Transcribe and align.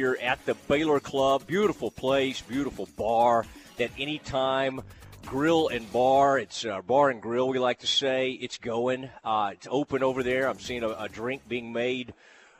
here 0.00 0.16
at 0.22 0.46
the 0.46 0.54
Baylor 0.68 1.00
Club. 1.00 1.44
Beautiful 1.48 1.90
place, 1.90 2.40
beautiful 2.40 2.88
bar. 2.96 3.44
That 3.78 3.90
anytime 3.98 4.82
grill 5.26 5.66
and 5.66 5.92
bar. 5.92 6.38
It's 6.38 6.64
uh, 6.64 6.82
bar 6.82 7.10
and 7.10 7.20
grill, 7.20 7.48
we 7.48 7.58
like 7.58 7.80
to 7.80 7.88
say. 7.88 8.30
It's 8.30 8.58
going. 8.58 9.10
Uh, 9.24 9.50
it's 9.54 9.66
open 9.68 10.04
over 10.04 10.22
there. 10.22 10.48
I'm 10.48 10.60
seeing 10.60 10.84
a, 10.84 10.90
a, 10.90 11.08
drink 11.08 11.48
being 11.48 11.72
made 11.72 12.14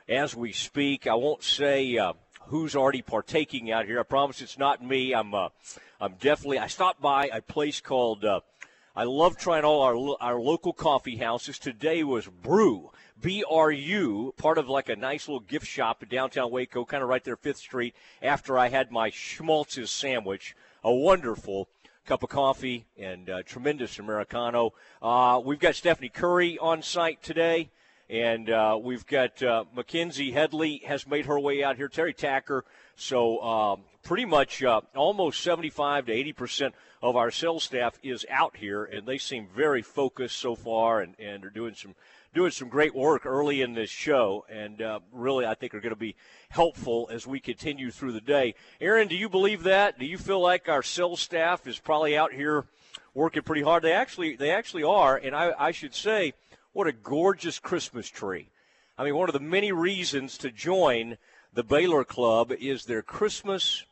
as 0.08 0.34
we 0.34 0.50
speak. 0.50 1.06
I 1.06 1.14
won't 1.14 1.44
say 1.44 1.96
uh, 1.96 2.14
who's 2.48 2.74
already 2.74 3.02
partaking 3.02 3.70
out 3.70 3.86
here. 3.86 4.00
I 4.00 4.02
promise 4.02 4.42
it's 4.42 4.58
not 4.58 4.84
me. 4.84 5.14
I'm. 5.14 5.32
Uh, 5.32 5.50
I'm 6.00 6.14
definitely. 6.14 6.58
I 6.58 6.66
stopped 6.66 7.00
by 7.00 7.30
a 7.32 7.40
place 7.40 7.80
called. 7.80 8.24
Uh, 8.24 8.40
I 8.96 9.04
love 9.04 9.38
trying 9.38 9.62
all 9.62 9.82
our 9.82 10.16
our 10.20 10.40
local 10.40 10.72
coffee 10.72 11.18
houses. 11.18 11.60
Today 11.60 12.02
was 12.02 12.26
Brew. 12.26 12.90
BRU, 13.20 14.32
part 14.36 14.58
of 14.58 14.68
like 14.68 14.88
a 14.88 14.96
nice 14.96 15.26
little 15.26 15.40
gift 15.40 15.66
shop 15.66 16.02
in 16.02 16.08
downtown 16.08 16.50
Waco, 16.50 16.84
kind 16.84 17.02
of 17.02 17.08
right 17.08 17.24
there, 17.24 17.36
Fifth 17.36 17.58
Street. 17.58 17.94
After 18.22 18.58
I 18.58 18.68
had 18.68 18.92
my 18.92 19.10
schmaltz's 19.10 19.90
sandwich, 19.90 20.54
a 20.84 20.94
wonderful 20.94 21.68
cup 22.06 22.22
of 22.22 22.30
coffee 22.30 22.86
and 22.96 23.28
uh, 23.28 23.42
tremendous 23.42 23.98
Americano. 23.98 24.72
Uh, 25.02 25.40
we've 25.44 25.58
got 25.58 25.74
Stephanie 25.74 26.08
Curry 26.08 26.58
on 26.58 26.80
site 26.80 27.22
today, 27.22 27.70
and 28.08 28.48
uh, 28.48 28.78
we've 28.80 29.06
got 29.06 29.42
uh, 29.42 29.64
Mackenzie 29.76 30.30
Headley 30.30 30.82
has 30.86 31.06
made 31.06 31.26
her 31.26 31.38
way 31.38 31.62
out 31.62 31.76
here. 31.76 31.88
Terry 31.88 32.14
Tacker. 32.14 32.64
So 32.96 33.42
um, 33.42 33.80
pretty 34.02 34.24
much 34.24 34.62
uh, 34.62 34.80
almost 34.96 35.42
75 35.42 36.06
to 36.06 36.12
80 36.12 36.32
percent 36.32 36.74
of 37.02 37.14
our 37.14 37.30
sales 37.30 37.64
staff 37.64 37.98
is 38.02 38.24
out 38.30 38.56
here, 38.56 38.84
and 38.84 39.06
they 39.06 39.18
seem 39.18 39.46
very 39.54 39.82
focused 39.82 40.36
so 40.38 40.54
far, 40.54 41.00
and, 41.00 41.14
and 41.18 41.44
are 41.44 41.50
doing 41.50 41.74
some 41.74 41.94
doing 42.34 42.50
some 42.50 42.68
great 42.68 42.94
work 42.94 43.26
early 43.26 43.62
in 43.62 43.74
this 43.74 43.90
show, 43.90 44.44
and 44.50 44.82
uh, 44.82 45.00
really, 45.12 45.46
I 45.46 45.54
think 45.54 45.74
are 45.74 45.80
going 45.80 45.94
to 45.94 45.96
be 45.96 46.16
helpful 46.50 47.08
as 47.12 47.26
we 47.26 47.40
continue 47.40 47.90
through 47.90 48.12
the 48.12 48.20
day. 48.20 48.54
Aaron, 48.80 49.08
do 49.08 49.16
you 49.16 49.28
believe 49.28 49.62
that? 49.64 49.98
Do 49.98 50.06
you 50.06 50.18
feel 50.18 50.40
like 50.40 50.68
our 50.68 50.82
sales 50.82 51.20
staff 51.20 51.66
is 51.66 51.78
probably 51.78 52.16
out 52.16 52.32
here 52.32 52.66
working 53.14 53.42
pretty 53.42 53.62
hard? 53.62 53.82
They 53.82 53.92
actually, 53.92 54.36
they 54.36 54.50
actually 54.50 54.84
are, 54.84 55.16
and 55.16 55.34
I, 55.34 55.52
I 55.58 55.70
should 55.70 55.94
say, 55.94 56.34
what 56.72 56.86
a 56.86 56.92
gorgeous 56.92 57.58
Christmas 57.58 58.08
tree. 58.08 58.50
I 58.96 59.04
mean, 59.04 59.16
one 59.16 59.28
of 59.28 59.32
the 59.32 59.40
many 59.40 59.72
reasons 59.72 60.38
to 60.38 60.50
join 60.50 61.16
the 61.52 61.64
Baylor 61.64 62.04
Club 62.04 62.52
is 62.52 62.84
their 62.84 63.02
Christmas 63.02 63.84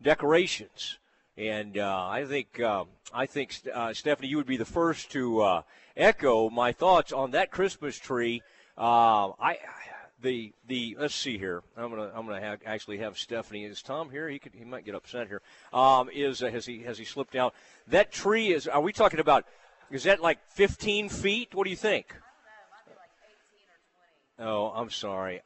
decorations. 0.00 0.98
And 1.36 1.78
uh, 1.78 2.06
I 2.08 2.24
think 2.24 2.60
uh, 2.60 2.84
I 3.12 3.26
think 3.26 3.56
uh, 3.72 3.92
Stephanie, 3.92 4.28
you 4.28 4.36
would 4.36 4.46
be 4.46 4.56
the 4.56 4.64
first 4.64 5.10
to 5.12 5.42
uh, 5.42 5.62
echo 5.96 6.48
my 6.48 6.72
thoughts 6.72 7.12
on 7.12 7.32
that 7.32 7.50
Christmas 7.50 7.98
tree. 7.98 8.42
Uh, 8.78 9.30
I 9.40 9.58
the 10.22 10.52
the 10.68 10.96
let's 10.98 11.14
see 11.14 11.36
here. 11.36 11.62
I'm 11.76 11.90
gonna 11.90 12.10
I'm 12.14 12.26
gonna 12.26 12.40
have, 12.40 12.60
actually 12.64 12.98
have 12.98 13.18
Stephanie. 13.18 13.64
Is 13.64 13.82
Tom 13.82 14.10
here? 14.10 14.28
He 14.28 14.38
could 14.38 14.52
he 14.54 14.64
might 14.64 14.84
get 14.84 14.94
upset 14.94 15.26
here. 15.26 15.42
Um, 15.72 16.08
is 16.12 16.42
uh, 16.42 16.50
has 16.50 16.66
he 16.66 16.82
has 16.82 16.98
he 16.98 17.04
slipped 17.04 17.34
out? 17.34 17.54
That 17.88 18.12
tree 18.12 18.52
is. 18.52 18.68
Are 18.68 18.80
we 18.80 18.92
talking 18.92 19.20
about? 19.20 19.44
Is 19.90 20.04
that 20.04 20.20
like 20.20 20.38
15 20.50 21.08
feet? 21.08 21.54
What 21.54 21.64
do 21.64 21.70
you 21.70 21.76
think? 21.76 22.14
Oh, 24.38 24.66
I'm 24.66 24.90
sorry. 24.90 25.42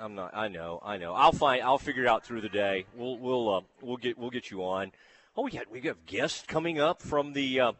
I'm 0.00 0.14
not. 0.14 0.34
I 0.34 0.48
know. 0.48 0.80
I 0.82 0.96
know. 0.96 1.14
I'll 1.14 1.32
find. 1.32 1.62
I'll 1.62 1.78
figure 1.78 2.04
it 2.04 2.08
out 2.08 2.24
through 2.24 2.40
the 2.40 2.48
day. 2.48 2.86
We'll 2.96 3.18
we'll 3.18 3.54
uh, 3.54 3.60
we'll 3.82 3.98
get 3.98 4.18
we'll 4.18 4.30
get 4.30 4.50
you 4.50 4.64
on. 4.64 4.92
Oh, 5.36 5.46
yeah, 5.46 5.62
we 5.70 5.80
have 5.82 6.04
guests 6.06 6.44
coming 6.46 6.80
up 6.80 7.00
from 7.00 7.32
the 7.34 7.60
uh, 7.60 7.72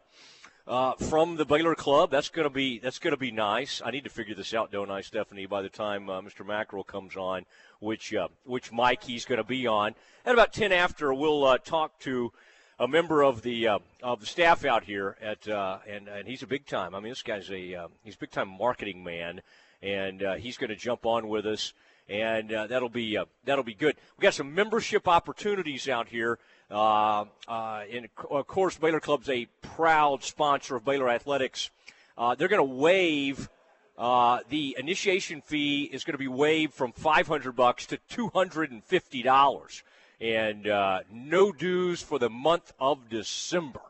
uh, 0.67 0.93
from 0.93 1.35
the 1.35 1.45
Baylor 1.45 1.75
Club. 1.75 2.11
That's 2.11 2.29
gonna 2.29 2.49
be 2.49 2.79
that's 2.79 2.99
gonna 2.99 3.17
be 3.17 3.31
nice. 3.31 3.81
I 3.83 3.91
need 3.91 4.03
to 4.05 4.09
figure 4.09 4.35
this 4.35 4.53
out, 4.53 4.71
don't 4.71 4.89
I, 4.89 5.01
Stephanie? 5.01 5.45
By 5.45 5.61
the 5.61 5.69
time 5.69 6.09
uh, 6.09 6.21
Mr. 6.21 6.45
Mackerel 6.45 6.83
comes 6.83 7.17
on, 7.17 7.45
which 7.79 8.13
uh, 8.13 8.29
which 8.45 8.71
mic 8.71 9.03
he's 9.03 9.25
to 9.25 9.43
be 9.43 9.67
on. 9.67 9.95
At 10.25 10.33
about 10.33 10.53
ten 10.53 10.71
after, 10.71 11.13
we'll 11.13 11.43
uh, 11.43 11.57
talk 11.57 11.99
to 11.99 12.31
a 12.79 12.87
member 12.87 13.23
of 13.23 13.41
the 13.41 13.67
uh, 13.67 13.79
of 14.01 14.21
the 14.21 14.25
staff 14.25 14.63
out 14.63 14.83
here 14.83 15.17
at 15.21 15.47
uh, 15.47 15.79
and 15.87 16.07
and 16.07 16.27
he's 16.27 16.43
a 16.43 16.47
big 16.47 16.65
time. 16.65 16.95
I 16.95 16.99
mean, 16.99 17.11
this 17.11 17.23
guy's 17.23 17.49
a 17.51 17.75
uh, 17.75 17.87
he's 18.03 18.15
a 18.15 18.19
big 18.19 18.31
time 18.31 18.47
marketing 18.47 19.03
man, 19.03 19.41
and 19.81 20.23
he's 20.39 20.57
going 20.57 20.69
to 20.69 20.75
jump 20.75 21.05
on 21.05 21.27
with 21.27 21.45
us, 21.45 21.73
and 22.09 22.51
uh, 22.51 22.67
that'll 22.67 22.89
be 22.89 23.17
uh, 23.17 23.25
that'll 23.45 23.63
be 23.63 23.73
good. 23.73 23.95
We 24.17 24.23
got 24.23 24.33
some 24.33 24.53
membership 24.53 25.07
opportunities 25.07 25.87
out 25.87 26.07
here. 26.07 26.39
Uh, 26.69 27.25
uh, 27.47 27.83
and 27.91 28.07
of 28.29 28.47
course, 28.47 28.77
Baylor 28.77 28.99
Club's 28.99 29.29
a 29.29 29.47
proud 29.61 30.23
sponsor 30.23 30.75
of 30.75 30.85
Baylor 30.85 31.09
Athletics. 31.09 31.69
Uh, 32.17 32.35
they're 32.35 32.47
going 32.47 32.65
to 32.65 32.75
waive 32.75 33.49
uh, 33.97 34.39
the 34.49 34.75
initiation 34.79 35.41
fee 35.41 35.83
is 35.83 36.03
going 36.03 36.13
to 36.13 36.17
be 36.17 36.27
waived 36.27 36.73
from 36.73 36.91
500 36.91 37.55
bucks 37.55 37.85
to 37.87 37.97
250 38.09 39.21
dollars, 39.21 39.83
and 40.19 40.63
no 41.11 41.51
dues 41.51 42.01
for 42.01 42.19
the 42.19 42.29
month 42.29 42.73
of 42.79 43.09
December, 43.09 43.81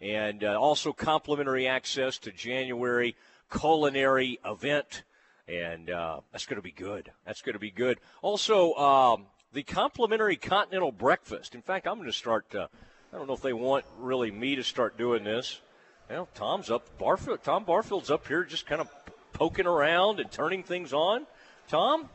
and 0.00 0.44
also 0.44 0.92
complimentary 0.92 1.66
access 1.66 2.18
to 2.18 2.30
January 2.30 3.16
culinary 3.50 4.38
event 4.44 5.02
and 5.48 5.90
uh, 5.90 6.20
that's 6.30 6.46
going 6.46 6.56
to 6.56 6.62
be 6.62 6.72
good. 6.72 7.10
That's 7.26 7.42
going 7.42 7.54
to 7.54 7.58
be 7.58 7.70
good. 7.70 7.98
Also, 8.22 8.74
um, 8.74 9.26
the 9.52 9.62
complimentary 9.62 10.36
continental 10.36 10.92
breakfast. 10.92 11.54
In 11.54 11.62
fact, 11.62 11.86
I'm 11.86 11.94
going 11.94 12.06
to 12.06 12.12
start. 12.12 12.54
Uh, 12.54 12.68
I 13.12 13.16
don't 13.16 13.26
know 13.26 13.34
if 13.34 13.42
they 13.42 13.54
want 13.54 13.84
really 13.98 14.30
me 14.30 14.56
to 14.56 14.62
start 14.62 14.98
doing 14.98 15.24
this. 15.24 15.60
Well, 16.10 16.28
Tom's 16.34 16.70
up. 16.70 16.98
Barfield. 16.98 17.42
Tom 17.42 17.64
Barfield's 17.64 18.10
up 18.10 18.26
here, 18.26 18.44
just 18.44 18.66
kind 18.66 18.80
of 18.80 18.88
poking 19.32 19.66
around 19.66 20.20
and 20.20 20.30
turning 20.30 20.62
things 20.62 20.92
on. 20.92 21.26
Tom, 21.68 22.08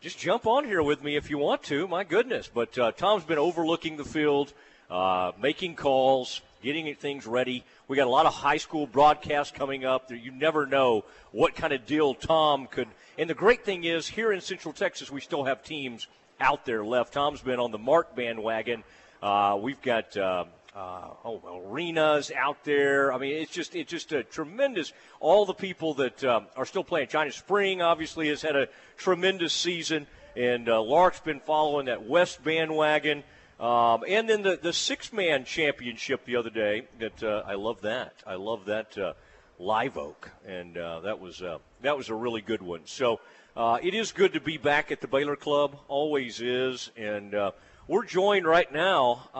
just 0.00 0.18
jump 0.18 0.46
on 0.46 0.64
here 0.64 0.82
with 0.82 1.02
me 1.02 1.16
if 1.16 1.30
you 1.30 1.38
want 1.38 1.62
to. 1.64 1.88
My 1.88 2.04
goodness, 2.04 2.50
but 2.52 2.78
uh, 2.78 2.92
Tom's 2.92 3.24
been 3.24 3.38
overlooking 3.38 3.96
the 3.96 4.04
field, 4.04 4.52
uh, 4.90 5.32
making 5.40 5.76
calls, 5.76 6.42
getting 6.66 6.92
things 6.96 7.28
ready. 7.28 7.64
We 7.86 7.96
got 7.96 8.08
a 8.08 8.10
lot 8.10 8.26
of 8.26 8.34
high 8.34 8.56
school 8.56 8.88
broadcasts 8.88 9.56
coming 9.56 9.84
up. 9.84 10.10
You 10.10 10.32
never 10.32 10.66
know 10.66 11.04
what 11.30 11.54
kind 11.54 11.72
of 11.72 11.86
deal 11.86 12.12
Tom 12.12 12.66
could. 12.66 12.88
And 13.16 13.30
the 13.30 13.34
great 13.34 13.64
thing 13.64 13.84
is, 13.84 14.08
here 14.08 14.32
in 14.32 14.40
Central 14.40 14.74
Texas, 14.74 15.08
we 15.08 15.20
still 15.20 15.44
have 15.44 15.62
teams 15.62 16.08
out 16.40 16.66
there 16.66 16.84
left. 16.84 17.12
Tom's 17.12 17.40
been 17.40 17.60
on 17.60 17.70
the 17.70 17.78
Mart 17.78 18.16
bandwagon. 18.16 18.82
Uh, 19.22 19.56
we've 19.62 19.80
got 19.80 20.16
uh, 20.16 20.46
uh, 20.74 21.10
oh 21.24 21.62
arenas 21.68 22.32
out 22.36 22.64
there. 22.64 23.12
I 23.12 23.18
mean, 23.18 23.36
it's 23.36 23.52
just 23.52 23.76
it's 23.76 23.90
just 23.92 24.10
a 24.10 24.24
tremendous. 24.24 24.92
All 25.20 25.46
the 25.46 25.54
people 25.54 25.94
that 25.94 26.24
um, 26.24 26.46
are 26.56 26.66
still 26.66 26.84
playing. 26.84 27.06
China 27.06 27.30
Spring 27.30 27.80
obviously 27.80 28.28
has 28.28 28.42
had 28.42 28.56
a 28.56 28.66
tremendous 28.96 29.52
season, 29.52 30.08
and 30.34 30.68
uh, 30.68 30.82
Lark's 30.82 31.20
been 31.20 31.38
following 31.38 31.86
that 31.86 32.08
West 32.08 32.42
bandwagon. 32.42 33.22
Um, 33.58 34.04
and 34.06 34.28
then 34.28 34.42
the, 34.42 34.58
the 34.60 34.72
six 34.72 35.12
man 35.12 35.44
championship 35.44 36.26
the 36.26 36.36
other 36.36 36.50
day. 36.50 36.82
That 36.98 37.22
uh, 37.22 37.42
I 37.46 37.54
love 37.54 37.80
that. 37.82 38.14
I 38.26 38.34
love 38.34 38.66
that 38.66 38.98
uh, 38.98 39.14
live 39.58 39.96
oak, 39.96 40.30
and 40.46 40.76
uh, 40.76 41.00
that 41.00 41.18
was 41.18 41.40
uh, 41.40 41.58
that 41.80 41.96
was 41.96 42.10
a 42.10 42.14
really 42.14 42.42
good 42.42 42.60
one. 42.60 42.82
So 42.84 43.20
uh, 43.56 43.78
it 43.82 43.94
is 43.94 44.12
good 44.12 44.34
to 44.34 44.40
be 44.40 44.58
back 44.58 44.92
at 44.92 45.00
the 45.00 45.08
Baylor 45.08 45.36
Club, 45.36 45.76
always 45.88 46.42
is, 46.42 46.90
and 46.98 47.34
uh, 47.34 47.52
we're 47.88 48.04
joined 48.04 48.46
right 48.46 48.70
now. 48.70 49.30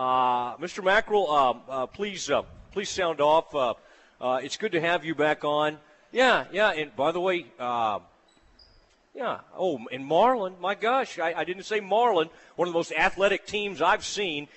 Mr. 0.61 0.83
Mackerel, 0.83 1.89
please, 1.93 2.31
please 2.73 2.89
sound 2.89 3.21
off. 3.21 3.79
It's 4.43 4.57
good 4.57 4.73
to 4.73 4.81
have 4.81 5.05
you 5.05 5.15
back 5.15 5.45
on. 5.45 5.79
Yeah, 6.11 6.47
yeah, 6.51 6.71
and 6.71 6.97
by 6.97 7.13
the 7.13 7.21
way, 7.21 7.45
yeah. 9.17 9.39
Oh, 9.57 9.81
and 9.91 10.05
Marlin, 10.05 10.55
my 10.61 10.75
gosh, 10.75 11.19
I, 11.19 11.33
I, 11.35 11.45
didn't 11.45 11.65
say 11.65 11.81
Marlin, 11.81 12.29
one 12.57 12.69
of 12.69 12.75
the 12.75 12.79
most 12.79 12.93
athletic 12.93 13.47
teams 13.47 13.81
I've 13.81 14.05
seen, 14.05 14.49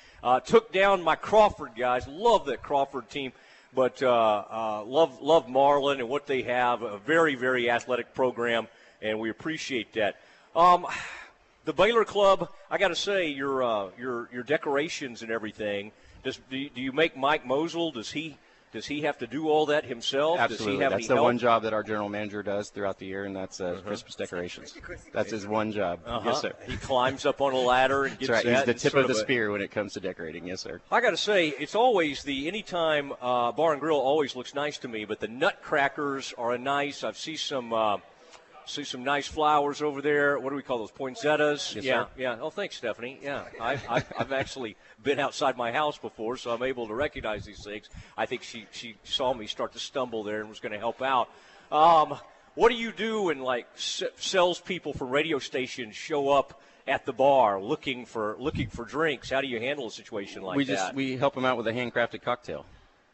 took 0.46 0.72
down 0.74 1.02
my 1.02 1.16
Crawford 1.16 1.72
guys. 1.78 2.08
Love 2.08 2.46
that 2.48 2.62
Crawford 2.62 3.10
team 3.10 3.32
but 3.74 4.02
uh, 4.02 4.10
uh, 4.10 4.84
love 4.86 5.22
love 5.22 5.48
Marlin 5.48 6.00
and 6.00 6.10
what 6.10 6.26
they 6.26 6.42
have. 6.42 6.82
A 6.82 6.98
very 6.98 7.36
very 7.36 7.70
athletic 7.70 8.14
program 8.14 8.68
and 9.02 9.20
we 9.20 9.30
appreciate 9.30 9.94
that. 9.94 10.18
Um, 10.56 10.86
the 11.66 11.74
Baylor 11.74 12.06
Club, 12.06 12.50
I 12.70 12.78
got 12.78 12.90
to 12.90 12.96
say, 12.96 13.28
your 13.28 13.64
uh, 13.64 13.90
your 13.98 14.30
your 14.34 14.44
decorations 14.44 15.22
and 15.22 15.32
everything. 15.32 15.92
Does 16.24 16.40
do 16.50 16.58
you, 16.58 16.70
do 16.70 16.82
you 16.82 16.92
make 16.92 17.16
Mike 17.16 17.46
Mosel? 17.46 17.92
Does 17.92 18.12
he 18.12 18.38
does 18.72 18.86
he 18.86 19.02
have 19.02 19.18
to 19.20 19.28
do 19.28 19.50
all 19.50 19.66
that 19.68 19.86
himself? 19.86 20.40
Absolutely. 20.40 20.78
that's 20.78 21.08
the 21.08 21.16
help? 21.16 21.24
one 21.24 21.38
job 21.38 21.64
that 21.64 21.74
our 21.74 21.84
general 21.84 22.10
manager 22.10 22.44
does 22.44 22.70
throughout 22.70 23.00
the 23.00 23.06
year, 23.06 23.26
and 23.26 23.36
that's 23.36 23.60
uh, 23.60 23.66
uh-huh. 23.66 23.82
Christmas 23.82 24.16
decorations. 24.16 24.76
That's 25.12 25.32
his 25.32 25.48
one 25.48 25.72
job. 25.72 26.02
Uh-huh. 26.06 26.30
Yes, 26.30 26.42
sir. 26.42 26.54
He 26.68 26.78
climbs 26.78 27.26
up 27.26 27.42
on 27.42 27.54
a 27.54 27.58
ladder 27.58 28.06
and 28.06 28.20
gets 28.20 28.32
that's 28.32 28.46
right. 28.46 28.56
He's 28.58 28.66
the 28.66 28.74
tip 28.74 28.94
of 28.94 29.08
the 29.08 29.16
spear 29.16 29.52
when 29.52 29.62
it 29.62 29.72
comes 29.72 29.94
to 29.94 30.00
decorating. 30.00 30.46
Yes, 30.48 30.62
sir. 30.62 30.82
I 30.92 31.02
got 31.02 31.12
to 31.12 31.18
say, 31.18 31.50
it's 31.50 31.76
always 31.76 32.24
the 32.24 32.48
anytime 32.48 33.14
uh, 33.22 33.52
bar 33.52 33.72
and 33.72 33.82
grill 33.82 33.98
always 33.98 34.36
looks 34.36 34.54
nice 34.54 34.78
to 34.80 34.88
me, 34.88 35.06
but 35.06 35.20
the 35.20 35.28
nutcrackers 35.28 36.34
are 36.38 36.52
a 36.52 36.58
nice. 36.58 37.04
I've 37.04 37.18
seen 37.18 37.38
some. 37.38 37.74
Uh, 37.74 37.98
See 38.70 38.84
some 38.84 39.04
nice 39.04 39.28
flowers 39.28 39.82
over 39.82 40.00
there. 40.00 40.38
What 40.40 40.52
do 40.52 40.56
we 40.56 40.62
call 40.62 40.78
those? 40.78 40.92
Poinsettias. 40.92 41.74
Yes, 41.76 41.84
yeah, 41.84 42.04
sir. 42.04 42.10
yeah. 42.18 42.38
Oh, 42.40 42.52
thanks, 42.52 42.76
Stephanie. 42.76 43.20
Yeah, 43.20 43.46
I've, 43.60 43.84
I've, 43.90 44.14
I've, 44.16 44.32
actually 44.32 44.78
been 45.02 45.20
outside 45.20 45.58
my 45.58 45.72
house 45.72 45.98
before, 45.98 46.38
so 46.38 46.52
I'm 46.52 46.62
able 46.62 46.88
to 46.88 46.94
recognize 46.94 47.46
these 47.46 47.64
things. 47.64 47.90
I 48.16 48.28
think 48.28 48.44
she 48.44 48.68
she 48.72 48.96
saw 49.04 49.34
me 49.34 49.48
start 49.48 49.74
to 49.74 49.80
stumble 49.80 50.24
there 50.24 50.42
and 50.42 50.50
was 50.50 50.60
going 50.60 50.74
to 50.74 50.78
help 50.78 51.02
out. 51.02 51.30
Um, 51.72 52.20
what 52.54 52.70
do 52.70 52.76
you 52.76 52.92
do 52.92 53.24
when 53.24 53.40
like 53.40 53.68
s- 53.76 54.04
salespeople 54.18 54.94
from 54.94 55.10
radio 55.10 55.40
stations 55.40 55.96
show 55.96 56.30
up 56.30 56.62
at 56.88 57.06
the 57.06 57.14
bar 57.14 57.62
looking 57.62 58.06
for 58.06 58.36
looking 58.40 58.68
for 58.68 58.84
drinks. 58.84 59.30
How 59.30 59.42
do 59.42 59.48
you 59.48 59.60
handle 59.60 59.88
a 59.88 59.92
situation 59.92 60.42
like 60.42 60.58
we 60.58 60.66
that? 60.66 60.72
We 60.72 60.76
just 60.76 60.94
we 60.96 61.18
help 61.18 61.36
them 61.36 61.46
out 61.46 61.58
with 61.58 61.68
a 61.68 61.72
handcrafted 61.72 62.22
cocktail. 62.22 62.66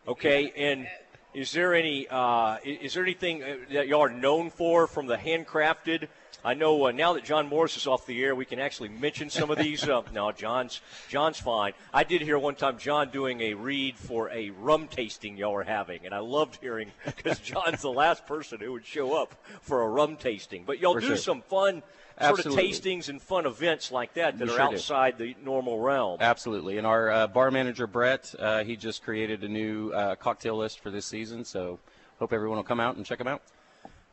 Okay, 0.08 0.52
and 0.56 0.88
is 1.36 1.52
there 1.52 1.76
any 1.76 2.08
uh, 2.08 2.58
is 2.64 2.94
there 2.94 3.04
anything 3.04 3.44
uh, 3.44 3.58
that 3.72 3.88
y'all 3.88 4.02
are 4.04 4.10
known 4.10 4.50
for 4.50 4.88
from 4.88 5.06
the 5.06 5.18
handcrafted? 5.18 6.08
I 6.46 6.54
know 6.54 6.88
uh, 6.88 6.92
now 6.92 7.14
that 7.14 7.26
John 7.26 7.48
Morris 7.48 7.76
is 7.76 7.88
off 7.88 8.06
the 8.06 8.24
air, 8.24 8.36
we 8.36 8.46
can 8.46 8.60
actually 8.60 8.90
mention 8.90 9.30
some 9.30 9.52
of 9.52 9.58
these. 9.58 9.84
Uh, 9.84 10.04
no, 10.14 10.32
John's 10.32 10.80
John's 11.10 11.40
fine. 11.40 11.74
I 11.94 12.06
did 12.06 12.22
hear 12.22 12.40
one 12.40 12.56
time 12.56 12.78
John 12.78 13.10
doing 13.10 13.42
a 13.42 13.54
read 13.54 13.98
for 13.98 14.30
a 14.30 14.52
rum 14.52 14.88
tasting 14.88 15.36
y'all 15.36 15.52
were 15.52 15.64
having, 15.64 16.06
and 16.06 16.14
I 16.16 16.20
loved 16.20 16.60
hearing 16.62 16.92
because 17.04 17.40
John's 17.40 17.82
the 17.82 17.92
last 17.92 18.26
person 18.26 18.62
who 18.62 18.72
would 18.72 18.86
show 18.86 19.22
up 19.22 19.36
for 19.62 19.82
a 19.82 19.90
rum 19.90 20.16
tasting. 20.16 20.64
But 20.66 20.80
y'all 20.80 20.94
For 20.94 21.02
do 21.02 21.08
sure. 21.08 21.18
some 21.18 21.42
fun 21.42 21.84
sort 22.22 22.46
of 22.46 22.54
tastings 22.54 23.10
and 23.10 23.22
fun 23.22 23.46
events 23.46 23.92
like 23.92 24.14
that 24.16 24.38
that 24.40 24.48
We 24.48 24.54
are 24.54 24.58
sure 24.58 24.70
do. 24.70 24.76
outside 24.76 25.18
the 25.18 25.36
normal 25.44 25.80
realm. 25.80 26.18
Absolutely. 26.22 26.78
And 26.78 26.88
our 26.88 27.12
uh, 27.12 27.28
bar 27.28 27.52
manager 27.52 27.88
Brett, 27.88 28.34
uh, 28.40 28.64
he 28.64 28.76
just 28.76 29.04
created 29.04 29.44
a 29.44 29.48
new 29.50 29.92
uh, 29.92 30.16
cocktail 30.16 30.58
list 30.58 30.80
for 30.80 30.90
this 30.92 31.06
season. 31.06 31.44
So 31.46 31.80
hope 32.20 32.32
everyone 32.34 32.58
will 32.58 32.64
come 32.64 32.80
out 32.80 32.96
and 32.96 33.06
check 33.06 33.18
them 33.18 33.28
out. 33.28 33.42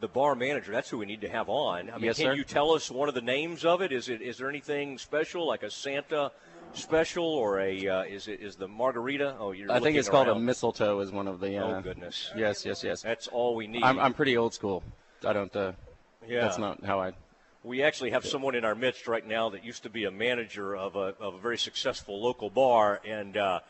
the 0.00 0.08
bar 0.08 0.34
manager. 0.34 0.72
That's 0.72 0.88
who 0.90 0.98
we 0.98 1.06
need 1.06 1.20
to 1.20 1.28
have 1.28 1.48
on. 1.48 1.88
I 1.90 1.94
mean, 1.94 2.04
Yes, 2.06 2.16
can 2.16 2.26
sir. 2.26 2.34
you 2.34 2.42
tell 2.44 2.72
us 2.72 2.90
one 2.90 3.08
of 3.08 3.14
the 3.14 3.20
names 3.20 3.64
of 3.64 3.82
it? 3.82 3.92
Is 3.92 4.08
it 4.08 4.20
is 4.20 4.38
there 4.38 4.48
anything 4.48 4.98
special 4.98 5.46
like 5.46 5.62
a 5.62 5.70
Santa 5.70 6.32
special 6.74 7.24
or 7.26 7.60
a 7.60 7.86
uh, 7.86 8.02
is 8.02 8.26
it 8.26 8.40
is 8.40 8.56
the 8.56 8.66
margarita? 8.66 9.36
Oh, 9.38 9.52
you're 9.52 9.70
I 9.70 9.78
think 9.78 9.96
it's 9.96 10.08
called 10.08 10.26
a 10.28 10.34
mistletoe. 10.34 10.98
Is 11.00 11.12
one 11.12 11.28
of 11.28 11.38
the. 11.38 11.56
Uh, 11.58 11.78
Oh 11.78 11.80
goodness, 11.82 12.32
Yes, 12.36 12.66
yes, 12.66 12.82
yes. 12.82 13.02
that's 13.02 13.28
all 13.28 13.54
we 13.54 13.66
need. 13.68 13.84
I'm, 13.84 13.98
I'm 14.00 14.12
pretty 14.14 14.36
old 14.36 14.54
school. 14.54 14.82
I 15.24 15.32
don't. 15.32 15.54
Uh, 15.54 15.72
yeah, 16.26 16.40
That's 16.40 16.58
not 16.58 16.82
how 16.84 16.98
I. 17.00 17.12
we 17.64 17.82
actually 17.82 18.10
have 18.10 18.24
someone 18.24 18.54
in 18.54 18.64
our 18.64 18.74
midst 18.74 19.06
right 19.06 19.26
now 19.26 19.50
that 19.50 19.64
used 19.64 19.84
to 19.84 19.90
be 19.90 20.04
a 20.04 20.10
manager 20.10 20.74
of 20.74 20.96
a, 20.96 21.14
of 21.20 21.34
a 21.34 21.38
very 21.38 21.58
successful 21.58 22.20
local 22.20 22.50
bar, 22.50 23.00
and 23.06 23.36
uh, 23.36 23.60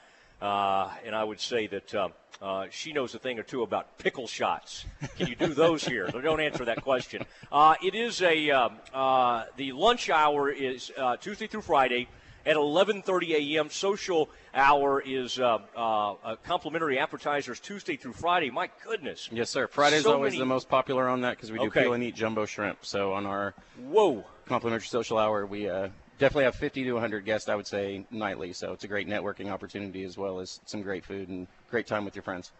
uh, 0.40 0.90
and 1.04 1.14
I 1.14 1.22
would 1.22 1.40
say 1.40 1.66
that 1.66 1.94
um, 1.94 2.12
uh, 2.40 2.66
she 2.70 2.92
knows 2.92 3.14
a 3.14 3.18
thing 3.18 3.38
or 3.38 3.42
two 3.42 3.62
about 3.62 3.98
pickle 3.98 4.26
shots. 4.26 4.86
Can 5.16 5.28
you 5.28 5.36
do 5.36 5.48
those 5.54 5.84
here? 5.84 6.10
So 6.10 6.20
don't 6.20 6.40
answer 6.40 6.64
that 6.64 6.82
question. 6.82 7.24
Uh, 7.50 7.74
it 7.82 7.94
is 7.94 8.22
a 8.22 8.50
um, 8.50 8.78
uh, 8.94 9.44
the 9.56 9.72
lunch 9.72 10.08
hour 10.08 10.50
is 10.50 10.90
uh, 10.96 11.16
Tuesday 11.18 11.46
through 11.46 11.62
Friday. 11.62 12.08
At 12.44 12.56
11:30 12.56 13.54
a.m., 13.56 13.70
social 13.70 14.28
hour 14.52 15.00
is 15.00 15.38
uh, 15.38 15.58
uh, 15.76 16.12
uh, 16.24 16.36
complimentary 16.44 16.98
appetizers 16.98 17.60
Tuesday 17.60 17.96
through 17.96 18.14
Friday. 18.14 18.50
My 18.50 18.68
goodness! 18.84 19.28
Yes, 19.30 19.48
sir. 19.50 19.68
Friday's 19.68 20.02
So 20.02 20.14
always 20.14 20.32
many- 20.32 20.40
the 20.40 20.46
most 20.46 20.68
popular 20.68 21.08
on 21.08 21.20
that 21.20 21.36
because 21.36 21.52
we 21.52 21.58
do 21.58 21.66
Okay. 21.66 21.82
peel 21.84 21.92
and 21.92 22.02
eat 22.02 22.16
jumbo 22.16 22.44
shrimp. 22.44 22.84
So 22.84 23.12
on 23.12 23.26
our 23.26 23.54
Whoa! 23.78 24.24
complimentary 24.46 24.88
social 24.88 25.18
hour, 25.18 25.46
we 25.46 25.68
uh, 25.68 25.90
definitely 26.18 26.44
have 26.44 26.56
50 26.56 26.82
to 26.84 26.92
100 26.94 27.24
guests. 27.24 27.48
I 27.48 27.54
would 27.54 27.66
say 27.68 28.04
nightly. 28.10 28.52
So 28.52 28.72
it's 28.72 28.82
a 28.82 28.88
great 28.88 29.06
networking 29.08 29.48
opportunity 29.50 30.02
as 30.02 30.18
well 30.18 30.40
as 30.40 30.60
some 30.66 30.82
great 30.82 31.04
food 31.04 31.28
and 31.28 31.46
great 31.70 31.86
time 31.86 32.04
with 32.04 32.16
your 32.16 32.24
friends. 32.24 32.50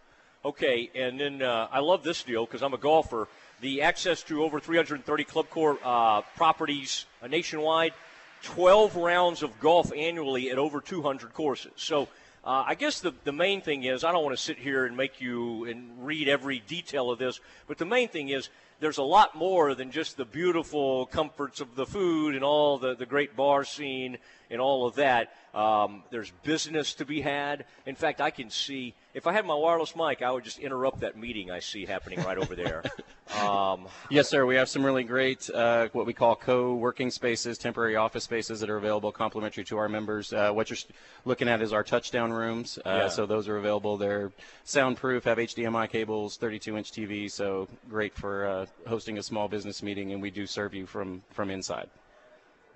Okay, 0.44 0.90
and 0.94 1.19
then 1.20 1.40
uh, 1.43 1.69
I 1.70 1.81
love 1.81 2.02
this 2.05 2.23
deal 2.23 2.46
because 2.46 2.62
I'm 2.62 2.75
a 2.75 2.78
golfer. 2.78 3.28
The 3.61 3.82
access 3.82 4.23
to 4.25 4.43
over 4.44 4.58
330 4.58 5.25
ClubCorp 5.25 5.78
uh, 5.85 6.23
properties 6.37 7.06
uh, 7.23 7.28
nationwide, 7.28 7.93
12 8.42 8.96
rounds 8.96 9.42
of 9.42 9.58
golf 9.60 9.92
annually 9.94 10.50
at 10.50 10.58
over 10.58 10.80
200 10.80 11.32
courses. 11.32 11.72
So 11.76 12.08
uh, 12.44 12.64
I 12.66 12.74
guess 12.74 13.00
the, 13.00 13.14
the 13.24 13.32
main 13.32 13.60
thing 13.60 13.84
is 13.84 14.04
I 14.04 14.12
don't 14.12 14.24
want 14.24 14.36
to 14.36 14.42
sit 14.42 14.58
here 14.58 14.84
and 14.84 14.96
make 14.96 15.20
you 15.20 15.64
and 15.64 16.04
read 16.04 16.28
every 16.28 16.60
detail 16.66 17.10
of 17.10 17.18
this, 17.18 17.40
but 17.68 17.78
the 17.78 17.84
main 17.84 18.08
thing 18.08 18.30
is 18.30 18.48
there's 18.80 18.98
a 18.98 19.02
lot 19.04 19.36
more 19.36 19.76
than 19.76 19.92
just 19.92 20.16
the 20.16 20.24
beautiful 20.24 21.06
comforts 21.06 21.60
of 21.60 21.76
the 21.76 21.86
food 21.86 22.34
and 22.34 22.42
all 22.42 22.78
the, 22.78 22.96
the 22.96 23.06
great 23.06 23.36
bar 23.36 23.62
scene 23.62 24.18
and 24.50 24.60
all 24.60 24.88
of 24.88 24.96
that. 24.96 25.32
Um, 25.54 26.02
there's 26.10 26.32
business 26.42 26.94
to 26.94 27.04
be 27.04 27.20
had. 27.20 27.64
In 27.86 27.94
fact, 27.94 28.20
I 28.20 28.30
can 28.30 28.50
see 28.50 28.94
if 29.14 29.26
I 29.26 29.32
had 29.32 29.44
my 29.44 29.55
wireless 29.55 29.94
mic, 29.94 30.23
I 30.23 30.31
would 30.31 30.44
just 30.44 30.59
interrupt 30.59 31.00
that 31.00 31.17
meeting 31.17 31.50
I 31.50 31.61
see 31.61 31.85
happening 31.85 32.23
right 32.23 32.38
over 32.38 32.55
there. 32.55 32.82
Um, 33.41 33.88
Yes, 34.11 34.29
sir. 34.29 34.44
We 34.44 34.56
have 34.56 34.69
some 34.69 34.85
really 34.85 35.05
great, 35.05 35.49
uh, 35.49 35.88
what 35.94 36.05
we 36.05 36.12
call 36.12 36.37
co-working 36.37 37.11
spaces, 37.11 37.56
temporary 37.56 37.97
office 37.97 38.25
spaces 38.25 38.61
that 38.61 38.69
are 38.69 38.76
available, 38.76 39.11
complimentary 39.11 39.64
to 39.64 39.79
our 39.79 39.88
members. 39.88 40.35
Uh, 40.35 40.50
what 40.50 40.69
you're 40.69 40.76
looking 41.25 41.49
at 41.49 41.62
is 41.62 41.73
our 41.73 41.82
touchdown 41.82 42.31
rooms. 42.31 42.79
Uh, 42.85 42.91
Yeah. 42.91 43.09
So 43.09 43.25
those 43.25 43.49
are 43.49 43.56
available. 43.56 43.97
They're 43.97 44.32
soundproof, 44.64 45.25
have 45.25 45.38
HDMI 45.38 45.88
cables, 45.88 46.37
32-inch 46.37 46.93
TV. 46.93 47.31
So 47.31 47.69
great 47.88 48.14
for 48.14 48.44
uh, 48.47 48.67
hosting 48.87 49.17
a 49.17 49.23
small 49.23 49.49
business 49.49 49.82
meeting, 49.82 50.12
and 50.12 50.20
we 50.20 50.31
do 50.31 50.47
serve 50.47 50.75
you 50.75 50.85
from 50.85 51.23
from 51.31 51.49
inside. 51.49 51.88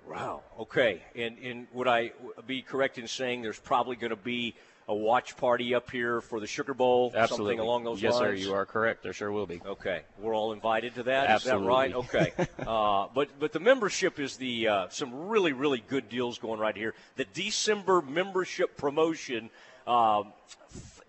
wow. 0.09 0.41
Okay. 0.59 1.03
And, 1.15 1.37
and 1.37 1.67
would 1.73 1.87
I 1.87 2.13
be 2.47 2.63
correct 2.63 2.97
in 2.97 3.07
saying 3.07 3.43
there's 3.43 3.59
probably 3.59 3.95
going 3.95 4.09
to 4.09 4.15
be 4.15 4.55
a 4.87 4.95
watch 4.95 5.35
party 5.35 5.75
up 5.75 5.91
here 5.91 6.21
for 6.21 6.39
the 6.39 6.47
Sugar 6.47 6.73
Bowl? 6.73 7.11
Absolutely. 7.13 7.55
Something 7.55 7.59
along 7.59 7.83
those 7.83 8.01
yes, 8.01 8.13
lines? 8.13 8.41
sir. 8.41 8.47
You 8.47 8.53
are 8.53 8.65
correct. 8.65 9.03
There 9.03 9.13
sure 9.13 9.31
will 9.31 9.45
be. 9.45 9.61
Okay, 9.65 10.03
we're 10.19 10.35
all 10.35 10.53
invited 10.53 10.95
to 10.95 11.03
that. 11.03 11.23
Is 11.23 11.43
that 11.43 11.55
Absolutely. 11.55 11.67
right? 11.67 11.93
Okay, 11.95 12.31
uh, 12.65 13.07
but 13.13 13.29
but 13.39 13.51
the 13.51 13.59
membership 13.59 14.19
is 14.19 14.37
the 14.37 14.67
uh, 14.67 14.87
some 14.89 15.27
really 15.27 15.53
really 15.53 15.83
good 15.87 16.09
deals 16.09 16.37
going 16.37 16.59
right 16.59 16.75
here. 16.75 16.93
The 17.15 17.25
December 17.25 18.01
membership 18.01 18.77
promotion. 18.77 19.49
Um, 19.85 20.33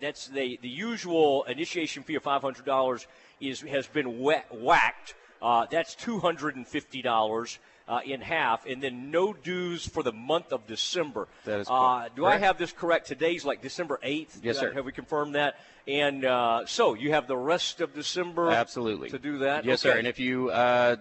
that's 0.01 0.27
the 0.27 0.59
the 0.61 0.69
usual 0.69 1.43
initiation 1.43 2.03
fee 2.03 2.15
of 2.15 2.23
five 2.23 2.41
hundred 2.41 2.65
dollars 2.65 3.07
is 3.39 3.61
has 3.61 3.87
been 3.87 4.19
wha- 4.19 4.43
whacked. 4.51 5.15
Uh, 5.41 5.65
that's 5.71 5.95
two 5.95 6.19
hundred 6.19 6.55
and 6.57 6.67
fifty 6.67 7.01
dollars. 7.01 7.59
Uh, 7.89 8.01
in 8.05 8.21
half, 8.21 8.67
and 8.67 8.83
then 8.83 9.09
no 9.09 9.33
dues 9.33 9.83
for 9.83 10.03
the 10.03 10.11
month 10.11 10.53
of 10.53 10.67
December. 10.67 11.27
That 11.45 11.61
is 11.61 11.67
uh, 11.67 12.01
correct. 12.01 12.15
do 12.17 12.23
I 12.23 12.37
have 12.37 12.59
this 12.59 12.71
correct? 12.71 13.07
Today's 13.07 13.43
like 13.43 13.63
December 13.63 13.99
eighth. 14.03 14.41
Yes, 14.43 14.59
sir. 14.59 14.71
Have 14.71 14.85
we 14.85 14.91
confirmed 14.91 15.33
that? 15.33 15.55
And 15.87 16.23
uh, 16.23 16.67
so 16.67 16.93
you 16.93 17.13
have 17.13 17.27
the 17.27 17.35
rest 17.35 17.81
of 17.81 17.95
December 17.95 18.51
Absolutely. 18.51 19.09
to 19.09 19.17
do 19.17 19.39
that. 19.39 19.65
Yes, 19.65 19.83
Okay. 19.83 19.93
sir. 19.93 19.97
And 19.97 20.07
if 20.07 20.19
you 20.19 20.51
uh, 20.51 20.97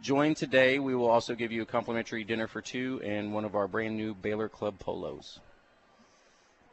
join 0.00 0.34
today, 0.34 0.78
we 0.78 0.94
will 0.94 1.10
also 1.10 1.34
give 1.34 1.52
you 1.52 1.60
a 1.60 1.66
complimentary 1.66 2.24
dinner 2.24 2.46
for 2.46 2.62
two 2.62 3.02
and 3.04 3.34
one 3.34 3.44
of 3.44 3.54
our 3.54 3.68
brand 3.68 3.98
new 3.98 4.14
Baylor 4.14 4.48
Club 4.48 4.78
polos. 4.78 5.38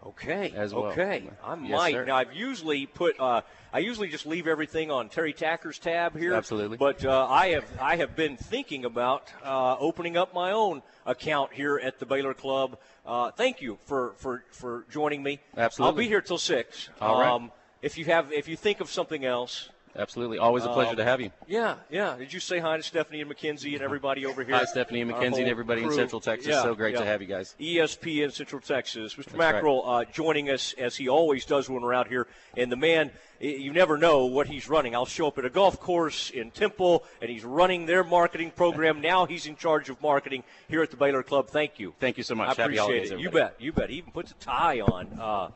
Okay. 0.05 0.53
as 0.55 0.73
well. 0.73 0.85
Okay. 0.85 1.29
I 1.43 1.55
Yes, 1.55 1.71
might. 1.71 1.91
sir. 1.93 2.05
now 2.05 2.15
I've 2.15 2.33
usually 2.33 2.85
put. 2.85 3.19
Uh, 3.19 3.41
I 3.73 3.79
usually 3.79 4.07
just 4.07 4.25
leave 4.25 4.47
everything 4.47 4.91
on 4.91 5.09
Terry 5.09 5.33
Tacker's 5.33 5.77
tab 5.77 6.17
here. 6.17 6.33
Absolutely. 6.33 6.77
But 6.77 7.03
uh, 7.03 7.27
I 7.29 7.49
have 7.49 7.65
I 7.81 7.95
have 7.97 8.15
been 8.15 8.37
thinking 8.37 8.85
about 8.85 9.31
uh, 9.43 9.75
opening 9.77 10.15
up 10.15 10.33
my 10.33 10.51
own 10.51 10.81
account 11.05 11.53
here 11.53 11.77
at 11.77 11.99
the 11.99 12.05
Baylor 12.05 12.33
Club. 12.33 12.77
Uh, 13.05 13.31
thank 13.31 13.61
you 13.61 13.77
for, 13.85 14.13
for, 14.17 14.43
for 14.51 14.85
joining 14.89 15.21
me. 15.21 15.39
Absolutely. 15.57 15.91
I'll 15.91 15.97
be 15.97 16.07
here 16.07 16.21
till 16.21 16.37
six. 16.37 16.89
All 17.01 17.19
right. 17.19 17.29
Um, 17.29 17.51
if 17.81 17.97
you 17.97 18.05
have 18.05 18.31
if 18.31 18.47
you 18.47 18.55
think 18.55 18.79
of 18.81 18.89
something 18.89 19.25
else. 19.25 19.69
Absolutely. 19.95 20.37
Always 20.37 20.65
a 20.65 20.69
pleasure 20.69 20.91
Um, 20.91 20.95
to 20.97 21.03
have 21.03 21.19
you. 21.19 21.31
Yeah, 21.47 21.75
yeah. 21.89 22.15
Did 22.17 22.31
you 22.31 22.39
say 22.39 22.59
hi 22.59 22.77
to 22.77 22.83
Stephanie 22.83 23.21
and 23.21 23.27
Mackenzie 23.27 23.73
and 23.73 23.83
everybody 23.83 24.25
over 24.25 24.43
here? 24.43 24.55
Hi, 24.55 24.65
Stephanie 24.65 25.01
and 25.01 25.11
Our 25.11 25.17
Mackenzie 25.17 25.41
and 25.41 25.51
everybody 25.51 25.83
in. 25.83 25.91
Central 25.91 26.21
Texas. 26.21 26.47
Yeah, 26.49 26.61
so 26.61 26.75
great 26.75 26.95
to 26.95 27.05
have 27.05 27.21
you 27.21 27.27
guys. 27.27 27.55
ESPN 27.59 28.31
Central 28.31 28.61
Texas. 28.61 29.15
Mr. 29.15 29.25
That's 29.37 29.63
right. 29.63 29.63
Uh, 29.65 30.05
joining 30.11 30.49
us 30.49 30.73
as 30.77 30.95
he 30.95 31.09
always 31.09 31.45
does 31.45 31.69
when 31.69 31.81
we're 31.81 31.93
out 31.93 32.07
here. 32.07 32.27
And 32.55 32.71
the 32.71 32.75
man, 32.77 33.11
you 33.39 33.73
never 33.73 33.97
know 33.97 34.25
what 34.25 34.47
he's 34.47 34.69
running. 34.69 34.95
I'll 34.95 35.05
show 35.05 35.27
up 35.27 35.37
at 35.37 35.45
a 35.45 35.49
golf 35.49 35.79
course 35.79 36.29
in 36.29 36.51
Temple, 36.51 37.03
and 37.21 37.29
he's 37.29 37.43
running 37.43 37.85
their 37.85 38.03
marketing 38.03 38.51
program. 38.51 39.01
now 39.01 39.25
he's 39.25 39.45
in 39.47 39.55
charge 39.55 39.89
of 39.89 40.01
marketing 40.01 40.43
here 40.67 40.83
at 40.83 40.91
the 40.91 40.97
Baylor 40.97 41.23
Club. 41.23 41.49
Thank 41.49 41.79
you. 41.79 41.93
Thank 41.99 42.17
you 42.17 42.23
so 42.23 42.35
much. 42.35 42.45
I 42.47 42.49
Happy 42.49 42.61
appreciate 42.77 42.79
holidays, 42.79 43.11
it. 43.11 43.19
You 43.19 43.31
bet. 43.31 43.55
You 43.59 43.73
bet. 43.73 43.89
He 43.89 43.97
even 43.97 44.11
puts 44.11 44.31
a 44.31 44.35
tie 44.35 44.81
on 44.81 45.07
uh, 45.19 45.49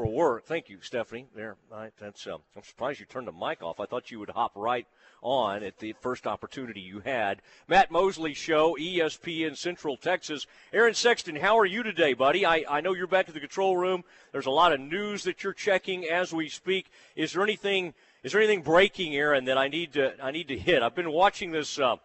for 0.00 0.10
work. 0.10 0.46
Thank 0.46 0.70
you, 0.70 0.78
Stephanie. 0.80 1.26
There. 1.34 1.56
Right, 1.70 1.92
that's. 1.98 2.26
Um, 2.26 2.40
I'm 2.56 2.62
surprised 2.62 3.00
you 3.00 3.06
turned 3.06 3.28
the 3.28 3.32
mic 3.32 3.62
off. 3.62 3.80
I 3.80 3.84
thought 3.84 4.10
you 4.10 4.18
would 4.18 4.30
hop 4.30 4.52
right 4.54 4.86
on 5.20 5.62
at 5.62 5.78
the 5.78 5.94
first 6.00 6.26
opportunity 6.26 6.80
you 6.80 7.00
had. 7.00 7.42
Matt 7.68 7.90
Mosley 7.90 8.32
Show, 8.32 8.76
ESPN 8.80 9.58
Central 9.58 9.98
Texas. 9.98 10.46
Aaron 10.72 10.94
Sexton, 10.94 11.36
how 11.36 11.58
are 11.58 11.66
you 11.66 11.82
today, 11.82 12.14
buddy? 12.14 12.46
I, 12.46 12.64
I 12.66 12.80
know 12.80 12.94
you're 12.94 13.06
back 13.06 13.28
at 13.28 13.34
the 13.34 13.40
control 13.40 13.76
room. 13.76 14.04
There's 14.32 14.46
a 14.46 14.50
lot 14.50 14.72
of 14.72 14.80
news 14.80 15.24
that 15.24 15.44
you're 15.44 15.52
checking 15.52 16.06
as 16.06 16.32
we 16.32 16.48
speak. 16.48 16.90
Is 17.14 17.34
there 17.34 17.42
anything? 17.42 17.92
Is 18.22 18.32
there 18.32 18.40
anything 18.40 18.62
breaking, 18.62 19.14
Aaron, 19.14 19.44
that 19.46 19.58
I 19.58 19.68
need 19.68 19.92
to 19.94 20.14
I 20.22 20.30
need 20.30 20.48
to 20.48 20.56
hit? 20.56 20.82
I've 20.82 20.94
been 20.94 21.12
watching 21.12 21.50
this. 21.52 21.78
Uh, 21.78 21.96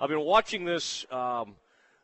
I've 0.00 0.08
been 0.08 0.20
watching 0.20 0.64
this. 0.64 1.04
Um, 1.10 1.56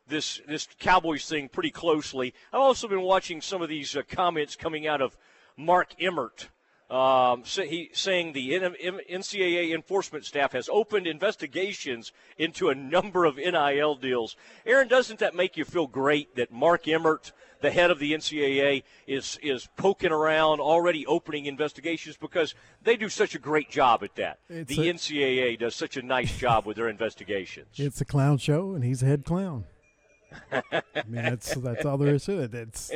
this 0.07 0.41
this 0.47 0.67
Cowboys 0.79 1.27
thing 1.29 1.47
pretty 1.47 1.69
closely. 1.69 2.33
I've 2.51 2.61
also 2.61 2.87
been 2.87 3.03
watching 3.03 3.41
some 3.41 3.61
of 3.61 3.69
these 3.69 3.95
uh, 3.95 4.01
comments 4.09 4.55
coming 4.55 4.87
out 4.87 5.01
of 5.01 5.15
Mark 5.59 5.93
Emmert. 5.99 6.49
Um, 6.89 7.43
say, 7.45 7.67
he, 7.67 7.89
saying 7.93 8.33
the 8.33 8.49
NCAA 8.49 9.75
enforcement 9.75 10.25
staff 10.25 10.53
has 10.53 10.67
opened 10.71 11.05
investigations 11.05 12.11
into 12.39 12.69
a 12.69 12.75
number 12.75 13.25
of 13.25 13.35
NIL 13.35 13.93
deals. 13.93 14.35
Aaron, 14.65 14.87
doesn't 14.87 15.19
that 15.19 15.35
make 15.35 15.55
you 15.55 15.65
feel 15.65 15.85
great 15.85 16.35
that 16.35 16.51
Mark 16.51 16.87
Emmert, 16.87 17.31
the 17.61 17.69
head 17.69 17.91
of 17.91 17.99
the 17.99 18.13
NCAA, 18.13 18.81
is 19.05 19.37
is 19.43 19.67
poking 19.77 20.11
around, 20.11 20.61
already 20.61 21.05
opening 21.05 21.45
investigations 21.45 22.17
because 22.17 22.55
they 22.81 22.97
do 22.97 23.07
such 23.07 23.35
a 23.35 23.39
great 23.39 23.69
job 23.69 24.03
at 24.03 24.15
that. 24.15 24.39
It's 24.49 24.75
the 24.75 24.89
a- 24.89 24.93
NCAA 24.93 25.59
does 25.59 25.75
such 25.75 25.95
a 25.95 26.01
nice 26.01 26.35
job 26.39 26.65
with 26.65 26.77
their 26.77 26.89
investigations. 26.89 27.67
It's 27.77 28.01
a 28.01 28.05
clown 28.05 28.39
show, 28.39 28.73
and 28.73 28.83
he's 28.83 29.03
a 29.03 29.05
head 29.05 29.25
clown. 29.25 29.65
I 30.51 30.61
mean, 31.07 31.23
that's 31.23 31.53
that's 31.53 31.85
all 31.85 31.99
there 31.99 32.15
is 32.15 32.25
to 32.25 32.39
it. 32.39 32.55
It's 32.55 32.91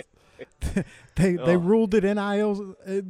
they 1.16 1.34
they 1.34 1.56
oh. 1.56 1.58
ruled 1.58 1.92
that 1.92 2.04
NIL 2.04 2.76
uh, 2.88 3.02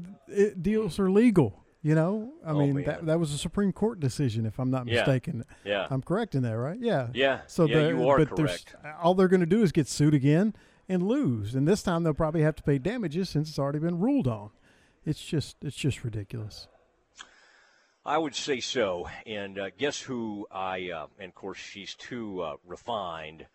deals 0.62 1.00
are 1.00 1.10
legal. 1.10 1.64
You 1.82 1.96
know, 1.96 2.32
I 2.46 2.52
oh, 2.52 2.60
mean 2.60 2.84
that 2.86 3.06
that 3.06 3.20
was 3.20 3.34
a 3.34 3.38
Supreme 3.38 3.74
Court 3.74 4.00
decision, 4.00 4.46
if 4.46 4.58
I'm 4.58 4.72
not 4.72 4.88
yeah. 4.88 5.00
mistaken. 5.02 5.44
Yeah, 5.66 5.88
I'm 5.90 6.02
correct 6.02 6.34
in 6.34 6.44
that, 6.44 6.58
right? 6.58 6.78
Yeah. 6.80 7.10
Yeah. 7.14 7.42
So 7.48 7.66
yeah, 7.66 7.90
you 7.90 8.08
are 8.08 8.20
but 8.20 8.30
correct. 8.30 8.76
All 9.02 9.14
they're 9.14 9.28
going 9.28 9.42
to 9.42 9.46
do 9.46 9.64
is 9.64 9.74
get 9.74 9.88
sued 9.88 10.14
again 10.14 10.54
and 10.88 11.08
lose, 11.08 11.56
and 11.56 11.68
this 11.68 11.84
time 11.84 12.04
they'll 12.04 12.14
probably 12.14 12.42
have 12.42 12.56
to 12.56 12.64
pay 12.64 12.78
damages 12.78 13.30
since 13.30 13.50
it's 13.50 13.60
already 13.60 13.80
been 13.80 14.00
ruled 14.00 14.28
on. 14.28 14.52
It's 15.06 15.22
just 15.22 15.58
it's 15.62 15.76
just 15.76 16.06
ridiculous. 16.06 16.68
I 18.06 18.18
would 18.18 18.36
say 18.36 18.60
so. 18.60 19.08
And 19.26 19.60
uh, 19.60 19.70
guess 19.78 20.00
who 20.00 20.48
I, 20.52 20.90
uh, 20.90 21.08
and 21.20 21.30
of 21.30 21.36
course, 21.36 21.58
she's 21.58 21.96
too 21.96 22.42
uh, 22.42 22.56
refined 22.66 23.46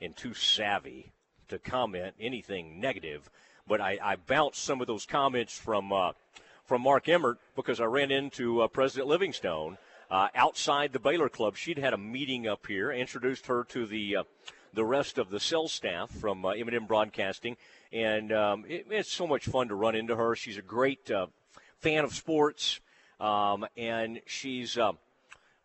and 0.00 0.16
too 0.16 0.34
savvy 0.34 1.12
to 1.48 1.58
comment 1.58 2.14
anything 2.20 2.80
negative. 2.80 3.30
But 3.66 3.80
I, 3.80 3.98
I 4.02 4.16
bounced 4.16 4.62
some 4.62 4.80
of 4.80 4.86
those 4.86 5.06
comments 5.06 5.56
from 5.56 5.92
uh, 5.92 6.12
from 6.64 6.82
Mark 6.82 7.08
Emmert 7.08 7.38
because 7.56 7.80
I 7.80 7.84
ran 7.84 8.10
into 8.10 8.60
uh, 8.62 8.68
President 8.68 9.08
Livingstone 9.08 9.78
uh, 10.10 10.28
outside 10.34 10.92
the 10.92 10.98
Baylor 10.98 11.28
Club. 11.28 11.56
She'd 11.56 11.78
had 11.78 11.92
a 11.92 11.98
meeting 11.98 12.46
up 12.46 12.66
here, 12.66 12.90
introduced 12.90 13.46
her 13.46 13.64
to 13.64 13.86
the 13.86 14.18
the 14.74 14.84
rest 14.84 15.18
of 15.18 15.30
the 15.30 15.40
cell 15.40 15.68
staff 15.68 16.10
from 16.10 16.44
uh, 16.44 16.50
M&M 16.50 16.86
Broadcasting, 16.86 17.56
and 17.92 18.32
um, 18.32 18.64
it, 18.68 18.86
it's 18.90 19.10
so 19.10 19.26
much 19.26 19.46
fun 19.46 19.68
to 19.68 19.74
run 19.74 19.94
into 19.94 20.16
her. 20.16 20.36
She's 20.36 20.58
a 20.58 20.62
great 20.62 21.10
fan 21.80 22.04
of 22.04 22.14
sports. 22.14 22.80
Um, 23.20 23.66
and 23.76 24.20
she's, 24.26 24.78
uh, 24.78 24.92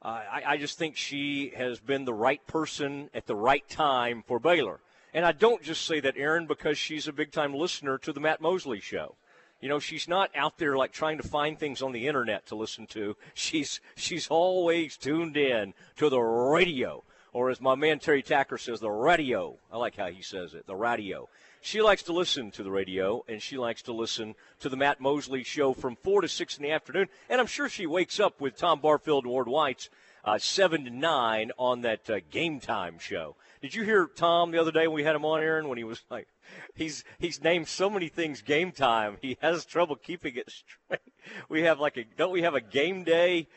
I, 0.01 0.43
I 0.45 0.57
just 0.57 0.77
think 0.77 0.97
she 0.97 1.53
has 1.55 1.79
been 1.79 2.05
the 2.05 2.13
right 2.13 2.45
person 2.47 3.09
at 3.13 3.27
the 3.27 3.35
right 3.35 3.67
time 3.69 4.23
for 4.25 4.39
Baylor. 4.39 4.79
And 5.13 5.25
I 5.25 5.31
don't 5.31 5.61
just 5.61 5.85
say 5.85 5.99
that, 5.99 6.17
Aaron, 6.17 6.47
because 6.47 6.77
she's 6.77 7.07
a 7.07 7.13
big 7.13 7.31
time 7.31 7.53
listener 7.53 7.97
to 7.99 8.11
the 8.11 8.19
Matt 8.19 8.41
Mosley 8.41 8.79
show. 8.79 9.15
You 9.61 9.69
know, 9.69 9.79
she's 9.79 10.07
not 10.07 10.29
out 10.35 10.57
there 10.57 10.75
like 10.75 10.91
trying 10.91 11.17
to 11.17 11.27
find 11.27 11.57
things 11.57 11.81
on 11.81 11.93
the 11.93 12.07
internet 12.07 12.45
to 12.47 12.55
listen 12.55 12.85
to. 12.87 13.15
She's 13.33 13.79
she's 13.95 14.27
always 14.27 14.97
tuned 14.97 15.37
in 15.37 15.73
to 15.95 16.09
the 16.09 16.19
radio, 16.19 17.03
or 17.31 17.49
as 17.49 17.61
my 17.61 17.75
man 17.75 17.99
Terry 17.99 18.21
Tacker 18.23 18.57
says, 18.57 18.81
the 18.81 18.91
radio. 18.91 19.55
I 19.71 19.77
like 19.77 19.95
how 19.95 20.07
he 20.07 20.21
says 20.21 20.53
it, 20.53 20.67
the 20.67 20.75
radio. 20.75 21.29
She 21.61 21.81
likes 21.81 22.03
to 22.03 22.13
listen 22.13 22.51
to 22.51 22.63
the 22.63 22.71
radio, 22.71 23.23
and 23.29 23.41
she 23.41 23.57
likes 23.57 23.81
to 23.83 23.93
listen 23.93 24.35
to 24.59 24.67
the 24.67 24.75
Matt 24.75 24.99
Mosley 24.99 25.43
show 25.43 25.71
from 25.71 25.95
4 25.95 26.23
to 26.23 26.27
6 26.27 26.57
in 26.57 26.63
the 26.63 26.71
afternoon. 26.71 27.07
And 27.29 27.39
I'm 27.39 27.47
sure 27.47 27.69
she 27.69 27.85
wakes 27.85 28.19
up 28.19 28.41
with 28.41 28.57
Tom 28.57 28.81
Barfield 28.81 29.23
and 29.23 29.31
Ward 29.31 29.47
White's 29.47 29.89
uh, 30.25 30.37
7 30.37 30.83
to 30.83 30.89
9 30.89 31.51
on 31.57 31.81
that 31.83 32.09
uh, 32.09 32.19
game 32.29 32.59
time 32.59 32.99
show. 32.99 33.37
Did 33.63 33.75
you 33.75 33.83
hear 33.83 34.07
Tom 34.13 34.51
the 34.51 34.59
other 34.59 34.73
day 34.73 34.87
when 34.87 34.95
we 34.95 35.05
had 35.05 35.15
him 35.15 35.23
on, 35.23 35.41
Aaron, 35.41 35.69
when 35.69 35.77
he 35.77 35.85
was 35.85 36.03
like, 36.09 36.27
he's 36.75 37.05
he's 37.17 37.41
named 37.41 37.69
so 37.69 37.89
many 37.89 38.09
things 38.09 38.41
game 38.41 38.73
time, 38.73 39.15
he 39.21 39.37
has 39.41 39.63
trouble 39.63 39.95
keeping 39.95 40.35
it 40.35 40.51
straight. 40.85 40.99
We 41.47 41.61
have 41.61 41.79
like 41.79 41.95
a, 41.95 42.03
don't 42.17 42.33
we 42.33 42.41
have 42.41 42.55
a 42.55 42.59
game 42.59 43.05
day 43.05 43.47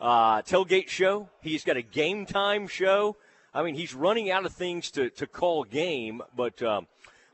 uh, 0.00 0.42
tailgate 0.42 0.88
show? 0.88 1.30
He's 1.42 1.64
got 1.64 1.76
a 1.76 1.82
game 1.82 2.26
time 2.26 2.68
show. 2.68 3.16
I 3.52 3.64
mean, 3.64 3.74
he's 3.74 3.92
running 3.92 4.30
out 4.30 4.46
of 4.46 4.52
things 4.52 4.92
to, 4.92 5.10
to 5.10 5.26
call 5.26 5.64
game, 5.64 6.22
but 6.36 6.62
um, 6.62 6.86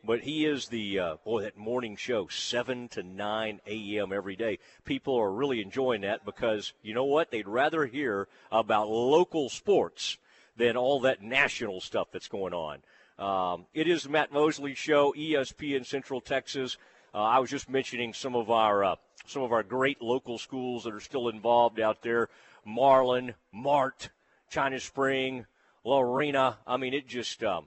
but 0.03 0.21
he 0.21 0.47
is 0.47 0.69
the 0.69 0.99
uh, 0.99 1.17
boy 1.27 1.43
that 1.43 1.59
morning 1.59 1.97
show 1.97 2.29
7 2.29 2.89
to 2.89 3.03
9 3.03 3.61
a.m 3.67 4.11
every 4.11 4.37
day 4.37 4.59
people 4.87 5.15
are 5.17 5.31
really 5.31 5.61
enjoying 5.61 6.01
that 6.01 6.25
because 6.25 6.73
you 6.83 6.95
know 6.95 7.05
what 7.05 7.31
they'd 7.31 7.47
rather 7.47 7.85
hear 7.85 8.27
about 8.51 8.89
local 8.89 9.51
sports 9.51 10.17
than 10.57 10.77
all 10.77 11.01
that 11.01 11.23
national 11.23 11.81
stuff 11.81 12.09
that's 12.13 12.29
going 12.29 12.53
on 12.53 12.79
um, 13.19 13.67
it 13.75 13.89
is 13.89 14.09
matt 14.09 14.33
mosley 14.33 14.75
show 14.75 15.13
espn 15.13 15.85
central 15.85 16.21
texas 16.21 16.77
uh, 17.15 17.23
i 17.23 17.39
was 17.39 17.51
just 17.51 17.69
mentioning 17.69 18.13
some 18.13 18.35
of 18.35 18.51
our 18.51 18.85
uh, 18.85 18.97
some 19.27 19.43
of 19.43 19.53
our 19.53 19.63
great 19.63 20.01
local 20.03 20.39
schools 20.39 20.85
that 20.85 20.95
are 20.95 21.01
still 21.01 21.29
involved 21.29 21.81
out 21.81 22.03
there 22.03 22.29
marlin 22.65 23.35
mart 23.53 24.11
china 24.49 24.79
spring 24.79 25.47
lorena 25.85 26.59
i 26.67 26.77
mean 26.77 26.95
it 26.95 27.07
just 27.07 27.43
um, 27.43 27.67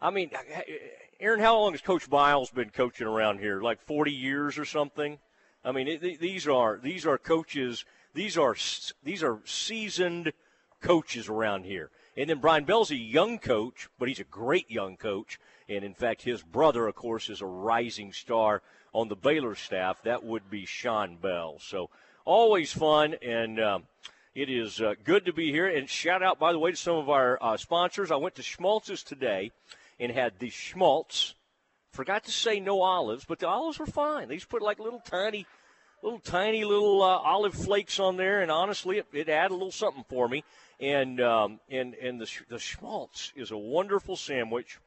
i 0.00 0.10
mean 0.10 0.30
Aaron, 1.20 1.40
how 1.40 1.58
long 1.58 1.72
has 1.72 1.80
Coach 1.80 2.08
Miles 2.10 2.50
been 2.50 2.70
coaching 2.70 3.06
around 3.06 3.38
here? 3.38 3.62
Like 3.62 3.80
40 3.80 4.12
years 4.12 4.58
or 4.58 4.64
something? 4.64 5.18
I 5.64 5.72
mean, 5.72 5.88
it, 5.88 6.20
these 6.20 6.46
are 6.46 6.78
these 6.82 7.06
are 7.06 7.16
coaches. 7.16 7.84
These 8.12 8.36
are 8.36 8.54
these 9.02 9.22
are 9.22 9.40
seasoned 9.44 10.32
coaches 10.82 11.28
around 11.28 11.64
here. 11.64 11.90
And 12.16 12.30
then 12.30 12.38
Brian 12.38 12.64
Bell's 12.64 12.90
a 12.90 12.96
young 12.96 13.38
coach, 13.38 13.88
but 13.98 14.08
he's 14.08 14.20
a 14.20 14.24
great 14.24 14.70
young 14.70 14.96
coach. 14.96 15.40
And 15.68 15.84
in 15.84 15.94
fact, 15.94 16.22
his 16.22 16.42
brother, 16.42 16.86
of 16.86 16.94
course, 16.94 17.28
is 17.28 17.40
a 17.40 17.46
rising 17.46 18.12
star 18.12 18.62
on 18.92 19.08
the 19.08 19.16
Baylor 19.16 19.54
staff. 19.54 20.02
That 20.04 20.24
would 20.24 20.48
be 20.48 20.64
Sean 20.64 21.16
Bell. 21.16 21.58
So 21.60 21.90
always 22.24 22.72
fun, 22.72 23.16
and 23.22 23.60
um, 23.60 23.82
it 24.34 24.48
is 24.48 24.80
uh, 24.80 24.94
good 25.02 25.26
to 25.26 25.32
be 25.32 25.50
here. 25.50 25.66
And 25.66 25.88
shout 25.88 26.22
out, 26.22 26.38
by 26.38 26.52
the 26.52 26.58
way, 26.58 26.70
to 26.70 26.76
some 26.76 26.96
of 26.96 27.10
our 27.10 27.38
uh, 27.40 27.56
sponsors. 27.56 28.10
I 28.10 28.16
went 28.16 28.36
to 28.36 28.42
Schmaltz's 28.42 29.02
today 29.02 29.50
and 29.98 30.12
had 30.12 30.38
the 30.38 30.50
schmaltz. 30.50 31.34
Forgot 31.92 32.24
to 32.24 32.32
say 32.32 32.58
no 32.58 32.82
olives, 32.82 33.24
but 33.24 33.38
the 33.38 33.48
olives 33.48 33.78
were 33.78 33.86
fine. 33.86 34.28
They 34.28 34.36
just 34.36 34.48
put 34.48 34.62
like 34.62 34.80
little 34.80 35.00
tiny, 35.00 35.46
little 36.02 36.18
tiny 36.18 36.64
little 36.64 37.02
uh, 37.02 37.18
olive 37.18 37.54
flakes 37.54 38.00
on 38.00 38.16
there, 38.16 38.42
and 38.42 38.50
honestly, 38.50 38.98
it, 38.98 39.06
it 39.12 39.28
added 39.28 39.52
a 39.52 39.54
little 39.54 39.70
something 39.70 40.04
for 40.08 40.28
me. 40.28 40.42
And 40.84 41.18
um, 41.18 41.60
and 41.70 41.94
and 41.94 42.20
the 42.20 42.30
the 42.50 42.58
schmaltz 42.58 43.32
is 43.34 43.50
a 43.50 43.56
wonderful 43.56 44.16
sandwich, 44.16 44.78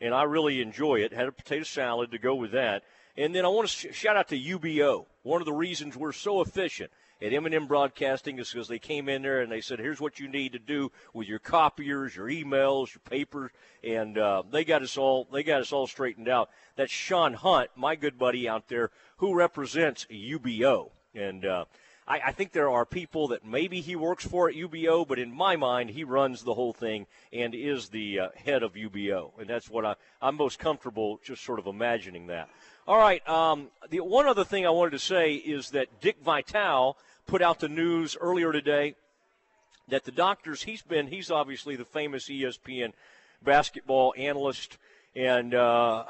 and 0.00 0.12
I 0.12 0.24
really 0.24 0.60
enjoy 0.60 0.96
it. 0.96 1.12
Had 1.12 1.28
a 1.28 1.32
potato 1.32 1.62
salad 1.62 2.10
to 2.10 2.18
go 2.18 2.34
with 2.34 2.50
that, 2.50 2.82
and 3.16 3.32
then 3.32 3.44
I 3.44 3.48
want 3.48 3.68
to 3.68 3.72
sh- 3.92 3.96
shout 3.96 4.16
out 4.16 4.26
to 4.30 4.36
UBO. 4.36 5.06
One 5.22 5.40
of 5.40 5.46
the 5.46 5.52
reasons 5.52 5.96
we're 5.96 6.10
so 6.10 6.40
efficient 6.40 6.90
at 7.22 7.32
M&M 7.32 7.68
Broadcasting 7.68 8.40
is 8.40 8.50
because 8.50 8.66
they 8.66 8.80
came 8.80 9.08
in 9.08 9.22
there 9.22 9.40
and 9.40 9.52
they 9.52 9.60
said, 9.60 9.78
"Here's 9.78 10.00
what 10.00 10.18
you 10.18 10.26
need 10.26 10.50
to 10.54 10.58
do 10.58 10.90
with 11.14 11.28
your 11.28 11.38
copiers, 11.38 12.16
your 12.16 12.26
emails, 12.26 12.92
your 12.92 13.02
papers," 13.08 13.52
and 13.84 14.18
uh, 14.18 14.42
they 14.50 14.64
got 14.64 14.82
us 14.82 14.98
all 14.98 15.28
they 15.32 15.44
got 15.44 15.60
us 15.60 15.72
all 15.72 15.86
straightened 15.86 16.28
out. 16.28 16.50
That's 16.74 16.90
Sean 16.90 17.34
Hunt, 17.34 17.70
my 17.76 17.94
good 17.94 18.18
buddy 18.18 18.48
out 18.48 18.66
there, 18.66 18.90
who 19.18 19.32
represents 19.32 20.08
UBO, 20.10 20.90
and. 21.14 21.46
Uh, 21.46 21.64
I, 22.06 22.20
I, 22.26 22.32
think 22.32 22.52
there 22.52 22.70
are 22.70 22.84
people 22.84 23.28
that 23.28 23.44
maybe 23.44 23.80
he 23.80 23.96
works 23.96 24.24
for 24.26 24.48
at 24.48 24.54
UBO, 24.54 25.06
but 25.06 25.18
in 25.18 25.32
my 25.32 25.56
mind, 25.56 25.90
he 25.90 26.04
runs 26.04 26.42
the 26.42 26.54
whole 26.54 26.72
thing 26.72 27.06
and 27.32 27.54
is 27.54 27.88
the 27.88 28.20
uh, 28.20 28.28
head 28.36 28.62
of 28.62 28.74
UBO, 28.74 29.32
and 29.38 29.48
that's 29.48 29.68
what 29.68 29.84
I, 29.84 29.94
I'm 30.22 30.36
most 30.36 30.58
comfortable 30.58 31.20
just 31.24 31.44
sort 31.44 31.58
of 31.58 31.66
imagining 31.66 32.28
that. 32.28 32.48
All 32.86 32.98
right. 32.98 33.26
Um, 33.28 33.68
the 33.90 34.00
one 34.00 34.26
other 34.26 34.44
thing 34.44 34.66
I 34.66 34.70
wanted 34.70 34.92
to 34.92 34.98
say 35.00 35.34
is 35.34 35.70
that 35.70 36.00
Dick 36.00 36.18
Vitale 36.22 36.96
put 37.26 37.42
out 37.42 37.58
the 37.58 37.68
news 37.68 38.16
earlier 38.20 38.52
today 38.52 38.94
that 39.88 40.04
the 40.04 40.12
doctors 40.12 40.62
he's 40.62 40.82
been 40.82 41.08
he's 41.08 41.30
obviously 41.30 41.76
the 41.76 41.84
famous 41.84 42.28
ESPN 42.28 42.92
basketball 43.42 44.14
analyst 44.16 44.78
and 45.14 45.54
uh, 45.54 46.04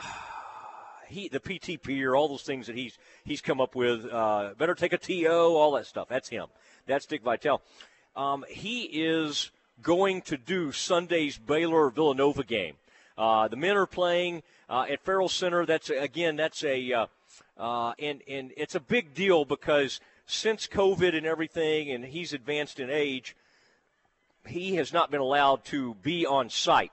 he 1.08 1.28
the 1.28 1.40
PTP 1.40 2.02
or 2.04 2.16
all 2.16 2.28
those 2.28 2.42
things 2.42 2.66
that 2.66 2.76
he's 2.76 2.98
he's 3.25 3.40
come 3.40 3.60
up 3.60 3.75
with. 3.75 4.06
Uh, 4.06 4.50
better 4.58 4.75
take 4.75 4.92
a 4.92 4.98
TO, 4.98 5.28
all 5.28 5.72
that 5.72 5.86
stuff. 5.86 6.08
That's 6.08 6.28
him. 6.28 6.46
That's 6.86 7.06
Dick 7.06 7.22
Vitale. 7.22 7.60
Um, 8.14 8.44
he 8.48 8.82
is 8.84 9.50
going 9.82 10.22
to 10.22 10.36
do 10.36 10.72
Sunday's 10.72 11.36
Baylor 11.36 11.90
Villanova 11.90 12.44
game. 12.44 12.75
Uh, 13.18 13.48
the 13.48 13.56
men 13.56 13.76
are 13.76 13.86
playing 13.86 14.42
uh, 14.68 14.86
at 14.88 15.00
Ferrell 15.00 15.28
Center. 15.28 15.66
That's 15.66 15.90
again, 15.90 16.36
that's 16.36 16.64
a 16.64 16.92
uh, 16.92 17.06
uh, 17.58 17.92
and 17.98 18.22
and 18.28 18.52
it's 18.56 18.75
a 18.75 18.80
big 18.80 19.14
deal 19.14 19.44
because 19.44 20.00
since 20.26 20.66
COVID 20.66 21.16
and 21.16 21.26
everything, 21.26 21.90
and 21.90 22.04
he's 22.04 22.32
advanced 22.32 22.80
in 22.80 22.90
age, 22.90 23.36
he 24.46 24.76
has 24.76 24.92
not 24.92 25.10
been 25.10 25.20
allowed 25.20 25.64
to 25.66 25.94
be 26.02 26.26
on 26.26 26.50
site 26.50 26.92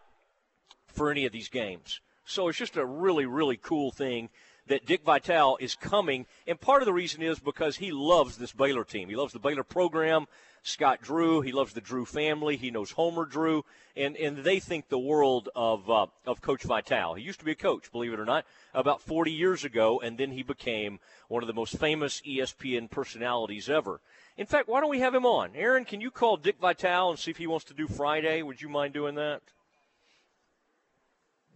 for 0.88 1.12
any 1.12 1.26
of 1.26 1.32
these 1.32 1.50
games. 1.50 2.00
So 2.26 2.48
it's 2.48 2.58
just 2.58 2.78
a 2.78 2.86
really, 2.86 3.26
really 3.26 3.58
cool 3.58 3.92
thing 3.92 4.30
that 4.68 4.86
Dick 4.86 5.04
Vitale 5.04 5.58
is 5.60 5.76
coming. 5.76 6.26
And 6.48 6.60
part 6.60 6.82
of 6.82 6.86
the 6.86 6.94
reason 6.94 7.22
is 7.22 7.40
because 7.40 7.78
he 7.78 7.92
loves 7.92 8.38
this 8.38 8.54
Baylor 8.54 8.84
team. 8.84 9.10
He 9.10 9.16
loves 9.16 9.34
the 9.34 9.40
Baylor 9.40 9.64
program. 9.64 10.28
Scott 10.64 11.02
Drew. 11.02 11.42
He 11.42 11.52
loves 11.52 11.74
the 11.74 11.82
Drew 11.82 12.06
family. 12.06 12.56
He 12.56 12.72
knows 12.72 12.92
Homer 12.92 13.26
Drew, 13.26 13.66
and 13.98 14.16
and 14.16 14.38
they 14.38 14.60
think 14.60 14.88
the 14.88 14.98
world 14.98 15.50
of 15.56 15.90
uh, 15.90 16.08
of 16.26 16.42
Coach 16.42 16.64
Vitale. 16.64 17.16
He 17.16 17.24
used 17.24 17.40
to 17.40 17.46
be 17.46 17.52
a 17.52 17.56
coach, 17.56 17.92
believe 17.92 18.14
it 18.14 18.20
or 18.20 18.26
not, 18.26 18.46
about 18.74 19.02
40 19.02 19.32
years 19.32 19.66
ago, 19.66 20.00
and 20.00 20.18
then 20.18 20.32
he 20.32 20.42
became 20.42 21.00
one 21.28 21.44
of 21.44 21.48
the 21.48 21.54
most 21.54 21.78
famous 21.78 22.22
ESPN 22.22 22.90
personalities 22.90 23.70
ever. 23.70 24.00
In 24.38 24.46
fact, 24.46 24.70
why 24.70 24.80
don't 24.80 24.90
we 24.90 25.02
have 25.02 25.14
him 25.14 25.26
on? 25.26 25.52
Aaron, 25.54 25.86
can 25.86 26.02
you 26.02 26.10
call 26.10 26.38
Dick 26.38 26.60
Vitale 26.60 27.12
and 27.12 27.20
see 27.20 27.32
if 27.32 27.38
he 27.38 27.46
wants 27.48 27.66
to 27.66 27.74
do 27.74 27.88
Friday? 27.88 28.42
Would 28.42 28.62
you 28.62 28.70
mind 28.70 28.94
doing 28.94 29.16
that? 29.16 29.42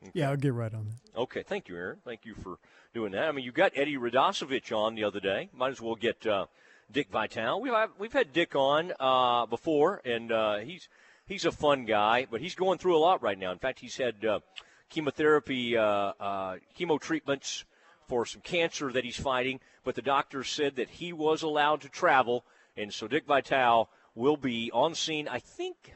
Okay. 0.04 0.12
Yeah, 0.14 0.30
I'll 0.30 0.38
get 0.38 0.54
right 0.54 0.74
on 0.74 0.86
that. 0.86 1.20
Okay, 1.20 1.44
thank 1.44 1.68
you, 1.68 1.76
Aaron. 1.76 1.98
Thank 2.06 2.26
you 2.26 2.36
for 2.36 2.58
doing 2.94 3.12
that. 3.14 3.28
I 3.28 3.32
mean, 3.32 3.46
you 3.46 3.52
got 3.52 3.72
Eddie 3.76 3.98
Radosevich 3.98 4.76
on 4.76 4.96
the 4.96 5.04
other 5.04 5.20
day. 5.20 5.50
Might 5.54 5.72
as 5.72 5.82
well 5.82 5.96
get 5.96 6.26
uh, 6.28 6.46
Dick 6.92 7.10
Vitale. 7.10 7.60
We've 7.60 7.74
had, 7.74 7.90
we've 7.98 8.14
had 8.14 8.34
Dick 8.34 8.56
on 8.56 8.94
uh, 9.00 9.46
before, 9.48 10.02
and 10.06 10.32
uh, 10.32 10.58
he's 10.58 10.88
he's 11.26 11.46
a 11.46 11.52
fun 11.52 11.86
guy, 11.86 12.28
but 12.30 12.42
he's 12.42 12.56
going 12.56 12.78
through 12.78 12.96
a 12.96 13.00
lot 13.00 13.22
right 13.22 13.38
now. 13.38 13.52
In 13.52 13.60
fact, 13.60 13.80
he's 13.80 13.98
had 13.98 14.24
uh, 14.24 14.40
chemotherapy, 14.90 15.78
uh, 15.78 16.14
uh, 16.20 16.58
chemo 16.78 17.00
treatments 17.00 17.66
for 18.08 18.26
some 18.26 18.42
cancer 18.42 18.92
that 18.92 19.04
he's 19.04 19.20
fighting. 19.20 19.60
But 19.84 19.96
the 19.96 20.02
doctor 20.02 20.44
said 20.44 20.76
that 20.76 20.90
he 20.90 21.14
was 21.14 21.42
allowed 21.42 21.82
to 21.82 21.90
travel, 21.90 22.46
and 22.76 22.94
so 22.94 23.08
Dick 23.08 23.26
Vitale 23.26 23.90
will 24.16 24.38
be 24.38 24.72
on 24.74 24.96
scene. 24.96 25.28
I 25.28 25.40
think 25.40 25.94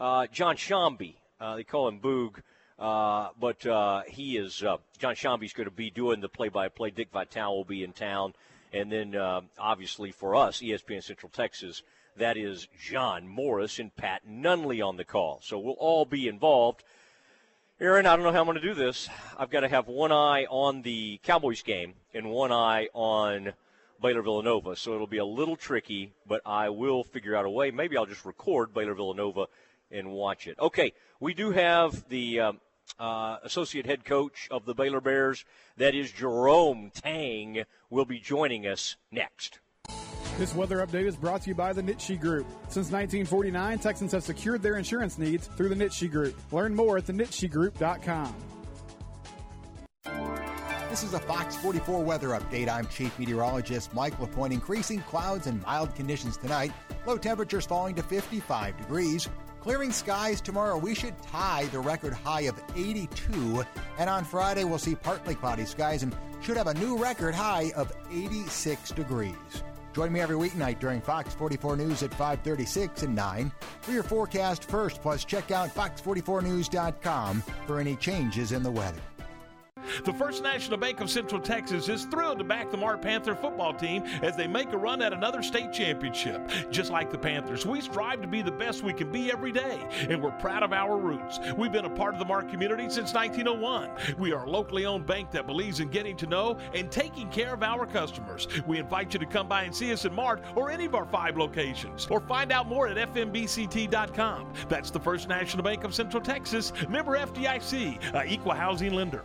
uh, 0.00 0.26
John 0.26 0.56
Sciambi, 0.56 1.16
uh, 1.40 1.56
they 1.56 1.64
call 1.64 1.88
him 1.88 2.00
Boog, 2.00 2.42
uh, 2.78 3.28
but 3.40 3.64
uh, 3.66 4.02
he 4.06 4.36
is 4.36 4.62
uh, 4.62 4.76
John 4.98 5.14
Sciambi's 5.14 5.52
going 5.52 5.68
to 5.68 5.74
be 5.74 5.90
doing 5.90 6.20
the 6.20 6.28
play-by-play. 6.28 6.90
Dick 6.90 7.08
Vitale 7.12 7.56
will 7.56 7.64
be 7.64 7.82
in 7.82 7.92
town, 7.92 8.34
and 8.72 8.92
then 8.92 9.14
uh, 9.14 9.40
obviously 9.58 10.12
for 10.12 10.36
us, 10.36 10.60
ESPN 10.60 11.02
Central 11.02 11.30
Texas, 11.30 11.82
that 12.16 12.36
is 12.36 12.68
John 12.78 13.28
Morris 13.28 13.78
and 13.78 13.94
Pat 13.94 14.22
Nunley 14.28 14.86
on 14.86 14.96
the 14.96 15.04
call. 15.04 15.40
So 15.42 15.58
we'll 15.58 15.74
all 15.74 16.04
be 16.04 16.28
involved. 16.28 16.82
Aaron, 17.78 18.06
I 18.06 18.16
don't 18.16 18.24
know 18.24 18.32
how 18.32 18.40
I'm 18.40 18.46
going 18.46 18.56
to 18.56 18.62
do 18.62 18.74
this. 18.74 19.08
I've 19.38 19.50
got 19.50 19.60
to 19.60 19.68
have 19.68 19.86
one 19.86 20.12
eye 20.12 20.46
on 20.48 20.80
the 20.80 21.20
Cowboys 21.22 21.62
game 21.62 21.94
and 22.14 22.30
one 22.30 22.50
eye 22.50 22.88
on 22.94 23.52
Baylor 24.00 24.22
Villanova. 24.22 24.76
So 24.76 24.94
it'll 24.94 25.06
be 25.06 25.18
a 25.18 25.26
little 25.26 25.56
tricky, 25.56 26.12
but 26.26 26.40
I 26.46 26.70
will 26.70 27.04
figure 27.04 27.36
out 27.36 27.44
a 27.44 27.50
way. 27.50 27.70
Maybe 27.70 27.96
I'll 27.96 28.06
just 28.06 28.24
record 28.24 28.72
Baylor 28.72 28.94
Villanova 28.94 29.46
and 29.90 30.10
watch 30.10 30.46
it. 30.46 30.58
Okay, 30.58 30.94
we 31.20 31.34
do 31.34 31.50
have 31.50 32.08
the 32.08 32.40
um, 32.40 32.60
uh, 32.98 33.38
associate 33.42 33.86
head 33.86 34.04
coach 34.04 34.48
of 34.50 34.64
the 34.64 34.74
Baylor 34.74 35.00
Bears. 35.00 35.44
That 35.76 35.94
is 35.94 36.10
Jerome 36.10 36.90
Tang. 36.94 37.64
Will 37.90 38.04
be 38.04 38.20
joining 38.20 38.66
us 38.66 38.96
next. 39.10 39.60
This 40.38 40.54
weather 40.54 40.86
update 40.86 41.06
is 41.06 41.16
brought 41.16 41.42
to 41.42 41.48
you 41.48 41.54
by 41.54 41.72
the 41.72 41.82
Nitsche 41.82 42.20
Group. 42.20 42.46
Since 42.64 42.90
1949, 42.92 43.78
Texans 43.78 44.12
have 44.12 44.22
secured 44.22 44.62
their 44.62 44.76
insurance 44.76 45.16
needs 45.16 45.46
through 45.46 45.70
the 45.70 45.74
Nitsche 45.74 46.10
Group. 46.10 46.36
Learn 46.52 46.74
more 46.74 46.98
at 46.98 47.06
thenitschegroup.com. 47.06 48.34
This 50.90 51.02
is 51.02 51.14
a 51.14 51.18
Fox 51.20 51.56
44 51.56 52.02
weather 52.04 52.28
update. 52.28 52.68
I'm 52.68 52.86
Chief 52.86 53.18
Meteorologist 53.18 53.92
Mike 53.92 54.18
LaPointe. 54.20 54.54
Increasing 54.54 55.00
clouds 55.00 55.46
and 55.46 55.62
mild 55.62 55.94
conditions 55.94 56.36
tonight. 56.36 56.72
Low 57.06 57.18
temperatures 57.18 57.66
falling 57.66 57.94
to 57.96 58.02
55 58.02 58.76
degrees. 58.78 59.28
Clearing 59.66 59.90
skies 59.90 60.40
tomorrow. 60.40 60.78
We 60.78 60.94
should 60.94 61.20
tie 61.22 61.64
the 61.72 61.80
record 61.80 62.12
high 62.12 62.42
of 62.42 62.54
82. 62.76 63.64
And 63.98 64.08
on 64.08 64.24
Friday, 64.24 64.62
we'll 64.62 64.78
see 64.78 64.94
partly 64.94 65.34
cloudy 65.34 65.64
skies 65.64 66.04
and 66.04 66.14
should 66.40 66.56
have 66.56 66.68
a 66.68 66.74
new 66.74 66.96
record 66.96 67.34
high 67.34 67.72
of 67.74 67.92
86 68.12 68.92
degrees. 68.92 69.34
Join 69.92 70.12
me 70.12 70.20
every 70.20 70.36
weeknight 70.36 70.78
during 70.78 71.00
Fox 71.00 71.34
44 71.34 71.78
News 71.78 72.04
at 72.04 72.12
536 72.12 73.02
and 73.02 73.16
9 73.16 73.50
for 73.80 73.90
your 73.90 74.04
forecast 74.04 74.62
first. 74.62 75.02
Plus, 75.02 75.24
check 75.24 75.50
out 75.50 75.74
fox44news.com 75.74 77.42
for 77.66 77.80
any 77.80 77.96
changes 77.96 78.52
in 78.52 78.62
the 78.62 78.70
weather. 78.70 79.02
The 80.04 80.12
First 80.12 80.42
National 80.42 80.78
Bank 80.78 81.00
of 81.00 81.10
Central 81.10 81.40
Texas 81.40 81.88
is 81.88 82.04
thrilled 82.04 82.38
to 82.38 82.44
back 82.44 82.70
the 82.70 82.76
Mart 82.76 83.02
Panther 83.02 83.34
football 83.34 83.74
team 83.74 84.02
as 84.22 84.36
they 84.36 84.46
make 84.46 84.72
a 84.72 84.78
run 84.78 85.02
at 85.02 85.12
another 85.12 85.42
state 85.42 85.72
championship. 85.72 86.40
Just 86.70 86.90
like 86.90 87.10
the 87.10 87.18
Panthers, 87.18 87.66
we 87.66 87.80
strive 87.80 88.20
to 88.20 88.26
be 88.26 88.42
the 88.42 88.50
best 88.50 88.82
we 88.82 88.92
can 88.92 89.10
be 89.10 89.30
every 89.30 89.52
day, 89.52 89.86
and 90.08 90.22
we're 90.22 90.30
proud 90.32 90.62
of 90.62 90.72
our 90.72 90.96
roots. 90.96 91.38
We've 91.56 91.72
been 91.72 91.84
a 91.84 91.90
part 91.90 92.14
of 92.14 92.18
the 92.18 92.24
Mart 92.24 92.48
community 92.48 92.84
since 92.90 93.14
1901. 93.14 94.16
We 94.18 94.32
are 94.32 94.44
a 94.44 94.50
locally 94.50 94.86
owned 94.86 95.06
bank 95.06 95.30
that 95.32 95.46
believes 95.46 95.80
in 95.80 95.88
getting 95.88 96.16
to 96.18 96.26
know 96.26 96.58
and 96.74 96.90
taking 96.90 97.28
care 97.30 97.54
of 97.54 97.62
our 97.62 97.86
customers. 97.86 98.48
We 98.66 98.78
invite 98.78 99.12
you 99.12 99.20
to 99.20 99.26
come 99.26 99.48
by 99.48 99.62
and 99.62 99.74
see 99.74 99.92
us 99.92 100.04
in 100.04 100.14
Mart 100.14 100.42
or 100.54 100.70
any 100.70 100.86
of 100.86 100.94
our 100.94 101.06
five 101.06 101.36
locations, 101.36 102.06
or 102.10 102.20
find 102.20 102.52
out 102.52 102.68
more 102.68 102.88
at 102.88 102.96
fnbct.com. 102.96 104.52
That's 104.68 104.90
the 104.90 105.00
First 105.00 105.28
National 105.28 105.62
Bank 105.62 105.84
of 105.84 105.94
Central 105.94 106.22
Texas, 106.22 106.72
member 106.88 107.16
FDIC, 107.18 108.26
equal 108.26 108.52
housing 108.52 108.92
lender. 108.92 109.24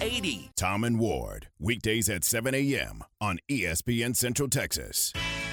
80. 0.00 0.50
Tom 0.56 0.84
and 0.84 0.98
Ward, 0.98 1.48
weekdays 1.58 2.08
at 2.08 2.24
7 2.24 2.54
a.m. 2.54 3.04
on 3.20 3.38
ESPN 3.50 4.14
Central 4.14 4.48
Texas. 4.48 5.12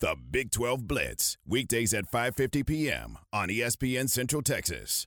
The 0.00 0.14
Big 0.30 0.50
12 0.50 0.86
Blitz, 0.86 1.38
weekdays 1.46 1.94
at 1.94 2.10
5:50 2.10 2.66
p.m. 2.66 3.18
on 3.32 3.48
ESPN 3.48 4.08
Central 4.08 4.42
Texas. 4.42 5.06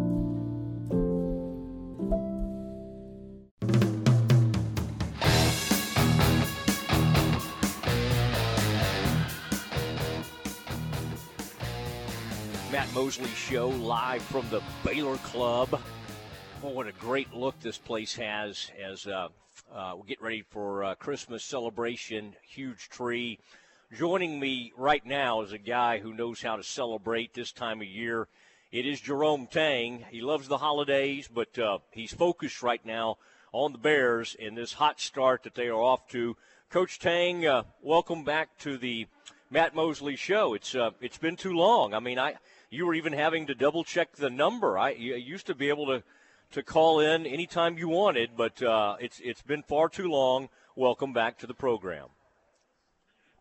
Mosley 12.93 13.29
Show 13.29 13.69
live 13.69 14.21
from 14.21 14.45
the 14.49 14.61
Baylor 14.83 15.15
Club. 15.17 15.79
Oh, 16.61 16.69
what 16.69 16.87
a 16.87 16.91
great 16.91 17.33
look 17.33 17.57
this 17.61 17.77
place 17.77 18.13
has 18.15 18.69
as 18.81 19.07
uh, 19.07 19.29
uh, 19.73 19.95
we 19.97 20.07
get 20.09 20.21
ready 20.21 20.41
for 20.41 20.83
uh, 20.83 20.95
Christmas 20.95 21.41
celebration. 21.41 22.35
Huge 22.43 22.89
tree. 22.89 23.39
Joining 23.97 24.41
me 24.41 24.73
right 24.75 25.05
now 25.05 25.41
is 25.41 25.53
a 25.53 25.57
guy 25.57 25.99
who 25.99 26.13
knows 26.13 26.41
how 26.41 26.57
to 26.57 26.63
celebrate 26.63 27.33
this 27.33 27.53
time 27.53 27.79
of 27.79 27.87
year. 27.87 28.27
It 28.73 28.85
is 28.85 28.99
Jerome 28.99 29.47
Tang. 29.47 30.03
He 30.11 30.19
loves 30.19 30.49
the 30.49 30.57
holidays, 30.57 31.29
but 31.33 31.57
uh, 31.57 31.79
he's 31.91 32.13
focused 32.13 32.61
right 32.61 32.85
now 32.85 33.17
on 33.53 33.71
the 33.71 33.77
Bears 33.77 34.35
in 34.37 34.55
this 34.55 34.73
hot 34.73 34.99
start 34.99 35.43
that 35.43 35.55
they 35.55 35.67
are 35.67 35.81
off 35.81 36.09
to. 36.09 36.35
Coach 36.69 36.99
Tang, 36.99 37.47
uh, 37.47 37.63
welcome 37.81 38.25
back 38.25 38.57
to 38.59 38.77
the 38.77 39.07
Matt 39.49 39.75
Mosley 39.75 40.17
Show. 40.17 40.53
It's 40.53 40.75
uh, 40.75 40.91
it's 40.99 41.17
been 41.17 41.35
too 41.37 41.53
long. 41.53 41.93
I 41.93 41.99
mean, 41.99 42.19
I 42.19 42.35
you 42.71 42.85
were 42.85 42.93
even 42.95 43.13
having 43.13 43.45
to 43.47 43.53
double 43.53 43.83
check 43.83 44.15
the 44.15 44.29
number. 44.29 44.79
I 44.79 44.91
used 44.91 45.45
to 45.47 45.53
be 45.53 45.69
able 45.69 45.85
to 45.87 46.03
to 46.51 46.63
call 46.63 46.99
in 46.99 47.25
anytime 47.25 47.77
you 47.77 47.87
wanted, 47.87 48.31
but 48.35 48.61
uh, 48.63 48.95
it's 48.99 49.21
it's 49.23 49.41
been 49.41 49.61
far 49.61 49.89
too 49.89 50.09
long. 50.09 50.49
Welcome 50.75 51.13
back 51.13 51.37
to 51.39 51.47
the 51.47 51.53
program. 51.53 52.07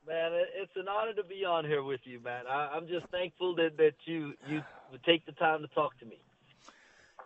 Man, 0.07 0.33
it's 0.61 0.75
an 0.77 0.89
honor 0.89 1.13
to 1.15 1.23
be 1.23 1.45
on 1.45 1.65
here 1.65 1.83
with 1.83 2.01
you, 2.05 2.21
man. 2.21 2.45
I, 2.49 2.77
am 2.77 2.89
just 2.89 3.07
thankful 3.07 3.55
that, 3.57 3.77
that 3.79 3.95
you 4.05 4.35
you 4.49 4.63
would 4.91 5.03
take 5.05 5.25
the 5.27 5.33
time 5.33 5.63
to 5.63 5.69
talk 5.69 5.99
to 6.01 6.05
me. 6.05 6.19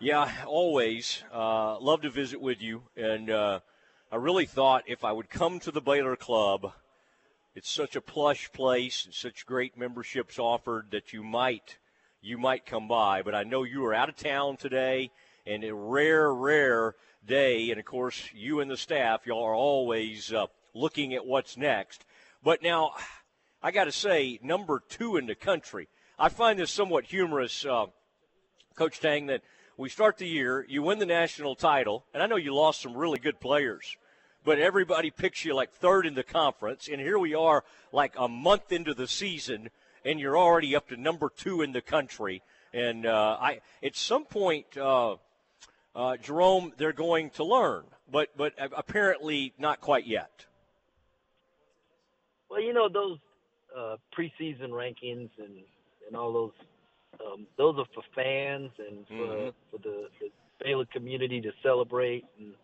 Yeah, 0.00 0.30
always 0.46 1.22
uh, 1.32 1.78
love 1.78 2.02
to 2.02 2.10
visit 2.10 2.40
with 2.40 2.60
you, 2.60 2.82
and 2.96 3.30
uh, 3.30 3.60
I 4.12 4.16
really 4.16 4.46
thought 4.46 4.84
if 4.86 5.04
I 5.04 5.12
would 5.12 5.30
come 5.30 5.60
to 5.60 5.70
the 5.70 5.80
Baylor 5.80 6.16
Club, 6.16 6.72
it's 7.54 7.70
such 7.70 7.96
a 7.96 8.00
plush 8.02 8.52
place 8.52 9.04
and 9.06 9.14
such 9.14 9.46
great 9.46 9.78
memberships 9.78 10.38
offered 10.38 10.90
that 10.90 11.12
you 11.12 11.22
might 11.22 11.78
you 12.24 12.38
might 12.38 12.64
come 12.64 12.88
by. 12.88 13.22
But 13.22 13.34
I 13.34 13.44
know 13.44 13.64
you 13.64 13.84
are 13.84 13.94
out 13.94 14.08
of 14.08 14.16
town 14.16 14.56
today, 14.56 15.10
and 15.46 15.62
a 15.62 15.74
rare, 15.74 16.32
rare 16.32 16.94
day. 17.24 17.70
And 17.70 17.78
of 17.78 17.84
course, 17.84 18.30
you 18.34 18.60
and 18.60 18.70
the 18.70 18.78
staff, 18.78 19.26
y'all 19.26 19.44
are 19.44 19.54
always 19.54 20.32
uh, 20.32 20.46
looking 20.72 21.14
at 21.14 21.26
what's 21.26 21.56
next. 21.56 22.06
But 22.42 22.62
now, 22.62 22.92
I 23.62 23.70
got 23.70 23.84
to 23.84 23.92
say, 23.92 24.38
number 24.42 24.82
two 24.88 25.16
in 25.16 25.26
the 25.26 25.34
country. 25.34 25.88
I 26.18 26.30
find 26.30 26.58
this 26.58 26.70
somewhat 26.70 27.04
humorous, 27.04 27.64
uh, 27.66 27.86
Coach 28.74 29.00
Tang, 29.00 29.26
that 29.26 29.42
we 29.76 29.88
start 29.88 30.16
the 30.16 30.28
year, 30.28 30.64
you 30.68 30.82
win 30.82 31.00
the 31.00 31.06
national 31.06 31.56
title, 31.56 32.06
and 32.14 32.22
I 32.22 32.26
know 32.26 32.36
you 32.36 32.54
lost 32.54 32.80
some 32.80 32.96
really 32.96 33.18
good 33.18 33.40
players, 33.40 33.96
but 34.44 34.60
everybody 34.60 35.10
picks 35.10 35.44
you 35.44 35.54
like 35.54 35.72
third 35.72 36.06
in 36.06 36.14
the 36.14 36.22
conference, 36.22 36.88
and 36.88 37.00
here 37.00 37.18
we 37.18 37.34
are 37.34 37.64
like 37.90 38.14
a 38.16 38.28
month 38.28 38.70
into 38.70 38.94
the 38.94 39.08
season 39.08 39.70
and 40.04 40.20
you're 40.20 40.36
already 40.36 40.76
up 40.76 40.88
to 40.88 40.96
number 40.96 41.30
two 41.34 41.62
in 41.62 41.72
the 41.72 41.80
country. 41.80 42.42
And 42.72 43.06
uh, 43.06 43.36
I, 43.40 43.60
at 43.82 43.96
some 43.96 44.24
point, 44.24 44.76
uh, 44.76 45.16
uh, 45.94 46.16
Jerome, 46.16 46.72
they're 46.76 46.92
going 46.92 47.30
to 47.30 47.44
learn, 47.44 47.84
but 48.10 48.36
but 48.36 48.52
apparently 48.58 49.52
not 49.58 49.80
quite 49.80 50.06
yet. 50.06 50.46
Well, 52.50 52.60
you 52.60 52.72
know 52.72 52.88
those 52.88 53.18
uh, 53.76 53.96
preseason 54.16 54.70
rankings 54.70 55.30
and 55.38 55.56
and 56.06 56.16
all 56.16 56.32
those 56.32 56.52
um, 57.24 57.46
those 57.56 57.78
are 57.78 57.86
for 57.94 58.02
fans 58.14 58.70
and 58.78 59.06
for, 59.06 59.14
mm-hmm. 59.14 59.48
for 59.70 59.78
the, 59.78 60.08
the 60.20 60.30
Baylor 60.60 60.86
community 60.86 61.40
to 61.40 61.52
celebrate. 61.62 62.24
And 62.38 62.54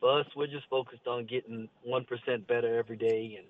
for 0.00 0.20
us, 0.20 0.26
we're 0.36 0.46
just 0.46 0.68
focused 0.70 1.06
on 1.06 1.26
getting 1.26 1.68
one 1.82 2.04
percent 2.04 2.46
better 2.46 2.78
every 2.78 2.96
day 2.96 3.36
and 3.38 3.46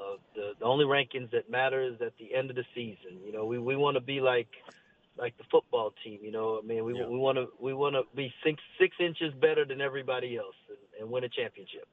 uh, 0.00 0.16
the 0.34 0.52
the 0.58 0.64
only 0.64 0.84
rankings 0.84 1.30
that 1.32 1.50
matter 1.50 1.82
is 1.82 2.00
at 2.00 2.16
the 2.18 2.34
end 2.34 2.50
of 2.50 2.56
the 2.56 2.64
season. 2.74 3.18
You 3.24 3.32
know, 3.32 3.44
we 3.44 3.58
we 3.58 3.76
want 3.76 3.96
to 3.96 4.00
be 4.00 4.20
like 4.20 4.48
like 5.18 5.36
the 5.36 5.44
football 5.50 5.92
team. 6.02 6.20
You 6.22 6.32
know, 6.32 6.60
I 6.62 6.66
mean, 6.66 6.84
we 6.84 6.98
yeah. 6.98 7.06
we 7.06 7.18
want 7.18 7.36
to 7.36 7.48
we 7.60 7.74
want 7.74 7.94
to 7.94 8.02
be 8.14 8.32
six 8.44 8.62
six 8.78 8.96
inches 9.00 9.32
better 9.34 9.64
than 9.64 9.80
everybody 9.80 10.36
else 10.36 10.56
and, 10.68 10.78
and 11.00 11.10
win 11.10 11.24
a 11.24 11.28
championship. 11.28 11.86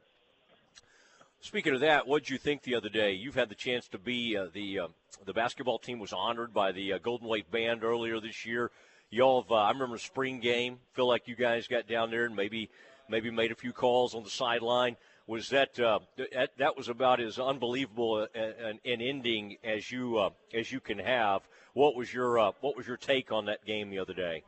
Speaking 1.40 1.76
of 1.76 1.82
that, 1.82 2.08
what 2.08 2.24
did 2.24 2.30
you 2.32 2.38
think 2.38 2.64
the 2.64 2.76
other 2.76 2.90
day? 2.90 3.14
You've 3.14 3.36
had 3.36 3.50
the 3.50 3.56
chance 3.56 3.88
to 3.90 4.00
be 4.00 4.36
uh, 4.36 4.48
the 4.54 4.80
uh, 4.80 4.88
the 5.26 5.34
basketball 5.34 5.80
team 5.80 6.00
was 6.00 6.14
honored 6.14 6.54
by 6.54 6.72
the 6.72 6.94
uh, 6.94 6.98
Golden 7.00 7.28
Wave 7.28 7.50
Band 7.52 7.84
earlier 7.84 8.20
this 8.20 8.46
year. 8.46 8.72
Y'all, 9.10 9.42
have, 9.42 9.52
uh, 9.52 9.56
I 9.56 9.72
remember 9.72 9.98
spring 9.98 10.40
game. 10.40 10.80
Feel 10.94 11.08
like 11.08 11.28
you 11.28 11.36
guys 11.36 11.68
got 11.68 11.88
down 11.88 12.12
there 12.12 12.26
and 12.26 12.36
maybe 12.36 12.70
maybe 13.10 13.32
made 13.32 13.52
a 13.52 13.56
few 13.56 13.72
calls 13.72 14.16
on 14.16 14.24
the 14.24 14.30
sideline 14.30 14.98
was 15.28 15.50
that 15.50 15.78
uh, 15.80 16.00
that, 16.18 16.52
that 16.58 16.78
was 16.78 16.88
about 16.88 17.20
as 17.20 17.38
unbelievable 17.38 18.28
an, 18.34 18.80
an 18.86 19.02
ending 19.02 19.58
as 19.64 19.92
you 19.92 20.18
uh, 20.18 20.30
as 20.54 20.72
you 20.72 20.80
can 20.80 20.98
have. 20.98 21.42
What 21.74 21.96
was 21.96 22.12
your 22.12 22.40
uh, 22.40 22.52
what 22.62 22.76
was 22.76 22.88
your 22.88 22.98
take 22.98 23.32
on 23.32 23.46
that 23.46 23.66
game 23.66 23.90
the 23.90 24.00
other 24.00 24.14
day? 24.14 24.44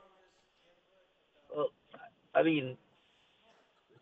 Well, 1.56 1.70
I 2.34 2.44
mean, 2.44 2.78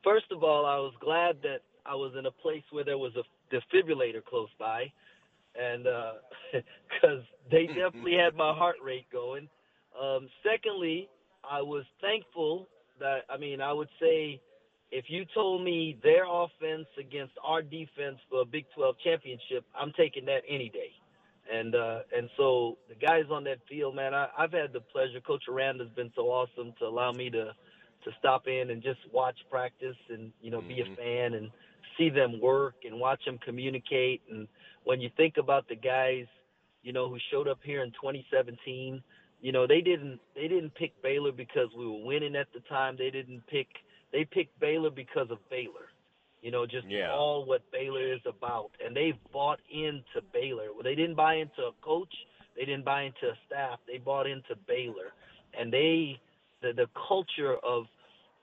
first 0.04 0.32
of 0.32 0.44
all, 0.44 0.66
I 0.66 0.78
was 0.78 0.94
glad 1.02 1.42
that 1.42 1.62
I 1.86 1.96
was 1.96 2.14
in 2.18 2.28
a 2.28 2.32
place 2.32 2.64
where 2.72 2.84
there 2.84 2.98
was 2.98 3.14
a 3.16 3.24
defibrillator 3.54 4.24
close 4.24 4.50
by, 4.60 4.92
and 5.60 5.84
because 5.84 7.20
uh, 7.20 7.26
they 7.52 7.66
definitely 7.68 8.14
had 8.14 8.36
my 8.36 8.54
heart 8.54 8.78
rate 8.84 9.08
going. 9.12 9.50
Um, 10.00 10.30
secondly, 10.44 11.10
I 11.44 11.62
was 11.62 11.86
thankful 12.02 12.68
that 13.00 13.22
I 13.30 13.38
mean 13.38 13.62
I 13.62 13.74
would 13.74 13.90
say 14.00 14.42
if 14.92 15.06
you 15.10 15.26
told 15.34 15.64
me 15.64 15.98
their 16.04 16.24
offense 16.26 16.88
against 17.00 17.34
our 17.44 17.62
defense 17.62 18.18
for 18.30 18.42
a 18.42 18.46
Big 18.46 18.66
12 18.76 18.96
championship, 19.04 19.66
I'm 19.76 19.92
taking 19.98 20.26
that 20.26 20.42
any 20.48 20.70
day. 20.70 20.92
And 21.52 21.76
uh, 21.76 22.00
and 22.16 22.30
so 22.36 22.78
the 22.90 22.96
guys 22.96 23.24
on 23.32 23.46
that 23.46 23.60
field, 23.70 23.96
man, 23.96 24.14
I, 24.14 24.28
I've 24.38 24.52
had 24.52 24.74
the 24.74 24.82
pleasure. 24.82 25.22
Coach 25.26 25.44
Aranda's 25.50 25.90
been 25.96 26.12
so 26.14 26.24
awesome 26.24 26.74
to 26.80 26.86
allow 26.86 27.14
me 27.14 27.30
to 27.30 27.54
to 28.04 28.12
stop 28.20 28.48
in 28.48 28.70
and 28.70 28.84
just 28.84 29.00
watch 29.14 29.38
practice 29.50 29.96
and 30.10 30.32
you 30.42 30.52
know 30.52 30.60
mm-hmm. 30.60 30.68
be 30.68 30.82
a 30.82 30.84
mm-hmm. 30.84 30.96
fan 30.96 31.34
and 31.36 31.52
see 31.98 32.10
them 32.10 32.42
work 32.42 32.76
and 32.86 33.00
watch 33.00 33.24
them 33.26 33.40
communicate. 33.44 34.22
And 34.30 34.48
when 34.84 35.00
you 35.00 35.10
think 35.16 35.38
about 35.38 35.68
the 35.70 35.76
guys, 35.76 36.26
you 36.84 36.94
know, 36.94 37.10
who 37.10 37.18
showed 37.32 37.48
up 37.48 37.60
here 37.64 37.82
in 37.82 37.92
2017, 37.92 39.02
you 39.42 39.52
know, 39.52 39.68
they 39.68 39.82
didn't 39.82 40.20
they 40.36 40.48
didn't 40.48 40.76
pick 40.76 41.02
Baylor 41.02 41.32
because 41.32 41.70
we 41.78 41.86
were 41.86 42.04
winning 42.04 42.36
at 42.36 42.48
the 42.54 42.60
time. 42.62 42.96
They 42.98 43.10
didn't 43.10 43.46
pick 43.48 43.68
they 44.12 44.26
picked 44.26 44.60
Baylor 44.60 44.90
because 44.90 45.30
of 45.32 45.38
Baylor. 45.50 45.88
You 46.42 46.52
know, 46.52 46.66
just 46.66 46.88
yeah. 46.88 47.12
all 47.12 47.46
what 47.46 47.62
Baylor 47.72 48.14
is 48.14 48.22
about. 48.26 48.72
And 48.84 48.96
they've 48.96 49.18
bought 49.34 49.60
into 49.72 50.26
Baylor. 50.32 50.68
They 50.84 50.96
didn't 50.96 51.16
buy 51.16 51.36
into 51.36 51.64
a 51.64 51.72
coach, 51.82 52.14
they 52.56 52.66
didn't 52.66 52.86
buy 52.86 53.04
into 53.04 53.28
a 53.28 53.38
staff. 53.46 53.80
They 53.88 53.98
bought 53.98 54.28
into 54.28 54.56
Baylor. 54.68 55.14
And 55.60 55.72
they 55.74 56.20
the 56.62 56.74
the 56.74 56.88
culture 57.08 57.56
of 57.64 57.86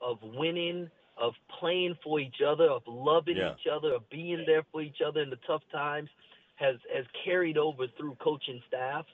of 0.01 0.19
winning, 0.23 0.91
of 1.17 1.35
playing 1.59 1.97
for 2.03 2.21
each 2.21 2.41
other, 2.47 2.65
of 2.65 2.83
loving 2.87 3.37
yeah. 3.37 3.53
each 3.53 3.67
other, 3.73 3.95
of 3.95 4.09
being 4.11 4.45
there 4.47 4.65
for 4.71 4.83
each 4.83 5.01
other 5.07 5.23
in 5.23 5.31
the 5.31 5.39
tough 5.47 5.63
times 5.73 6.11
has 6.57 6.77
has 6.95 7.05
carried 7.25 7.59
over 7.59 7.87
through 7.97 8.17
coaching 8.21 8.61
staff. 8.69 9.07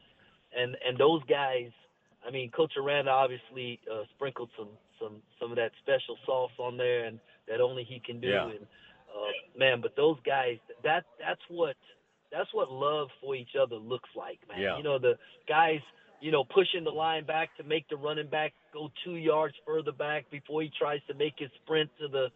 And 0.56 0.76
and 0.86 0.98
those 0.98 1.22
guys 1.28 1.70
I 2.26 2.30
mean, 2.30 2.50
Coach 2.50 2.72
Aranda 2.76 3.10
obviously 3.10 3.80
uh, 3.90 4.02
sprinkled 4.14 4.50
some 4.56 4.68
some 5.00 5.16
some 5.40 5.50
of 5.50 5.56
that 5.56 5.72
special 5.82 6.16
sauce 6.26 6.52
on 6.58 6.76
there, 6.76 7.06
and 7.06 7.18
that 7.48 7.60
only 7.60 7.84
he 7.84 8.00
can 8.00 8.20
do. 8.20 8.28
Yeah. 8.28 8.44
And 8.44 8.60
uh, 8.60 9.58
man, 9.58 9.80
but 9.80 9.96
those 9.96 10.18
guys, 10.24 10.58
that 10.84 11.04
that's 11.18 11.40
what 11.48 11.76
that's 12.30 12.52
what 12.52 12.70
love 12.70 13.08
for 13.20 13.34
each 13.34 13.56
other 13.60 13.76
looks 13.76 14.08
like, 14.16 14.38
man. 14.48 14.60
Yeah. 14.60 14.76
You 14.76 14.82
know, 14.82 14.98
the 14.98 15.14
guys, 15.48 15.80
you 16.20 16.30
know, 16.30 16.44
pushing 16.44 16.84
the 16.84 16.90
line 16.90 17.24
back 17.24 17.56
to 17.56 17.64
make 17.64 17.88
the 17.88 17.96
running 17.96 18.28
back 18.28 18.52
go 18.72 18.90
two 19.04 19.16
yards 19.16 19.54
further 19.66 19.92
back 19.92 20.30
before 20.30 20.62
he 20.62 20.70
tries 20.78 21.00
to 21.08 21.14
make 21.14 21.34
his 21.38 21.50
sprint 21.62 21.90
to 22.00 22.08
the 22.08 22.28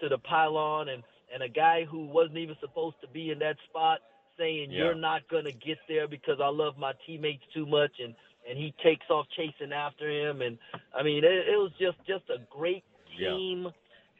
to 0.00 0.08
the 0.08 0.18
pylon, 0.18 0.88
and 0.88 1.02
and 1.34 1.42
a 1.42 1.48
guy 1.48 1.84
who 1.84 2.06
wasn't 2.06 2.38
even 2.38 2.56
supposed 2.60 2.96
to 3.00 3.08
be 3.08 3.30
in 3.30 3.38
that 3.40 3.56
spot 3.68 4.00
saying 4.38 4.70
yeah. 4.70 4.84
you're 4.84 4.94
not 4.94 5.28
going 5.28 5.44
to 5.44 5.52
get 5.52 5.78
there 5.88 6.08
because 6.08 6.38
I 6.42 6.48
love 6.48 6.78
my 6.78 6.92
teammates 7.06 7.42
too 7.54 7.66
much 7.66 7.92
and 8.02 8.14
and 8.48 8.58
he 8.58 8.74
takes 8.82 9.06
off 9.10 9.26
chasing 9.36 9.72
after 9.72 10.08
him. 10.08 10.42
And 10.42 10.58
I 10.94 11.02
mean, 11.02 11.24
it, 11.24 11.48
it 11.48 11.58
was 11.58 11.72
just 11.78 11.98
just 12.06 12.24
a 12.30 12.38
great 12.50 12.84
team 13.18 13.68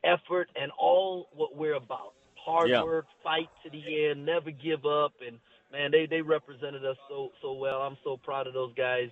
yeah. 0.05 0.15
effort 0.15 0.49
and 0.61 0.71
all 0.79 1.29
what 1.35 1.57
we're 1.57 1.75
about: 1.75 2.15
hard 2.37 2.71
Yeah. 2.71 2.83
work, 2.83 3.07
fight 3.23 3.49
to 3.65 3.71
the 3.71 4.07
end, 4.07 4.25
never 4.25 4.51
give 4.51 4.85
up, 4.87 5.13
and 5.27 5.39
man, 5.71 5.91
they 5.91 6.07
they 6.07 6.23
represented 6.23 6.85
us 6.85 6.97
so 7.09 7.31
so 7.41 7.53
well. 7.53 7.83
I'm 7.83 7.97
so 8.05 8.17
proud 8.17 8.47
of 8.47 8.55
those 8.55 8.75
guys. 8.75 9.11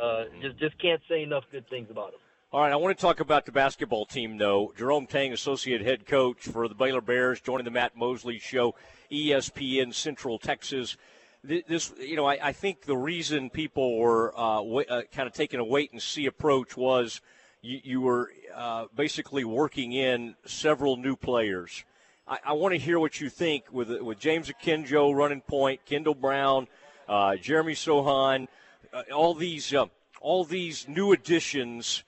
Uh, 0.00 0.24
just 0.40 0.58
just 0.58 0.78
can't 0.78 1.00
say 1.08 1.22
enough 1.22 1.44
good 1.50 1.68
things 1.68 1.90
about 1.90 2.12
them. 2.12 2.20
All 2.50 2.62
right, 2.62 2.72
I 2.72 2.76
want 2.76 2.96
to 2.96 3.02
talk 3.02 3.20
about 3.20 3.44
the 3.44 3.52
basketball 3.52 4.06
team, 4.06 4.38
though. 4.38 4.72
Jerome 4.74 5.06
Tang, 5.06 5.34
associate 5.34 5.82
head 5.82 6.06
coach 6.06 6.44
for 6.48 6.66
the 6.66 6.74
Baylor 6.74 7.02
Bears, 7.02 7.42
joining 7.42 7.66
the 7.66 7.70
Matt 7.70 7.94
Mosley 7.94 8.38
Show, 8.38 8.74
ESPN 9.12 9.92
Central 9.92 10.38
Texas. 10.38 10.96
Th- 11.46 11.64
This, 11.66 11.92
you 12.00 12.16
know, 12.16 12.26
I, 12.26 12.38
I 12.48 12.52
think 12.52 12.82
the 12.82 12.96
reason 12.96 13.50
people 13.50 13.98
were 13.98 14.38
uh, 14.38 14.60
wa- 14.62 14.84
uh, 14.88 15.02
kind 15.12 15.26
of 15.26 15.32
taking 15.34 15.60
a 15.60 15.64
wait 15.64 15.92
and 15.92 16.02
see 16.02 16.26
approach 16.26 16.76
was 16.76 17.20
you, 17.62 17.80
you 17.82 18.00
were 18.00 18.30
uh, 18.54 18.86
basically 18.94 19.44
working 19.44 19.92
in 19.92 20.34
several 20.44 20.96
new 20.96 21.16
players. 21.16 21.84
I, 22.26 22.38
I 22.46 22.52
want 22.52 22.72
to 22.72 22.78
hear 22.78 22.98
what 22.98 23.20
you 23.20 23.30
think 23.30 23.64
with 23.72 23.90
with 24.00 24.18
James 24.18 24.50
Akinjo 24.50 25.14
running 25.14 25.40
point, 25.40 25.84
Kendall 25.84 26.14
Brown, 26.14 26.66
uh, 27.08 27.36
Jeremy 27.36 27.74
Sochan, 27.74 28.48
uh, 28.92 29.02
all 29.14 29.34
these 29.34 29.72
uh, 29.72 29.86
all 30.20 30.44
these 30.44 30.88
new 30.88 31.12
additions 31.12 32.02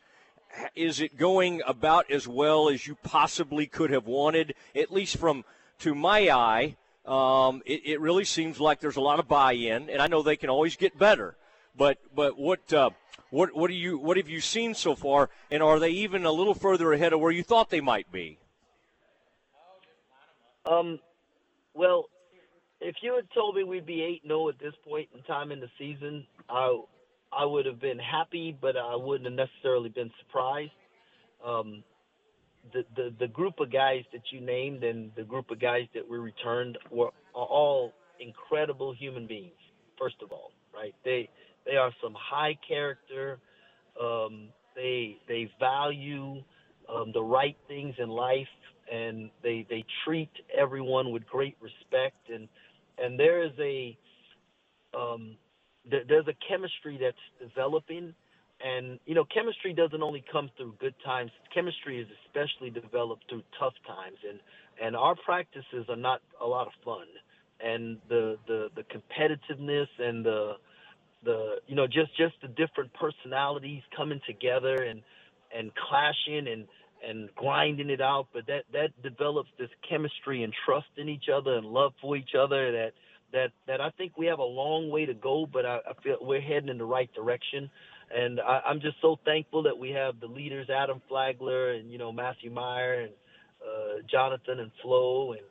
is 0.74 1.00
it 1.00 1.16
going 1.16 1.62
about 1.66 2.10
as 2.10 2.26
well 2.26 2.68
as 2.68 2.86
you 2.86 2.96
possibly 2.96 3.66
could 3.66 3.90
have 3.90 4.06
wanted? 4.06 4.54
At 4.74 4.92
least 4.92 5.16
from 5.16 5.44
to 5.78 5.94
my 5.94 6.28
eye, 6.28 6.76
um, 7.06 7.62
it, 7.64 7.82
it 7.84 8.00
really 8.00 8.24
seems 8.24 8.60
like 8.60 8.80
there's 8.80 8.96
a 8.96 9.00
lot 9.00 9.18
of 9.18 9.28
buy-in, 9.28 9.88
and 9.90 10.02
I 10.02 10.06
know 10.06 10.22
they 10.22 10.36
can 10.36 10.50
always 10.50 10.76
get 10.76 10.98
better. 10.98 11.36
But 11.76 11.98
but 12.14 12.38
what 12.38 12.72
uh, 12.72 12.90
what 13.30 13.54
what 13.54 13.68
do 13.68 13.74
you 13.74 13.98
what 13.98 14.16
have 14.16 14.28
you 14.28 14.40
seen 14.40 14.74
so 14.74 14.94
far, 14.94 15.30
and 15.50 15.62
are 15.62 15.78
they 15.78 15.90
even 15.90 16.24
a 16.26 16.32
little 16.32 16.54
further 16.54 16.92
ahead 16.92 17.12
of 17.12 17.20
where 17.20 17.30
you 17.30 17.42
thought 17.42 17.70
they 17.70 17.80
might 17.80 18.10
be? 18.10 18.38
Um, 20.66 20.98
well, 21.74 22.06
if 22.80 22.96
you 23.02 23.14
had 23.14 23.26
told 23.32 23.56
me 23.56 23.64
we'd 23.64 23.86
be 23.86 24.02
eight 24.02 24.22
zero 24.26 24.48
at 24.48 24.58
this 24.58 24.74
point 24.86 25.08
in 25.14 25.22
time 25.22 25.52
in 25.52 25.60
the 25.60 25.70
season, 25.78 26.26
I 26.48 26.80
I 27.32 27.44
would 27.44 27.66
have 27.66 27.80
been 27.80 27.98
happy, 27.98 28.56
but 28.58 28.76
I 28.76 28.96
wouldn't 28.96 29.26
have 29.26 29.48
necessarily 29.48 29.88
been 29.88 30.10
surprised. 30.18 30.72
Um, 31.44 31.82
the, 32.72 32.84
the 32.96 33.14
the 33.20 33.28
group 33.28 33.54
of 33.60 33.72
guys 33.72 34.04
that 34.12 34.22
you 34.32 34.40
named 34.40 34.84
and 34.84 35.10
the 35.16 35.22
group 35.22 35.50
of 35.50 35.60
guys 35.60 35.86
that 35.94 36.08
we 36.08 36.18
returned 36.18 36.78
were 36.90 37.10
all 37.34 37.92
incredible 38.20 38.92
human 38.94 39.26
beings. 39.26 39.52
First 39.98 40.16
of 40.22 40.32
all, 40.32 40.52
right? 40.74 40.94
They 41.04 41.28
they 41.66 41.76
are 41.76 41.92
some 42.02 42.14
high 42.18 42.58
character. 42.66 43.38
Um, 44.00 44.48
they 44.76 45.18
they 45.28 45.50
value 45.58 46.42
um, 46.88 47.12
the 47.12 47.22
right 47.22 47.56
things 47.68 47.94
in 47.98 48.08
life, 48.08 48.48
and 48.92 49.30
they 49.42 49.66
they 49.68 49.84
treat 50.04 50.30
everyone 50.56 51.12
with 51.12 51.26
great 51.26 51.56
respect. 51.60 52.30
And 52.32 52.48
and 52.98 53.18
there 53.18 53.42
is 53.42 53.52
a 53.58 53.96
um, 54.96 55.36
th- 55.90 56.04
there's 56.08 56.28
a 56.28 56.36
chemistry 56.48 56.98
that's 57.00 57.50
developing. 57.50 58.14
And 58.64 58.98
you 59.06 59.14
know, 59.14 59.24
chemistry 59.24 59.72
doesn't 59.72 60.02
only 60.02 60.24
come 60.30 60.50
through 60.56 60.74
good 60.80 60.94
times. 61.04 61.30
Chemistry 61.54 62.00
is 62.00 62.06
especially 62.26 62.70
developed 62.70 63.24
through 63.28 63.42
tough 63.58 63.74
times, 63.86 64.18
and 64.28 64.38
and 64.82 64.96
our 64.96 65.14
practices 65.16 65.86
are 65.88 65.96
not 65.96 66.20
a 66.42 66.46
lot 66.46 66.66
of 66.66 66.72
fun. 66.84 67.06
And 67.64 67.98
the 68.08 68.38
the 68.46 68.70
the 68.74 68.82
competitiveness 68.84 69.88
and 69.98 70.24
the 70.24 70.54
the 71.24 71.56
you 71.66 71.74
know 71.74 71.86
just 71.86 72.16
just 72.16 72.34
the 72.42 72.48
different 72.48 72.92
personalities 72.94 73.82
coming 73.96 74.20
together 74.26 74.82
and 74.82 75.02
and 75.56 75.70
clashing 75.74 76.48
and 76.48 76.66
and 77.06 77.34
grinding 77.34 77.90
it 77.90 78.00
out 78.00 78.28
but 78.32 78.46
that 78.46 78.64
that 78.72 78.90
develops 79.02 79.50
this 79.58 79.70
chemistry 79.88 80.42
and 80.42 80.52
trust 80.64 80.88
in 80.96 81.08
each 81.08 81.28
other 81.34 81.54
and 81.54 81.66
love 81.66 81.92
for 82.00 82.16
each 82.16 82.34
other 82.38 82.72
that 82.72 82.92
that 83.32 83.50
that 83.66 83.80
I 83.80 83.90
think 83.90 84.16
we 84.16 84.26
have 84.26 84.38
a 84.38 84.44
long 84.44 84.90
way 84.90 85.06
to 85.06 85.14
go 85.14 85.46
but 85.50 85.66
I, 85.66 85.78
I 85.88 86.02
feel 86.02 86.16
we're 86.20 86.40
heading 86.40 86.68
in 86.68 86.78
the 86.78 86.84
right 86.84 87.12
direction 87.14 87.70
and 88.14 88.40
I, 88.40 88.62
I'm 88.66 88.80
just 88.80 88.96
so 89.02 89.18
thankful 89.24 89.64
that 89.64 89.78
we 89.78 89.90
have 89.90 90.20
the 90.20 90.26
leaders 90.26 90.68
Adam 90.70 91.00
Flagler 91.08 91.72
and 91.72 91.90
you 91.90 91.98
know 91.98 92.12
Matthew 92.12 92.50
Mayer 92.50 93.02
and 93.02 93.12
uh, 93.62 94.02
Jonathan 94.10 94.60
and 94.60 94.70
Flo 94.82 95.32
and 95.32 95.42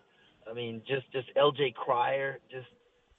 I 0.49 0.53
mean 0.53 0.81
just 0.87 1.11
just 1.11 1.27
LJ 1.35 1.75
Cryer, 1.75 2.39
just 2.51 2.67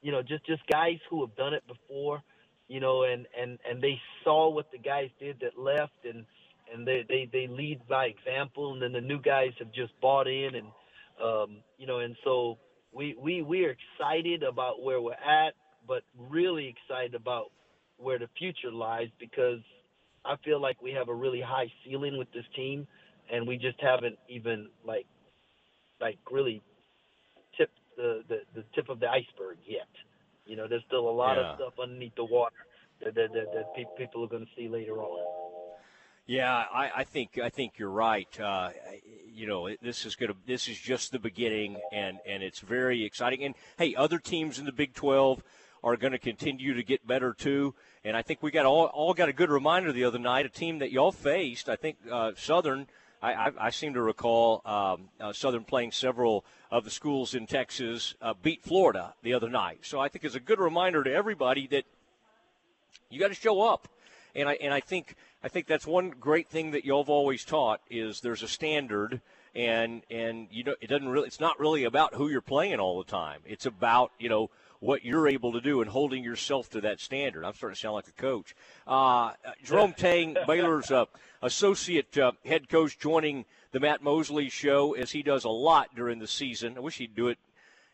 you 0.03 0.12
know 0.12 0.22
just 0.22 0.46
just 0.46 0.62
guys 0.70 0.98
who 1.11 1.22
have 1.26 1.37
done 1.37 1.55
it 1.55 1.64
before 1.66 2.22
you 2.70 2.79
know, 2.79 3.03
and 3.03 3.26
and 3.38 3.59
and 3.68 3.83
they 3.83 4.00
saw 4.22 4.48
what 4.48 4.70
the 4.70 4.79
guys 4.79 5.11
did 5.18 5.40
that 5.40 5.59
left, 5.59 6.05
and 6.05 6.24
and 6.72 6.87
they 6.87 7.05
they 7.09 7.29
they 7.33 7.48
lead 7.48 7.81
by 7.88 8.07
example, 8.07 8.72
and 8.72 8.81
then 8.81 8.92
the 8.92 9.00
new 9.00 9.20
guys 9.20 9.50
have 9.59 9.72
just 9.72 9.92
bought 10.00 10.29
in, 10.29 10.55
and 10.55 10.68
um, 11.22 11.59
you 11.79 11.87
know, 11.88 11.98
and 11.98 12.16
so 12.22 12.59
we 12.92 13.16
we 13.20 13.42
we 13.42 13.64
are 13.64 13.74
excited 13.76 14.44
about 14.44 14.83
where 14.83 15.00
we're 15.00 15.14
at, 15.14 15.55
but 15.87 16.05
really 16.16 16.68
excited 16.68 17.16
about 17.16 17.46
where 18.01 18.19
the 18.19 18.29
future 18.39 18.71
lies 18.73 19.09
because 19.19 19.61
I 20.25 20.37
feel 20.45 20.61
like 20.61 20.81
we 20.83 20.93
have 20.93 21.09
a 21.09 21.15
really 21.15 21.41
high 21.41 21.71
ceiling 21.85 22.19
with 22.19 22.31
this 22.33 22.45
team, 22.57 22.87
and 23.33 23.47
we 23.47 23.57
just 23.57 23.81
haven't 23.81 24.19
even 24.29 24.69
like 24.85 25.07
like 26.01 26.19
really 26.31 26.63
tipped 27.57 27.79
the 27.97 28.23
the, 28.29 28.41
the 28.55 28.65
tip 28.75 28.89
of 28.89 29.01
the 29.01 29.09
iceberg 29.09 29.59
yet. 29.67 29.89
You 30.47 30.57
know, 30.57 30.67
there's 30.69 30.83
still 30.87 31.09
a 31.09 31.11
lot 31.11 31.37
Yeah. 31.37 31.51
of 31.53 31.57
stuff 31.57 31.75
underneath 31.83 32.15
the 32.17 32.25
water 32.25 32.57
that 33.05 33.15
that, 33.15 33.33
that, 33.33 33.53
that 33.55 33.75
pe- 33.75 33.85
people 33.97 34.25
are 34.25 34.29
going 34.29 34.45
to 34.45 34.51
see 34.57 34.69
later 34.69 34.99
on. 34.99 35.27
Yeah, 36.27 36.65
I, 36.73 36.91
I 36.99 37.05
think 37.05 37.39
I 37.43 37.49
think 37.49 37.79
you're 37.79 37.91
right. 37.91 38.29
Uh, 38.39 38.71
you 39.33 39.47
know, 39.47 39.69
this 39.83 40.07
is 40.07 40.15
to 40.17 40.35
this 40.47 40.69
is 40.69 40.79
just 40.79 41.13
the 41.13 41.19
beginning, 41.19 41.77
and 41.93 42.19
and 42.27 42.43
it's 42.43 42.61
very 42.61 43.05
exciting. 43.05 43.43
And 43.43 43.55
hey, 43.79 43.95
other 43.97 44.19
teams 44.19 44.59
in 44.59 44.65
the 44.65 44.73
Big 44.73 44.95
12 44.95 45.43
are 45.83 45.97
going 45.97 46.12
to 46.12 46.19
continue 46.19 46.75
to 46.75 46.83
get 46.83 47.07
better 47.07 47.33
too. 47.33 47.75
And 48.05 48.16
I 48.16 48.23
think 48.23 48.43
we 48.43 48.51
got 48.51 48.66
all 48.66 48.87
all 48.87 49.14
got 49.14 49.29
a 49.29 49.33
good 49.33 49.51
reminder 49.51 49.93
the 49.93 50.05
other 50.05 50.19
night. 50.19 50.47
A 50.47 50.49
team 50.49 50.79
that 50.79 50.90
y'all 50.90 51.12
faced, 51.12 51.69
I 51.69 51.77
think 51.77 51.97
uh, 52.11 52.33
Southern. 52.37 52.87
I, 53.23 53.35
I, 53.35 53.51
I 53.66 53.71
seem 53.71 53.93
to 53.95 54.01
recall 54.01 54.62
um, 54.64 55.11
uh, 55.21 55.35
Southern 55.35 55.64
playing 55.64 55.93
several 55.93 56.43
of 56.71 56.85
the 56.85 56.90
schools 56.90 57.35
in 57.35 57.47
Texas 57.47 58.14
uh, 58.23 58.33
beat 58.43 58.62
Florida 58.62 59.12
the 59.23 59.35
other 59.35 59.51
night. 59.51 59.81
So 59.83 60.01
I 60.01 60.09
think 60.09 60.25
it's 60.25 60.37
a 60.37 60.40
good 60.40 60.59
reminder 60.59 61.05
to 61.05 61.12
everybody 61.12 61.66
that 61.66 61.85
you 63.11 63.21
got 63.21 63.29
to 63.29 63.35
show 63.35 63.61
up. 63.61 63.88
And 64.35 64.49
I 64.49 64.55
and 64.55 64.73
I 64.73 64.81
think 64.81 65.16
I 65.43 65.49
think 65.49 65.66
that's 65.66 65.87
one 65.87 66.11
great 66.11 66.49
thing 66.49 66.71
that 66.71 66.85
y'all 66.85 67.03
have 67.03 67.11
always 67.11 67.45
taught 67.45 67.81
is 67.90 68.21
there's 68.21 68.43
a 68.43 68.49
standard 68.49 69.21
and 69.55 70.03
and 70.11 70.47
you 70.51 70.62
know 70.64 70.75
it 70.81 70.87
doesn't 70.88 71.09
really 71.09 71.27
it's 71.27 71.40
not 71.40 71.59
really 71.59 71.85
about 71.85 72.14
who 72.14 72.29
you're 72.29 72.40
playing 72.40 72.79
all 72.79 72.99
the 72.99 73.11
time. 73.11 73.40
It's 73.45 73.66
about 73.66 74.12
you 74.19 74.29
know 74.29 74.51
what 74.81 75.05
you're 75.05 75.29
able 75.29 75.53
to 75.53 75.61
do 75.61 75.81
and 75.81 75.90
holding 75.90 76.25
yourself 76.25 76.71
to 76.71 76.81
that 76.81 77.01
standard. 77.01 77.45
I'm 77.45 77.55
starting 77.55 77.75
to 77.75 77.81
sound 77.81 77.95
like 77.95 78.09
a 78.09 78.12
coach. 78.12 78.55
Uh, 78.87 79.33
Jerome 79.62 79.93
Tang, 79.93 80.37
Baylor's 80.47 80.90
uh, 80.90 81.05
associate 81.43 82.16
uh, 82.19 82.33
head 82.45 82.69
coach, 82.69 82.99
joining 82.99 83.45
the 83.73 83.81
Matt 83.81 84.03
Mosley 84.03 84.49
show 84.49 84.95
as 84.95 85.12
he 85.12 85.23
does 85.23 85.45
a 85.45 85.51
lot 85.51 85.95
during 85.95 86.19
the 86.19 86.27
season. 86.27 86.77
I 86.77 86.81
wish 86.81 86.97
he'd 86.97 87.14
do 87.14 87.29
it 87.29 87.38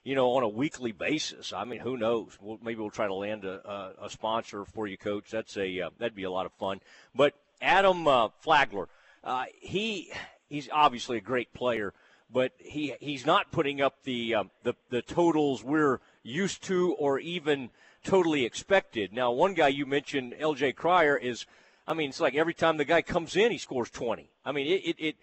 you 0.06 0.14
know, 0.14 0.30
on 0.30 0.44
a 0.44 0.48
weekly 0.48 0.92
basis. 0.92 1.52
I 1.52 1.64
mean, 1.64 1.80
who 1.80 1.96
knows? 1.96 2.38
We'll, 2.40 2.60
maybe 2.62 2.80
we'll 2.80 2.90
try 2.90 3.08
to 3.08 3.14
land 3.14 3.44
a, 3.44 3.68
a, 3.68 4.04
a 4.04 4.10
sponsor 4.10 4.64
for 4.64 4.86
you, 4.86 4.96
Coach. 4.96 5.32
That's 5.32 5.56
a 5.56 5.80
uh, 5.80 5.90
that'd 5.98 6.14
be 6.14 6.22
a 6.22 6.30
lot 6.30 6.46
of 6.46 6.52
fun. 6.52 6.80
But 7.12 7.34
Adam 7.60 8.06
uh, 8.06 8.28
Flagler, 8.38 8.88
uh, 9.24 9.46
he 9.60 10.12
he's 10.48 10.68
obviously 10.72 11.16
a 11.16 11.20
great 11.20 11.52
player, 11.52 11.92
but 12.32 12.52
he 12.58 12.94
he's 13.00 13.26
not 13.26 13.50
putting 13.50 13.80
up 13.80 14.04
the 14.04 14.36
uh, 14.36 14.44
the 14.62 14.74
the 14.90 15.02
totals 15.02 15.64
we're 15.64 15.98
used 16.26 16.62
to 16.64 16.92
or 16.94 17.18
even 17.18 17.70
totally 18.04 18.44
expected. 18.44 19.12
Now, 19.12 19.30
one 19.32 19.54
guy 19.54 19.68
you 19.68 19.86
mentioned, 19.86 20.34
L.J. 20.38 20.72
Cryer, 20.72 21.16
is. 21.16 21.46
I 21.88 21.94
mean, 21.94 22.08
it's 22.08 22.20
like 22.20 22.34
every 22.34 22.54
time 22.54 22.78
the 22.78 22.84
guy 22.84 23.00
comes 23.00 23.36
in, 23.36 23.52
he 23.52 23.58
scores 23.58 23.90
20. 23.90 24.28
I 24.44 24.52
mean, 24.52 24.66
it 24.66 24.96
it 24.98 25.16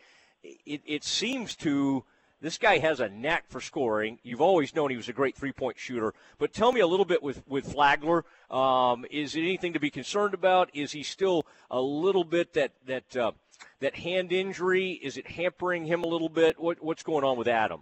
it, 0.43 0.53
it, 0.65 0.81
it 0.85 1.03
seems 1.03 1.55
to 1.57 2.05
this 2.43 2.57
guy 2.57 2.77
has 2.77 2.99
a 2.99 3.07
knack 3.07 3.45
for 3.47 3.61
scoring. 3.61 4.19
You've 4.21 4.41
always 4.41 4.75
known 4.75 4.89
he 4.89 4.97
was 4.97 5.07
a 5.07 5.13
great 5.13 5.35
three-point 5.35 5.79
shooter. 5.79 6.13
But 6.37 6.53
tell 6.53 6.73
me 6.73 6.81
a 6.81 6.87
little 6.87 7.05
bit 7.05 7.23
with 7.23 7.41
with 7.47 7.71
Flagler. 7.71 8.25
Um, 8.51 9.05
is 9.09 9.35
it 9.35 9.41
anything 9.41 9.73
to 9.73 9.79
be 9.79 9.89
concerned 9.89 10.33
about? 10.33 10.69
Is 10.73 10.91
he 10.91 11.03
still 11.03 11.45
a 11.71 11.81
little 11.81 12.25
bit 12.25 12.53
that 12.53 12.71
that 12.85 13.15
uh, 13.15 13.31
that 13.79 13.95
hand 13.95 14.31
injury? 14.31 14.91
Is 14.91 15.17
it 15.17 15.27
hampering 15.27 15.85
him 15.85 16.03
a 16.03 16.07
little 16.07 16.29
bit? 16.29 16.59
What 16.59 16.83
what's 16.83 17.03
going 17.03 17.23
on 17.23 17.37
with 17.37 17.47
Adam? 17.47 17.81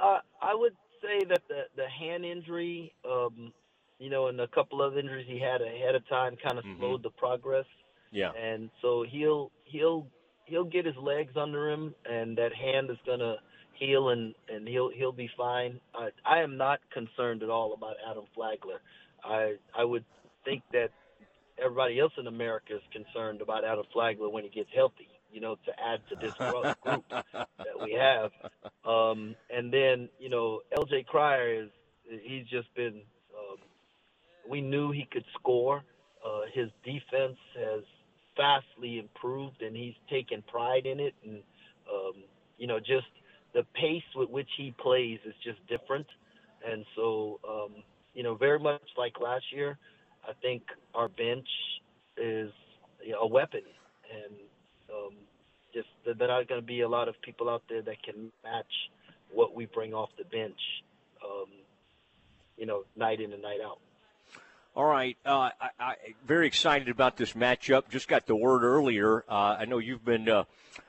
Uh, 0.00 0.18
I 0.40 0.54
would 0.54 0.74
say 1.04 1.24
that 1.28 1.42
the 1.48 1.62
the 1.76 1.88
hand 1.88 2.24
injury, 2.24 2.92
um, 3.08 3.52
you 3.98 4.10
know, 4.10 4.28
and 4.28 4.40
a 4.40 4.48
couple 4.48 4.82
of 4.82 4.96
injuries 4.96 5.26
he 5.28 5.38
had 5.38 5.62
ahead 5.62 5.94
of 5.94 6.06
time 6.08 6.36
kind 6.42 6.58
of 6.58 6.64
slowed 6.78 7.02
the 7.02 7.10
progress. 7.10 7.66
Yeah. 8.10 8.30
And 8.32 8.70
so 8.82 9.04
he'll 9.08 9.50
he'll 9.64 10.06
he'll 10.46 10.64
get 10.64 10.86
his 10.86 10.96
legs 10.96 11.32
under 11.36 11.70
him, 11.70 11.94
and 12.08 12.36
that 12.38 12.54
hand 12.54 12.90
is 12.90 12.98
gonna 13.06 13.36
heal, 13.74 14.10
and 14.10 14.34
and 14.48 14.66
he'll 14.66 14.90
he'll 14.90 15.12
be 15.12 15.30
fine. 15.36 15.80
I 15.94 16.08
I 16.24 16.40
am 16.40 16.56
not 16.56 16.80
concerned 16.92 17.42
at 17.42 17.50
all 17.50 17.74
about 17.74 17.96
Adam 18.08 18.24
Flagler. 18.34 18.80
I 19.24 19.54
I 19.76 19.84
would 19.84 20.04
think 20.44 20.62
that 20.72 20.90
everybody 21.62 21.98
else 22.00 22.12
in 22.18 22.26
America 22.26 22.74
is 22.74 22.82
concerned 22.92 23.40
about 23.40 23.64
Adam 23.64 23.84
Flagler 23.92 24.28
when 24.28 24.44
he 24.44 24.50
gets 24.50 24.70
healthy. 24.74 25.08
You 25.34 25.40
know, 25.40 25.56
to 25.66 25.72
add 25.84 26.00
to 26.08 26.16
this 26.16 26.32
group 26.34 27.04
that 27.10 27.82
we 27.82 27.92
have. 27.92 28.30
Um, 28.84 29.34
and 29.50 29.72
then, 29.72 30.08
you 30.20 30.28
know, 30.30 30.60
LJ 30.78 31.06
Cryer 31.06 31.64
is 31.64 31.70
he's 32.22 32.46
just 32.46 32.72
been. 32.74 33.02
Um, 33.36 33.58
we 34.48 34.60
knew 34.60 34.92
he 34.92 35.08
could 35.10 35.24
score. 35.34 35.82
Uh, 36.24 36.42
his 36.54 36.70
defense 36.84 37.36
has 37.56 37.82
vastly 38.36 38.98
improved, 38.98 39.60
and 39.60 39.76
he's 39.76 39.94
taken 40.08 40.42
pride 40.42 40.86
in 40.86 41.00
it. 41.00 41.14
And 41.24 41.42
um, 41.92 42.22
you 42.56 42.68
know, 42.68 42.78
just 42.78 43.06
the 43.54 43.64
pace 43.74 44.02
with 44.14 44.30
which 44.30 44.48
he 44.56 44.74
plays 44.78 45.18
is 45.26 45.34
just 45.42 45.58
different. 45.66 46.06
And 46.66 46.84
so, 46.96 47.40
um, 47.48 47.82
you 48.14 48.22
know, 48.22 48.36
very 48.36 48.58
much 48.58 48.82
like 48.96 49.20
last 49.20 49.44
year, 49.52 49.78
I 50.26 50.32
think 50.40 50.62
our 50.94 51.08
bench 51.08 51.48
is 52.16 52.50
a 53.20 53.26
weapon, 53.26 53.62
and 54.10 54.34
um, 54.90 55.14
just 55.72 55.88
there 56.04 56.30
are 56.30 56.44
going 56.44 56.60
to 56.60 56.66
be 56.66 56.82
a 56.82 56.88
lot 56.88 57.08
of 57.08 57.20
people 57.22 57.48
out 57.48 57.62
there 57.68 57.82
that 57.82 58.02
can 58.02 58.30
match 58.42 58.90
what 59.32 59.54
we 59.54 59.66
bring 59.66 59.92
off 59.92 60.10
the 60.16 60.24
bench, 60.24 60.58
um, 61.24 61.48
you 62.56 62.66
know, 62.66 62.84
night 62.96 63.20
in 63.20 63.32
and 63.32 63.42
night 63.42 63.60
out. 63.64 63.78
All 64.76 64.84
right, 64.84 65.16
uh, 65.24 65.50
I, 65.60 65.68
I 65.78 65.94
very 66.26 66.48
excited 66.48 66.88
about 66.88 67.16
this 67.16 67.34
matchup. 67.34 67.88
Just 67.90 68.08
got 68.08 68.26
the 68.26 68.34
word 68.34 68.64
earlier. 68.64 69.24
Uh, 69.28 69.56
I 69.58 69.66
know 69.66 69.78
you've 69.78 70.04
been 70.04 70.28
uh, 70.28 70.44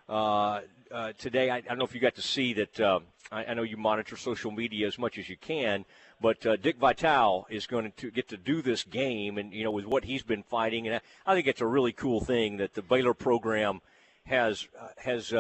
uh, 0.09 0.61
uh 0.91 1.13
today. 1.19 1.51
I, 1.51 1.57
I, 1.57 1.61
don't 1.61 1.77
know 1.77 1.85
if 1.85 1.93
you 1.93 2.01
got 2.01 2.15
to 2.15 2.21
see 2.23 2.53
that. 2.53 2.79
Um, 2.79 3.03
I, 3.31 3.45
I, 3.45 3.53
know 3.53 3.61
you 3.61 3.77
monitor 3.77 4.17
social 4.17 4.49
media 4.49 4.87
as 4.87 4.97
much 4.97 5.19
as 5.19 5.29
you 5.29 5.37
can, 5.37 5.85
but 6.25 6.43
uh, 6.43 6.55
Dick 6.55 6.77
Vitale 6.77 7.45
is 7.51 7.67
going 7.67 7.93
to 7.97 8.09
get 8.09 8.29
to 8.29 8.37
do 8.37 8.63
this 8.63 8.83
game, 8.83 9.37
and 9.37 9.53
you 9.53 9.63
know, 9.63 9.69
with 9.69 9.85
what 9.85 10.05
he's 10.05 10.23
been 10.23 10.41
fighting, 10.41 10.87
and 10.87 10.99
I, 11.23 11.35
think 11.35 11.45
it's 11.45 11.61
a 11.61 11.67
really 11.67 11.91
cool 11.91 12.19
thing 12.19 12.57
that 12.57 12.73
the 12.73 12.81
Baylor 12.81 13.13
program 13.13 13.81
has 14.25 14.67
has 14.97 15.31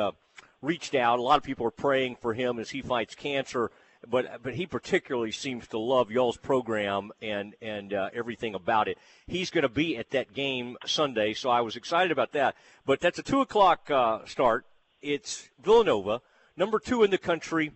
reached 0.61 0.93
out. 0.93 1.17
A 1.17 1.23
lot 1.23 1.39
of 1.39 1.43
people 1.43 1.65
are 1.65 1.71
praying 1.71 2.17
for 2.21 2.35
him 2.35 2.59
as 2.59 2.69
he 2.69 2.83
fights 2.83 3.15
cancer 3.15 3.71
but 4.07 4.43
but 4.43 4.53
he 4.53 4.67
particularly 4.67 5.31
seems 5.31 5.67
to 5.69 5.79
love 5.79 6.11
y'all's 6.11 6.37
program 6.37 7.11
and 7.19 7.55
and 7.63 7.91
uh, 7.91 8.11
everything 8.13 8.53
about 8.53 8.87
it. 8.87 8.99
He's 9.25 9.49
going 9.49 9.63
to 9.63 9.69
be 9.69 9.97
at 9.97 10.11
that 10.11 10.35
game 10.35 10.77
Sunday, 10.85 11.33
so 11.33 11.49
I 11.49 11.61
was 11.61 11.75
excited 11.75 12.11
about 12.11 12.31
that. 12.33 12.55
But 12.85 12.99
that's 12.99 13.17
a 13.17 13.23
two 13.23 13.41
o'clock 13.41 13.89
uh, 13.89 14.19
start. 14.27 14.67
It's 15.01 15.49
Villanova, 15.63 16.21
number 16.55 16.77
two 16.77 17.01
in 17.01 17.09
the 17.09 17.17
country, 17.17 17.71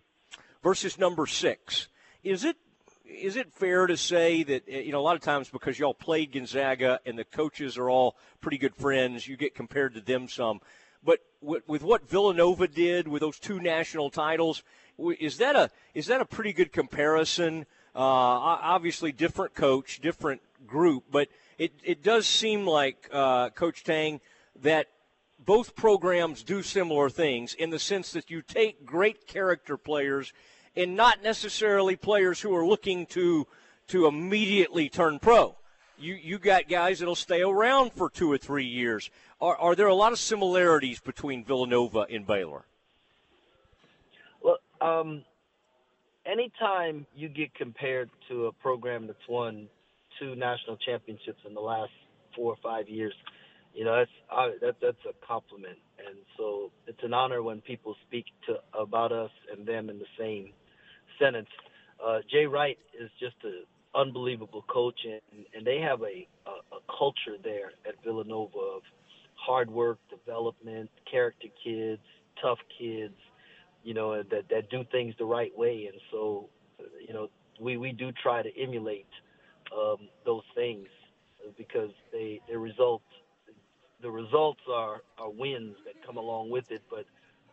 versus 0.61 0.99
number 0.99 1.25
six. 1.25 1.87
Is 2.23 2.43
it 2.43 2.57
is 3.09 3.35
it 3.35 3.51
fair 3.53 3.87
to 3.87 3.97
say 3.97 4.43
that 4.43 4.63
uh, 4.67 4.77
you 4.77 4.91
know 4.91 4.99
a 4.99 5.01
lot 5.01 5.15
of 5.15 5.21
times 5.21 5.49
because 5.49 5.79
y'all 5.79 5.93
played 5.93 6.31
Gonzaga 6.31 6.99
and 7.05 7.17
the 7.17 7.25
coaches 7.25 7.77
are 7.77 7.89
all 7.89 8.15
pretty 8.41 8.57
good 8.57 8.75
friends, 8.75 9.27
you 9.27 9.37
get 9.37 9.55
compared 9.55 9.93
to 9.95 10.01
them 10.01 10.27
some. 10.27 10.61
But 11.03 11.19
with, 11.41 11.67
with 11.67 11.83
what 11.83 12.09
Villanova 12.09 12.67
did 12.67 13.07
with 13.07 13.21
those 13.21 13.39
two 13.39 13.59
national 13.59 14.09
titles, 14.09 14.63
is 15.19 15.37
that 15.37 15.55
a 15.55 15.69
is 15.93 16.07
that 16.07 16.21
a 16.21 16.25
pretty 16.25 16.53
good 16.53 16.71
comparison? 16.71 17.65
Uh, 17.95 17.99
obviously, 17.99 19.11
different 19.11 19.55
coach, 19.55 19.99
different 19.99 20.41
group, 20.67 21.05
but 21.09 21.27
it, 21.57 21.73
it 21.83 22.03
does 22.03 22.27
seem 22.27 22.65
like 22.65 23.09
uh, 23.11 23.49
Coach 23.49 23.83
Tang 23.83 24.21
that 24.61 24.87
both 25.43 25.75
programs 25.75 26.43
do 26.43 26.61
similar 26.61 27.09
things 27.09 27.53
in 27.53 27.69
the 27.69 27.79
sense 27.79 28.11
that 28.11 28.29
you 28.29 28.41
take 28.41 28.85
great 28.85 29.25
character 29.25 29.77
players 29.77 30.33
and 30.75 30.95
not 30.95 31.23
necessarily 31.23 31.95
players 31.95 32.41
who 32.41 32.55
are 32.55 32.65
looking 32.65 33.05
to 33.07 33.47
to 33.87 34.05
immediately 34.05 34.89
turn 34.89 35.19
pro. 35.19 35.55
You 35.97 36.13
you 36.15 36.39
got 36.39 36.69
guys 36.69 36.99
that'll 36.99 37.15
stay 37.15 37.41
around 37.41 37.93
for 37.93 38.09
two 38.09 38.31
or 38.31 38.37
three 38.37 38.65
years. 38.65 39.09
Are, 39.41 39.55
are 39.57 39.75
there 39.75 39.87
a 39.87 39.95
lot 39.95 40.11
of 40.11 40.19
similarities 40.19 40.99
between 40.99 41.43
Villanova 41.43 42.05
and 42.09 42.25
Baylor? 42.25 42.65
Um, 44.81 45.23
anytime 46.25 47.05
you 47.15 47.27
get 47.27 47.53
compared 47.53 48.09
to 48.29 48.45
a 48.47 48.51
program 48.53 49.07
that's 49.07 49.27
won 49.27 49.67
two 50.19 50.35
national 50.35 50.77
championships 50.77 51.39
in 51.45 51.53
the 51.53 51.59
last 51.59 51.91
four 52.35 52.53
or 52.53 52.57
five 52.63 52.87
years, 52.87 53.13
you 53.73 53.85
know 53.85 53.95
that's 53.97 54.11
uh, 54.31 54.49
that, 54.61 54.75
that's 54.81 55.05
a 55.07 55.25
compliment, 55.25 55.77
and 56.05 56.17
so 56.37 56.71
it's 56.87 57.03
an 57.03 57.13
honor 57.13 57.43
when 57.43 57.61
people 57.61 57.95
speak 58.07 58.25
to 58.47 58.57
about 58.77 59.11
us 59.11 59.31
and 59.51 59.65
them 59.65 59.89
in 59.89 59.99
the 59.99 60.05
same 60.17 60.51
sentence. 61.19 61.49
Uh, 62.03 62.19
Jay 62.31 62.45
Wright 62.45 62.77
is 62.99 63.09
just 63.19 63.35
an 63.43 63.63
unbelievable 63.93 64.63
coach, 64.67 64.99
and, 65.05 65.45
and 65.55 65.65
they 65.65 65.79
have 65.79 66.01
a, 66.01 66.27
a, 66.47 66.75
a 66.75 66.97
culture 66.97 67.37
there 67.43 67.71
at 67.87 68.01
Villanova 68.03 68.57
of 68.57 68.81
hard 69.35 69.69
work, 69.69 69.99
development, 70.09 70.89
character 71.09 71.47
kids, 71.63 72.01
tough 72.41 72.59
kids, 72.77 73.15
you 73.83 73.93
know, 73.93 74.21
that 74.23 74.43
that 74.49 74.69
do 74.69 74.83
things 74.91 75.13
the 75.17 75.25
right 75.25 75.55
way, 75.57 75.89
and 75.91 75.99
so, 76.11 76.49
you 77.05 77.13
know, 77.13 77.29
we 77.59 77.77
we 77.77 77.91
do 77.91 78.11
try 78.11 78.41
to 78.41 78.49
emulate 78.61 79.07
um, 79.77 79.97
those 80.25 80.43
things 80.55 80.87
because 81.57 81.91
they 82.11 82.41
they 82.47 82.55
result 82.55 83.01
the 84.01 84.11
results 84.11 84.61
are 84.71 85.01
are 85.17 85.29
wins 85.29 85.75
that 85.85 86.05
come 86.05 86.17
along 86.17 86.49
with 86.49 86.71
it, 86.71 86.81
but 86.89 87.05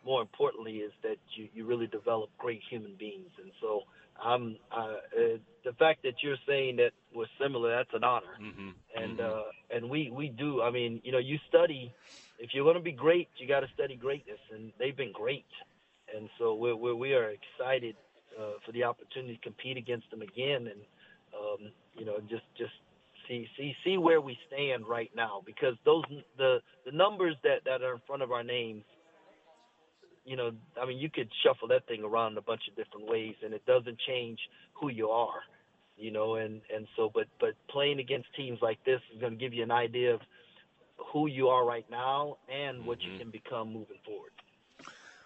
more 0.05 0.21
importantly 0.21 0.77
is 0.77 0.91
that 1.03 1.17
you 1.35 1.47
you 1.53 1.65
really 1.65 1.87
develop 1.87 2.29
great 2.37 2.61
human 2.69 2.95
beings, 2.95 3.31
and 3.41 3.51
so 3.61 3.83
I'm 4.21 4.57
uh, 4.71 4.79
uh, 4.81 5.37
the 5.63 5.73
fact 5.77 6.03
that 6.03 6.15
you're 6.23 6.37
saying 6.47 6.77
that 6.77 6.91
we're 7.13 7.25
similar, 7.39 7.75
that's 7.75 7.93
an 7.93 8.03
honor, 8.03 8.37
mm-hmm. 8.41 8.69
and 8.95 9.19
mm-hmm. 9.19 9.39
uh, 9.39 9.75
and 9.75 9.89
we 9.89 10.11
we 10.11 10.29
do. 10.29 10.61
I 10.61 10.71
mean, 10.71 11.01
you 11.03 11.11
know, 11.11 11.19
you 11.19 11.37
study. 11.49 11.93
If 12.39 12.53
you're 12.53 12.65
going 12.65 12.75
to 12.75 12.83
be 12.83 12.91
great, 12.91 13.29
you 13.37 13.47
got 13.47 13.61
to 13.61 13.67
study 13.73 13.95
greatness, 13.95 14.37
and 14.53 14.71
they've 14.77 14.95
been 14.95 15.11
great 15.11 15.47
and 16.15 16.29
so 16.37 16.55
we're, 16.55 16.75
we're 16.75 16.95
we 16.95 17.13
are 17.13 17.31
excited 17.31 17.95
uh, 18.39 18.53
for 18.65 18.71
the 18.71 18.83
opportunity 18.83 19.35
to 19.35 19.41
compete 19.41 19.77
against 19.77 20.09
them 20.11 20.21
again, 20.21 20.67
and 20.67 20.81
um, 21.35 21.71
you 21.95 22.05
know 22.05 22.19
just 22.29 22.43
just 22.57 22.73
see 23.27 23.47
see 23.57 23.75
see 23.83 23.97
where 23.97 24.21
we 24.21 24.37
stand 24.47 24.87
right 24.87 25.11
now 25.15 25.41
because 25.45 25.75
those 25.85 26.03
the 26.37 26.59
the 26.85 26.91
numbers 26.91 27.35
that 27.43 27.63
that 27.65 27.81
are 27.81 27.95
in 27.95 28.01
front 28.05 28.21
of 28.21 28.31
our 28.31 28.43
names. 28.43 28.83
You 30.25 30.35
know, 30.35 30.51
I 30.81 30.85
mean, 30.85 30.97
you 30.97 31.09
could 31.09 31.29
shuffle 31.41 31.69
that 31.69 31.87
thing 31.87 32.03
around 32.03 32.37
a 32.37 32.41
bunch 32.41 32.63
of 32.69 32.75
different 32.75 33.07
ways, 33.07 33.35
and 33.45 33.53
it 33.53 33.65
doesn't 33.65 33.97
change 34.05 34.37
who 34.73 34.89
you 34.89 35.07
are. 35.09 35.39
You 35.97 36.11
know, 36.11 36.35
and 36.35 36.59
and 36.73 36.85
so, 36.97 37.09
but 37.13 37.27
but 37.39 37.53
playing 37.69 37.99
against 37.99 38.27
teams 38.35 38.59
like 38.61 38.77
this 38.83 38.99
is 39.13 39.21
going 39.21 39.33
to 39.33 39.39
give 39.39 39.53
you 39.53 39.63
an 39.63 39.71
idea 39.71 40.13
of 40.13 40.21
who 41.13 41.27
you 41.27 41.47
are 41.47 41.65
right 41.65 41.85
now 41.89 42.37
and 42.49 42.85
what 42.85 42.99
mm-hmm. 42.99 43.13
you 43.13 43.19
can 43.19 43.29
become 43.29 43.67
moving 43.67 43.97
forward. 44.05 44.31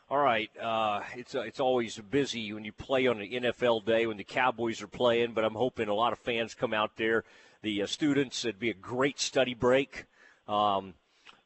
All 0.09 0.17
right, 0.17 0.51
uh, 0.61 1.01
it's 1.15 1.35
uh, 1.35 1.41
it's 1.41 1.61
always 1.61 1.97
busy 1.97 2.51
when 2.51 2.65
you 2.65 2.73
play 2.73 3.07
on 3.07 3.21
an 3.21 3.29
NFL 3.29 3.85
day 3.85 4.05
when 4.07 4.17
the 4.17 4.25
Cowboys 4.25 4.81
are 4.81 4.87
playing, 4.87 5.31
but 5.31 5.45
I'm 5.45 5.55
hoping 5.55 5.87
a 5.87 5.93
lot 5.93 6.11
of 6.11 6.19
fans 6.19 6.53
come 6.53 6.73
out 6.73 6.91
there. 6.97 7.23
The 7.63 7.83
uh, 7.83 7.85
students, 7.85 8.43
it'd 8.43 8.59
be 8.59 8.71
a 8.71 8.75
great 8.75 9.19
study 9.19 9.53
break. 9.53 10.05
Um, 10.47 10.95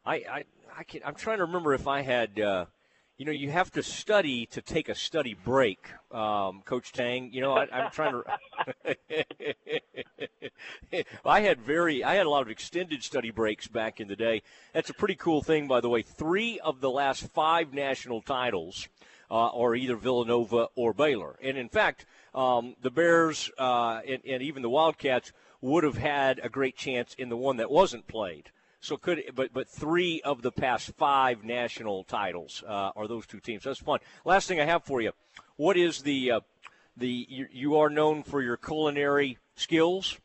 I 0.06 0.16
I 0.16 0.44
I 0.78 0.84
can, 0.84 1.02
I'm 1.06 1.16
trying 1.16 1.38
to 1.38 1.46
remember 1.46 1.74
if 1.74 1.88
I 1.88 2.02
had 2.02 2.40
uh, 2.40 2.66
you 3.18 3.26
know, 3.26 3.32
you 3.32 3.50
have 3.50 3.72
to 3.72 3.82
study 3.82 4.46
to 4.48 4.62
take 4.62 4.90
a 4.90 4.96
study 4.96 5.34
break, 5.34 5.88
um, 6.12 6.62
Coach 6.66 6.92
Tang. 6.92 7.32
You 7.32 7.42
know, 7.42 7.54
I, 7.54 7.86
am 7.86 7.92
trying 7.92 8.12
to. 8.12 8.24
I 11.26 11.40
had 11.40 11.62
very, 11.62 12.04
I 12.04 12.16
had 12.16 12.26
a 12.26 12.30
lot 12.30 12.42
of 12.42 12.50
extended 12.50 13.04
study 13.04 13.32
breaks 13.32 13.68
back 13.68 14.02
in 14.02 14.10
the 14.10 14.18
day. 14.18 14.42
That's 14.74 14.90
a 14.90 14.94
pretty 14.94 15.16
cool 15.16 15.42
thing, 15.42 15.68
by 15.68 15.80
the 15.80 15.88
way. 15.88 16.02
Three 16.02 16.60
of 16.60 16.82
the 16.82 16.90
last 16.90 17.32
five 17.32 17.74
national 17.74 18.22
titles 18.22 18.90
uh, 19.32 19.48
are 19.48 19.76
either 19.76 19.96
Villanova 19.96 20.68
or 20.76 20.94
Baylor, 20.94 21.40
and 21.42 21.58
in 21.58 21.70
fact, 21.70 22.06
um, 22.34 22.76
the 22.82 22.92
Bears 22.92 23.50
uh, 23.58 24.02
and, 24.06 24.20
and 24.28 24.44
even 24.44 24.62
the 24.62 24.70
Wildcats 24.70 25.32
would 25.66 25.84
have 25.84 25.98
had 25.98 26.40
a 26.44 26.50
great 26.50 26.78
chance 26.78 27.16
in 27.16 27.30
the 27.30 27.36
one 27.36 27.58
that 27.58 27.72
wasn't 27.72 28.08
played. 28.08 28.52
So 28.82 28.98
could 28.98 29.24
but 29.34 29.52
but 29.52 29.68
three 29.68 30.22
of 30.22 30.44
the 30.44 30.52
past 30.52 30.92
five 30.96 31.44
national 31.44 32.04
titles 32.04 32.64
uh, 32.68 32.92
are 32.96 33.08
those 33.08 33.26
two 33.26 33.40
teams. 33.40 33.64
That's 33.64 33.80
fun. 33.80 34.00
Last 34.26 34.48
thing 34.48 34.60
I 34.60 34.66
have 34.66 34.84
for 34.84 35.02
you, 35.02 35.12
what 35.56 35.76
is 35.76 36.04
the 36.04 36.34
uh, 36.34 36.40
the 36.96 37.26
you, 37.28 37.48
you, 37.52 37.78
are 37.78 37.90
known 37.90 38.22
for 38.22 38.44
your 38.44 38.58
culinary 38.58 39.40
skills. 39.56 40.20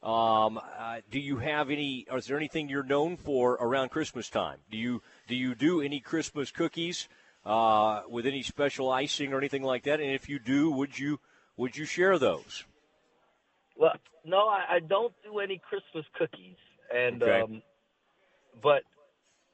Um, 0.00 0.58
uh, 0.58 1.00
do 1.10 1.18
you 1.18 1.38
have 1.38 1.70
any? 1.70 2.06
Is 2.14 2.26
there 2.26 2.36
anything 2.36 2.68
you're 2.68 2.84
known 2.84 3.16
for 3.16 3.54
around 3.54 3.88
Christmas 3.88 4.30
time? 4.30 4.58
Do 4.70 4.76
you 4.76 5.02
do 5.26 5.34
you 5.34 5.56
do 5.56 5.80
any 5.80 5.98
Christmas 5.98 6.52
cookies 6.52 7.08
uh, 7.44 8.02
with 8.08 8.26
any 8.26 8.44
special 8.44 8.90
icing 8.90 9.32
or 9.32 9.38
anything 9.38 9.64
like 9.64 9.82
that? 9.84 9.98
And 9.98 10.12
if 10.12 10.28
you 10.28 10.38
do, 10.38 10.70
would 10.70 10.96
you 10.96 11.18
would 11.56 11.76
you 11.76 11.84
share 11.84 12.16
those? 12.16 12.64
Well, 13.76 13.92
no, 14.24 14.48
I, 14.48 14.76
I 14.76 14.80
don't 14.80 15.12
do 15.24 15.38
any 15.38 15.60
Christmas 15.68 16.04
cookies, 16.16 16.56
and 16.94 17.22
okay. 17.22 17.40
um, 17.40 17.62
but 18.62 18.82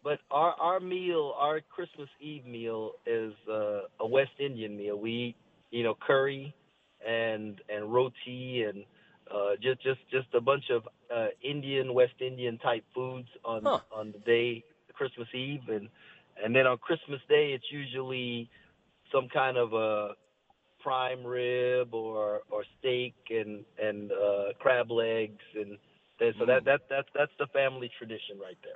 but 0.03 0.21
our 0.31 0.55
our 0.61 0.81
meal, 0.81 1.35
our 1.39 1.61
Christmas 1.61 2.09
Eve 2.21 2.47
meal 2.47 2.93
is 3.07 3.33
uh, 3.51 3.83
a 3.99 4.07
West 4.07 4.33
Indian 4.39 4.77
meal. 4.77 4.99
We 4.99 5.11
eat, 5.11 5.37
you 5.71 5.83
know, 5.83 5.95
curry 5.95 6.55
and 7.07 7.61
and 7.69 7.93
roti 7.93 8.65
and 8.69 8.85
uh, 9.33 9.57
just 9.63 9.83
just 9.83 10.01
just 10.11 10.29
a 10.35 10.41
bunch 10.41 10.65
of 10.71 10.87
uh, 11.15 11.29
Indian 11.43 11.95
West 11.95 12.15
Indian 12.21 12.59
type 12.59 12.85
foods 12.95 13.29
on 13.45 13.63
huh. 13.65 13.81
on 13.93 14.13
the 14.13 14.19
day 14.19 14.65
Christmas 14.93 15.29
Eve 15.35 15.69
and 15.69 15.89
and 16.43 16.55
then 16.55 16.67
on 16.67 16.79
Christmas 16.79 17.21
Day, 17.29 17.53
it's 17.53 17.71
usually 17.71 18.49
some 19.13 19.29
kind 19.29 19.57
of 19.57 19.73
a 19.73 20.15
prime 20.83 21.25
rib 21.25 21.95
or 21.95 22.43
or 22.51 22.65
steak 22.79 23.15
and 23.31 23.65
and 23.83 24.13
uh, 24.13 24.53
crab 24.59 24.91
legs 24.91 25.43
and, 25.55 25.79
so 26.39 26.45
that 26.45 26.65
that 26.67 26.83
that's 26.91 27.09
that's 27.15 27.33
the 27.39 27.47
family 27.47 27.91
tradition 27.97 28.39
right 28.39 28.59
there. 28.63 28.75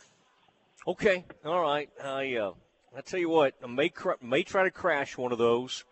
Okay, 0.86 1.24
all 1.44 1.60
right. 1.60 1.90
I 2.02 2.36
uh, 2.36 2.52
I 2.96 3.00
tell 3.02 3.20
you 3.20 3.28
what, 3.28 3.54
I 3.62 3.66
may 3.66 3.90
cr- 3.90 4.12
may 4.22 4.42
try 4.42 4.64
to 4.64 4.70
crash 4.70 5.18
one 5.18 5.32
of 5.32 5.38
those. 5.38 5.84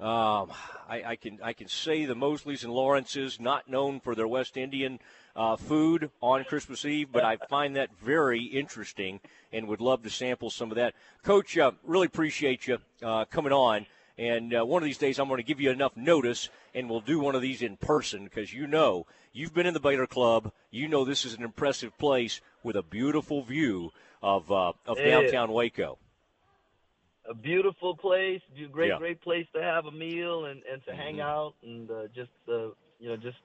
Um, 0.00 0.50
I, 0.88 1.02
I, 1.06 1.16
can 1.16 1.38
I 1.44 1.52
can 1.52 1.68
say 1.68 2.06
the 2.06 2.14
Mosleys 2.14 2.64
and 2.64 2.72
Lawrences 2.72 3.38
not 3.38 3.68
known 3.68 4.00
for 4.00 4.16
their 4.16 4.26
West 4.26 4.56
Indian 4.56 4.98
uh, 5.36 5.54
food 5.54 6.10
on 6.20 6.42
Christmas 6.44 6.84
Eve, 6.84 7.08
but 7.12 7.24
I 7.24 7.36
find 7.36 7.76
that 7.76 7.90
very 8.02 8.42
interesting 8.42 9.20
and 9.52 9.68
would 9.68 9.80
love 9.80 10.02
to 10.02 10.10
sample 10.10 10.50
some 10.50 10.72
of 10.72 10.76
that. 10.76 10.94
Coach, 11.22 11.56
uh, 11.56 11.70
really 11.84 12.06
appreciate 12.06 12.66
you 12.66 12.78
uh, 13.00 13.26
coming 13.26 13.52
on. 13.52 13.86
And 14.22 14.54
uh, 14.54 14.64
one 14.64 14.82
of 14.82 14.86
these 14.86 14.98
days, 14.98 15.18
I'm 15.18 15.26
going 15.26 15.38
to 15.38 15.42
give 15.42 15.60
you 15.60 15.70
enough 15.72 15.96
notice, 15.96 16.48
and 16.76 16.88
we'll 16.88 17.00
do 17.00 17.18
one 17.18 17.34
of 17.34 17.42
these 17.42 17.60
in 17.60 17.76
person 17.76 18.22
because 18.22 18.52
you 18.52 18.68
know 18.68 19.04
you've 19.32 19.52
been 19.52 19.66
in 19.66 19.74
the 19.74 19.80
Baylor 19.80 20.06
Club. 20.06 20.52
You 20.70 20.86
know 20.86 21.04
this 21.04 21.24
is 21.24 21.34
an 21.34 21.42
impressive 21.42 21.98
place 21.98 22.40
with 22.62 22.76
a 22.76 22.84
beautiful 22.84 23.42
view 23.42 23.90
of 24.22 24.52
of 24.52 24.76
It 24.86 25.04
downtown 25.04 25.50
is. 25.50 25.54
Waco. 25.54 25.98
A 27.28 27.34
beautiful 27.34 27.96
place, 27.96 28.40
great 28.70 28.90
Yeah. 28.90 28.98
great 28.98 29.20
place 29.22 29.46
to 29.54 29.60
have 29.62 29.86
a 29.86 29.90
meal 29.90 30.44
and 30.44 30.62
and 30.70 30.84
to 30.84 30.94
hang 30.94 31.16
Mhm. 31.16 31.22
out 31.22 31.54
and 31.64 31.90
uh, 31.90 32.06
just 32.14 32.30
uh, 32.48 32.68
you 33.00 33.08
know 33.08 33.16
just 33.16 33.38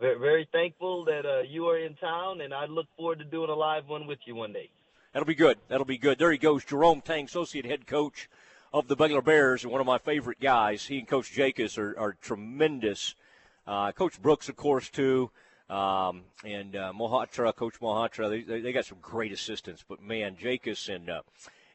very 0.00 0.18
very 0.18 0.48
thankful 0.50 1.04
that 1.04 1.24
uh, 1.24 1.42
you 1.42 1.68
are 1.68 1.78
in 1.78 1.94
town, 1.94 2.40
and 2.40 2.52
I 2.52 2.66
look 2.66 2.88
forward 2.96 3.20
to 3.20 3.24
doing 3.24 3.48
a 3.50 3.54
live 3.54 3.86
one 3.86 4.08
with 4.08 4.18
you 4.26 4.34
one 4.34 4.52
day. 4.52 4.70
That'll 5.12 5.24
be 5.24 5.36
good. 5.36 5.58
That'll 5.68 5.86
be 5.86 5.98
good. 5.98 6.18
There 6.18 6.32
he 6.32 6.36
goes, 6.38 6.64
Jerome 6.64 7.00
Tang, 7.00 7.26
associate 7.26 7.64
head 7.64 7.86
coach 7.86 8.28
of 8.76 8.88
the 8.88 8.96
Baylor 8.96 9.22
Bears, 9.22 9.62
and 9.62 9.72
one 9.72 9.80
of 9.80 9.86
my 9.86 9.96
favorite 9.96 10.38
guys. 10.38 10.84
He 10.84 10.98
and 10.98 11.08
Coach 11.08 11.32
Jakus 11.34 11.78
are, 11.78 11.98
are 11.98 12.12
tremendous. 12.20 13.14
Uh, 13.66 13.90
coach 13.92 14.20
Brooks, 14.20 14.50
of 14.50 14.56
course, 14.56 14.90
too, 14.90 15.30
um, 15.70 16.24
and 16.44 16.76
uh, 16.76 16.92
Mohatra, 16.94 17.56
Coach 17.56 17.80
Mohatra. 17.80 18.28
They, 18.28 18.42
they, 18.42 18.60
they 18.60 18.72
got 18.72 18.84
some 18.84 18.98
great 19.00 19.32
assistants, 19.32 19.82
but 19.88 20.02
man, 20.02 20.36
Jakus 20.36 20.94
and 20.94 21.08
uh, 21.08 21.22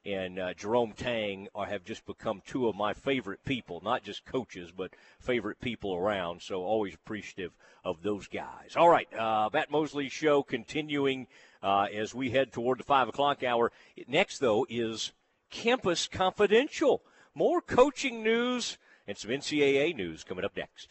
and 0.06 0.38
uh, 0.38 0.54
Jerome 0.54 0.93
Tang 0.93 1.47
are, 1.56 1.66
have 1.66 1.84
just 1.84 2.06
become 2.06 2.43
two 2.45 2.68
of 2.68 2.76
my 2.76 2.93
favorite 2.93 3.43
people, 3.45 3.82
not 3.84 4.04
just 4.04 4.24
coaches, 4.24 4.72
but 4.72 4.91
favorite 5.20 5.60
people 5.60 5.95
around. 5.95 6.43
So 6.43 6.62
always 6.62 6.93
appreciative 6.93 7.52
of 7.84 8.04
those 8.04 8.28
guys. 8.28 8.76
All 8.76 8.89
right, 8.89 9.12
uh, 9.16 9.49
Matt 9.52 9.72
Mosley 9.72 10.08
show 10.08 10.43
continuing 10.43 11.26
uh, 11.64 11.88
as 11.91 12.14
we 12.14 12.30
head 12.30 12.52
toward 12.52 12.78
the 12.78 12.84
five 12.84 13.08
o'clock 13.08 13.41
hour. 13.43 13.72
Next, 14.08 14.38
though, 14.38 14.68
is 14.70 15.14
Campus 15.52 16.08
Confidential. 16.08 17.04
More 17.36 17.62
coaching 17.62 18.24
news 18.24 18.78
and 19.08 19.18
some 19.18 19.32
NCAA 19.32 19.95
news 19.95 20.24
coming 20.24 20.43
up 20.43 20.58
next. 20.58 20.88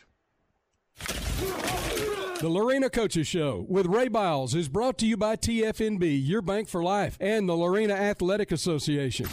The 2.41 2.49
Lorena 2.49 2.89
Coaches 2.89 3.27
Show 3.27 3.67
with 3.69 3.87
Ray 3.87 4.09
Biles 4.09 4.55
is 4.55 4.69
brought 4.69 4.97
to 4.99 5.07
you 5.07 5.17
by 5.17 5.37
TFNB, 5.37 6.27
your 6.27 6.41
bank 6.41 6.69
for 6.69 6.83
life, 6.83 7.19
and 7.21 7.49
the 7.49 7.55
Lorena 7.55 7.95
Athletic 7.95 8.53
Association. 8.53 9.27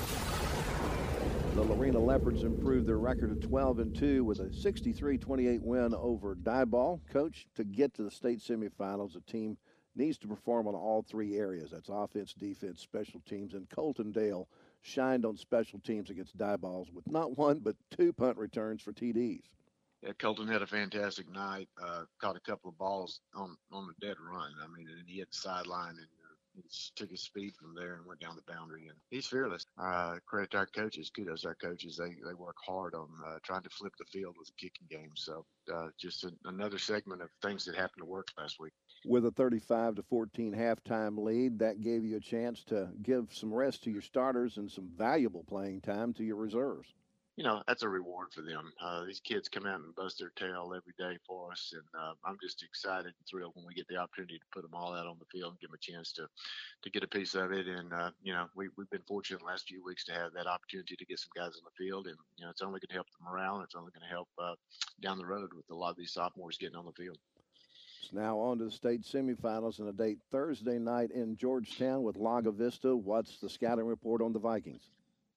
The 1.55 1.61
Lorena 1.61 1.99
Leopards 1.99 2.43
improved 2.43 2.85
their 2.85 2.99
record 2.99 3.41
to 3.41 3.47
12 3.47 3.79
and 3.79 3.95
2 3.95 4.23
with 4.25 4.39
a 4.39 4.45
63-28 4.49 5.61
win 5.61 5.95
over 5.95 6.35
Diboll. 6.35 6.99
Coach, 7.09 7.47
to 7.55 7.63
get 7.63 7.93
to 7.95 8.03
the 8.03 8.11
state 8.11 8.39
semifinals, 8.39 9.13
the 9.13 9.21
team 9.21 9.57
needs 9.95 10.17
to 10.19 10.27
perform 10.27 10.67
on 10.67 10.75
all 10.75 11.01
three 11.01 11.37
areas. 11.37 11.71
That's 11.71 11.89
offense, 11.89 12.33
defense, 12.33 12.81
special 12.81 13.21
teams, 13.27 13.53
and 13.53 13.69
Colton 13.69 14.11
Dale 14.11 14.47
shined 14.81 15.25
on 15.25 15.37
special 15.37 15.79
teams 15.79 16.09
against 16.09 16.37
die 16.37 16.57
balls 16.57 16.89
with 16.93 17.09
not 17.09 17.37
one 17.37 17.59
but 17.59 17.75
two 17.91 18.13
punt 18.13 18.37
returns 18.37 18.81
for 18.81 18.93
TDs. 18.93 19.43
Yeah, 20.03 20.13
Colton 20.19 20.47
had 20.47 20.61
a 20.61 20.67
fantastic 20.67 21.29
night. 21.31 21.69
Uh, 21.81 22.03
caught 22.21 22.35
a 22.35 22.41
couple 22.41 22.69
of 22.69 22.77
balls 22.77 23.19
on 23.33 23.57
on 23.71 23.87
the 23.87 24.05
dead 24.05 24.17
run. 24.19 24.51
I 24.63 24.67
mean, 24.67 24.87
and 24.89 25.07
he 25.07 25.17
hit 25.17 25.31
the 25.31 25.37
sideline 25.37 25.95
and 25.97 25.97
uh, 25.99 26.35
he 26.55 26.63
took 26.95 27.09
his 27.09 27.23
speed 27.23 27.53
from 27.55 27.73
there 27.73 27.95
and 27.95 28.05
went 28.05 28.19
down 28.19 28.35
the 28.35 28.51
boundary. 28.51 28.87
And 28.87 28.97
he's 29.09 29.25
fearless. 29.25 29.65
Uh, 29.77 30.17
credit 30.25 30.53
our 30.53 30.67
coaches. 30.67 31.09
Kudos 31.09 31.45
our 31.45 31.55
coaches. 31.55 31.97
They 31.97 32.15
they 32.25 32.35
work 32.35 32.57
hard 32.63 32.93
on 32.93 33.09
uh, 33.25 33.39
trying 33.43 33.63
to 33.63 33.69
flip 33.69 33.93
the 33.97 34.05
field 34.05 34.35
with 34.37 34.49
a 34.49 34.61
kicking 34.61 34.87
game. 34.89 35.11
So 35.15 35.45
uh, 35.73 35.87
just 35.99 36.23
a, 36.23 36.31
another 36.45 36.77
segment 36.77 37.23
of 37.23 37.29
things 37.41 37.65
that 37.65 37.75
happened 37.75 38.01
to 38.01 38.05
work 38.05 38.27
last 38.37 38.59
week. 38.59 38.73
With 39.05 39.25
a 39.25 39.31
35 39.31 39.95
to 39.95 40.03
14 40.03 40.53
halftime 40.53 41.17
lead, 41.17 41.59
that 41.59 41.81
gave 41.81 42.03
you 42.03 42.17
a 42.17 42.19
chance 42.19 42.63
to 42.65 42.89
give 43.01 43.33
some 43.33 43.53
rest 43.53 43.83
to 43.83 43.91
your 43.91 44.01
starters 44.01 44.57
and 44.57 44.69
some 44.69 44.89
valuable 44.97 45.43
playing 45.43 45.81
time 45.81 46.13
to 46.15 46.23
your 46.23 46.35
reserves. 46.37 46.93
you 47.37 47.43
know 47.43 47.61
that's 47.67 47.83
a 47.83 47.89
reward 47.89 48.27
for 48.33 48.41
them. 48.41 48.73
Uh, 48.81 49.05
these 49.05 49.19
kids 49.19 49.47
come 49.47 49.65
out 49.67 49.79
and 49.79 49.95
bust 49.95 50.17
their 50.19 50.31
tail 50.35 50.73
every 50.75 50.93
day 50.97 51.17
for 51.27 51.51
us, 51.51 51.73
and 51.73 51.83
uh, 51.99 52.13
I'm 52.25 52.37
just 52.41 52.63
excited 52.63 53.05
and 53.07 53.27
thrilled 53.29 53.53
when 53.55 53.65
we 53.65 53.75
get 53.75 53.87
the 53.87 53.97
opportunity 53.97 54.39
to 54.39 54.45
put 54.51 54.63
them 54.63 54.73
all 54.73 54.93
out 54.95 55.05
on 55.07 55.17
the 55.19 55.25
field 55.31 55.51
and 55.51 55.59
give 55.59 55.69
them 55.69 55.79
a 55.79 55.91
chance 55.91 56.11
to 56.13 56.27
to 56.83 56.89
get 56.89 57.03
a 57.03 57.07
piece 57.07 57.35
of 57.35 57.51
it. 57.51 57.67
And 57.67 57.93
uh, 57.93 58.11
you 58.23 58.33
know 58.33 58.47
we 58.55 58.69
we've 58.77 58.89
been 58.89 59.03
fortunate 59.07 59.39
the 59.39 59.45
last 59.45 59.67
few 59.67 59.83
weeks 59.83 60.03
to 60.05 60.13
have 60.13 60.33
that 60.33 60.47
opportunity 60.47 60.95
to 60.95 61.05
get 61.05 61.19
some 61.19 61.29
guys 61.35 61.55
on 61.55 61.63
the 61.63 61.83
field, 61.85 62.07
and 62.07 62.17
you 62.37 62.45
know 62.45 62.49
it's 62.51 62.61
only 62.61 62.79
going 62.79 62.89
to 62.89 62.95
help 62.95 63.07
the 63.17 63.29
morale, 63.29 63.55
and 63.55 63.63
it's 63.63 63.75
only 63.75 63.91
going 63.91 64.07
to 64.09 64.13
help 64.13 64.29
uh, 64.39 64.55
down 65.01 65.19
the 65.19 65.25
road 65.25 65.53
with 65.53 65.69
a 65.69 65.75
lot 65.75 65.91
of 65.91 65.97
these 65.97 66.13
sophomores 66.13 66.57
getting 66.57 66.75
on 66.75 66.85
the 66.85 66.91
field. 66.93 67.19
Now 68.13 68.39
on 68.39 68.57
to 68.59 68.65
the 68.65 68.71
state 68.71 69.03
semifinals 69.03 69.79
and 69.79 69.89
a 69.89 69.93
date 69.93 70.19
Thursday 70.31 70.79
night 70.79 71.11
in 71.11 71.35
Georgetown 71.35 72.03
with 72.03 72.17
Lago 72.17 72.51
Vista. 72.51 72.95
What's 72.95 73.39
the 73.39 73.49
scouting 73.49 73.85
report 73.85 74.21
on 74.21 74.33
the 74.33 74.39
Vikings? 74.39 74.89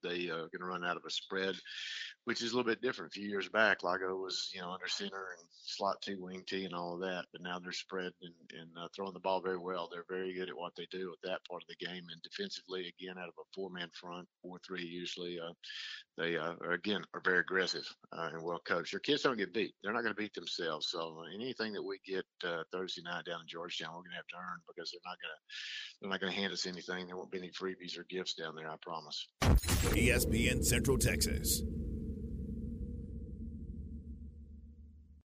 they 0.03 0.31
uh, 0.31 0.37
going 0.37 0.61
to 0.61 0.65
run 0.65 0.85
out 0.85 0.97
of 0.97 1.05
a 1.07 1.11
spread, 1.11 1.57
which 2.25 2.43
is 2.43 2.53
a 2.53 2.57
little 2.57 2.71
bit 2.71 2.83
different. 2.83 3.13
A 3.13 3.19
few 3.19 3.29
years 3.29 3.49
back, 3.49 3.83
Lago 3.83 4.15
was 4.17 4.51
you 4.55 4.61
know 4.61 4.71
under 4.71 4.89
center 4.89 5.37
and 5.39 5.49
slot 5.65 6.03
two, 6.03 6.21
wing 6.21 6.43
T, 6.47 6.65
and 6.65 6.75
all 6.75 6.95
of 6.95 7.01
that, 7.01 7.27
but 7.33 7.43
now 7.43 7.59
they're 7.59 7.73
spread 7.73 8.13
and, 8.23 8.35
and 8.59 8.69
uh, 8.79 8.89
throwing 8.95 9.15
the 9.15 9.21
ball 9.21 9.41
very 9.41 9.59
well. 9.59 9.89
They're 9.91 10.05
very 10.09 10.35
good 10.35 10.49
at 10.49 10.57
what 10.57 10.73
they 10.77 10.87
do 10.91 11.11
with 11.11 11.21
that 11.23 11.45
part 11.49 11.63
of 11.63 11.69
the 11.69 11.85
game, 11.85 12.05
and 12.11 12.23
defensively, 12.23 12.93
again, 13.01 13.17
out 13.19 13.29
of 13.29 13.35
a 13.39 13.47
four-man 13.55 13.91
front, 13.95 14.29
four-three 14.43 14.85
usually, 14.85 15.39
uh, 15.41 15.53
they 16.19 16.37
uh, 16.37 16.55
are, 16.63 16.73
again 16.73 17.03
are 17.15 17.23
very 17.25 17.41
aggressive 17.41 17.87
uh, 18.13 18.29
and 18.33 18.43
well 18.43 18.61
coached. 18.67 18.93
Your 18.93 19.01
kids 19.01 19.23
don't 19.23 19.39
get 19.39 19.55
beat; 19.55 19.75
they're 19.83 19.93
not 19.93 20.03
going 20.03 20.15
to 20.15 20.21
beat 20.21 20.35
themselves. 20.35 20.89
So 20.91 21.23
anything 21.35 21.73
that 21.73 21.83
we 21.83 21.99
get 22.07 22.25
uh, 22.45 22.63
Thursday 22.73 23.03
night 23.03 23.25
down 23.25 23.41
in 23.41 23.49
Georgetown, 23.49 23.91
we're 23.91 24.03
going 24.03 24.11
to 24.11 24.17
have 24.17 24.27
to 24.27 24.37
earn 24.37 24.61
because 24.69 24.91
they're 24.91 25.01
not 25.05 25.19
going 25.21 25.35
to 25.35 25.41
they're 26.01 26.11
not 26.11 26.21
going 26.21 26.33
to 26.33 26.39
hand 26.39 26.53
us 26.53 26.67
anything. 26.67 27.07
There 27.07 27.17
won't 27.17 27.31
be 27.31 27.39
any 27.39 27.51
freebies 27.51 27.99
or 27.99 28.05
gifts 28.09 28.35
down 28.35 28.55
there. 28.55 28.71
I 28.71 28.77
promise. 28.81 29.27
ESPN 29.41 30.65
Central 30.65 30.99
Texas. 30.99 31.63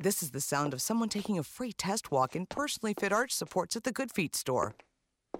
This 0.00 0.22
is 0.22 0.30
the 0.30 0.40
sound 0.40 0.72
of 0.74 0.80
someone 0.80 1.08
taking 1.08 1.40
a 1.40 1.42
free 1.42 1.72
test 1.72 2.12
walk 2.12 2.36
in 2.36 2.46
personally 2.46 2.94
fit 2.94 3.12
arch 3.12 3.32
supports 3.32 3.74
at 3.74 3.82
the 3.82 3.90
Good 3.90 4.12
Feet 4.12 4.36
store. 4.36 4.76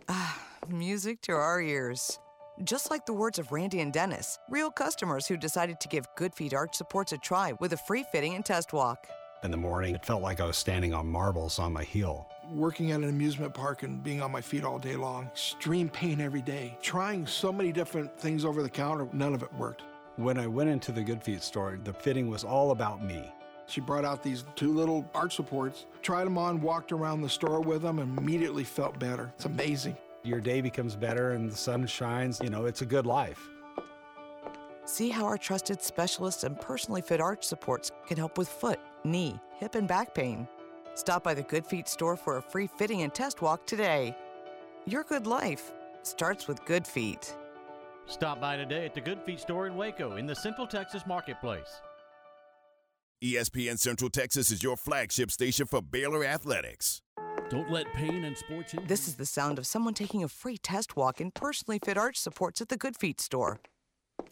Ah, 0.09 0.43
music 0.69 1.21
to 1.23 1.33
our 1.33 1.61
ears. 1.61 2.19
Just 2.65 2.91
like 2.91 3.07
the 3.07 3.13
words 3.13 3.39
of 3.39 3.53
Randy 3.53 3.79
and 3.79 3.93
Dennis, 3.93 4.37
real 4.51 4.73
customers 4.73 5.29
who 5.29 5.37
decided 5.37 5.79
to 5.79 5.87
give 5.87 6.09
Good 6.17 6.35
Feet 6.35 6.55
arch 6.55 6.75
supports 6.75 7.13
a 7.13 7.19
try 7.19 7.53
with 7.61 7.73
a 7.73 7.77
free 7.77 8.05
fitting 8.11 8.35
and 8.35 8.45
test 8.45 8.73
walk. 8.73 9.07
in 9.45 9.53
the 9.53 9.57
morning. 9.57 9.95
It 9.95 10.05
felt 10.05 10.23
like 10.23 10.41
I 10.41 10.47
was 10.47 10.57
standing 10.57 10.93
on 10.93 11.07
marbles 11.07 11.61
on 11.61 11.73
my 11.73 11.85
heel. 11.85 12.27
Working 12.51 12.91
at 12.91 12.99
an 12.99 13.09
amusement 13.09 13.55
park 13.55 13.85
and 13.85 14.03
being 14.03 14.21
on 14.21 14.33
my 14.33 14.41
feet 14.41 14.65
all 14.65 14.81
day 14.81 14.97
long, 14.97 15.27
extreme 15.27 15.89
pain 15.89 16.21
every 16.21 16.43
day, 16.43 16.77
trying 16.83 17.25
so 17.29 17.53
many 17.53 17.71
different 17.71 18.19
things 18.19 18.45
over 18.45 18.65
the 18.65 18.69
counter, 18.69 19.07
none 19.13 19.35
of 19.35 19.45
it 19.45 19.55
worked. 19.55 19.83
When 20.17 20.37
I 20.37 20.49
went 20.49 20.69
into 20.71 20.91
the 20.91 21.03
Good 21.05 21.23
Feet 21.23 21.45
store, 21.45 21.79
the 21.85 21.93
fitting 21.93 22.29
was 22.29 22.43
all 22.43 22.73
about 22.73 23.05
me. 23.05 23.33
She 23.69 23.83
brought 23.83 24.05
out 24.05 24.23
these 24.23 24.45
two 24.57 24.73
little 24.73 25.09
arch 25.15 25.37
supports, 25.37 25.85
tried 26.03 26.25
them 26.25 26.39
on, 26.39 26.61
walked 26.63 26.91
around 26.91 27.21
the 27.21 27.29
store 27.29 27.61
with 27.61 27.83
them, 27.83 27.99
and 27.99 28.19
immediately 28.19 28.65
felt 28.65 28.99
better. 28.99 29.31
It's 29.37 29.45
amazing. 29.45 29.97
Your 30.25 30.41
day 30.41 30.61
becomes 30.61 30.97
better 30.97 31.33
and 31.33 31.51
the 31.51 31.57
sun 31.57 31.87
shines. 31.87 32.41
You 32.43 32.49
know, 32.49 32.65
it's 32.65 32.83
a 32.83 32.87
good 32.87 33.07
life. 33.07 33.47
See 34.87 35.11
how 35.11 35.27
our 35.27 35.37
trusted 35.37 35.83
specialists 35.83 36.45
and 36.45 36.59
personally 36.59 37.03
fit 37.03 37.21
arch 37.21 37.45
supports 37.45 37.93
can 38.07 38.17
help 38.17 38.39
with 38.39 38.49
foot, 38.49 38.81
knee, 39.05 39.39
hip, 39.59 39.75
and 39.75 39.87
back 39.87 40.15
pain. 40.15 40.49
Stop 40.95 41.23
by 41.23 41.35
the 41.35 41.43
Good 41.43 41.67
Feet 41.67 41.89
store 41.89 42.17
for 42.17 42.39
a 42.39 42.43
free 42.43 42.67
fitting 42.67 43.03
and 43.03 43.15
test 43.15 43.43
walk 43.43 43.67
today. 43.67 44.17
Your 44.87 45.05
good 45.05 45.27
life 45.27 45.73
starts 46.03 46.49
with 46.49 46.65
Good 46.65 46.87
Feet. 46.87 47.37
Stop 48.07 48.41
by 48.41 48.57
today 48.57 48.87
at 48.87 48.95
the 48.95 49.01
Good 49.03 49.23
Feet 49.23 49.41
store 49.41 49.67
in 49.67 49.77
Waco 49.77 50.17
in 50.17 50.27
the 50.27 50.35
Central 50.35 50.67
Texas 50.67 51.07
Marketplace. 51.07 51.83
ESPN 53.23 53.77
Central 53.81 54.09
Texas 54.09 54.53
is 54.53 54.63
your 54.63 54.77
flagship 54.77 55.33
station 55.33 55.67
for 55.67 55.83
Baylor 55.83 56.25
Athletics. 56.25 57.03
Don't 57.51 57.69
let 57.69 57.93
pain 57.93 58.25
and 58.25 58.39
sports 58.39 58.75
in. 58.75 58.87
This 58.87 59.09
is 59.09 59.17
the 59.17 59.27
sound 59.27 59.59
of 59.59 59.67
someone 59.67 59.93
taking 59.93 60.23
a 60.23 60.29
free 60.29 60.57
test 60.57 60.97
walk 60.97 61.21
in 61.21 61.33
personally 61.33 61.81
fit 61.85 61.99
arch 61.99 62.17
supports 62.17 62.61
at 62.61 62.69
the 62.69 62.77
Good 62.77 62.97
Feet 62.97 63.21
store. 63.21 63.59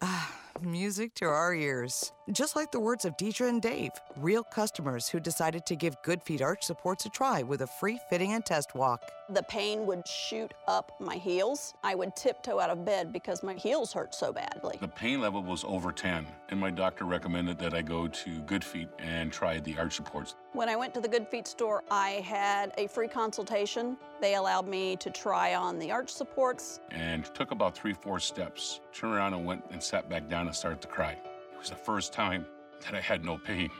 Ah, 0.00 0.32
music 0.62 1.14
to 1.14 1.26
our 1.26 1.54
ears. 1.54 2.12
Just 2.32 2.56
like 2.56 2.72
the 2.72 2.80
words 2.80 3.04
of 3.04 3.16
Deidre 3.16 3.48
and 3.48 3.62
Dave, 3.62 3.92
real 4.16 4.42
customers 4.42 5.08
who 5.08 5.20
decided 5.20 5.64
to 5.66 5.76
give 5.76 6.00
Good 6.02 6.22
Feet 6.22 6.42
arch 6.42 6.64
supports 6.64 7.06
a 7.06 7.08
try 7.08 7.42
with 7.42 7.62
a 7.62 7.66
free 7.66 8.00
fitting 8.10 8.32
and 8.32 8.44
test 8.44 8.74
walk. 8.74 9.00
The 9.28 9.44
pain 9.44 9.86
would 9.86 10.06
shoot 10.06 10.52
up 10.66 10.92
my 11.00 11.16
heels. 11.16 11.74
I 11.84 11.94
would 11.94 12.16
tiptoe 12.16 12.58
out 12.58 12.70
of 12.70 12.84
bed 12.84 13.12
because 13.12 13.42
my 13.42 13.54
heels 13.54 13.92
hurt 13.92 14.14
so 14.14 14.32
badly. 14.32 14.76
The 14.80 14.88
pain 14.88 15.20
level 15.20 15.42
was 15.42 15.64
over 15.64 15.92
10, 15.92 16.26
and 16.48 16.58
my 16.58 16.70
doctor 16.70 17.04
recommended 17.04 17.58
that 17.60 17.74
I 17.74 17.82
go 17.82 18.08
to 18.08 18.40
Good 18.42 18.64
Feet 18.64 18.88
and 18.98 19.32
try 19.32 19.60
the 19.60 19.76
arch 19.78 19.94
supports. 19.94 20.34
When 20.52 20.68
I 20.68 20.76
went 20.76 20.94
to 20.94 21.00
the 21.00 21.08
Good 21.08 21.28
Feet 21.28 21.46
store, 21.46 21.84
I 21.90 22.24
had 22.24 22.72
a 22.78 22.88
free 22.88 23.08
consultation. 23.08 23.96
They 24.20 24.34
allowed 24.34 24.66
me 24.66 24.96
to 24.96 25.10
try 25.10 25.54
on 25.54 25.78
the 25.78 25.90
arch 25.90 26.10
supports. 26.10 26.80
And 26.90 27.24
took 27.34 27.50
about 27.50 27.76
three, 27.76 27.92
four 27.92 28.18
steps, 28.18 28.80
turned 28.92 29.14
around 29.14 29.34
and 29.34 29.44
went 29.44 29.64
and 29.70 29.82
sat 29.82 30.08
back 30.08 30.28
down 30.28 30.46
and 30.46 30.56
started 30.56 30.80
to 30.82 30.88
cry. 30.88 31.12
It 31.12 31.58
was 31.58 31.70
the 31.70 31.76
first 31.76 32.12
time 32.12 32.46
that 32.82 32.94
I 32.94 33.00
had 33.00 33.24
no 33.24 33.38
pain. 33.38 33.70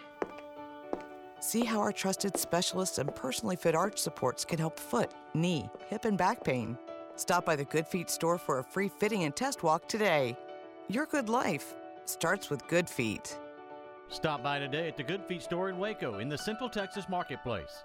See 1.41 1.65
how 1.65 1.81
our 1.81 1.93
trusted 1.93 2.37
specialists 2.37 2.99
and 2.99 3.15
personally 3.15 3.57
fit 3.57 3.75
arch 3.75 3.99
supports 3.99 4.45
can 4.45 4.59
help 4.59 4.79
foot, 4.79 5.11
knee, 5.35 5.71
hip, 5.89 6.05
and 6.05 6.19
back 6.19 6.43
pain. 6.43 6.77
Stop 7.17 7.47
by 7.47 7.57
the 7.57 7.65
Good 7.65 7.87
Feet 7.87 8.11
store 8.11 8.37
for 8.37 8.59
a 8.59 8.65
free 8.65 8.89
fitting 8.89 9.25
and 9.25 9.35
test 9.35 9.63
walk 9.63 9.89
today. 9.89 10.37
Your 10.89 11.07
good 11.07 11.29
life 11.29 11.75
starts 12.05 12.51
with 12.51 12.67
Good 12.69 12.89
Feet. 12.89 13.39
Stop 14.09 14.43
by 14.43 14.59
today 14.59 14.89
at 14.89 14.97
the 14.97 15.03
Good 15.03 15.25
Feet 15.25 15.43
store 15.43 15.69
in 15.69 15.79
Waco 15.79 16.19
in 16.19 16.29
the 16.29 16.39
Central 16.39 16.69
Texas 16.69 17.09
Marketplace. 17.09 17.85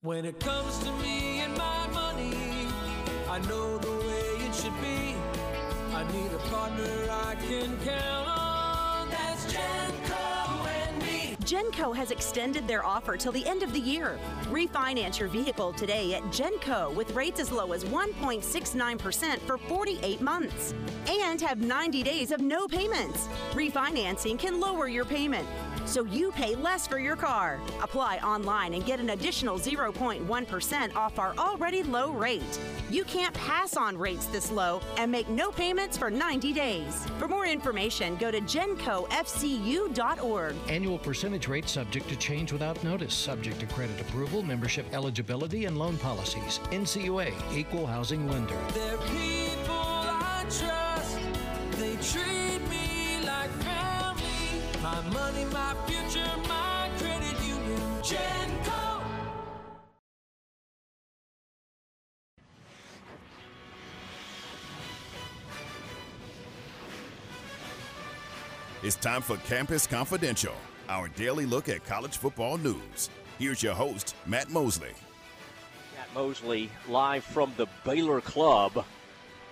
When 0.00 0.24
it 0.24 0.40
comes 0.40 0.78
to 0.78 0.90
me 1.02 1.40
and 1.40 1.54
my 1.58 1.86
money, 1.88 2.68
I 3.28 3.38
know 3.40 3.76
the 3.76 3.90
way 3.90 4.46
it 4.46 4.54
should 4.54 4.72
be. 4.80 5.14
I 5.94 6.04
need 6.10 6.32
a 6.32 6.38
partner 6.48 7.06
I 7.10 7.34
can 7.34 7.78
count 7.84 8.28
on. 8.28 8.41
Genco 11.52 11.94
has 11.94 12.10
extended 12.10 12.66
their 12.66 12.82
offer 12.82 13.18
till 13.18 13.30
the 13.30 13.44
end 13.44 13.62
of 13.62 13.74
the 13.74 13.78
year. 13.78 14.18
Refinance 14.44 15.18
your 15.18 15.28
vehicle 15.28 15.74
today 15.74 16.14
at 16.14 16.22
Genco 16.30 16.94
with 16.94 17.14
rates 17.14 17.40
as 17.40 17.52
low 17.52 17.72
as 17.72 17.84
1.69% 17.84 19.38
for 19.40 19.58
48 19.58 20.22
months. 20.22 20.72
And 21.06 21.38
have 21.42 21.60
90 21.60 22.02
days 22.02 22.30
of 22.30 22.40
no 22.40 22.66
payments. 22.66 23.28
Refinancing 23.50 24.38
can 24.38 24.60
lower 24.60 24.88
your 24.88 25.04
payment 25.04 25.46
so 25.84 26.04
you 26.04 26.30
pay 26.32 26.54
less 26.54 26.86
for 26.86 26.98
your 26.98 27.16
car. 27.16 27.60
Apply 27.82 28.16
online 28.18 28.74
and 28.74 28.84
get 28.84 29.00
an 29.00 29.08
additional 29.10 29.58
0.1% 29.58 30.96
off 30.96 31.18
our 31.18 31.34
already 31.36 31.82
low 31.82 32.12
rate. 32.12 32.60
You 32.90 33.04
can't 33.04 33.34
pass 33.34 33.76
on 33.76 33.98
rates 33.98 34.24
this 34.26 34.50
low 34.50 34.80
and 34.96 35.12
make 35.12 35.28
no 35.28 35.50
payments 35.50 35.98
for 35.98 36.10
90 36.10 36.52
days. 36.52 37.06
For 37.18 37.28
more 37.28 37.46
information, 37.46 38.16
go 38.16 38.30
to 38.30 38.40
gencofcu.org. 38.40 40.54
Annual 40.68 40.98
percentage 40.98 41.41
rate 41.48 41.68
subject 41.68 42.08
to 42.08 42.16
change 42.16 42.52
without 42.52 42.82
notice, 42.84 43.14
subject 43.14 43.60
to 43.60 43.66
credit 43.66 44.00
approval, 44.00 44.42
membership 44.42 44.86
eligibility, 44.92 45.64
and 45.64 45.78
loan 45.78 45.98
policies. 45.98 46.58
NCUA, 46.70 47.32
Equal 47.56 47.86
Housing 47.86 48.28
Lender. 48.28 48.58
They're 48.74 48.96
people 48.98 49.74
I 49.74 50.44
trust. 50.48 51.18
They 51.78 51.96
treat 51.96 52.60
me 52.68 53.24
like 53.26 53.50
family. 53.62 54.22
My 54.82 55.00
money, 55.10 55.44
my 55.46 55.74
future, 55.86 56.30
my 56.48 56.90
credit 56.98 57.40
union. 57.44 57.80
Genco. 58.02 59.02
It's 68.84 68.96
time 68.96 69.22
for 69.22 69.36
Campus 69.36 69.86
Confidential, 69.86 70.54
our 70.92 71.08
daily 71.08 71.46
look 71.46 71.70
at 71.70 71.86
college 71.86 72.18
football 72.18 72.58
news. 72.58 73.08
Here's 73.38 73.62
your 73.62 73.72
host, 73.72 74.14
Matt 74.26 74.50
Mosley. 74.50 74.92
Matt 75.96 76.12
Mosley, 76.14 76.70
live 76.86 77.24
from 77.24 77.50
the 77.56 77.66
Baylor 77.82 78.20
Club, 78.20 78.84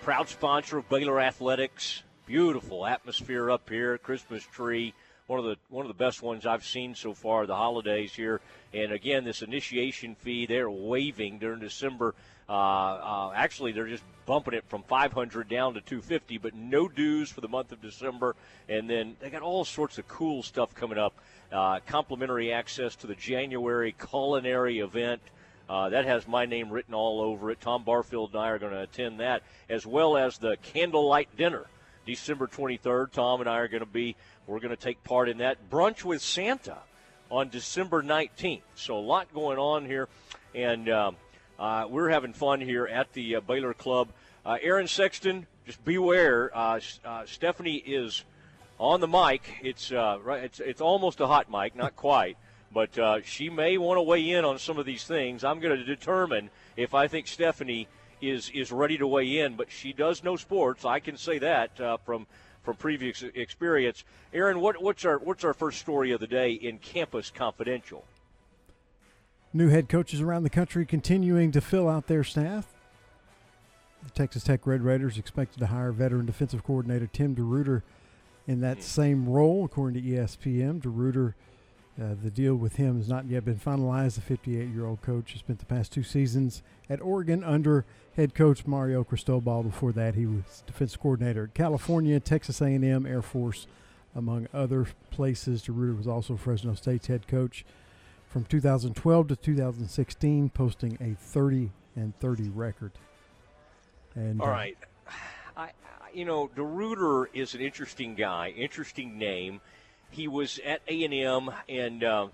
proud 0.02 0.28
sponsor 0.28 0.76
of 0.76 0.88
Baylor 0.90 1.18
Athletics. 1.18 2.02
Beautiful 2.26 2.86
atmosphere 2.86 3.50
up 3.50 3.70
here, 3.70 3.96
Christmas 3.96 4.44
tree. 4.44 4.92
One 5.28 5.38
of 5.38 5.46
the 5.46 5.56
one 5.70 5.86
of 5.86 5.88
the 5.88 5.94
best 5.94 6.20
ones 6.20 6.44
I've 6.44 6.66
seen 6.66 6.94
so 6.94 7.14
far. 7.14 7.46
The 7.46 7.56
holidays 7.56 8.12
here, 8.12 8.42
and 8.74 8.92
again, 8.92 9.24
this 9.24 9.40
initiation 9.40 10.16
fee 10.16 10.44
they're 10.44 10.70
waiving 10.70 11.38
during 11.38 11.60
December. 11.60 12.14
Uh, 12.50 12.52
uh, 12.52 13.32
actually, 13.36 13.70
they're 13.70 13.86
just 13.86 14.02
bumping 14.26 14.54
it 14.54 14.64
from 14.66 14.82
500 14.82 15.48
down 15.48 15.74
to 15.74 15.80
250, 15.80 16.38
but 16.38 16.52
no 16.52 16.88
dues 16.88 17.30
for 17.30 17.40
the 17.40 17.48
month 17.48 17.70
of 17.70 17.80
December. 17.80 18.34
And 18.68 18.90
then 18.90 19.16
they 19.20 19.30
got 19.30 19.42
all 19.42 19.64
sorts 19.64 19.98
of 19.98 20.08
cool 20.08 20.42
stuff 20.42 20.74
coming 20.74 20.98
up. 20.98 21.14
Uh, 21.52 21.78
complimentary 21.86 22.52
access 22.52 22.96
to 22.96 23.06
the 23.06 23.14
January 23.14 23.94
culinary 23.98 24.80
event. 24.80 25.20
Uh, 25.68 25.90
that 25.90 26.04
has 26.04 26.26
my 26.26 26.44
name 26.44 26.70
written 26.70 26.92
all 26.92 27.20
over 27.20 27.52
it. 27.52 27.60
Tom 27.60 27.84
Barfield 27.84 28.30
and 28.32 28.42
I 28.42 28.48
are 28.48 28.58
going 28.58 28.72
to 28.72 28.82
attend 28.82 29.20
that, 29.20 29.44
as 29.68 29.86
well 29.86 30.16
as 30.16 30.36
the 30.36 30.56
candlelight 30.56 31.36
dinner, 31.36 31.66
December 32.04 32.48
23rd. 32.48 33.12
Tom 33.12 33.40
and 33.40 33.48
I 33.48 33.58
are 33.58 33.68
going 33.68 33.80
to 33.80 33.86
be. 33.86 34.16
We're 34.48 34.58
going 34.58 34.70
to 34.70 34.82
take 34.82 35.04
part 35.04 35.28
in 35.28 35.38
that 35.38 35.70
brunch 35.70 36.04
with 36.04 36.20
Santa 36.20 36.78
on 37.30 37.48
December 37.48 38.02
19th. 38.02 38.62
So 38.74 38.96
a 38.96 38.98
lot 38.98 39.32
going 39.32 39.58
on 39.58 39.86
here, 39.86 40.08
and 40.52 40.88
um, 40.88 41.16
uh, 41.60 41.86
we're 41.90 42.08
having 42.08 42.32
fun 42.32 42.58
here 42.62 42.86
at 42.86 43.12
the 43.12 43.36
uh, 43.36 43.40
Baylor 43.42 43.74
Club. 43.74 44.08
Uh, 44.46 44.56
Aaron 44.62 44.88
Sexton, 44.88 45.46
just 45.66 45.84
beware. 45.84 46.50
Uh, 46.56 46.80
uh, 47.04 47.26
Stephanie 47.26 47.76
is 47.76 48.24
on 48.78 49.00
the 49.00 49.06
mic. 49.06 49.42
It's 49.62 49.92
uh, 49.92 50.18
right. 50.24 50.42
It's 50.42 50.58
it's 50.60 50.80
almost 50.80 51.20
a 51.20 51.26
hot 51.26 51.50
mic, 51.50 51.76
not 51.76 51.96
quite, 51.96 52.38
but 52.72 53.24
she 53.26 53.50
may 53.50 53.76
want 53.76 53.98
to 53.98 54.02
weigh 54.02 54.30
in 54.30 54.46
on 54.46 54.58
some 54.58 54.78
of 54.78 54.86
these 54.86 55.04
things. 55.04 55.44
I'm 55.44 55.60
going 55.60 55.76
to 55.76 55.84
determine 55.84 56.48
if 56.78 56.94
I 56.94 57.08
think 57.08 57.26
Stephanie 57.26 57.88
is 58.22 58.50
is 58.54 58.72
ready 58.72 58.96
to 58.96 59.06
weigh 59.06 59.40
in. 59.40 59.56
But 59.56 59.70
she 59.70 59.92
does 59.92 60.24
know 60.24 60.36
sports. 60.36 60.86
I 60.86 60.98
can 60.98 61.18
say 61.18 61.38
that 61.40 61.76
from 62.06 62.26
from 62.62 62.76
previous 62.76 63.22
experience. 63.22 64.04
Aaron, 64.32 64.60
what, 64.60 64.80
what's 64.80 65.04
our 65.04 65.18
what's 65.18 65.44
our 65.44 65.54
first 65.54 65.78
story 65.78 66.12
of 66.12 66.20
the 66.20 66.26
day 66.26 66.52
in 66.52 66.78
Campus 66.78 67.30
Confidential? 67.30 68.02
New 69.52 69.68
head 69.68 69.88
coaches 69.88 70.20
around 70.20 70.44
the 70.44 70.50
country 70.50 70.86
continuing 70.86 71.50
to 71.50 71.60
fill 71.60 71.88
out 71.88 72.06
their 72.06 72.22
staff. 72.22 72.66
The 74.04 74.10
Texas 74.10 74.44
Tech 74.44 74.66
Red 74.66 74.82
Raiders 74.82 75.18
expected 75.18 75.58
to 75.58 75.66
hire 75.66 75.92
veteran 75.92 76.26
defensive 76.26 76.62
coordinator 76.62 77.08
Tim 77.08 77.34
DeRuyter 77.34 77.82
in 78.46 78.60
that 78.60 78.82
same 78.82 79.28
role, 79.28 79.64
according 79.64 80.02
to 80.02 80.08
ESPN. 80.08 80.80
DeRuyter 80.80 81.34
Uh, 82.00 82.14
the 82.22 82.30
deal 82.30 82.54
with 82.54 82.76
him 82.76 82.96
has 82.96 83.08
not 83.08 83.26
yet 83.26 83.44
been 83.44 83.58
finalized. 83.58 84.14
The 84.14 84.20
58 84.22 84.68
year 84.68 84.86
old 84.86 85.02
coach 85.02 85.32
has 85.32 85.40
spent 85.40 85.58
the 85.58 85.66
past 85.66 85.92
two 85.92 86.04
seasons 86.04 86.62
at 86.88 87.02
Oregon 87.02 87.44
under 87.44 87.84
head 88.16 88.34
coach 88.34 88.66
Mario 88.66 89.04
Cristobal. 89.04 89.64
Before 89.64 89.92
that, 89.92 90.14
he 90.14 90.24
was 90.24 90.62
defensive 90.66 91.00
coordinator 91.00 91.44
at 91.44 91.54
California, 91.54 92.18
Texas 92.18 92.62
A&M, 92.62 93.04
Air 93.04 93.20
Force, 93.20 93.66
among 94.14 94.48
other 94.54 94.86
places. 95.10 95.62
DeRuyter 95.64 95.96
was 95.96 96.06
also 96.06 96.36
Fresno 96.36 96.74
State's 96.74 97.08
head 97.08 97.26
coach 97.26 97.66
from 98.30 98.44
2012 98.44 99.28
to 99.28 99.36
2016, 99.36 100.50
posting 100.50 100.96
a 101.00 101.14
30 101.20 101.70
and 101.96 102.16
30 102.20 102.48
record. 102.50 102.92
And 104.14 104.40
all 104.40 104.46
uh, 104.46 104.50
right, 104.50 104.78
I, 105.56 105.70
you 106.14 106.24
know, 106.24 106.48
DeRuyter 106.56 107.26
is 107.34 107.54
an 107.54 107.60
interesting 107.60 108.14
guy, 108.14 108.50
interesting 108.56 109.18
name. 109.18 109.60
He 110.10 110.28
was 110.28 110.60
at 110.64 110.80
A 110.88 111.04
and 111.04 111.14
M, 111.14 111.50
and 111.68 112.04
uh, 112.04 112.28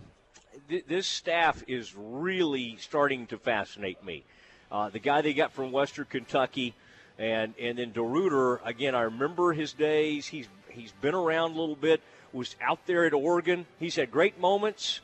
th- 0.69 0.85
this 0.87 1.07
staff 1.07 1.65
is 1.67 1.95
really 1.97 2.77
starting 2.79 3.27
to 3.29 3.39
fascinate 3.39 4.05
me. 4.05 4.25
Uh, 4.71 4.91
the 4.91 4.99
guy 4.99 5.23
they 5.23 5.33
got 5.33 5.53
from 5.53 5.73
Western 5.73 6.07
Kentucky, 6.07 6.75
and 7.19 7.55
and 7.61 7.79
then 7.79 7.93
DeRuyter 7.93 8.61
again. 8.65 8.95
I 8.95 9.03
remember 9.03 9.53
his 9.53 9.73
days. 9.73 10.27
He's 10.27 10.49
he's 10.69 10.93
been 10.93 11.15
around 11.15 11.53
a 11.53 11.61
little 11.61 11.77
bit. 11.77 12.03
Was 12.33 12.57
out 12.61 12.81
there 12.87 13.07
at 13.07 13.15
Oregon. 13.15 13.67
He's 13.79 13.97
had 13.97 14.11
great 14.11 14.39
moments. 14.41 15.01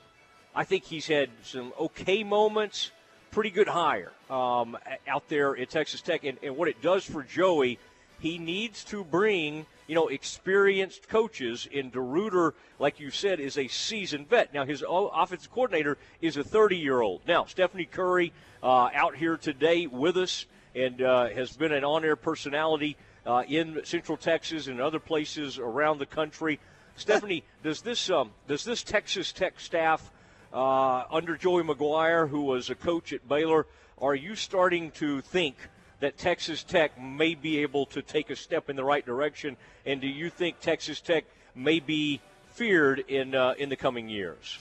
I 0.55 0.65
think 0.65 0.85
he's 0.85 1.07
had 1.07 1.31
some 1.43 1.73
okay 1.79 2.25
moments. 2.25 2.91
Pretty 3.31 3.51
good 3.51 3.69
hire 3.69 4.13
um, 4.29 4.77
out 5.09 5.29
there 5.29 5.57
at 5.57 5.71
Texas 5.71 6.03
Tech, 6.03 6.25
and, 6.25 6.39
and 6.43 6.57
what 6.57 6.69
it 6.69 6.83
does 6.83 7.05
for 7.05 7.23
Joey, 7.23 7.79
he 8.21 8.37
needs 8.37 8.85
to 8.85 9.03
bring 9.05 9.65
you 9.87 9.95
know, 9.95 10.09
experienced 10.09 11.09
coaches. 11.09 11.69
In 11.71 11.91
DeRuyter, 11.91 12.53
like 12.79 13.01
you 13.01 13.11
said, 13.11 13.41
is 13.41 13.59
a 13.59 13.69
seasoned 13.69 14.29
vet. 14.29 14.55
Now, 14.55 14.65
his 14.65 14.85
offensive 14.89 15.51
coordinator 15.51 15.99
is 16.21 16.37
a 16.37 16.45
30 16.45 16.77
year 16.77 17.01
old. 17.01 17.23
Now, 17.27 17.45
Stephanie 17.47 17.87
Curry 17.87 18.33
uh, 18.63 18.91
out 18.95 19.17
here 19.17 19.37
today 19.37 19.87
with 19.87 20.17
us 20.17 20.47
and 20.75 21.03
uh, 21.03 21.29
has 21.29 21.57
been 21.57 21.73
an 21.73 21.85
on 21.85 22.05
air 22.05 22.17
personality 22.17 22.97
uh, 23.27 23.45
in 23.47 23.81
Central 23.85 24.17
Texas 24.17 24.67
and 24.67 24.81
other 24.81 24.99
places 24.99 25.59
around 25.59 25.99
the 25.99 26.07
country. 26.07 26.59
Stephanie, 26.97 27.45
does 27.63 27.83
this 27.83 28.11
um, 28.11 28.31
does 28.49 28.65
this 28.65 28.83
Texas 28.83 29.33
Tech 29.33 29.59
staff 29.59 30.11
uh, 30.53 31.05
under 31.11 31.37
Joey 31.37 31.63
McGuire, 31.63 32.29
who 32.29 32.43
was 32.43 32.71
a 32.71 32.75
coach 32.75 33.13
at 33.13 33.27
Baylor, 33.29 33.67
are 34.01 34.15
you 34.15 34.35
starting 34.35 34.91
to 34.93 35.21
think 35.21 35.57
that 36.01 36.19
Texas 36.19 36.65
Tech 36.65 37.01
may 37.01 37.35
be 37.35 37.59
able 37.59 37.87
to 37.87 38.03
take 38.03 38.31
a 38.31 38.37
step 38.37 38.69
in 38.69 38.77
the 38.77 38.85
right 38.85 39.07
direction? 39.07 39.57
And 39.87 40.01
do 40.01 40.09
you 40.09 40.29
think 40.29 40.61
Texas 40.61 41.01
Tech 41.01 41.25
may 41.55 41.81
be 41.81 42.21
feared 42.49 43.05
in 43.09 43.35
uh, 43.35 43.55
in 43.59 43.69
the 43.69 43.77
coming 43.77 44.09
years? 44.09 44.59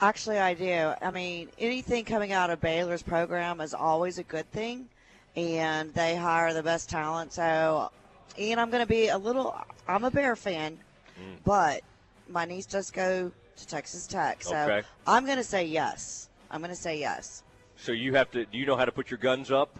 Actually, 0.00 0.38
I 0.38 0.54
do. 0.54 0.92
I 1.02 1.10
mean, 1.10 1.48
anything 1.58 2.04
coming 2.04 2.32
out 2.32 2.50
of 2.50 2.60
Baylor's 2.60 3.02
program 3.02 3.60
is 3.60 3.74
always 3.74 4.18
a 4.18 4.22
good 4.22 4.50
thing, 4.50 4.88
and 5.36 5.92
they 5.94 6.16
hire 6.16 6.52
the 6.52 6.62
best 6.62 6.88
talent. 6.88 7.32
So, 7.32 7.90
and 8.38 8.60
I'm 8.60 8.70
going 8.70 8.82
to 8.82 8.88
be 8.88 9.08
a 9.08 9.18
little. 9.18 9.56
I'm 9.88 10.04
a 10.04 10.10
Bear 10.10 10.36
fan, 10.36 10.78
mm. 11.18 11.36
but 11.44 11.82
my 12.28 12.44
niece 12.44 12.66
does 12.66 12.90
go 12.90 13.32
to 13.56 13.66
Texas 13.66 14.06
Tech, 14.06 14.42
so 14.42 14.56
okay. 14.56 14.86
I'm 15.06 15.24
going 15.24 15.38
to 15.38 15.44
say 15.44 15.64
yes. 15.64 16.28
I'm 16.50 16.60
going 16.60 16.70
to 16.70 16.76
say 16.76 16.98
yes. 16.98 17.42
So 17.76 17.92
you 17.92 18.14
have 18.14 18.30
to. 18.32 18.44
Do 18.44 18.58
you 18.58 18.66
know 18.66 18.76
how 18.76 18.84
to 18.84 18.92
put 18.92 19.10
your 19.10 19.18
guns 19.18 19.50
up? 19.50 19.78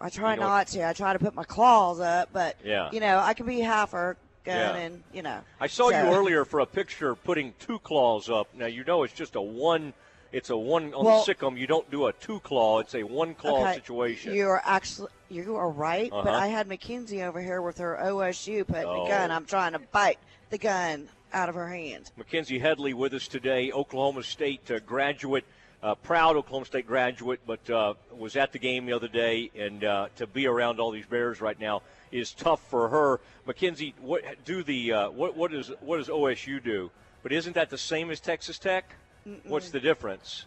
I 0.00 0.10
try 0.10 0.34
you 0.34 0.40
know 0.40 0.46
not 0.46 0.66
to. 0.68 0.88
I 0.88 0.92
try 0.92 1.12
to 1.12 1.18
put 1.18 1.34
my 1.34 1.44
claws 1.44 2.00
up, 2.00 2.30
but 2.32 2.56
yeah. 2.64 2.90
you 2.92 3.00
know, 3.00 3.18
I 3.18 3.34
can 3.34 3.46
be 3.46 3.60
half 3.60 3.94
a 3.94 4.16
gun 4.44 4.56
yeah. 4.56 4.76
and 4.76 5.02
you 5.12 5.22
know. 5.22 5.40
I 5.60 5.66
saw 5.66 5.90
so. 5.90 5.96
you 5.96 6.14
earlier 6.14 6.44
for 6.44 6.60
a 6.60 6.66
picture 6.66 7.14
putting 7.14 7.54
two 7.58 7.78
claws 7.80 8.28
up. 8.28 8.48
Now 8.54 8.66
you 8.66 8.84
know 8.84 9.02
it's 9.02 9.14
just 9.14 9.36
a 9.36 9.40
one. 9.40 9.92
It's 10.30 10.50
a 10.50 10.56
one 10.56 10.92
on 10.92 11.06
well, 11.06 11.24
the 11.24 11.34
Sick'em. 11.34 11.56
You 11.58 11.66
don't 11.66 11.90
do 11.90 12.06
a 12.06 12.12
two 12.12 12.40
claw. 12.40 12.80
It's 12.80 12.94
a 12.94 13.02
one 13.02 13.34
claw 13.34 13.62
okay. 13.62 13.74
situation. 13.74 14.34
You 14.34 14.48
are 14.48 14.62
actually 14.64 15.08
you 15.30 15.56
are 15.56 15.70
right, 15.70 16.12
uh-huh. 16.12 16.22
but 16.22 16.34
I 16.34 16.48
had 16.48 16.68
Mackenzie 16.68 17.22
over 17.22 17.40
here 17.40 17.62
with 17.62 17.78
her 17.78 17.98
OSU 18.00 18.66
putting 18.66 18.84
oh. 18.84 19.04
the 19.04 19.10
gun. 19.10 19.30
I'm 19.30 19.46
trying 19.46 19.72
to 19.72 19.78
bite 19.78 20.18
the 20.50 20.58
gun 20.58 21.08
out 21.32 21.48
of 21.48 21.54
her 21.54 21.68
hands. 21.68 22.12
Mackenzie 22.16 22.58
Headley 22.58 22.94
with 22.94 23.14
us 23.14 23.28
today, 23.28 23.72
Oklahoma 23.72 24.22
State 24.22 24.70
uh, 24.70 24.78
graduate 24.80 25.44
uh, 25.82 25.94
proud 25.94 26.36
Oklahoma 26.36 26.66
State 26.66 26.86
graduate, 26.86 27.40
but 27.46 27.68
uh, 27.70 27.94
was 28.16 28.36
at 28.36 28.52
the 28.52 28.58
game 28.58 28.86
the 28.86 28.92
other 28.92 29.08
day, 29.08 29.50
and 29.56 29.84
uh, 29.84 30.08
to 30.16 30.26
be 30.26 30.46
around 30.46 30.80
all 30.80 30.90
these 30.90 31.06
Bears 31.06 31.40
right 31.40 31.58
now 31.58 31.82
is 32.10 32.32
tough 32.32 32.60
for 32.68 32.88
her. 32.88 33.20
Mackenzie, 33.46 33.94
what 34.00 34.22
do 34.44 34.62
the 34.62 34.92
uh, 34.92 35.10
what 35.10 35.36
what 35.36 35.50
does 35.50 35.70
what 35.80 35.98
does 35.98 36.08
OSU 36.08 36.62
do? 36.62 36.90
But 37.22 37.32
isn't 37.32 37.54
that 37.54 37.70
the 37.70 37.78
same 37.78 38.10
as 38.10 38.20
Texas 38.20 38.58
Tech? 38.58 38.94
Mm-mm. 39.26 39.46
What's 39.46 39.70
the 39.70 39.80
difference? 39.80 40.46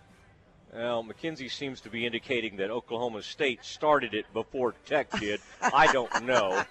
Well, 0.73 1.03
Mackenzie 1.03 1.49
seems 1.49 1.81
to 1.81 1.89
be 1.89 2.05
indicating 2.05 2.55
that 2.57 2.69
Oklahoma 2.69 3.23
State 3.23 3.65
started 3.65 4.13
it 4.13 4.25
before 4.33 4.73
Tech 4.85 5.11
did. 5.19 5.41
I 5.61 5.91
don't 5.91 6.25
know. 6.25 6.63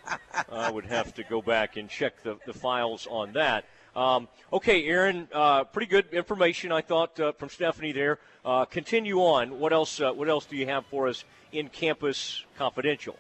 I 0.50 0.70
would 0.70 0.86
have 0.86 1.14
to 1.16 1.24
go 1.24 1.42
back 1.42 1.76
and 1.76 1.88
check 1.88 2.22
the, 2.22 2.38
the 2.46 2.54
files 2.54 3.06
on 3.10 3.34
that. 3.34 3.66
Um, 3.94 4.28
okay, 4.52 4.86
Aaron, 4.86 5.28
uh, 5.32 5.64
pretty 5.64 5.86
good 5.86 6.12
information 6.12 6.72
I 6.72 6.80
thought 6.80 7.18
uh, 7.18 7.32
from 7.32 7.48
Stephanie 7.48 7.92
there. 7.92 8.18
Uh, 8.44 8.64
continue 8.64 9.18
on. 9.18 9.58
What 9.58 9.72
else? 9.72 10.00
Uh, 10.00 10.12
what 10.12 10.28
else 10.28 10.46
do 10.46 10.56
you 10.56 10.66
have 10.66 10.86
for 10.86 11.08
us 11.08 11.24
in 11.52 11.68
Campus 11.68 12.44
Confidential? 12.56 13.16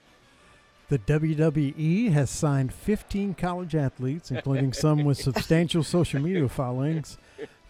The 0.88 0.98
WWE 0.98 2.10
has 2.12 2.30
signed 2.30 2.72
15 2.72 3.34
college 3.34 3.76
athletes, 3.76 4.30
including 4.30 4.72
some 4.72 5.04
with 5.04 5.18
substantial 5.22 5.84
social 5.84 6.20
media 6.20 6.48
followings, 6.48 7.16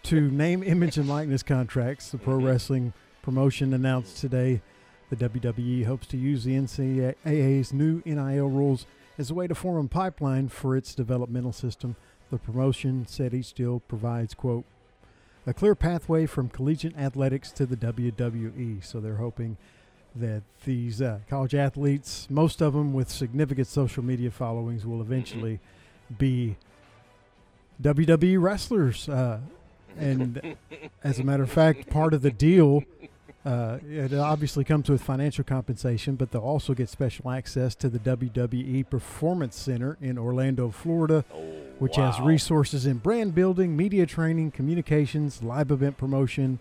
to 0.05 0.31
name, 0.31 0.63
image, 0.63 0.97
and 0.97 1.09
likeness 1.09 1.43
contracts. 1.43 2.11
The 2.11 2.19
pro 2.19 2.37
mm-hmm. 2.37 2.47
wrestling 2.47 2.93
promotion 3.23 3.75
announced 3.75 4.19
today 4.19 4.63
the 5.11 5.17
WWE 5.17 5.85
hopes 5.85 6.07
to 6.07 6.17
use 6.17 6.45
the 6.45 6.55
NCAA's 6.55 7.73
new 7.73 8.01
NIL 8.07 8.49
rules 8.49 8.87
as 9.19 9.31
a 9.31 9.35
way 9.35 9.47
to 9.47 9.55
form 9.55 9.85
a 9.85 9.89
pipeline 9.89 10.49
for 10.49 10.77
its 10.77 10.95
developmental 10.95 11.53
system. 11.53 11.97
The 12.31 12.39
promotion 12.39 13.07
said 13.07 13.33
he 13.33 13.43
still 13.43 13.81
provides, 13.81 14.35
quote, 14.35 14.65
a 15.47 15.55
clear 15.55 15.75
pathway 15.75 16.27
from 16.27 16.49
collegiate 16.49 16.97
athletics 16.97 17.51
to 17.53 17.67
the 17.67 17.77
WWE. 17.77 18.85
So 18.85 19.01
they're 19.01 19.17
hoping 19.17 19.57
that 20.15 20.43
these 20.65 21.01
uh, 21.01 21.21
college 21.29 21.55
athletes, 21.55 22.27
most 22.31 22.61
of 22.61 22.73
them 22.73 22.93
with 22.93 23.11
significant 23.11 23.67
social 23.67 24.05
media 24.05 24.31
followings, 24.31 24.85
will 24.85 25.01
eventually 25.01 25.61
be 26.19 26.57
WWE 27.83 28.41
wrestlers. 28.41 29.09
Uh, 29.09 29.41
and 29.99 30.57
as 31.03 31.19
a 31.19 31.25
matter 31.25 31.43
of 31.43 31.51
fact, 31.51 31.91
part 31.91 32.15
of 32.15 32.23
the 32.23 32.31
deal 32.31 32.85
uh, 33.45 33.79
it 33.89 34.13
obviously 34.13 34.65
comes 34.65 34.91
with 34.91 35.03
financial 35.03 35.45
compensation, 35.45 36.15
but 36.15 36.31
they'll 36.31 36.43
also 36.43 36.75
get 36.75 36.91
special 36.91 37.31
access 37.31 37.75
to 37.77 37.89
the 37.89 37.99
WWE 37.99 38.89
Performance 38.91 39.57
Center 39.57 39.97
in 40.01 40.19
Orlando, 40.19 40.71
Florida, 40.71 41.25
oh, 41.33 41.39
which 41.79 41.97
wow. 41.97 42.11
has 42.11 42.21
resources 42.21 42.85
in 42.85 42.99
brand 42.99 43.35
building, 43.35 43.77
media 43.77 44.05
training, 44.05 44.51
communications, 44.51 45.43
live 45.43 45.71
event 45.71 45.97
promotion, 45.97 46.59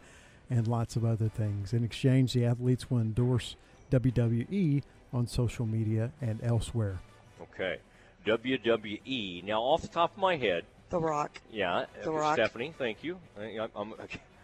and 0.50 0.68
lots 0.68 0.96
of 0.96 1.04
other 1.04 1.28
things. 1.28 1.74
In 1.74 1.84
exchange, 1.84 2.32
the 2.32 2.46
athletes 2.46 2.90
will 2.90 3.00
endorse 3.00 3.58
WWE 3.92 4.82
on 5.12 5.28
social 5.28 5.66
media 5.66 6.12
and 6.22 6.42
elsewhere. 6.42 7.00
Okay. 7.42 7.80
WWE. 8.26 9.44
Now, 9.44 9.62
off 9.62 9.82
the 9.82 9.90
top 9.90 10.14
of 10.14 10.18
my 10.18 10.38
head, 10.38 10.64
The 10.90 11.00
Rock. 11.00 11.42
Yeah, 11.52 11.86
The 12.04 12.12
Rock. 12.12 12.36
Stephanie, 12.36 12.74
thank 12.78 13.04
you. 13.04 13.20
I, 13.38 13.68
I'm, 13.76 13.94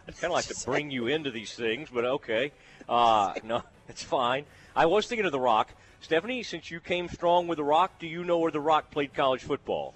I'd 0.08 0.14
kind 0.14 0.32
of 0.32 0.32
like 0.32 0.46
to 0.46 0.56
bring 0.66 0.90
you 0.90 1.06
into 1.06 1.30
these 1.30 1.54
things, 1.54 1.88
but 1.92 2.04
okay. 2.04 2.52
Uh, 2.88 3.34
no, 3.44 3.62
it's 3.88 4.02
fine. 4.02 4.44
I 4.74 4.86
was 4.86 5.06
thinking 5.06 5.26
of 5.26 5.32
The 5.32 5.40
Rock. 5.40 5.72
Stephanie, 6.00 6.42
since 6.42 6.70
you 6.70 6.78
came 6.78 7.08
strong 7.08 7.48
with 7.48 7.56
The 7.56 7.64
Rock, 7.64 7.98
do 7.98 8.06
you 8.06 8.22
know 8.22 8.38
where 8.38 8.50
The 8.50 8.60
Rock 8.60 8.90
played 8.90 9.14
college 9.14 9.42
football? 9.42 9.94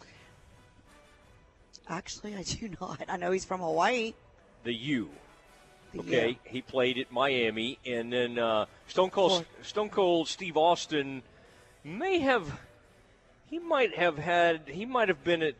Actually, 1.88 2.36
I 2.36 2.42
do 2.42 2.70
not. 2.80 3.02
I 3.08 3.16
know 3.16 3.30
he's 3.30 3.44
from 3.44 3.60
Hawaii. 3.60 4.14
The 4.64 4.74
U. 4.74 5.10
The 5.92 6.00
okay, 6.00 6.28
U. 6.28 6.36
he 6.44 6.62
played 6.62 6.98
at 6.98 7.10
Miami, 7.10 7.78
and 7.84 8.12
then 8.12 8.38
uh, 8.38 8.66
Stone 8.86 9.10
Cold 9.10 9.44
Stone 9.62 9.88
Cold 9.90 10.28
Steve 10.28 10.56
Austin 10.56 11.22
may 11.82 12.20
have 12.20 12.60
he 13.46 13.58
might 13.58 13.96
have 13.96 14.16
had 14.16 14.62
he 14.68 14.86
might 14.86 15.08
have 15.08 15.24
been 15.24 15.42
at 15.42 15.54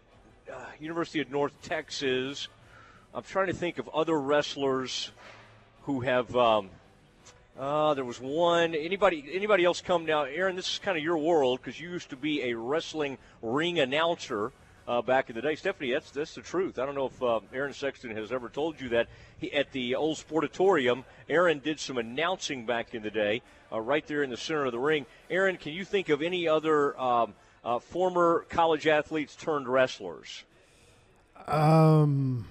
uh, 0.53 0.67
University 0.79 1.21
of 1.21 1.31
North 1.31 1.53
Texas 1.63 2.47
I'm 3.13 3.25
trying 3.25 3.49
to 3.49 3.53
think 3.53 3.79
of 3.79 3.89
other 3.89 4.19
wrestlers 4.19 5.11
who 5.83 6.01
have. 6.01 6.35
Um, 6.37 6.71
uh, 7.59 7.93
there 7.95 8.05
was 8.05 8.21
one. 8.21 8.75
Anybody? 8.75 9.25
Anybody 9.33 9.65
else 9.65 9.81
come 9.81 10.07
now? 10.07 10.23
Aaron, 10.23 10.55
this 10.55 10.73
is 10.75 10.79
kind 10.79 10.97
of 10.97 11.03
your 11.03 11.19
world 11.19 11.59
because 11.61 11.81
you 11.81 11.91
used 11.91 12.11
to 12.11 12.17
be 12.17 12.43
a 12.45 12.55
wrestling 12.57 13.19
ring 13.43 13.81
announcer 13.81 14.53
uh, 14.87 15.03
back 15.03 15.29
in 15.29 15.35
the 15.35 15.43
day. 15.43 15.57
Stephanie, 15.57 15.93
that's 15.93 16.13
that's 16.13 16.37
the 16.37 16.41
truth. 16.41 16.79
I 16.79 16.87
don't 16.87 16.95
know 16.95 17.07
if 17.07 17.21
uh, 17.21 17.41
Aaron 17.53 17.73
Sexton 17.73 18.15
has 18.15 18.31
ever 18.31 18.49
told 18.49 18.81
you 18.81 18.91
that 18.91 19.09
he, 19.39 19.53
at 19.53 19.73
the 19.73 19.97
old 19.97 20.17
Sportatorium, 20.17 21.03
Aaron 21.29 21.59
did 21.59 21.81
some 21.81 21.99
announcing 21.99 22.65
back 22.65 22.95
in 22.95 23.03
the 23.03 23.11
day, 23.11 23.43
uh, 23.73 23.81
right 23.81 24.07
there 24.07 24.23
in 24.23 24.31
the 24.31 24.37
center 24.37 24.67
of 24.67 24.73
the 24.73 24.79
ring. 24.79 25.05
Aaron, 25.29 25.57
can 25.57 25.73
you 25.73 25.85
think 25.85 26.11
of 26.11 26.23
any 26.23 26.47
other 26.47 26.99
um, 26.99 27.35
uh, 27.65 27.81
former 27.81 28.47
college 28.49 28.87
athletes 28.87 29.35
turned 29.35 29.67
wrestlers? 29.67 30.45
Um. 31.49 32.47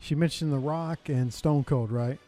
She 0.00 0.14
mentioned 0.14 0.52
The 0.52 0.58
Rock 0.58 1.08
and 1.08 1.32
Stone 1.32 1.64
Cold, 1.64 1.90
right? 1.90 2.18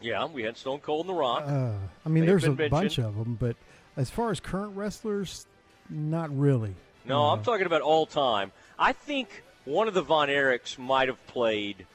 Yeah, 0.00 0.24
we 0.26 0.42
had 0.42 0.56
Stone 0.56 0.80
Cold 0.80 1.06
and 1.06 1.14
The 1.14 1.18
Rock. 1.18 1.44
Uh, 1.46 1.72
I 2.04 2.08
mean, 2.08 2.22
They've 2.22 2.30
there's 2.30 2.44
a 2.44 2.52
been 2.52 2.70
bunch 2.70 2.98
of 2.98 3.16
them, 3.16 3.36
but 3.38 3.56
as 3.96 4.08
far 4.10 4.30
as 4.30 4.40
current 4.40 4.74
wrestlers, 4.76 5.46
not 5.90 6.36
really. 6.36 6.74
No, 7.04 7.24
I'm 7.24 7.42
talking 7.42 7.66
about 7.66 7.82
all 7.82 8.06
time. 8.06 8.52
I 8.78 8.92
think 8.92 9.42
one 9.64 9.88
of 9.88 9.94
the 9.94 10.02
Von 10.02 10.28
Erichs 10.28 10.78
might 10.78 11.08
have 11.08 11.24
played, 11.26 11.86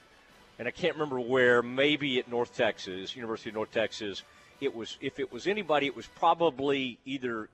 and 0.59 0.67
I 0.67 0.71
can't 0.71 0.93
remember 0.95 1.19
where. 1.19 1.61
Maybe 1.61 2.19
at 2.19 2.27
North 2.29 2.55
Texas, 2.55 3.15
University 3.15 3.49
of 3.49 3.55
North 3.55 3.71
Texas. 3.71 4.23
It 4.61 4.75
was 4.75 4.97
if 5.01 5.19
it 5.19 5.31
was 5.31 5.47
anybody, 5.47 5.87
it 5.87 5.95
was 5.95 6.07
probably 6.07 6.97
either 7.05 7.49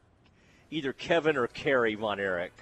either 0.69 0.93
Kevin 0.93 1.37
or 1.37 1.47
Kerry 1.47 1.95
Von 1.95 2.19
Erich. 2.19 2.53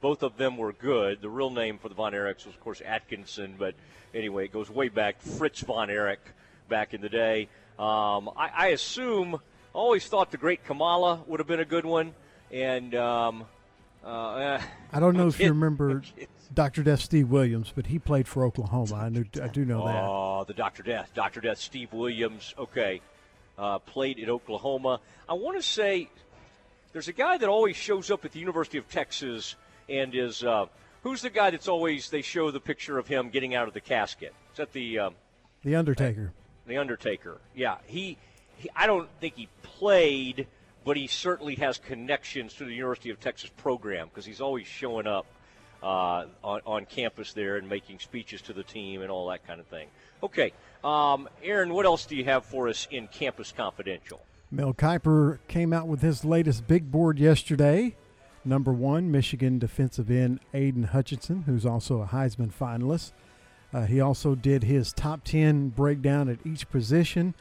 Both 0.00 0.22
of 0.22 0.36
them 0.36 0.56
were 0.56 0.72
good. 0.72 1.20
The 1.22 1.28
real 1.28 1.50
name 1.50 1.78
for 1.78 1.88
the 1.88 1.94
Von 1.94 2.12
Erichs 2.12 2.46
was, 2.46 2.54
of 2.54 2.60
course, 2.60 2.82
Atkinson, 2.84 3.54
but 3.58 3.74
anyway, 4.14 4.44
it 4.44 4.52
goes 4.52 4.70
way 4.70 4.88
back. 4.88 5.20
Fritz 5.20 5.60
Von 5.60 5.90
Erich 5.90 6.20
back 6.68 6.94
in 6.94 7.00
the 7.00 7.08
day. 7.08 7.48
Um, 7.78 8.30
I, 8.36 8.50
I 8.54 8.66
assume, 8.68 9.36
I 9.36 9.38
always 9.72 10.06
thought 10.06 10.30
the 10.30 10.36
Great 10.36 10.64
Kamala 10.64 11.22
would 11.26 11.40
have 11.40 11.46
been 11.46 11.60
a 11.60 11.64
good 11.64 11.84
one, 11.84 12.14
and 12.50 12.94
um, 12.94 13.44
uh, 14.04 14.60
I 14.92 15.00
don't 15.00 15.16
know 15.16 15.28
if 15.28 15.40
you 15.40 15.48
remember 15.48 16.02
Dr. 16.54 16.82
Death 16.82 17.00
Steve 17.00 17.28
Williams, 17.30 17.72
but 17.74 17.86
he 17.86 17.98
played 17.98 18.28
for 18.28 18.44
Oklahoma. 18.44 18.94
I 18.94 19.08
knew, 19.08 19.24
I 19.42 19.48
do 19.48 19.64
know 19.64 19.86
that. 19.86 20.04
Oh, 20.04 20.44
the 20.46 20.54
Dr. 20.54 20.82
Death. 20.82 21.10
Dr. 21.14 21.40
Death, 21.40 21.58
Steve 21.58 21.92
Williams. 21.92 22.54
Okay. 22.58 23.00
Uh, 23.58 23.78
played 23.78 24.20
at 24.20 24.28
Oklahoma. 24.28 25.00
I 25.28 25.34
want 25.34 25.56
to 25.56 25.62
say 25.62 26.10
there's 26.92 27.08
a 27.08 27.12
guy 27.12 27.38
that 27.38 27.48
always 27.48 27.74
shows 27.74 28.10
up 28.10 28.24
at 28.24 28.32
the 28.32 28.38
University 28.38 28.78
of 28.78 28.88
Texas 28.88 29.56
and 29.88 30.14
is. 30.14 30.42
Uh, 30.44 30.66
who's 31.02 31.22
the 31.22 31.30
guy 31.30 31.50
that's 31.50 31.68
always. 31.68 32.10
They 32.10 32.22
show 32.22 32.50
the 32.50 32.60
picture 32.60 32.98
of 32.98 33.06
him 33.08 33.30
getting 33.30 33.54
out 33.54 33.68
of 33.68 33.74
the 33.74 33.80
casket? 33.80 34.34
Is 34.52 34.58
that 34.58 34.72
the. 34.72 34.98
Um, 34.98 35.14
The 35.64 35.76
Undertaker. 35.76 36.32
the 36.66 36.76
Undertaker. 36.78 37.38
Yeah, 37.54 37.76
he, 37.86 38.16
he. 38.56 38.68
I 38.74 38.86
don't 38.86 39.08
think 39.20 39.34
he 39.36 39.48
played, 39.62 40.46
but 40.84 40.96
he 40.96 41.06
certainly 41.06 41.54
has 41.56 41.78
connections 41.78 42.54
to 42.54 42.64
the 42.64 42.74
University 42.74 43.10
of 43.10 43.20
Texas 43.20 43.50
program 43.56 44.08
because 44.08 44.24
he's 44.24 44.40
always 44.40 44.66
showing 44.66 45.06
up 45.06 45.26
uh, 45.82 46.26
on, 46.42 46.60
on 46.66 46.84
campus 46.86 47.32
there 47.32 47.56
and 47.56 47.68
making 47.68 47.98
speeches 47.98 48.40
to 48.42 48.52
the 48.52 48.62
team 48.62 49.02
and 49.02 49.10
all 49.10 49.28
that 49.28 49.46
kind 49.46 49.60
of 49.60 49.66
thing. 49.66 49.88
Okay, 50.22 50.52
um, 50.82 51.28
Aaron, 51.42 51.72
what 51.72 51.84
else 51.84 52.06
do 52.06 52.16
you 52.16 52.24
have 52.24 52.44
for 52.44 52.68
us 52.68 52.88
in 52.90 53.06
Campus 53.08 53.52
Confidential? 53.52 54.20
Mel 54.50 54.72
Kiper 54.72 55.38
came 55.48 55.72
out 55.72 55.86
with 55.88 56.00
his 56.02 56.24
latest 56.24 56.66
big 56.66 56.90
board 56.90 57.18
yesterday. 57.18 57.94
Number 58.46 58.72
one, 58.72 59.10
Michigan 59.10 59.58
defensive 59.58 60.10
end 60.10 60.38
Aidan 60.54 60.84
Hutchinson, 60.84 61.42
who's 61.42 61.66
also 61.66 62.00
a 62.00 62.06
Heisman 62.06 62.52
finalist. 62.52 63.10
Uh, 63.74 63.86
he 63.86 64.00
also 64.00 64.36
did 64.36 64.62
his 64.62 64.92
top 64.92 65.24
10 65.24 65.70
breakdown 65.70 66.28
at 66.28 66.38
each 66.46 66.70
position, 66.70 67.34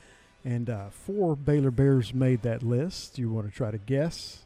and 0.43 0.67
uh, 0.67 0.89
four 0.89 1.35
Baylor 1.35 1.69
Bears 1.69 2.13
made 2.13 2.41
that 2.41 2.63
list. 2.63 3.15
Do 3.15 3.21
you 3.21 3.31
want 3.31 3.47
to 3.47 3.55
try 3.55 3.69
to 3.69 3.77
guess, 3.77 4.45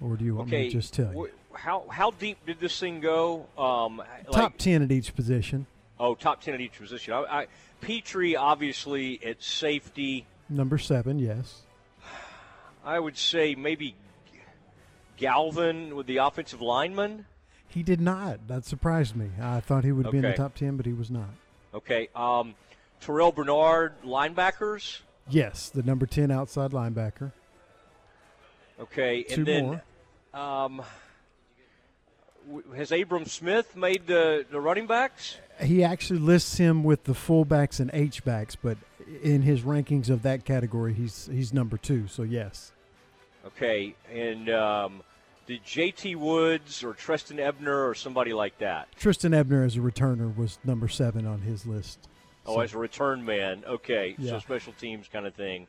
or 0.00 0.16
do 0.16 0.24
you 0.24 0.36
want 0.36 0.50
me 0.50 0.68
to 0.68 0.70
just 0.70 0.94
tell 0.94 1.12
you? 1.12 1.30
how 1.52 1.84
how 1.90 2.12
deep 2.12 2.38
did 2.46 2.60
this 2.60 2.78
thing 2.78 3.00
go? 3.00 3.46
Um, 3.58 3.96
like- 3.98 4.30
top 4.30 4.56
10 4.56 4.82
at 4.82 4.92
each 4.92 5.14
position. 5.16 5.66
Oh, 6.00 6.14
top 6.14 6.40
ten 6.40 6.54
at 6.54 6.60
each 6.60 6.78
position. 6.78 7.12
I, 7.12 7.22
I, 7.22 7.46
Pitre 7.80 8.36
obviously 8.36 9.20
at 9.24 9.42
safety. 9.42 10.26
Number 10.48 10.78
seven, 10.78 11.18
yes. 11.18 11.62
I 12.84 13.00
would 13.00 13.18
say 13.18 13.56
maybe 13.56 13.96
Galvin 15.18 15.94
with 15.94 16.06
the 16.06 16.18
offensive 16.18 16.62
lineman. 16.62 17.26
He 17.68 17.82
did 17.82 18.00
not. 18.00 18.48
That 18.48 18.64
surprised 18.64 19.14
me. 19.14 19.30
I 19.40 19.60
thought 19.60 19.84
he 19.84 19.92
would 19.92 20.10
be 20.10 20.18
in 20.18 20.22
the 20.22 20.32
top 20.32 20.54
10, 20.54 20.76
but 20.76 20.86
he 20.86 20.92
was 20.92 21.10
not. 21.10 21.28
Okay. 21.74 22.08
Um, 22.14 22.54
Terrell 23.00 23.32
Bernard, 23.32 24.00
linebackers. 24.02 25.00
Yes, 25.28 25.68
the 25.68 25.82
number 25.82 26.06
10 26.06 26.30
outside 26.30 26.70
linebacker. 26.70 27.32
Okay. 28.80 29.24
Two 29.24 29.34
and 29.40 29.46
then, 29.46 29.64
more. 29.64 29.82
Um, 30.32 30.82
has 32.74 32.90
Abram 32.90 33.26
Smith 33.26 33.76
made 33.76 34.06
the, 34.06 34.46
the 34.50 34.60
running 34.60 34.86
backs? 34.86 35.36
He 35.60 35.84
actually 35.84 36.20
lists 36.20 36.56
him 36.56 36.84
with 36.84 37.04
the 37.04 37.12
fullbacks 37.12 37.80
and 37.80 37.90
H 37.92 38.24
backs, 38.24 38.56
but 38.56 38.78
in 39.22 39.42
his 39.42 39.62
rankings 39.62 40.08
of 40.08 40.22
that 40.22 40.44
category, 40.44 40.94
he's 40.94 41.28
he's 41.32 41.52
number 41.52 41.76
two. 41.76 42.06
So 42.06 42.22
yes, 42.22 42.72
Okay. 43.48 43.94
And 44.12 44.50
um, 44.50 45.02
did 45.48 45.64
J.T. 45.64 46.14
Woods 46.14 46.84
or 46.84 46.92
Trestan 46.92 47.40
Ebner 47.40 47.88
or 47.88 47.94
somebody 47.94 48.34
like 48.34 48.58
that? 48.58 48.86
Trestan 48.96 49.32
Ebner 49.32 49.64
as 49.64 49.76
a 49.76 49.80
returner 49.80 50.36
was 50.36 50.58
number 50.62 50.88
seven 50.88 51.26
on 51.26 51.40
his 51.40 51.64
list. 51.64 51.98
Oh, 52.44 52.60
as 52.60 52.74
a 52.74 52.78
return 52.78 53.24
man. 53.24 53.64
Okay, 53.66 54.14
so 54.22 54.38
special 54.38 54.74
teams 54.74 55.08
kind 55.08 55.26
of 55.26 55.34
thing. 55.34 55.66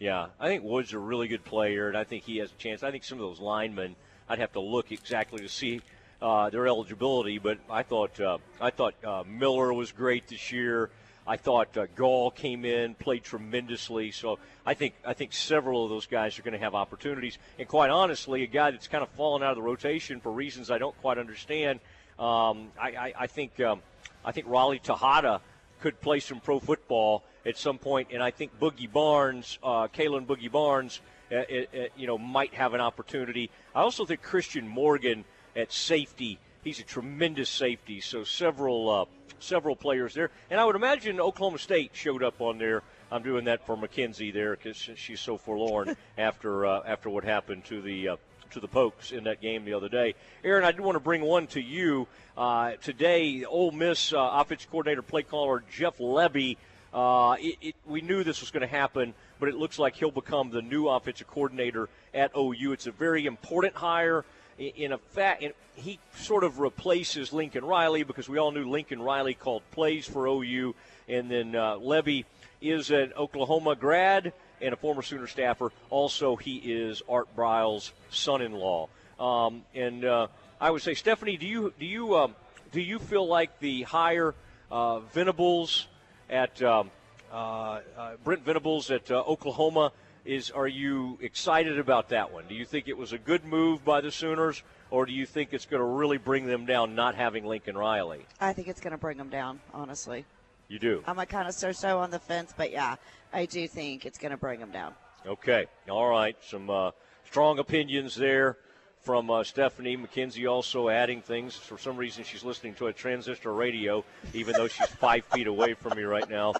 Yeah, 0.00 0.26
I 0.40 0.48
think 0.48 0.64
Woods 0.64 0.88
is 0.88 0.94
a 0.94 0.98
really 0.98 1.28
good 1.28 1.44
player, 1.44 1.86
and 1.86 1.96
I 1.96 2.04
think 2.04 2.24
he 2.24 2.38
has 2.38 2.50
a 2.50 2.54
chance. 2.56 2.82
I 2.82 2.90
think 2.90 3.04
some 3.04 3.18
of 3.18 3.22
those 3.22 3.38
linemen, 3.40 3.94
I'd 4.28 4.40
have 4.40 4.52
to 4.52 4.60
look 4.60 4.90
exactly 4.90 5.40
to 5.40 5.48
see 5.48 5.80
uh, 6.20 6.50
their 6.50 6.66
eligibility, 6.66 7.38
but 7.38 7.58
I 7.70 7.84
thought 7.84 8.20
uh, 8.20 8.38
I 8.60 8.70
thought 8.70 8.94
uh, 9.04 9.22
Miller 9.26 9.72
was 9.72 9.92
great 9.92 10.26
this 10.26 10.50
year. 10.50 10.90
I 11.30 11.36
thought 11.36 11.76
uh, 11.76 11.86
Gall 11.94 12.32
came 12.32 12.64
in, 12.64 12.96
played 12.96 13.22
tremendously. 13.22 14.10
So 14.10 14.40
I 14.66 14.74
think 14.74 14.94
I 15.06 15.14
think 15.14 15.32
several 15.32 15.84
of 15.84 15.90
those 15.90 16.06
guys 16.06 16.36
are 16.40 16.42
going 16.42 16.54
to 16.54 16.58
have 16.58 16.74
opportunities. 16.74 17.38
And 17.56 17.68
quite 17.68 17.88
honestly, 17.88 18.42
a 18.42 18.48
guy 18.48 18.72
that's 18.72 18.88
kind 18.88 19.04
of 19.04 19.10
fallen 19.10 19.40
out 19.40 19.50
of 19.50 19.56
the 19.56 19.62
rotation 19.62 20.20
for 20.20 20.32
reasons 20.32 20.72
I 20.72 20.78
don't 20.78 21.00
quite 21.00 21.18
understand. 21.18 21.78
Um, 22.18 22.72
I, 22.76 22.88
I, 22.98 23.12
I 23.20 23.26
think 23.28 23.60
um, 23.60 23.80
I 24.24 24.32
think 24.32 24.48
Raleigh 24.48 24.80
Texada 24.80 25.40
could 25.80 26.00
play 26.00 26.18
some 26.18 26.40
pro 26.40 26.58
football 26.58 27.22
at 27.46 27.56
some 27.56 27.78
point, 27.78 28.08
and 28.12 28.20
I 28.24 28.32
think 28.32 28.58
Boogie 28.58 28.92
Barnes, 28.92 29.56
uh, 29.62 29.86
Kalen 29.86 30.26
Boogie 30.26 30.50
Barnes, 30.50 31.00
uh, 31.30 31.36
uh, 31.36 31.38
uh, 31.38 31.86
you 31.96 32.08
know, 32.08 32.18
might 32.18 32.54
have 32.54 32.74
an 32.74 32.80
opportunity. 32.80 33.50
I 33.72 33.82
also 33.82 34.04
think 34.04 34.20
Christian 34.20 34.66
Morgan 34.66 35.24
at 35.54 35.70
safety, 35.70 36.40
he's 36.62 36.80
a 36.80 36.84
tremendous 36.84 37.48
safety. 37.48 38.00
So 38.00 38.24
several 38.24 38.90
uh, 38.90 39.04
several 39.38 39.76
players 39.76 40.14
there, 40.14 40.30
and 40.50 40.60
I 40.60 40.64
would 40.64 40.76
imagine 40.76 41.20
Oklahoma 41.20 41.58
State 41.58 41.90
showed 41.94 42.22
up 42.22 42.40
on 42.40 42.58
there. 42.58 42.82
I'm 43.12 43.22
doing 43.22 43.46
that 43.46 43.66
for 43.66 43.76
McKenzie 43.76 44.32
there 44.32 44.56
because 44.56 44.76
she's 44.76 45.20
so 45.20 45.36
forlorn 45.36 45.96
after 46.18 46.66
uh, 46.66 46.82
after 46.86 47.10
what 47.10 47.24
happened 47.24 47.64
to 47.66 47.80
the. 47.80 48.10
Uh, 48.10 48.16
to 48.50 48.58
the 48.58 48.66
Pokes 48.66 49.12
in 49.12 49.22
that 49.24 49.40
game 49.40 49.64
the 49.64 49.74
other 49.74 49.88
day. 49.88 50.16
Aaron, 50.42 50.64
I 50.64 50.72
do 50.72 50.82
want 50.82 50.96
to 50.96 51.00
bring 51.00 51.22
one 51.22 51.46
to 51.48 51.60
you. 51.60 52.08
Uh, 52.36 52.72
today, 52.82 53.44
Ole 53.44 53.70
Miss 53.70 54.12
uh, 54.12 54.18
offensive 54.18 54.68
coordinator, 54.72 55.02
play 55.02 55.22
caller 55.22 55.62
Jeff 55.70 55.98
Lebby. 55.98 56.56
Uh, 56.92 57.36
it, 57.38 57.56
it, 57.60 57.76
we 57.86 58.00
knew 58.00 58.24
this 58.24 58.40
was 58.40 58.50
going 58.50 58.62
to 58.62 58.66
happen, 58.66 59.14
but 59.38 59.48
it 59.48 59.54
looks 59.54 59.78
like 59.78 59.94
he'll 59.94 60.10
become 60.10 60.50
the 60.50 60.62
new 60.62 60.88
offensive 60.88 61.28
coordinator 61.28 61.88
at 62.12 62.32
OU. 62.36 62.72
It's 62.72 62.88
a 62.88 62.92
very 62.92 63.26
important 63.26 63.76
hire. 63.76 64.24
In, 64.60 64.92
in, 65.40 65.52
he 65.74 65.98
sort 66.16 66.44
of 66.44 66.58
replaces 66.58 67.32
Lincoln 67.32 67.64
Riley 67.64 68.02
because 68.02 68.28
we 68.28 68.38
all 68.38 68.52
knew 68.52 68.68
Lincoln 68.68 69.00
Riley 69.00 69.32
called 69.32 69.62
plays 69.70 70.06
for 70.06 70.26
OU, 70.26 70.74
and 71.08 71.30
then 71.30 71.56
uh, 71.56 71.76
Lebby 71.76 72.26
is 72.60 72.90
an 72.90 73.14
Oklahoma 73.16 73.74
grad 73.74 74.34
and 74.60 74.74
a 74.74 74.76
former 74.76 75.00
Sooner 75.00 75.26
staffer. 75.26 75.72
Also, 75.88 76.36
he 76.36 76.56
is 76.56 77.00
Art 77.08 77.34
Briles' 77.34 77.92
son-in-law. 78.10 78.88
Um, 79.18 79.62
and 79.74 80.04
uh, 80.04 80.26
I 80.60 80.70
would 80.70 80.82
say, 80.82 80.92
Stephanie, 80.92 81.38
do 81.38 81.46
you 81.46 81.72
do 81.80 81.86
you 81.86 82.16
um, 82.16 82.34
do 82.70 82.82
you 82.82 82.98
feel 82.98 83.26
like 83.26 83.58
the 83.60 83.82
hire 83.82 84.34
uh, 84.70 85.00
Venables 85.00 85.86
at 86.28 86.62
um, 86.62 86.90
uh, 87.32 87.80
uh, 87.96 88.10
Brent 88.22 88.44
Venables 88.44 88.90
at 88.90 89.10
uh, 89.10 89.20
Oklahoma 89.20 89.92
is? 90.24 90.50
Are 90.50 90.68
you 90.68 91.18
excited 91.20 91.78
about 91.78 92.08
that 92.10 92.32
one? 92.32 92.44
Do 92.48 92.54
you 92.54 92.64
think 92.64 92.88
it 92.88 92.96
was 92.96 93.12
a 93.12 93.18
good 93.18 93.44
move 93.44 93.84
by 93.84 94.00
the 94.00 94.10
Sooners, 94.10 94.62
or 94.90 95.06
do 95.06 95.12
you 95.12 95.26
think 95.26 95.52
it's 95.52 95.66
going 95.66 95.80
to 95.80 95.86
really 95.86 96.18
bring 96.18 96.46
them 96.46 96.66
down 96.66 96.94
not 96.94 97.14
having 97.14 97.44
Lincoln 97.44 97.76
Riley? 97.76 98.26
I 98.40 98.52
think 98.52 98.68
it's 98.68 98.80
going 98.80 98.92
to 98.92 98.98
bring 98.98 99.18
them 99.18 99.28
down, 99.28 99.60
honestly. 99.72 100.24
You 100.68 100.78
do. 100.78 101.02
I'm 101.06 101.18
a 101.18 101.26
kind 101.26 101.48
of 101.48 101.54
so-so 101.54 101.98
on 101.98 102.10
the 102.10 102.18
fence, 102.18 102.54
but 102.56 102.70
yeah, 102.70 102.96
I 103.32 103.46
do 103.46 103.66
think 103.66 104.06
it's 104.06 104.18
going 104.18 104.30
to 104.30 104.36
bring 104.36 104.60
them 104.60 104.70
down. 104.70 104.94
Okay. 105.26 105.66
All 105.88 106.08
right. 106.08 106.36
Some 106.42 106.70
uh, 106.70 106.92
strong 107.24 107.58
opinions 107.58 108.14
there 108.14 108.56
from 109.02 109.30
uh, 109.30 109.44
Stephanie 109.44 109.96
McKenzie. 109.96 110.50
Also 110.50 110.88
adding 110.88 111.22
things. 111.22 111.56
For 111.56 111.76
some 111.76 111.96
reason, 111.96 112.24
she's 112.24 112.44
listening 112.44 112.74
to 112.74 112.86
a 112.86 112.92
transistor 112.92 113.52
radio, 113.52 114.04
even 114.32 114.54
though 114.54 114.68
she's 114.68 114.86
five 115.00 115.24
feet 115.26 115.46
away 115.46 115.74
from 115.74 115.96
me 115.96 116.04
right 116.04 116.28
now. 116.28 116.54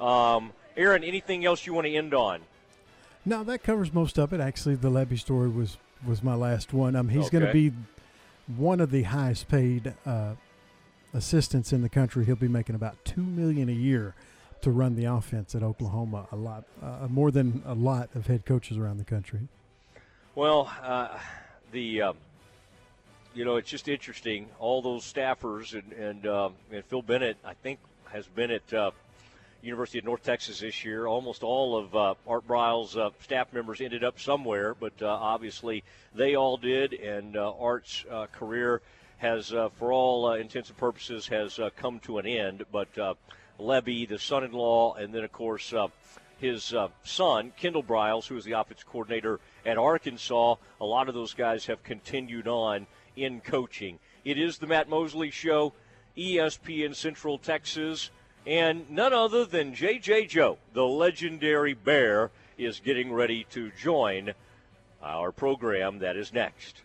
Um, 0.00 0.52
Aaron, 0.76 1.04
anything 1.04 1.44
else 1.44 1.66
you 1.66 1.74
want 1.74 1.86
to 1.86 1.94
end 1.94 2.14
on? 2.14 2.40
No, 3.28 3.42
that 3.42 3.64
covers 3.64 3.92
most 3.92 4.18
of 4.18 4.32
it. 4.32 4.40
Actually, 4.40 4.76
the 4.76 4.88
Lebby 4.88 5.18
story 5.18 5.48
was 5.48 5.76
was 6.06 6.22
my 6.22 6.34
last 6.34 6.72
one. 6.72 6.94
Um, 6.94 7.08
he's 7.08 7.28
going 7.28 7.44
to 7.44 7.52
be 7.52 7.72
one 8.56 8.80
of 8.80 8.92
the 8.92 9.02
highest 9.02 9.48
paid 9.48 9.92
uh, 10.06 10.34
assistants 11.12 11.72
in 11.72 11.82
the 11.82 11.88
country. 11.88 12.24
He'll 12.24 12.36
be 12.36 12.46
making 12.46 12.76
about 12.76 13.04
two 13.04 13.22
million 13.22 13.68
a 13.68 13.72
year 13.72 14.14
to 14.62 14.70
run 14.70 14.94
the 14.94 15.06
offense 15.06 15.56
at 15.56 15.64
Oklahoma. 15.64 16.28
A 16.30 16.36
lot, 16.36 16.64
uh, 16.80 17.08
more 17.08 17.32
than 17.32 17.62
a 17.66 17.74
lot 17.74 18.10
of 18.14 18.28
head 18.28 18.46
coaches 18.46 18.78
around 18.78 18.98
the 18.98 19.04
country. 19.04 19.48
Well, 20.36 20.72
uh, 20.80 21.18
the 21.72 22.02
um, 22.02 22.16
you 23.34 23.44
know 23.44 23.56
it's 23.56 23.68
just 23.68 23.88
interesting. 23.88 24.46
All 24.60 24.82
those 24.82 25.02
staffers 25.02 25.74
and 25.74 25.92
and, 25.92 26.26
um, 26.28 26.54
and 26.70 26.84
Phil 26.84 27.02
Bennett, 27.02 27.38
I 27.44 27.54
think 27.54 27.80
has 28.12 28.28
been 28.28 28.52
at 28.52 28.72
uh, 28.72 28.92
University 29.62 29.98
of 29.98 30.04
North 30.04 30.22
Texas 30.22 30.60
this 30.60 30.84
year. 30.84 31.06
Almost 31.06 31.42
all 31.42 31.76
of 31.76 31.94
uh, 31.94 32.14
Art 32.26 32.46
Briles' 32.46 32.96
uh, 32.96 33.10
staff 33.22 33.52
members 33.52 33.80
ended 33.80 34.04
up 34.04 34.20
somewhere, 34.20 34.74
but 34.74 34.92
uh, 35.00 35.06
obviously 35.06 35.82
they 36.14 36.34
all 36.34 36.56
did, 36.56 36.92
and 36.92 37.36
uh, 37.36 37.52
Art's 37.58 38.04
uh, 38.10 38.26
career 38.26 38.82
has, 39.18 39.52
uh, 39.52 39.68
for 39.78 39.92
all 39.92 40.32
intents 40.32 40.68
and 40.68 40.78
purposes, 40.78 41.26
has 41.28 41.58
come 41.76 41.98
to 42.00 42.18
an 42.18 42.26
end. 42.26 42.64
But 42.70 42.94
Lebby, 43.58 44.08
the 44.08 44.18
son-in-law, 44.18 44.94
and 44.94 45.14
then 45.14 45.24
of 45.24 45.32
course 45.32 45.72
his 46.38 46.74
son 47.02 47.52
Kendall 47.56 47.82
Briles, 47.82 48.26
who 48.26 48.36
is 48.36 48.44
the 48.44 48.52
offensive 48.52 48.86
coordinator 48.86 49.40
at 49.64 49.78
Arkansas. 49.78 50.56
A 50.80 50.84
lot 50.84 51.08
of 51.08 51.14
those 51.14 51.32
guys 51.32 51.66
have 51.66 51.82
continued 51.82 52.46
on 52.46 52.86
in 53.16 53.40
coaching. 53.40 53.98
It 54.24 54.38
is 54.38 54.58
the 54.58 54.66
Matt 54.66 54.88
Mosley 54.88 55.30
Show, 55.30 55.72
ESPN 56.16 56.94
Central 56.94 57.38
Texas. 57.38 58.10
And 58.46 58.88
none 58.88 59.12
other 59.12 59.44
than 59.44 59.74
J.J. 59.74 60.26
Joe, 60.26 60.58
the 60.72 60.86
legendary 60.86 61.74
bear, 61.74 62.30
is 62.56 62.80
getting 62.80 63.12
ready 63.12 63.44
to 63.50 63.72
join 63.72 64.32
our 65.02 65.32
program 65.32 65.98
that 65.98 66.16
is 66.16 66.32
next. 66.32 66.82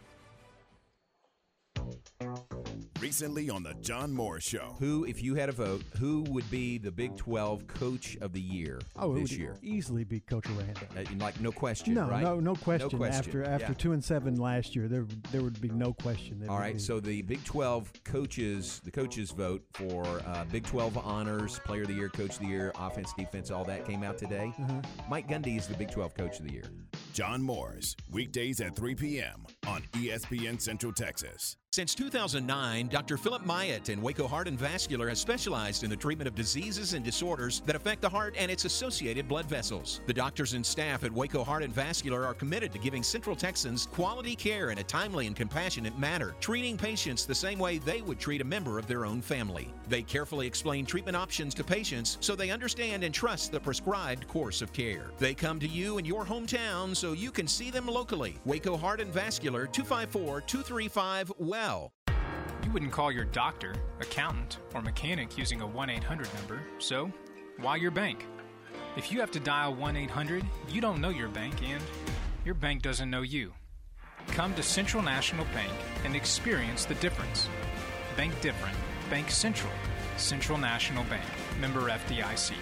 Recently 3.02 3.50
on 3.50 3.64
the 3.64 3.74
John 3.82 4.14
Morris 4.14 4.44
Show. 4.44 4.76
Who, 4.80 5.06
if 5.06 5.24
you 5.24 5.34
had 5.34 5.50
a 5.50 5.52
vote, 5.52 5.82
who 5.98 6.22
would 6.30 6.48
be 6.52 6.78
the 6.78 6.92
Big 6.92 7.18
12 7.18 7.66
Coach 7.66 8.16
of 8.22 8.32
the 8.32 8.40
Year 8.40 8.80
oh, 8.96 9.16
this 9.16 9.32
it 9.32 9.34
would 9.34 9.40
year? 9.40 9.58
easily 9.64 10.04
be 10.04 10.20
Coach 10.20 10.46
Aranda. 10.48 10.82
Uh, 10.96 11.04
like 11.18 11.40
no 11.42 11.52
question, 11.52 11.96
no, 11.96 12.08
right? 12.08 12.22
No, 12.22 12.40
no 12.40 12.54
question. 12.54 12.90
No 12.92 12.98
question. 13.00 13.18
After 13.18 13.44
after 13.44 13.68
Yeah. 13.70 13.74
two 13.74 13.94
and 13.94 14.04
seven 14.04 14.36
last 14.36 14.76
year, 14.76 14.88
there 14.88 15.08
there 15.32 15.42
would 15.42 15.60
be 15.60 15.70
no 15.70 15.94
question. 15.94 16.40
There 16.40 16.50
All 16.52 16.58
would 16.58 16.62
right, 16.62 16.74
be- 16.76 16.80
so 16.80 17.00
the 17.00 17.24
Big 17.24 17.44
12 17.44 17.92
coaches, 18.04 18.80
the 18.84 18.92
coaches 18.92 19.32
vote 19.32 19.64
for 19.74 20.06
uh, 20.28 20.44
Big 20.52 20.66
12 20.68 20.96
honors, 21.00 21.60
Player 21.66 21.82
of 21.82 21.88
the 21.88 21.96
Year, 21.96 22.10
Coach 22.10 22.34
of 22.36 22.40
the 22.40 22.48
Year, 22.48 22.72
offense, 22.78 23.14
defense, 23.18 23.50
all 23.50 23.66
that 23.66 23.84
came 23.84 24.04
out 24.04 24.20
today. 24.20 24.54
Mhm. 24.60 24.86
Mike 25.10 25.28
Gundy 25.28 25.58
is 25.58 25.66
the 25.66 25.74
Big 25.76 25.90
12 25.90 26.14
Coach 26.14 26.40
of 26.40 26.46
the 26.46 26.54
Year. 26.54 26.66
John 27.14 27.42
Morris, 27.42 27.96
weekdays 28.12 28.62
at 28.62 28.76
3 28.76 28.94
p.m. 28.94 29.48
on 29.66 29.82
ESPN 29.94 30.62
Central 30.62 30.94
Texas. 30.94 31.58
Since 31.74 31.96
2009, 31.96 32.90
Dr. 32.90 33.16
Philip 33.16 33.46
Myatt 33.46 33.88
in 33.88 34.02
Waco 34.02 34.28
Heart 34.28 34.50
and 34.50 34.60
Vascular 34.60 35.08
has 35.08 35.22
specialized 35.22 35.86
in 35.86 35.90
the 35.90 35.96
treatment 35.96 36.28
of 36.28 36.36
diseases 36.36 36.96
and 36.96 37.06
disorders 37.06 37.62
that 37.66 37.78
affect 37.78 38.02
the 38.02 38.10
heart 38.10 38.36
and 38.38 38.52
its 38.52 38.66
associated 38.66 39.26
blood 39.30 39.46
vessels. 39.46 40.02
The 40.06 40.14
doctors 40.14 40.52
and 40.52 40.66
staff 40.66 41.06
at 41.06 41.14
Waco 41.14 41.46
Heart 41.46 41.64
and 41.64 41.74
Vascular 41.74 42.26
are 42.26 42.34
committed 42.34 42.74
to 42.74 42.78
giving 42.78 43.04
Central 43.04 43.38
Texans 43.38 43.86
quality 43.86 44.36
care 44.36 44.72
in 44.72 44.80
a 44.80 44.84
timely 44.84 45.28
and 45.28 45.34
compassionate 45.34 45.98
manner, 45.98 46.36
treating 46.42 46.78
patients 46.78 47.26
the 47.26 47.34
same 47.34 47.58
way 47.58 47.78
they 47.78 48.02
would 48.02 48.20
treat 48.20 48.42
a 48.42 48.44
member 48.44 48.78
of 48.78 48.86
their 48.86 49.06
own 49.06 49.22
family. 49.22 49.74
They 49.88 50.02
carefully 50.02 50.48
explain 50.48 50.86
treatment 50.86 51.16
options 51.16 51.54
to 51.54 51.64
patients 51.64 52.18
so 52.20 52.36
they 52.36 52.52
understand 52.52 53.06
and 53.06 53.14
trust 53.14 53.54
the 53.54 53.62
prescribed 53.62 54.28
course 54.28 54.62
of 54.62 54.74
care. 54.74 55.12
They 55.20 55.34
come 55.34 55.58
to 55.62 55.70
you 55.70 56.00
in 56.00 56.04
your 56.04 56.26
hometown 56.26 56.94
so 56.94 57.14
you 57.14 57.32
can 57.32 57.48
see 57.48 57.72
them 57.72 57.88
locally. 57.88 58.36
Waco 58.44 58.76
Heart 58.76 59.00
and 59.00 59.14
Vascular 59.14 59.68
254 59.68 60.42
235 60.42 61.32
WELL. 61.40 61.61
You 61.62 62.72
wouldn't 62.74 62.92
call 62.92 63.12
your 63.12 63.26
doctor, 63.26 63.76
accountant, 64.00 64.58
or 64.74 64.82
mechanic 64.82 65.38
using 65.38 65.62
a 65.62 65.68
1 65.68 65.92
800 65.92 66.28
number, 66.34 66.64
so 66.80 67.12
why 67.60 67.76
your 67.76 67.92
bank? 67.92 68.26
If 68.98 69.12
you 69.12 69.20
have 69.20 69.30
to 69.30 69.40
dial 69.40 69.76
1 69.76 69.96
800, 69.96 70.44
you 70.70 70.82
don't 70.82 71.00
know 71.00 71.10
your 71.10 71.28
bank 71.28 71.62
and 71.62 71.84
your 72.46 72.56
bank 72.56 72.82
doesn't 72.82 73.12
know 73.12 73.22
you. 73.22 73.54
Come 74.30 74.56
to 74.56 74.64
Central 74.64 75.04
National 75.04 75.46
Bank 75.54 75.72
and 76.04 76.16
experience 76.16 76.86
the 76.86 76.96
difference. 76.96 77.48
Bank 78.18 78.34
different. 78.42 78.76
Bank 79.12 79.30
Central. 79.30 79.72
Central 80.18 80.58
National 80.58 81.04
Bank. 81.04 81.26
Member 81.60 81.82
FDIC. 81.82 82.54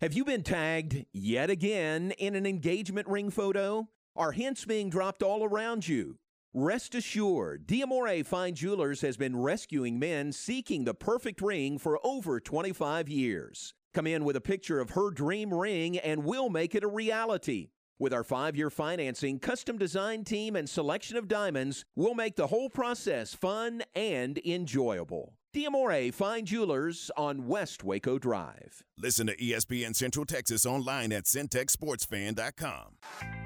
Have 0.00 0.12
you 0.12 0.24
been 0.24 0.44
tagged 0.44 1.04
yet 1.12 1.50
again 1.50 2.12
in 2.12 2.36
an 2.36 2.46
engagement 2.46 3.08
ring 3.08 3.30
photo? 3.30 3.88
Are 4.14 4.30
hints 4.30 4.64
being 4.64 4.88
dropped 4.88 5.24
all 5.24 5.42
around 5.42 5.88
you? 5.88 6.18
Rest 6.58 6.94
assured, 6.94 7.66
Diamore 7.66 8.24
Fine 8.24 8.54
Jewelers 8.54 9.02
has 9.02 9.18
been 9.18 9.36
rescuing 9.36 9.98
men 9.98 10.32
seeking 10.32 10.84
the 10.84 10.94
perfect 10.94 11.42
ring 11.42 11.76
for 11.76 12.00
over 12.02 12.40
25 12.40 13.10
years. 13.10 13.74
Come 13.92 14.06
in 14.06 14.24
with 14.24 14.36
a 14.36 14.40
picture 14.40 14.80
of 14.80 14.92
her 14.92 15.10
dream 15.10 15.52
ring 15.52 15.98
and 15.98 16.24
we'll 16.24 16.48
make 16.48 16.74
it 16.74 16.82
a 16.82 16.88
reality. 16.88 17.68
With 17.98 18.14
our 18.14 18.24
five 18.24 18.56
year 18.56 18.70
financing, 18.70 19.38
custom 19.38 19.76
design 19.76 20.24
team, 20.24 20.56
and 20.56 20.66
selection 20.66 21.18
of 21.18 21.28
diamonds, 21.28 21.84
we'll 21.94 22.14
make 22.14 22.36
the 22.36 22.46
whole 22.46 22.70
process 22.70 23.34
fun 23.34 23.82
and 23.94 24.40
enjoyable. 24.42 25.34
Diamore 25.54 26.14
Fine 26.14 26.46
Jewelers 26.46 27.10
on 27.18 27.46
West 27.46 27.84
Waco 27.84 28.18
Drive. 28.18 28.82
Listen 28.96 29.26
to 29.26 29.36
ESPN 29.36 29.94
Central 29.94 30.24
Texas 30.24 30.64
online 30.64 31.12
at 31.12 31.24
centexsportsfan.com. 31.24 33.45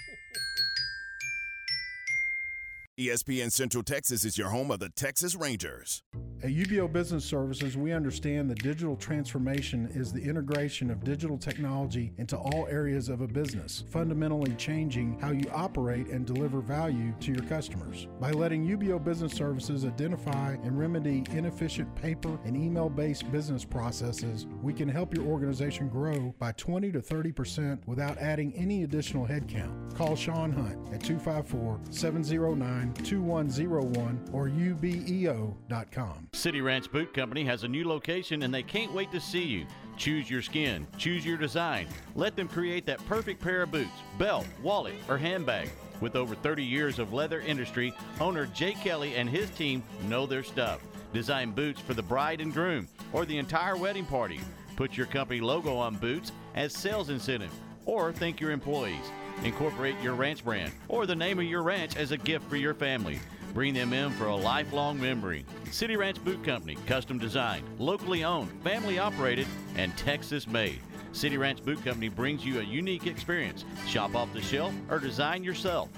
ESPN 3.01 3.51
Central 3.53 3.83
Texas 3.83 4.25
is 4.25 4.37
your 4.37 4.49
home 4.49 4.69
of 4.69 4.79
the 4.79 4.89
Texas 4.89 5.33
Rangers. 5.33 6.03
At 6.43 6.49
UBEO 6.49 6.91
Business 6.91 7.23
Services, 7.23 7.77
we 7.77 7.93
understand 7.93 8.49
that 8.49 8.63
digital 8.63 8.95
transformation 8.95 9.87
is 9.93 10.11
the 10.11 10.21
integration 10.21 10.89
of 10.89 11.03
digital 11.03 11.37
technology 11.37 12.11
into 12.17 12.35
all 12.35 12.67
areas 12.67 13.09
of 13.09 13.21
a 13.21 13.27
business, 13.27 13.85
fundamentally 13.91 14.53
changing 14.55 15.19
how 15.19 15.31
you 15.31 15.45
operate 15.53 16.07
and 16.07 16.25
deliver 16.25 16.59
value 16.59 17.13
to 17.21 17.31
your 17.31 17.43
customers. 17.43 18.07
By 18.19 18.31
letting 18.31 18.67
UBEO 18.67 19.03
Business 19.03 19.33
Services 19.33 19.85
identify 19.85 20.57
and 20.63 20.77
remedy 20.77 21.23
inefficient 21.31 21.95
paper 21.95 22.39
and 22.43 22.57
email 22.57 22.89
based 22.89 23.31
business 23.31 23.63
processes, 23.63 24.47
we 24.63 24.73
can 24.73 24.89
help 24.89 25.15
your 25.15 25.25
organization 25.27 25.87
grow 25.89 26.33
by 26.39 26.51
20 26.53 26.91
to 26.91 26.99
30% 26.99 27.85
without 27.85 28.17
adding 28.17 28.51
any 28.55 28.83
additional 28.83 29.27
headcount. 29.27 29.95
Call 29.95 30.15
Sean 30.15 30.51
Hunt 30.51 30.91
at 30.91 31.03
254 31.03 31.79
709 31.91 32.80
2101 33.03 34.29
or 34.33 34.47
ubeo.com. 34.49 36.27
City 36.33 36.61
Ranch 36.61 36.91
Boot 36.91 37.13
Company 37.13 37.43
has 37.45 37.63
a 37.63 37.67
new 37.67 37.87
location 37.87 38.43
and 38.43 38.53
they 38.53 38.63
can't 38.63 38.93
wait 38.93 39.11
to 39.11 39.19
see 39.19 39.43
you. 39.43 39.65
Choose 39.97 40.29
your 40.29 40.41
skin, 40.41 40.87
choose 40.97 41.25
your 41.25 41.37
design. 41.37 41.87
Let 42.15 42.35
them 42.35 42.47
create 42.47 42.85
that 42.87 43.05
perfect 43.05 43.41
pair 43.41 43.61
of 43.61 43.71
boots, 43.71 43.89
belt, 44.17 44.47
wallet, 44.63 44.95
or 45.07 45.17
handbag. 45.17 45.69
With 45.99 46.15
over 46.15 46.33
30 46.33 46.63
years 46.63 46.97
of 46.97 47.13
leather 47.13 47.41
industry, 47.41 47.93
owner 48.19 48.47
Jay 48.47 48.73
Kelly 48.73 49.15
and 49.15 49.29
his 49.29 49.49
team 49.51 49.83
know 50.07 50.25
their 50.25 50.43
stuff. 50.43 50.81
Design 51.13 51.51
boots 51.51 51.79
for 51.79 51.93
the 51.93 52.01
bride 52.01 52.41
and 52.41 52.53
groom 52.53 52.87
or 53.13 53.25
the 53.25 53.37
entire 53.37 53.77
wedding 53.77 54.05
party. 54.05 54.39
Put 54.75 54.97
your 54.97 55.05
company 55.05 55.39
logo 55.39 55.75
on 55.75 55.95
boots 55.95 56.31
as 56.55 56.73
sales 56.73 57.09
incentive 57.09 57.51
or 57.85 58.11
thank 58.11 58.39
your 58.39 58.51
employees. 58.51 59.11
Incorporate 59.43 59.95
your 60.01 60.13
ranch 60.13 60.43
brand 60.43 60.71
or 60.87 61.05
the 61.05 61.15
name 61.15 61.39
of 61.39 61.45
your 61.45 61.63
ranch 61.63 61.95
as 61.95 62.11
a 62.11 62.17
gift 62.17 62.47
for 62.47 62.57
your 62.57 62.75
family. 62.75 63.19
Bring 63.53 63.73
them 63.73 63.91
in 63.91 64.11
for 64.11 64.27
a 64.27 64.35
lifelong 64.35 65.01
memory. 65.01 65.45
City 65.71 65.97
Ranch 65.97 66.23
Boot 66.23 66.43
Company, 66.43 66.77
custom 66.85 67.17
designed, 67.17 67.65
locally 67.79 68.23
owned, 68.23 68.51
family 68.63 68.99
operated, 68.99 69.47
and 69.75 69.95
Texas 69.97 70.47
made. 70.47 70.79
City 71.11 71.37
Ranch 71.37 71.63
Boot 71.63 71.83
Company 71.83 72.07
brings 72.07 72.45
you 72.45 72.59
a 72.59 72.63
unique 72.63 73.07
experience. 73.07 73.65
Shop 73.87 74.15
off 74.15 74.31
the 74.31 74.41
shelf 74.41 74.73
or 74.89 74.99
design 74.99 75.43
yourself. 75.43 75.89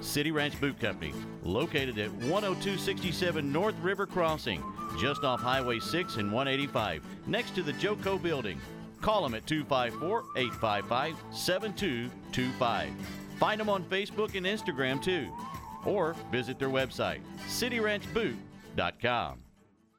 City 0.00 0.30
Ranch 0.30 0.58
Boot 0.60 0.80
Company, 0.80 1.12
located 1.42 1.98
at 1.98 2.10
10267 2.20 3.52
North 3.52 3.78
River 3.80 4.06
Crossing, 4.06 4.62
just 4.98 5.22
off 5.22 5.40
Highway 5.40 5.80
6 5.80 6.16
and 6.16 6.32
185, 6.32 7.02
next 7.26 7.54
to 7.54 7.62
the 7.62 7.72
Joco 7.74 8.20
Building. 8.20 8.60
Call 9.02 9.22
them 9.22 9.34
at 9.34 9.46
254 9.46 10.24
855 10.36 11.16
7225. 11.32 12.90
Find 13.38 13.60
them 13.60 13.68
on 13.68 13.84
Facebook 13.84 14.34
and 14.36 14.46
Instagram 14.46 15.02
too. 15.02 15.28
Or 15.84 16.14
visit 16.30 16.58
their 16.58 16.70
website, 16.70 17.20
cityranchboot.com. 17.48 19.38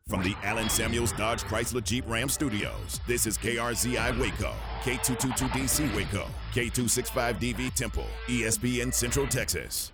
From 0.07 0.21
the 0.21 0.35
Allen 0.43 0.69
Samuels 0.69 1.13
Dodge 1.13 1.43
Chrysler 1.43 1.83
Jeep 1.83 2.03
Ram 2.07 2.27
Studios, 2.27 2.99
this 3.07 3.25
is 3.25 3.37
KRZI 3.37 4.19
Waco, 4.19 4.53
K222DC 4.81 5.95
Waco, 5.95 6.27
K265DV 6.53 7.73
Temple, 7.73 8.07
ESPN 8.27 8.93
Central 8.93 9.27
Texas. 9.27 9.93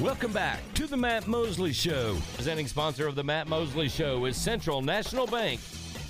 Welcome 0.00 0.32
back 0.32 0.60
to 0.74 0.86
the 0.86 0.96
Matt 0.96 1.26
Mosley 1.26 1.72
Show. 1.72 2.16
Presenting 2.34 2.66
sponsor 2.66 3.06
of 3.06 3.14
the 3.14 3.24
Matt 3.24 3.48
Mosley 3.48 3.88
Show 3.88 4.26
is 4.26 4.36
Central 4.36 4.82
National 4.82 5.26
Bank. 5.26 5.60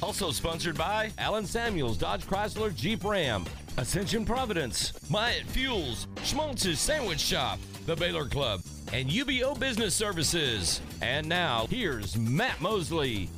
Also 0.02 0.30
sponsored 0.30 0.78
by 0.78 1.12
Allen 1.18 1.46
Samuels 1.46 1.98
Dodge 1.98 2.26
Chrysler 2.26 2.74
Jeep 2.74 3.04
Ram, 3.04 3.44
Ascension 3.76 4.24
Providence, 4.24 4.94
Myatt 5.10 5.44
Fuels, 5.46 6.06
Schmaltz's 6.22 6.80
Sandwich 6.80 7.20
Shop, 7.20 7.58
the 7.84 7.94
Baylor 7.94 8.24
Club, 8.24 8.62
and 8.94 9.10
UBEO 9.10 9.58
Business 9.58 9.94
Services. 9.94 10.80
And 11.02 11.28
now, 11.28 11.66
here's 11.66 12.16
Matt 12.16 12.62
Mosley. 12.62 13.28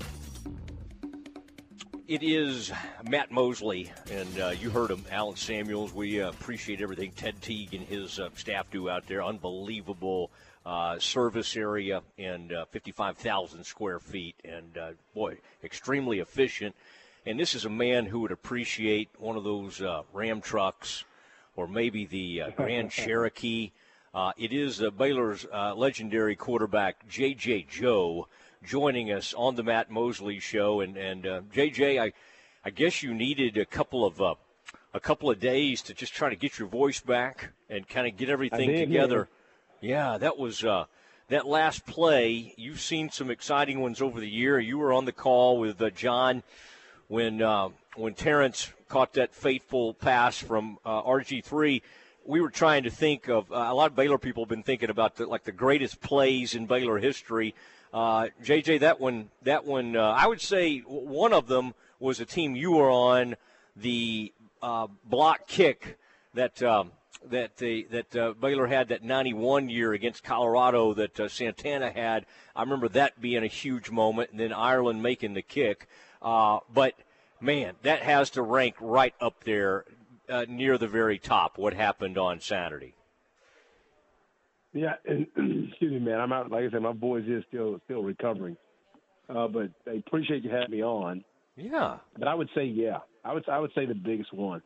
It 2.07 2.23
is 2.23 2.71
Matt 3.09 3.33
Mosley, 3.33 3.91
and 4.11 4.39
uh, 4.39 4.49
you 4.51 4.71
heard 4.71 4.91
him, 4.91 5.05
Allen 5.11 5.35
Samuels. 5.35 5.93
We 5.93 6.21
uh, 6.21 6.29
appreciate 6.29 6.81
everything 6.81 7.11
Ted 7.13 7.41
Teague 7.43 7.75
and 7.75 7.85
his 7.85 8.21
uh, 8.21 8.29
staff 8.35 8.71
do 8.71 8.89
out 8.89 9.07
there. 9.09 9.25
Unbelievable 9.25 10.31
uh, 10.65 10.99
service 10.99 11.57
area 11.57 12.03
and 12.19 12.53
uh, 12.53 12.65
55,000 12.67 13.65
square 13.65 13.99
feet, 13.99 14.37
and 14.45 14.79
uh, 14.79 14.91
boy, 15.15 15.39
extremely 15.65 16.21
efficient. 16.21 16.75
And 17.27 17.39
this 17.39 17.55
is 17.55 17.65
a 17.65 17.71
man 17.71 18.07
who 18.07 18.21
would 18.21 18.33
appreciate 18.33 19.09
one 19.19 19.37
of 19.37 19.45
those 19.45 19.81
Ram 20.13 20.41
trucks 20.41 21.05
or 21.55 21.69
maybe 21.69 22.05
the 22.05 22.43
Grand 22.57 22.91
Cherokee. 22.91 23.71
it 24.37 24.53
is 24.53 24.83
Baylor's 24.99 25.47
legendary 25.77 26.35
quarterback, 26.35 27.09
J.J. 27.09 27.67
Joe 27.71 28.27
joining 28.65 29.11
us 29.13 29.35
on 29.35 29.57
the 29.57 29.63
Matt 29.63 29.91
Mosley 29.91 30.39
show. 30.39 30.81
And 30.81 30.97
and 30.97 31.27
uh, 31.27 31.41
JJ, 31.55 32.01
I 32.01 32.13
I 32.65 32.71
guess 32.71 33.03
you 33.03 33.15
needed 33.15 33.57
a 33.57 33.65
couple 33.65 34.05
of 34.05 34.21
uh, 34.21 34.35
a 34.95 35.01
couple 35.01 35.31
of 35.31 35.41
days 35.41 35.83
to 35.83 35.95
just 35.95 36.15
try 36.15 36.31
to 36.31 36.37
get 36.37 36.59
your 36.59 36.69
voice 36.69 37.01
back 37.01 37.53
and 37.69 37.89
kind 37.89 38.07
of 38.07 38.17
get 38.17 38.29
everything 38.29 38.71
did, 38.71 38.87
together. 38.87 39.29
Yeah. 39.31 39.39
Yeah, 39.83 40.17
that 40.19 40.39
was. 40.39 40.65
Uh, 40.65 40.87
that 41.29 41.47
last 41.47 41.87
play, 41.87 42.53
you've 42.59 42.81
seen 42.81 43.09
some 43.09 43.31
exciting 43.31 43.81
ones 43.81 44.03
over 44.03 44.21
the 44.21 44.29
year. 44.29 44.61
You 44.61 44.77
were 44.77 44.93
on 44.93 45.07
the 45.07 45.13
call 45.13 45.59
with 45.59 45.81
uh, 45.81 45.89
John 45.89 46.43
when 47.09 47.41
uh, 47.41 47.71
when 47.97 48.15
Terrence 48.15 48.71
caught 48.89 49.15
that 49.15 49.35
fateful 49.35 49.95
pass 49.95 50.37
from 50.37 50.79
uh, 50.85 51.03
RG3 51.03 51.81
we 52.25 52.41
were 52.41 52.51
trying 52.51 52.85
to 52.85 52.91
think 52.91 53.29
of 53.29 53.51
uh, 53.51 53.67
a 53.69 53.75
lot 53.75 53.91
of 53.91 53.97
Baylor 53.97 54.19
people 54.19 54.45
have 54.45 54.49
been 54.49 54.63
thinking 54.63 54.91
about 54.91 55.17
the, 55.17 55.27
like 55.27 55.45
the 55.45 55.53
greatest 55.53 56.01
plays 56.01 56.55
in 56.55 56.67
Baylor 56.67 56.99
history. 56.99 57.55
Uh, 57.93 58.29
JJ, 58.43 58.81
that 58.81 59.01
one, 59.01 59.31
that 59.43 59.65
one, 59.65 59.97
uh, 59.97 60.15
I 60.17 60.27
would 60.27 60.41
say 60.41 60.79
one 60.81 61.33
of 61.33 61.47
them 61.47 61.75
was 62.01 62.21
a 62.21 62.25
team 62.25 62.57
you 62.57 62.73
were 62.73 62.91
on, 62.91 63.37
the 63.77 64.33
uh, 64.63 64.87
block 65.05 65.47
kick 65.47 65.99
that 66.35 66.63
um, 66.63 66.93
that 67.31 67.57
the 67.57 67.87
that 67.91 68.17
uh, 68.17 68.35
Baylor 68.41 68.67
had 68.67 68.89
that 68.89 69.03
91 69.03 69.69
year 69.69 69.93
against 69.93 70.25
Colorado 70.25 70.95
that 70.95 71.19
uh, 71.19 71.29
Santana 71.29 71.91
had. 71.91 72.27
I 72.55 72.63
remember 72.63 72.89
that 72.91 73.21
being 73.21 73.43
a 73.43 73.49
huge 73.49 73.91
moment, 73.91 74.31
and 74.31 74.41
then 74.41 74.53
Ireland 74.53 75.03
making 75.03 75.35
the 75.35 75.43
kick. 75.43 75.89
Uh, 76.21 76.61
but 76.73 76.95
man, 77.41 77.75
that 77.83 78.03
has 78.03 78.31
to 78.31 78.43
rank 78.43 78.77
right 78.81 79.15
up 79.21 79.45
there 79.45 79.85
near 80.49 80.79
the 80.79 80.89
very 80.89 81.19
top. 81.19 81.59
What 81.59 81.75
happened 81.75 82.17
on 82.17 82.41
Saturday? 82.41 82.95
Yeah, 84.73 84.95
and 85.05 85.27
excuse 85.69 85.93
me, 85.93 85.99
man. 85.99 86.21
I'm 86.21 86.33
out. 86.33 86.51
Like 86.51 86.65
I 86.65 86.71
said, 86.71 86.83
my 86.83 86.93
boys 86.93 87.25
is 87.27 87.45
still 87.49 87.81
still 87.85 88.03
recovering. 88.03 88.57
Uh, 89.29 89.49
but 89.49 89.71
I 89.87 89.97
appreciate 89.97 90.45
you 90.45 90.51
having 90.51 90.71
me 90.71 90.83
on. 90.83 91.25
Yeah. 91.57 91.99
But 92.19 92.29
I 92.29 92.35
would 92.35 92.49
say, 92.55 92.65
yeah, 92.65 92.99
I 93.25 93.35
would 93.35 93.49
I 93.49 93.59
would 93.59 93.73
say 93.75 93.87
the 93.87 93.95
biggest 93.95 94.33
one. 94.33 94.63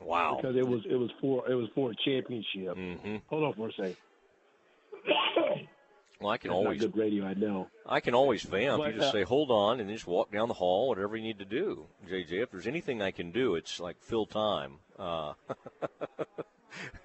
Wow. 0.00 0.38
Because 0.40 0.56
it 0.56 0.66
was 0.66 0.80
it 0.88 0.96
was 0.96 1.10
for 1.20 1.48
it 1.50 1.54
was 1.54 1.68
for 1.74 1.90
a 1.90 1.94
championship. 2.04 2.76
Mm-hmm. 2.76 3.16
Hold 3.26 3.44
on 3.44 3.52
for 3.54 3.68
a 3.68 3.72
second. 3.72 3.96
Well, 6.20 6.30
I 6.30 6.36
can 6.36 6.50
That's 6.50 6.56
always 6.56 6.80
good 6.80 6.96
radio. 6.96 7.24
I 7.26 7.34
know. 7.34 7.68
I 7.86 8.00
can 8.00 8.14
always 8.14 8.42
vamp. 8.42 8.78
But, 8.78 8.94
you 8.94 8.98
just 8.98 9.10
uh, 9.10 9.12
say, 9.12 9.22
"Hold 9.22 9.52
on," 9.52 9.78
and 9.78 9.88
just 9.88 10.06
walk 10.06 10.32
down 10.32 10.48
the 10.48 10.54
hall. 10.54 10.88
Whatever 10.88 11.16
you 11.16 11.22
need 11.22 11.38
to 11.38 11.44
do, 11.44 11.86
JJ. 12.10 12.42
If 12.42 12.50
there's 12.50 12.66
anything 12.66 13.00
I 13.00 13.12
can 13.12 13.30
do, 13.30 13.54
it's 13.54 13.78
like 13.78 14.02
fill 14.02 14.26
time. 14.26 14.78
Uh, 14.98 15.34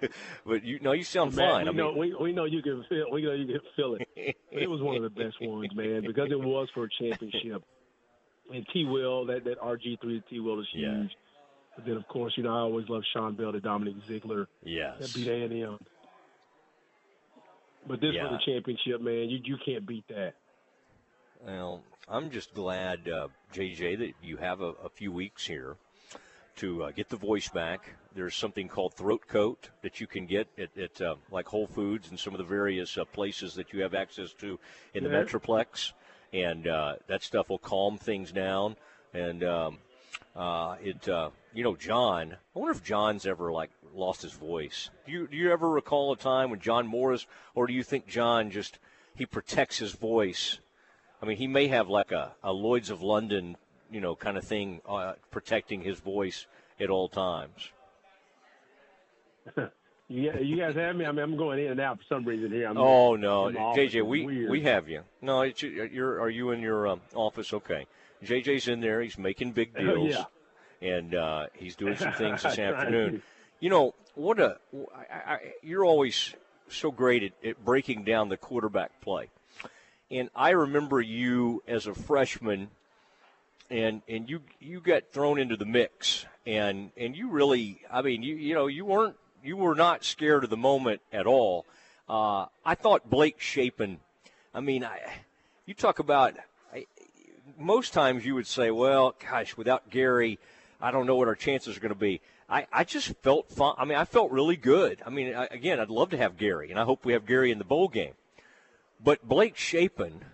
but 0.44 0.64
you 0.64 0.80
know, 0.80 0.92
you 0.92 1.04
sound 1.04 1.36
Man, 1.36 1.48
fine. 1.48 1.64
We 1.66 1.70
I 1.70 1.74
know 1.74 1.92
we, 1.96 2.14
we 2.20 2.32
know 2.32 2.44
you 2.44 2.60
can 2.60 2.84
feel 2.88 3.06
we 3.12 3.22
know 3.22 3.32
you 3.34 3.46
can 3.46 3.60
feel 3.76 3.94
it. 3.94 4.36
it 4.50 4.68
was 4.68 4.82
one 4.82 4.96
of 4.96 5.02
the 5.02 5.10
best 5.10 5.36
ones, 5.40 5.70
man, 5.76 6.02
because 6.04 6.32
it 6.32 6.40
was 6.40 6.68
for 6.74 6.84
a 6.84 6.88
championship. 7.00 7.62
And 8.52 8.66
T 8.72 8.84
Will, 8.84 9.26
that 9.26 9.44
that 9.44 9.60
RG 9.60 10.00
three 10.00 10.22
T 10.28 10.40
Will 10.40 10.60
is 10.60 10.66
huge. 10.72 10.82
Yeah. 10.82 11.06
But 11.76 11.86
then 11.86 11.96
of 11.96 12.06
course, 12.08 12.34
you 12.36 12.42
know, 12.42 12.54
I 12.54 12.60
always 12.60 12.88
love 12.88 13.02
Shawn 13.12 13.34
Bell 13.34 13.52
to 13.52 13.60
Dominique 13.60 13.96
Zeigler. 14.08 14.46
Yes. 14.62 14.98
That 15.00 15.14
beat 15.14 15.28
A 15.28 15.44
and 15.44 15.52
M. 15.52 15.78
But 17.86 18.00
this 18.00 18.14
Yeah. 18.14 18.28
for 18.28 18.34
the 18.34 18.42
championship, 18.44 19.00
man. 19.00 19.28
You 19.28 19.40
you 19.44 19.56
can't 19.64 19.86
beat 19.86 20.06
that. 20.08 20.34
Well, 21.44 21.82
I'm 22.08 22.30
just 22.30 22.54
glad, 22.54 23.08
uh, 23.08 23.28
JJ, 23.52 23.96
that 23.98 24.12
you 24.22 24.38
have 24.38 24.60
a, 24.60 24.72
a 24.84 24.88
few 24.88 25.12
weeks 25.12 25.46
here 25.46 25.76
to 26.56 26.84
uh, 26.84 26.90
get 26.92 27.08
the 27.08 27.16
voice 27.16 27.48
back. 27.48 27.96
There's 28.14 28.34
something 28.34 28.68
called 28.68 28.94
throat 28.94 29.26
coat 29.28 29.70
that 29.82 30.00
you 30.00 30.06
can 30.06 30.26
get 30.26 30.48
at, 30.56 30.76
at 30.78 31.00
uh, 31.00 31.16
like 31.30 31.46
Whole 31.48 31.66
Foods 31.66 32.08
and 32.08 32.18
some 32.18 32.32
of 32.32 32.38
the 32.38 32.44
various 32.44 32.96
uh, 32.96 33.04
places 33.04 33.54
that 33.54 33.72
you 33.72 33.82
have 33.82 33.94
access 33.94 34.32
to 34.34 34.58
in 34.94 35.04
the 35.04 35.10
Metroplex, 35.10 35.92
and 36.32 36.66
uh, 36.66 36.94
that 37.08 37.22
stuff 37.22 37.50
will 37.50 37.58
calm 37.58 37.98
things 37.98 38.32
down. 38.32 38.76
And 39.12 39.44
um, 39.44 39.78
uh, 40.36 40.76
it, 40.82 41.08
uh, 41.08 41.30
you 41.52 41.64
know, 41.64 41.76
John. 41.76 42.32
I 42.32 42.58
wonder 42.58 42.72
if 42.72 42.82
John's 42.82 43.26
ever 43.26 43.52
like 43.52 43.70
lost 43.94 44.22
his 44.22 44.32
voice. 44.32 44.90
Do 45.06 45.12
you 45.12 45.26
do 45.26 45.36
you 45.36 45.52
ever 45.52 45.68
recall 45.68 46.12
a 46.12 46.16
time 46.16 46.50
when 46.50 46.60
John 46.60 46.86
Morris, 46.86 47.26
or 47.54 47.66
do 47.66 47.72
you 47.72 47.82
think 47.82 48.06
John 48.06 48.50
just 48.50 48.78
he 49.14 49.26
protects 49.26 49.78
his 49.78 49.92
voice? 49.92 50.58
I 51.22 51.26
mean, 51.26 51.36
he 51.36 51.46
may 51.46 51.68
have 51.68 51.88
like 51.88 52.12
a, 52.12 52.32
a 52.42 52.52
Lloyd's 52.52 52.90
of 52.90 53.02
London, 53.02 53.56
you 53.90 54.00
know, 54.00 54.14
kind 54.14 54.36
of 54.36 54.44
thing, 54.44 54.80
uh, 54.88 55.14
protecting 55.30 55.82
his 55.82 55.98
voice 56.00 56.46
at 56.80 56.90
all 56.90 57.08
times. 57.08 57.70
You, 60.08 60.32
you 60.38 60.56
guys 60.58 60.74
have 60.74 60.96
me. 60.96 61.06
I 61.06 61.12
mean, 61.12 61.22
I'm 61.22 61.36
going 61.36 61.58
in 61.58 61.72
and 61.72 61.80
out 61.80 61.96
for 61.96 62.04
some 62.10 62.26
reason 62.26 62.52
here. 62.52 62.68
I'm 62.68 62.76
oh 62.76 63.16
no. 63.16 63.50
JJ, 63.50 64.06
we 64.06 64.26
Weird. 64.26 64.50
we 64.50 64.60
have 64.60 64.86
you. 64.86 65.02
No, 65.22 65.40
it's, 65.40 65.62
you're 65.62 66.20
are 66.20 66.28
you 66.28 66.50
in 66.50 66.60
your 66.60 66.88
um, 66.88 67.00
office? 67.14 67.54
Okay, 67.54 67.86
JJ's 68.24 68.68
in 68.68 68.80
there. 68.80 69.00
He's 69.00 69.18
making 69.18 69.52
big 69.52 69.72
Oh, 69.78 69.82
deals, 69.84 70.10
yeah. 70.10 70.24
and 70.88 71.14
uh, 71.14 71.46
he's 71.54 71.76
doing 71.76 71.96
some 71.96 72.12
things 72.12 72.42
this 72.42 72.58
afternoon. 72.58 73.22
You 73.60 73.70
know 73.70 73.94
what? 74.14 74.38
A 74.40 74.58
I, 75.10 75.32
I, 75.34 75.38
you're 75.62 75.84
always 75.84 76.34
so 76.68 76.90
great 76.90 77.22
at, 77.22 77.32
at 77.48 77.64
breaking 77.64 78.04
down 78.04 78.28
the 78.28 78.36
quarterback 78.36 79.00
play, 79.00 79.30
and 80.10 80.30
I 80.34 80.50
remember 80.50 81.00
you 81.00 81.62
as 81.66 81.86
a 81.86 81.94
freshman, 81.94 82.68
and 83.70 84.02
and 84.08 84.28
you 84.28 84.40
you 84.60 84.80
got 84.80 85.12
thrown 85.12 85.38
into 85.38 85.56
the 85.56 85.66
mix, 85.66 86.26
and 86.46 86.90
and 86.96 87.16
you 87.16 87.30
really, 87.30 87.80
I 87.90 88.02
mean, 88.02 88.22
you 88.22 88.36
you 88.36 88.54
know, 88.54 88.66
you 88.66 88.84
weren't 88.84 89.16
you 89.42 89.56
were 89.56 89.74
not 89.74 90.04
scared 90.04 90.44
of 90.44 90.50
the 90.50 90.56
moment 90.56 91.00
at 91.12 91.26
all. 91.26 91.66
Uh, 92.08 92.46
I 92.64 92.74
thought 92.74 93.08
Blake 93.08 93.40
Shapen. 93.40 94.00
I 94.54 94.60
mean, 94.60 94.84
I, 94.84 95.00
you 95.66 95.74
talk 95.74 95.98
about. 95.98 96.34
Most 97.58 97.92
times 97.92 98.24
you 98.24 98.34
would 98.34 98.46
say, 98.46 98.70
well, 98.70 99.14
gosh, 99.30 99.56
without 99.56 99.90
Gary, 99.90 100.38
I 100.80 100.90
don't 100.90 101.06
know 101.06 101.16
what 101.16 101.28
our 101.28 101.34
chances 101.34 101.76
are 101.76 101.80
going 101.80 101.90
to 101.90 101.98
be. 101.98 102.20
I, 102.48 102.66
I 102.72 102.84
just 102.84 103.08
felt 103.22 103.50
fun. 103.50 103.74
I 103.78 103.84
mean, 103.84 103.96
I 103.96 104.04
felt 104.04 104.30
really 104.30 104.56
good. 104.56 105.02
I 105.04 105.10
mean, 105.10 105.34
I, 105.34 105.46
again, 105.50 105.80
I'd 105.80 105.90
love 105.90 106.10
to 106.10 106.16
have 106.16 106.36
Gary, 106.36 106.70
and 106.70 106.78
I 106.78 106.84
hope 106.84 107.04
we 107.04 107.14
have 107.14 107.26
Gary 107.26 107.50
in 107.50 107.58
the 107.58 107.64
bowl 107.64 107.88
game. 107.88 108.14
But 109.02 109.26
Blake 109.26 109.56
Shapen 109.56 110.24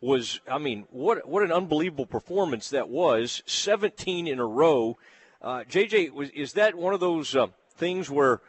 was, 0.00 0.40
I 0.50 0.58
mean, 0.58 0.86
what 0.90 1.26
what 1.28 1.42
an 1.42 1.52
unbelievable 1.52 2.06
performance 2.06 2.70
that 2.70 2.88
was. 2.88 3.42
17 3.46 4.26
in 4.26 4.38
a 4.38 4.46
row. 4.46 4.96
Uh, 5.40 5.64
JJ, 5.68 6.12
was 6.12 6.30
is 6.30 6.52
that 6.54 6.74
one 6.74 6.94
of 6.94 7.00
those 7.00 7.34
uh, 7.34 7.48
things 7.76 8.10
where 8.10 8.40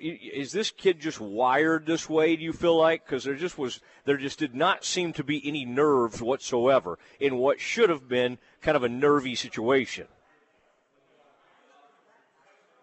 is 0.00 0.52
this 0.52 0.70
kid 0.70 1.00
just 1.00 1.20
wired 1.20 1.86
this 1.86 2.08
way? 2.08 2.36
Do 2.36 2.42
you 2.42 2.52
feel 2.52 2.76
like 2.76 3.04
because 3.04 3.24
there 3.24 3.34
just 3.34 3.58
was 3.58 3.80
there 4.04 4.16
just 4.16 4.38
did 4.38 4.54
not 4.54 4.84
seem 4.84 5.12
to 5.14 5.24
be 5.24 5.46
any 5.46 5.64
nerves 5.64 6.20
whatsoever 6.20 6.98
in 7.20 7.36
what 7.36 7.60
should 7.60 7.90
have 7.90 8.08
been 8.08 8.38
kind 8.60 8.76
of 8.76 8.82
a 8.82 8.88
nervy 8.88 9.34
situation. 9.34 10.06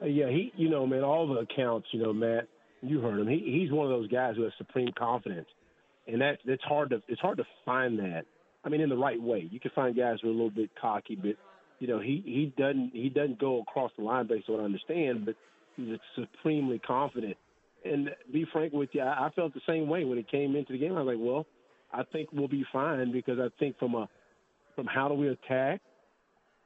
Uh, 0.02 0.06
yeah, 0.06 0.30
he, 0.30 0.54
you 0.56 0.70
know, 0.70 0.86
man, 0.86 1.04
all 1.04 1.28
the 1.28 1.40
accounts, 1.42 1.88
you 1.92 2.02
know, 2.02 2.14
Matt, 2.14 2.48
you 2.82 3.02
heard 3.02 3.20
him. 3.20 3.28
He, 3.28 3.60
he's 3.60 3.72
one 3.72 3.86
of 3.86 3.92
those 3.92 4.10
guys 4.10 4.36
who 4.36 4.44
has 4.44 4.54
supreme 4.58 4.92
confidence, 4.98 5.48
and 6.08 6.22
that 6.22 6.40
it's 6.46 6.64
hard 6.64 6.92
to 6.92 7.02
it's 7.08 7.22
hard 7.22 7.38
to 7.38 7.46
find 7.66 8.00
that. 8.00 8.26
I 8.64 8.70
mean, 8.70 8.82
in 8.82 8.90
the 8.90 8.98
right 8.98 9.22
way, 9.22 9.48
you 9.52 9.60
can 9.60 9.72
find 9.72 9.96
guys 9.96 10.18
who 10.22 10.28
are 10.28 10.32
a 10.32 10.34
little 10.34 10.50
bit 10.50 10.70
cocky, 10.80 11.16
but 11.16 11.36
you 11.80 11.88
know, 11.88 12.00
he 12.00 12.22
he 12.26 12.54
doesn't 12.58 12.92
he 12.94 13.10
doesn't 13.10 13.40
go 13.40 13.62
across 13.62 13.92
the 13.98 14.04
line 14.04 14.28
based 14.28 14.48
on 14.50 14.56
what 14.56 14.62
I 14.62 14.66
understand, 14.66 15.26
but 15.26 15.36
supremely 16.16 16.80
confident. 16.80 17.38
And 17.86 18.10
be 18.32 18.46
frank 18.52 18.74
with 18.74 18.90
you, 18.94 19.02
I, 19.02 19.28
I 19.28 19.30
felt 19.36 19.54
the 19.54 19.62
same 19.68 19.88
way 19.88 20.04
when 20.04 20.18
it 20.18 20.30
came 20.30 20.56
into 20.56 20.74
the 20.74 20.80
game. 20.80 20.98
I 20.98 21.02
was 21.02 21.16
like, 21.16 21.26
well, 21.26 21.46
I 21.94 22.04
think 22.12 22.30
we'll 22.32 22.48
be 22.48 22.66
fine 22.72 23.12
because 23.12 23.40
I 23.40 23.48
think 23.60 23.78
from 23.80 23.96
a 23.96 24.08
from 24.76 24.86
how 24.86 25.08
do 25.10 25.14
we 25.14 25.28
attack 25.28 25.82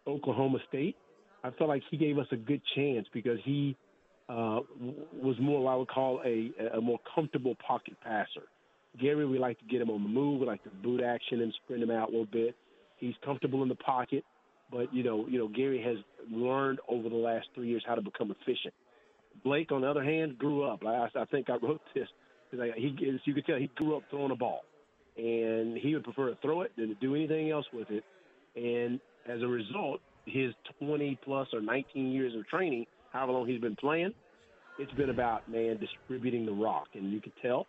Oklahoma 0.05 0.59
State, 0.67 0.95
I 1.43 1.51
felt 1.51 1.69
like 1.69 1.81
he 1.89 1.97
gave 1.97 2.17
us 2.17 2.27
a 2.31 2.35
good 2.35 2.61
chance 2.75 3.07
because 3.13 3.39
he 3.43 3.75
uh, 4.29 4.59
was 5.13 5.35
more 5.39 5.63
what 5.63 5.71
I 5.71 5.75
would 5.75 5.87
call 5.87 6.21
a, 6.25 6.51
a 6.75 6.81
more 6.81 6.99
comfortable 7.15 7.55
pocket 7.65 7.95
passer. 8.03 8.47
Gary, 9.01 9.25
we 9.25 9.39
like 9.39 9.57
to 9.59 9.65
get 9.65 9.81
him 9.81 9.89
on 9.89 10.03
the 10.03 10.09
move. 10.09 10.41
We 10.41 10.45
like 10.45 10.63
to 10.63 10.69
boot 10.69 11.01
action 11.01 11.41
and 11.41 11.53
sprint 11.63 11.81
him 11.81 11.91
out 11.91 12.09
a 12.09 12.11
little 12.11 12.27
bit. 12.31 12.55
He's 12.97 13.15
comfortable 13.25 13.63
in 13.63 13.69
the 13.69 13.75
pocket, 13.75 14.23
but 14.71 14.93
you 14.93 15.03
know, 15.03 15.25
you 15.27 15.39
know, 15.39 15.47
Gary 15.47 15.81
has 15.81 15.97
learned 16.31 16.79
over 16.87 17.09
the 17.09 17.15
last 17.15 17.47
three 17.55 17.67
years 17.67 17.83
how 17.85 17.95
to 17.95 18.01
become 18.01 18.31
efficient. 18.31 18.73
Blake, 19.43 19.71
on 19.71 19.81
the 19.81 19.89
other 19.89 20.03
hand, 20.03 20.37
grew 20.37 20.63
up. 20.63 20.85
I, 20.85 21.07
I 21.15 21.25
think 21.25 21.49
I 21.49 21.57
wrote 21.57 21.81
this. 21.93 22.07
He, 22.51 22.59
as 22.59 23.19
you 23.25 23.33
could 23.33 23.45
tell, 23.45 23.57
he 23.57 23.69
grew 23.75 23.97
up 23.97 24.03
throwing 24.09 24.31
a 24.31 24.35
ball, 24.35 24.61
and 25.17 25.77
he 25.77 25.93
would 25.95 26.03
prefer 26.03 26.29
to 26.29 26.35
throw 26.41 26.61
it 26.61 26.71
than 26.77 26.89
to 26.89 26.95
do 26.95 27.15
anything 27.15 27.49
else 27.49 27.65
with 27.73 27.89
it. 27.89 28.03
And 28.55 28.99
as 29.27 29.41
a 29.41 29.47
result, 29.47 30.01
his 30.25 30.53
20 30.79 31.19
plus 31.23 31.47
or 31.53 31.61
19 31.61 32.11
years 32.11 32.35
of 32.35 32.47
training, 32.47 32.85
however 33.11 33.33
long 33.33 33.47
he's 33.47 33.59
been 33.59 33.75
playing, 33.75 34.13
it's 34.79 34.91
been 34.93 35.09
about 35.09 35.49
man 35.49 35.77
distributing 35.77 36.45
the 36.45 36.51
rock, 36.51 36.87
and 36.93 37.11
you 37.11 37.21
can 37.21 37.31
tell, 37.41 37.67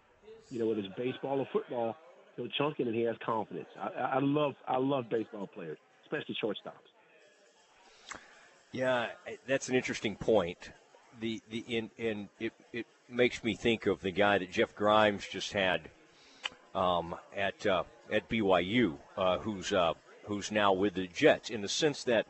you 0.51 0.59
know, 0.59 0.67
with 0.67 0.79
his 0.79 0.87
baseball 0.97 1.41
or 1.41 1.49
football, 1.53 1.97
he'll 2.37 2.49
chunk 2.49 2.81
it 2.81 2.87
and 2.87 2.95
he 2.95 3.03
has 3.03 3.17
confidence. 3.25 3.69
I, 3.81 4.17
I 4.17 4.19
love 4.21 4.55
I 4.67 4.79
love 4.79 5.09
baseball 5.11 5.47
players, 5.47 5.79
especially 6.05 6.37
shortstops. 6.43 6.73
Yeah, 8.73 9.07
that's 9.47 9.69
an 9.69 9.77
interesting 9.77 10.17
point. 10.17 10.71
The 11.21 11.41
the 11.51 11.65
in 11.69 11.91
and 11.99 12.29
it 12.41 12.53
it 12.73 12.87
makes 13.09 13.45
me 13.45 13.55
think 13.55 13.87
of 13.87 14.01
the 14.01 14.11
guy 14.11 14.39
that 14.39 14.51
Jeff 14.51 14.75
Grimes 14.75 15.27
just 15.27 15.53
had 15.53 15.91
um, 16.75 17.15
at 17.37 17.67
uh, 17.67 17.85
at 18.11 18.29
BYU, 18.29 18.97
uh, 19.17 19.39
who's 19.39 19.73
uh, 19.73 19.95
who's 20.27 20.51
now 20.51 20.73
with 20.73 20.95
the 20.95 21.07
Jets, 21.07 21.51
in 21.51 21.61
the 21.61 21.69
sense 21.69 22.05
that, 22.05 22.27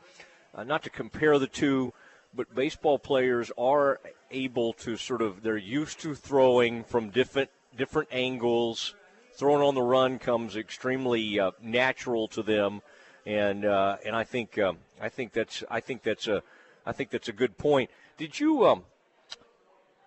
uh, 0.55 0.65
not 0.65 0.83
to 0.83 0.91
compare 0.91 1.39
the 1.39 1.47
two, 1.47 1.93
but 2.35 2.55
baseball 2.55 2.99
players 2.99 3.51
are 3.57 4.01
able 4.31 4.73
to 4.73 4.97
sort 4.97 5.23
of, 5.23 5.43
they're 5.43 5.57
used 5.57 6.01
to 6.01 6.15
throwing 6.15 6.85
from 6.85 7.11
different 7.11 7.51
different 7.77 8.09
angles. 8.13 8.95
Throwing 9.37 9.63
on 9.63 9.75
the 9.75 9.83
run 9.83 10.21
comes 10.21 10.55
extremely 10.55 11.41
uh, 11.41 11.51
natural 11.61 12.29
to 12.29 12.43
them, 12.43 12.83
and 13.27 13.65
uh, 13.65 13.97
and 14.05 14.15
I 14.15 14.25
think 14.25 14.59
um, 14.59 14.79
I 15.01 15.09
think 15.09 15.33
that's 15.33 15.65
I 15.69 15.81
think 15.81 16.03
that's 16.03 16.29
a 16.29 16.43
I 16.87 16.93
think 16.93 17.11
that's 17.11 17.29
a 17.29 17.33
good 17.33 17.59
point. 17.59 17.91
Did 18.17 18.39
you, 18.39 18.67
um, 18.67 18.85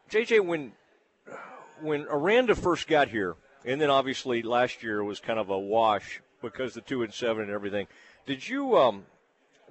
JJ, 0.09 0.45
when 0.45 0.71
when 1.81 2.05
Aranda 2.09 2.55
first 2.55 2.87
got 2.87 3.09
here, 3.09 3.35
and 3.65 3.81
then 3.81 3.89
obviously 3.89 4.41
last 4.41 4.81
year 4.81 5.03
was 5.03 5.19
kind 5.19 5.39
of 5.39 5.49
a 5.49 5.57
wash 5.57 6.21
because 6.41 6.73
the 6.73 6.81
two 6.81 7.03
and 7.03 7.13
seven 7.13 7.43
and 7.43 7.51
everything. 7.51 7.87
Did 8.25 8.47
you 8.47 8.77
um, 8.77 9.05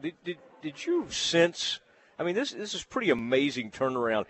did, 0.00 0.14
did 0.24 0.38
did 0.62 0.84
you 0.84 1.06
sense? 1.10 1.80
I 2.18 2.24
mean, 2.24 2.34
this 2.34 2.52
this 2.52 2.74
is 2.74 2.82
pretty 2.84 3.10
amazing 3.10 3.70
turnaround. 3.70 4.26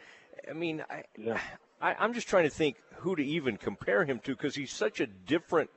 I 0.49 0.53
mean, 0.53 0.85
I, 0.89 1.05
yeah. 1.19 1.41
I 1.81 1.97
I'm 1.99 2.15
just 2.15 2.29
trying 2.29 2.45
to 2.45 2.51
think 2.51 2.77
who 2.97 3.17
to 3.17 3.25
even 3.25 3.57
compare 3.57 4.05
him 4.05 4.21
to 4.21 4.33
because 4.33 4.55
he's 4.55 4.73
such 4.73 5.01
a 5.01 5.07
different 5.07 5.71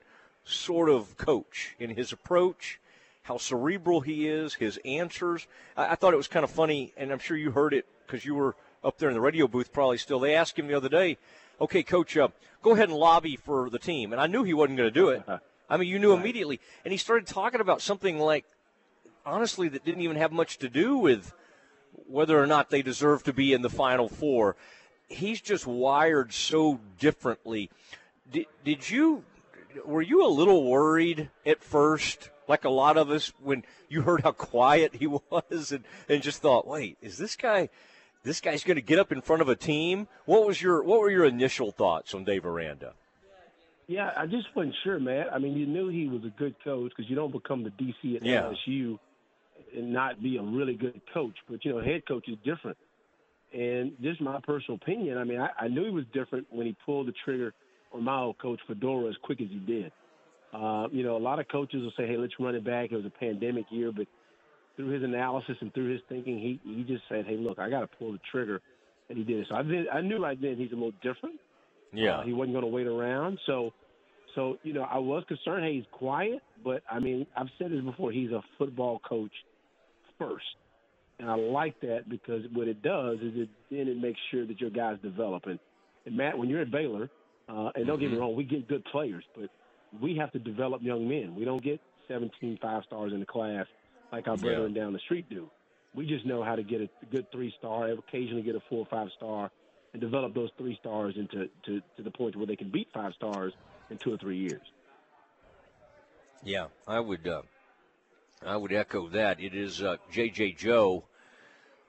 sort 0.44 0.88
of 0.88 1.16
coach 1.16 1.74
in 1.78 1.90
his 1.90 2.12
approach, 2.12 2.80
how 3.22 3.38
cerebral 3.38 4.00
he 4.00 4.26
is, 4.28 4.54
his 4.54 4.78
answers. 4.84 5.46
I, 5.76 5.92
I 5.92 5.94
thought 5.96 6.14
it 6.14 6.18
was 6.18 6.28
kind 6.28 6.44
of 6.44 6.50
funny, 6.50 6.92
and 6.96 7.10
I'm 7.10 7.18
sure 7.18 7.36
you 7.36 7.50
heard 7.50 7.74
it 7.74 7.86
because 8.10 8.24
you 8.24 8.34
were 8.34 8.56
up 8.82 8.98
there 8.98 9.08
in 9.08 9.14
the 9.14 9.20
radio 9.20 9.46
booth 9.46 9.72
probably 9.72 9.98
still. 9.98 10.18
They 10.18 10.34
asked 10.34 10.58
him 10.58 10.66
the 10.66 10.74
other 10.74 10.88
day, 10.88 11.18
"Okay, 11.60 11.82
coach, 11.82 12.16
uh, 12.16 12.28
go 12.62 12.72
ahead 12.72 12.88
and 12.88 12.98
lobby 12.98 13.36
for 13.36 13.70
the 13.70 13.78
team," 13.78 14.12
and 14.12 14.20
I 14.20 14.26
knew 14.26 14.42
he 14.42 14.54
wasn't 14.54 14.78
going 14.78 14.92
to 14.92 15.00
do 15.00 15.10
it. 15.10 15.22
I 15.70 15.76
mean, 15.76 15.88
you 15.88 16.00
knew 16.00 16.12
right. 16.12 16.20
immediately. 16.20 16.60
And 16.84 16.90
he 16.90 16.98
started 16.98 17.28
talking 17.28 17.60
about 17.60 17.80
something 17.80 18.18
like, 18.18 18.44
honestly, 19.24 19.68
that 19.68 19.84
didn't 19.84 20.02
even 20.02 20.16
have 20.16 20.32
much 20.32 20.58
to 20.58 20.68
do 20.68 20.96
with 20.96 21.32
whether 21.92 22.42
or 22.42 22.46
not 22.46 22.70
they 22.70 22.82
deserve 22.82 23.22
to 23.24 23.32
be 23.32 23.52
in 23.52 23.62
the 23.62 23.70
Final 23.70 24.08
Four. 24.08 24.56
He's 25.06 25.40
just 25.40 25.66
wired 25.66 26.32
so 26.32 26.80
differently. 26.98 27.70
Did, 28.30 28.46
did 28.64 28.90
you, 28.90 29.24
were 29.84 30.02
you 30.02 30.26
a 30.26 30.28
little 30.28 30.68
worried 30.68 31.30
at 31.46 31.62
first, 31.62 32.30
like 32.48 32.64
a 32.64 32.70
lot 32.70 32.96
of 32.96 33.10
us, 33.10 33.32
when 33.40 33.64
you 33.88 34.02
heard 34.02 34.22
how 34.22 34.32
quiet 34.32 34.96
he 34.96 35.06
was 35.30 35.70
and, 35.70 35.84
and 36.08 36.22
just 36.22 36.42
thought, 36.42 36.66
wait, 36.66 36.98
is 37.00 37.16
this 37.16 37.36
guy, 37.36 37.68
this 38.22 38.40
guy's 38.40 38.64
going 38.64 38.76
to 38.76 38.82
get 38.82 38.98
up 38.98 39.12
in 39.12 39.20
front 39.20 39.42
of 39.42 39.48
a 39.48 39.56
team? 39.56 40.08
What 40.24 40.46
was 40.46 40.60
your, 40.60 40.82
what 40.82 41.00
were 41.00 41.10
your 41.10 41.24
initial 41.24 41.70
thoughts 41.70 42.14
on 42.14 42.24
Dave 42.24 42.44
Aranda? 42.44 42.94
Yeah, 43.86 44.10
I 44.16 44.26
just 44.26 44.46
wasn't 44.54 44.76
sure, 44.84 45.00
man. 45.00 45.26
I 45.32 45.38
mean, 45.38 45.56
you 45.56 45.66
knew 45.66 45.88
he 45.88 46.06
was 46.06 46.22
a 46.24 46.32
good 46.38 46.54
coach 46.62 46.92
because 46.96 47.10
you 47.10 47.16
don't 47.16 47.32
become 47.32 47.64
the 47.64 47.70
DC 47.70 48.16
at 48.16 48.24
yeah. 48.24 48.42
LSU 48.42 48.98
and 49.76 49.92
not 49.92 50.22
be 50.22 50.36
a 50.36 50.42
really 50.42 50.74
good 50.74 51.00
coach. 51.12 51.34
But 51.48 51.64
you 51.64 51.72
know, 51.72 51.80
head 51.80 52.02
coach 52.06 52.28
is 52.28 52.36
different. 52.44 52.76
And 53.52 53.92
just 54.00 54.20
my 54.20 54.38
personal 54.46 54.78
opinion, 54.80 55.18
I 55.18 55.24
mean, 55.24 55.40
I, 55.40 55.48
I 55.58 55.68
knew 55.68 55.84
he 55.84 55.90
was 55.90 56.04
different 56.14 56.46
when 56.50 56.66
he 56.66 56.76
pulled 56.86 57.08
the 57.08 57.14
trigger 57.24 57.52
on 57.92 58.04
my 58.04 58.20
old 58.20 58.38
coach 58.38 58.60
Fedora 58.68 59.08
as 59.08 59.16
quick 59.24 59.40
as 59.40 59.48
he 59.48 59.58
did. 59.58 59.90
Uh, 60.52 60.86
you 60.92 61.02
know, 61.02 61.16
a 61.16 61.18
lot 61.18 61.40
of 61.40 61.48
coaches 61.48 61.82
will 61.82 61.92
say, 61.96 62.06
"Hey, 62.06 62.16
let's 62.16 62.34
run 62.38 62.54
it 62.54 62.64
back." 62.64 62.92
It 62.92 62.96
was 62.96 63.06
a 63.06 63.10
pandemic 63.10 63.66
year, 63.70 63.90
but 63.92 64.06
through 64.80 64.90
his 64.90 65.02
analysis 65.02 65.56
and 65.60 65.72
through 65.74 65.92
his 65.92 66.00
thinking, 66.08 66.38
he 66.38 66.60
he 66.64 66.82
just 66.84 67.04
said, 67.08 67.26
"Hey, 67.26 67.36
look, 67.36 67.58
I 67.58 67.68
got 67.68 67.80
to 67.80 67.86
pull 67.86 68.12
the 68.12 68.20
trigger," 68.30 68.60
and 69.08 69.18
he 69.18 69.24
did. 69.24 69.40
It. 69.40 69.46
So 69.48 69.56
I 69.56 69.62
did. 69.62 69.88
I 69.88 70.00
knew 70.00 70.22
right 70.22 70.40
then 70.40 70.56
he's 70.56 70.72
a 70.72 70.74
little 70.74 70.92
different. 71.02 71.38
Yeah, 71.92 72.18
uh, 72.18 72.22
he 72.22 72.32
wasn't 72.32 72.54
going 72.54 72.64
to 72.64 72.70
wait 72.70 72.86
around. 72.86 73.38
So 73.46 73.72
so, 74.34 74.58
you 74.62 74.72
know, 74.72 74.82
I 74.82 74.98
was 74.98 75.24
concerned, 75.26 75.64
hey, 75.64 75.74
he's 75.74 75.84
quiet, 75.92 76.40
but 76.62 76.82
I 76.90 77.00
mean, 77.00 77.26
I've 77.36 77.48
said 77.58 77.72
this 77.72 77.80
before, 77.80 78.12
he's 78.12 78.30
a 78.30 78.42
football 78.58 79.00
coach 79.00 79.32
first. 80.18 80.44
And 81.18 81.28
I 81.30 81.34
like 81.34 81.78
that 81.80 82.08
because 82.08 82.42
what 82.52 82.68
it 82.68 82.82
does 82.82 83.18
is 83.18 83.32
it 83.34 83.48
then 83.70 83.88
it 83.88 84.00
makes 84.00 84.18
sure 84.30 84.46
that 84.46 84.60
your 84.60 84.70
guys 84.70 84.96
develop. 85.02 85.46
And, 85.46 85.58
and 86.06 86.16
Matt, 86.16 86.38
when 86.38 86.48
you're 86.48 86.62
at 86.62 86.70
Baylor, 86.70 87.10
uh, 87.48 87.70
and 87.74 87.86
don't 87.86 87.98
get 87.98 88.06
me 88.06 88.12
mm-hmm. 88.12 88.20
wrong, 88.20 88.36
we 88.36 88.44
get 88.44 88.68
good 88.68 88.84
players, 88.86 89.24
but 89.36 89.50
we 90.00 90.16
have 90.16 90.32
to 90.32 90.38
develop 90.38 90.82
young 90.82 91.08
men. 91.08 91.34
We 91.34 91.44
don't 91.44 91.62
get 91.62 91.80
17 92.08 92.58
five 92.62 92.84
stars 92.86 93.12
in 93.12 93.20
the 93.20 93.26
class 93.26 93.66
like 94.12 94.28
our 94.28 94.36
yeah. 94.36 94.42
brethren 94.42 94.74
down 94.74 94.92
the 94.92 94.98
street 95.00 95.28
do. 95.28 95.50
We 95.94 96.06
just 96.06 96.24
know 96.24 96.42
how 96.42 96.54
to 96.54 96.62
get 96.62 96.80
a 96.80 96.88
good 97.10 97.30
three 97.32 97.52
star, 97.58 97.88
occasionally 97.88 98.42
get 98.42 98.54
a 98.54 98.60
four 98.68 98.80
or 98.80 98.86
five 98.86 99.08
star, 99.16 99.50
and 99.92 100.00
develop 100.00 100.34
those 100.34 100.50
three 100.56 100.76
stars 100.80 101.14
into 101.16 101.48
to, 101.64 101.82
to 101.96 102.02
the 102.02 102.10
point 102.10 102.36
where 102.36 102.46
they 102.46 102.56
can 102.56 102.70
beat 102.70 102.88
five 102.94 103.12
stars 103.14 103.52
in 103.90 103.98
two 103.98 104.12
or 104.12 104.16
three 104.16 104.38
years. 104.38 104.62
Yeah, 106.44 106.66
I 106.86 107.00
would. 107.00 107.26
Uh, 107.26 107.42
I 108.44 108.56
would 108.56 108.72
echo 108.72 109.08
that. 109.08 109.40
It 109.40 109.54
is 109.54 109.82
uh, 109.82 109.96
J.J. 110.10 110.52
Joe, 110.52 111.04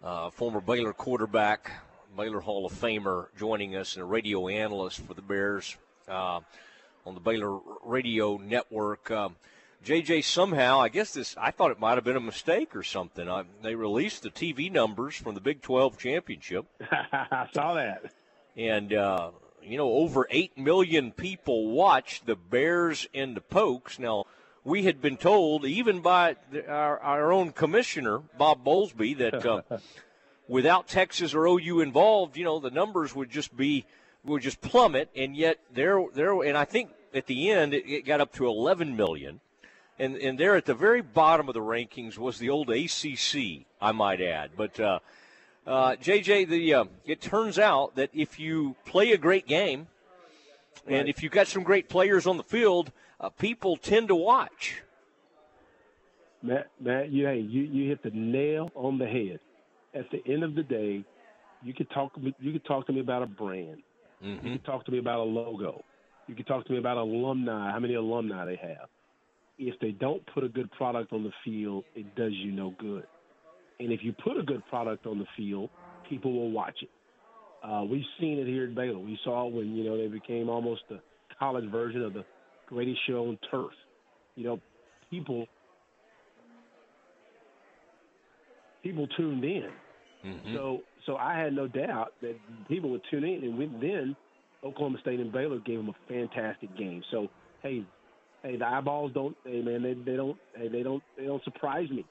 uh, 0.04 0.30
former 0.32 0.60
Baylor 0.60 0.92
quarterback, 0.92 1.72
Baylor 2.18 2.42
Hall 2.42 2.66
of 2.66 2.74
Famer, 2.74 3.28
joining 3.38 3.78
us 3.78 3.96
and 3.96 4.04
a 4.04 4.06
radio 4.06 4.50
analyst 4.50 5.00
for 5.00 5.14
the 5.14 5.22
Bears 5.22 5.78
uh, 6.10 6.42
on 7.06 7.14
the 7.14 7.22
Baylor 7.22 7.60
Radio 7.86 8.36
Network. 8.36 9.10
Um, 9.12 9.38
JJ 9.86 10.24
somehow, 10.24 10.80
I 10.80 10.90
guess 10.90 11.14
this, 11.14 11.36
I 11.40 11.52
thought 11.52 11.72
it 11.72 11.80
might 11.80 11.96
have 11.96 12.04
been 12.04 12.16
a 12.16 12.22
mistake 12.22 12.76
or 12.76 12.84
something. 12.84 13.28
I, 13.28 13.44
they 13.64 13.74
released 13.74 14.24
the 14.24 14.30
TV 14.30 14.72
numbers 14.72 15.16
from 15.16 15.34
the 15.34 15.42
Big 15.42 15.62
12 15.62 15.98
championship. 15.98 16.66
I 16.92 17.48
saw 17.52 17.74
that. 17.74 18.14
And 18.56 18.94
uh, 18.94 19.32
you 19.64 19.78
know, 19.78 19.90
over 19.90 20.28
8 20.30 20.58
million 20.58 21.12
people 21.12 21.72
watched 21.72 22.26
the 22.26 22.36
Bears 22.36 23.08
and 23.14 23.36
the 23.36 23.42
Pokes. 23.42 24.00
Now, 24.00 24.26
we 24.64 24.84
had 24.84 25.02
been 25.02 25.18
told, 25.18 25.66
even 25.66 26.02
by 26.02 26.36
the, 26.52 26.70
our, 26.70 27.00
our 27.00 27.32
own 27.32 27.52
commissioner, 27.52 28.20
Bob 28.38 28.64
Bowlesby, 28.64 29.18
that 29.18 29.46
uh, 29.46 29.62
without 30.48 30.88
Texas 30.88 31.34
or 31.34 31.48
OU 31.48 31.82
involved, 31.82 32.38
you 32.38 32.44
know, 32.44 32.60
the 32.60 32.70
numbers 32.70 33.16
would 33.16 33.30
just 33.30 33.56
be 33.56 33.86
would 34.24 34.44
just 34.44 34.62
plummet. 34.62 35.10
And 35.16 35.36
yet, 35.36 35.58
there, 35.74 36.04
there, 36.14 36.40
and 36.44 36.56
I 36.56 36.66
think 36.66 36.92
at 37.14 37.26
the 37.26 37.50
end 37.50 37.74
it, 37.74 37.86
it 37.88 38.06
got 38.06 38.22
up 38.22 38.34
to 38.34 38.46
11 38.46 38.96
million. 38.96 39.40
And 40.02 40.16
and 40.18 40.40
there 40.40 40.56
at 40.56 40.66
the 40.66 40.74
very 40.74 41.02
bottom 41.02 41.48
of 41.48 41.54
the 41.54 41.62
rankings 41.62 42.18
was 42.18 42.40
the 42.40 42.50
old 42.50 42.70
ACC, 42.70 43.66
I 43.80 43.92
might 43.92 44.20
add. 44.20 44.52
But 44.58 44.80
uh, 44.80 45.00
uh, 45.68 45.96
JJ, 45.96 46.50
the 46.50 46.74
uh, 46.74 46.86
it 47.06 47.22
turns 47.22 47.60
out 47.60 47.96
that 47.96 48.10
if 48.14 48.40
you 48.40 48.76
play 48.86 49.12
a 49.12 49.18
great 49.18 49.48
game, 49.48 49.88
Right. 50.86 50.96
and 50.98 51.10
if 51.10 51.22
you've 51.22 51.32
got 51.32 51.48
some 51.48 51.62
great 51.62 51.90
players 51.90 52.26
on 52.26 52.38
the 52.38 52.44
field, 52.44 52.92
uh, 53.20 53.30
people 53.30 53.78
tend 53.78 54.08
to 54.08 54.16
watch. 54.16 54.82
Matt, 56.42 56.72
Matt, 56.80 57.12
you 57.12 57.28
hey, 57.28 57.40
you 57.40 57.62
you 57.62 57.90
hit 57.90 58.02
the 58.02 58.10
nail 58.10 58.72
on 58.74 58.98
the 58.98 59.06
head. 59.06 59.40
At 59.94 60.10
the 60.10 60.24
end 60.26 60.44
of 60.44 60.56
the 60.56 60.64
day, 60.64 61.04
you 61.62 61.74
could 61.74 61.90
talk 61.92 62.14
you 62.40 62.52
could 62.52 62.66
talk 62.66 62.88
to 62.88 62.94
me 62.94 63.02
about 63.02 63.22
a 63.22 63.28
brand. 63.28 63.84
Mm-hmm. 64.24 64.48
You 64.48 64.54
could 64.54 64.66
talk 64.66 64.86
to 64.86 64.92
me 64.92 64.98
about 64.98 65.20
a 65.20 65.24
logo. 65.24 65.84
You 66.28 66.36
could 66.36 66.48
talk 66.48 66.66
to 66.66 66.72
me 66.72 66.80
about 66.80 66.98
alumni, 66.98 67.72
how 67.72 67.80
many 67.80 67.94
alumni 67.96 68.46
they 68.46 68.56
have. 68.56 68.90
If 69.64 69.80
they 69.80 69.92
don't 69.92 70.24
put 70.34 70.44
a 70.44 70.50
good 70.50 70.72
product 70.72 71.14
on 71.14 71.24
the 71.24 71.32
field, 71.46 71.84
it 71.96 72.16
does 72.16 72.32
you 72.34 72.52
no 72.52 72.74
good. 72.80 73.06
And 73.80 73.92
if 73.92 74.00
you 74.04 74.12
put 74.12 74.36
a 74.38 74.42
good 74.42 74.66
product 74.68 75.06
on 75.06 75.20
the 75.20 75.26
field, 75.38 75.70
people 76.10 76.34
will 76.34 76.50
watch 76.50 76.78
it. 76.82 76.90
Uh, 77.64 77.84
we've 77.84 78.02
seen 78.20 78.40
it 78.40 78.48
here 78.48 78.64
at 78.64 78.74
Baylor. 78.74 78.98
We 78.98 79.20
saw 79.24 79.48
it 79.48 79.54
when 79.54 79.76
you 79.76 79.84
know 79.84 79.96
they 79.96 80.08
became 80.08 80.50
almost 80.50 80.82
the 80.90 81.00
college 81.38 81.70
version 81.70 82.02
of 82.02 82.14
the 82.14 82.26
greatest 82.66 83.00
show 83.08 83.28
on 83.28 83.38
turf. 83.52 83.72
You 84.36 84.46
know, 84.46 84.60
people 85.12 85.46
people 88.82 89.08
tuned 89.16 89.44
in. 89.44 89.70
Mm-hmm. 90.26 90.56
So 90.56 90.80
so 91.06 91.18
I 91.18 91.38
had 91.38 91.54
no 91.54 91.68
doubt 91.68 92.14
that 92.22 92.36
people 92.68 92.90
would 92.90 93.02
tune 93.12 93.24
in, 93.24 93.44
and 93.44 93.82
then 93.82 94.16
Oklahoma 94.64 94.98
State 95.02 95.20
and 95.20 95.32
Baylor 95.32 95.60
gave 95.60 95.78
them 95.78 95.90
a 95.90 96.12
fantastic 96.12 96.76
game. 96.76 97.04
So 97.12 97.28
hey, 97.62 97.86
hey, 98.44 98.58
the 98.58 98.68
eyeballs 98.68 99.12
don't, 99.14 99.36
hey 99.46 99.62
man, 99.62 99.84
they, 99.84 99.94
they 99.94 100.16
don't, 100.18 100.38
hey, 100.56 100.68
they 100.68 100.84
don't, 100.84 101.04
they 101.18 101.26
don't 101.26 101.44
surprise 101.44 101.90
me. 101.90 102.06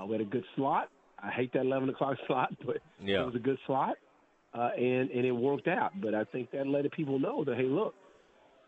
Uh, 0.00 0.06
we 0.06 0.12
had 0.12 0.20
a 0.20 0.24
good 0.24 0.44
slot. 0.56 0.88
I 1.22 1.30
hate 1.30 1.52
that 1.54 1.62
eleven 1.62 1.88
o'clock 1.88 2.16
slot, 2.26 2.54
but 2.64 2.78
Yeah. 3.02 3.22
it 3.22 3.26
was 3.26 3.34
a 3.34 3.40
good 3.40 3.58
slot, 3.66 3.96
uh, 4.54 4.70
and 4.76 5.10
and 5.10 5.24
it 5.26 5.32
worked 5.32 5.68
out. 5.68 5.92
But 6.00 6.14
I 6.14 6.24
think 6.24 6.50
that 6.52 6.66
let 6.66 6.90
people 6.92 7.18
know 7.18 7.44
that 7.44 7.56
hey, 7.56 7.64
look, 7.64 7.94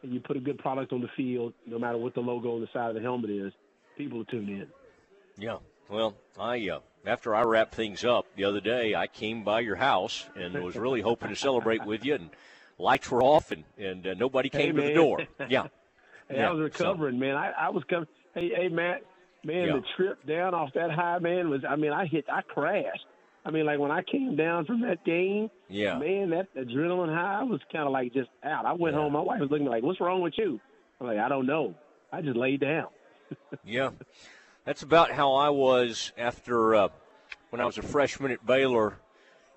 you 0.02 0.20
put 0.20 0.36
a 0.36 0.40
good 0.40 0.58
product 0.58 0.92
on 0.92 1.00
the 1.00 1.08
field, 1.16 1.52
no 1.66 1.78
matter 1.78 1.98
what 1.98 2.14
the 2.14 2.20
logo 2.20 2.54
on 2.54 2.60
the 2.60 2.68
side 2.72 2.88
of 2.88 2.94
the 2.94 3.00
helmet 3.02 3.30
is, 3.30 3.52
people 3.96 4.18
will 4.18 4.24
tune 4.24 4.48
in. 4.48 4.66
Yeah. 5.38 5.58
Well, 5.88 6.14
I 6.38 6.68
uh, 6.68 6.80
after 7.06 7.34
I 7.34 7.42
wrapped 7.42 7.74
things 7.74 8.04
up 8.04 8.26
the 8.36 8.44
other 8.44 8.60
day, 8.60 8.94
I 8.94 9.06
came 9.06 9.44
by 9.44 9.60
your 9.60 9.76
house 9.76 10.28
and 10.34 10.54
was 10.62 10.76
really 10.86 11.00
hoping 11.00 11.28
to 11.28 11.36
celebrate 11.36 11.84
with 11.84 12.04
you, 12.04 12.14
and 12.14 12.30
lights 12.78 13.10
were 13.10 13.22
off 13.22 13.52
and 13.52 13.62
and 13.78 14.06
uh, 14.06 14.14
nobody 14.14 14.50
Hey, 14.52 14.66
came 14.66 14.76
to 14.76 14.82
the 14.82 14.94
door. 14.94 15.20
Yeah. 15.48 15.66
Hey, 16.30 16.36
Yeah, 16.38 16.48
I 16.48 16.52
was 16.52 16.72
so- 16.74 16.84
recovering, 16.84 17.18
man. 17.18 17.36
I, 17.36 17.50
I 17.58 17.68
was 17.70 17.82
coming. 17.90 18.06
Hey, 18.34 18.50
hey, 18.56 18.68
Matt, 18.68 19.02
man, 19.44 19.66
Yeah. 19.68 19.72
the 19.74 19.82
trip 19.96 20.24
down 20.26 20.54
off 20.54 20.70
that 20.74 20.90
high, 20.90 21.18
man, 21.18 21.50
was. 21.50 21.62
I 21.68 21.76
mean, 21.76 21.92
I 21.92 22.06
hit, 22.06 22.24
I 22.32 22.42
crashed. 22.42 23.04
I 23.44 23.50
mean, 23.50 23.64
like 23.66 23.78
when 23.78 23.90
I 23.90 24.02
came 24.02 24.36
down 24.36 24.66
from 24.66 24.82
that 24.82 25.04
game, 25.04 25.50
Yeah. 25.68 25.98
man, 25.98 26.30
that 26.30 26.54
adrenaline 26.54 27.12
high 27.14 27.42
was 27.42 27.60
kind 27.72 27.84
of 27.86 27.92
like 27.92 28.12
just 28.12 28.28
out. 28.44 28.64
I 28.66 28.72
went 28.74 28.94
home. 28.94 29.12
My 29.14 29.20
wife 29.20 29.40
was 29.40 29.50
looking 29.50 29.66
like, 29.66 29.82
"What's 29.82 30.00
wrong 30.00 30.20
with 30.20 30.34
you?" 30.38 30.60
I'm 31.00 31.06
like, 31.06 31.18
"I 31.18 31.28
don't 31.28 31.46
know. 31.46 31.74
I 32.12 32.20
just 32.22 32.36
laid 32.36 32.60
down." 32.60 32.88
Yeah, 33.64 33.90
that's 34.64 34.82
about 34.82 35.10
how 35.10 35.34
I 35.34 35.48
was 35.50 36.12
after 36.18 36.74
uh, 36.74 36.88
when 37.50 37.60
I 37.60 37.64
was 37.64 37.78
a 37.78 37.82
freshman 37.82 38.30
at 38.30 38.44
Baylor, 38.44 38.98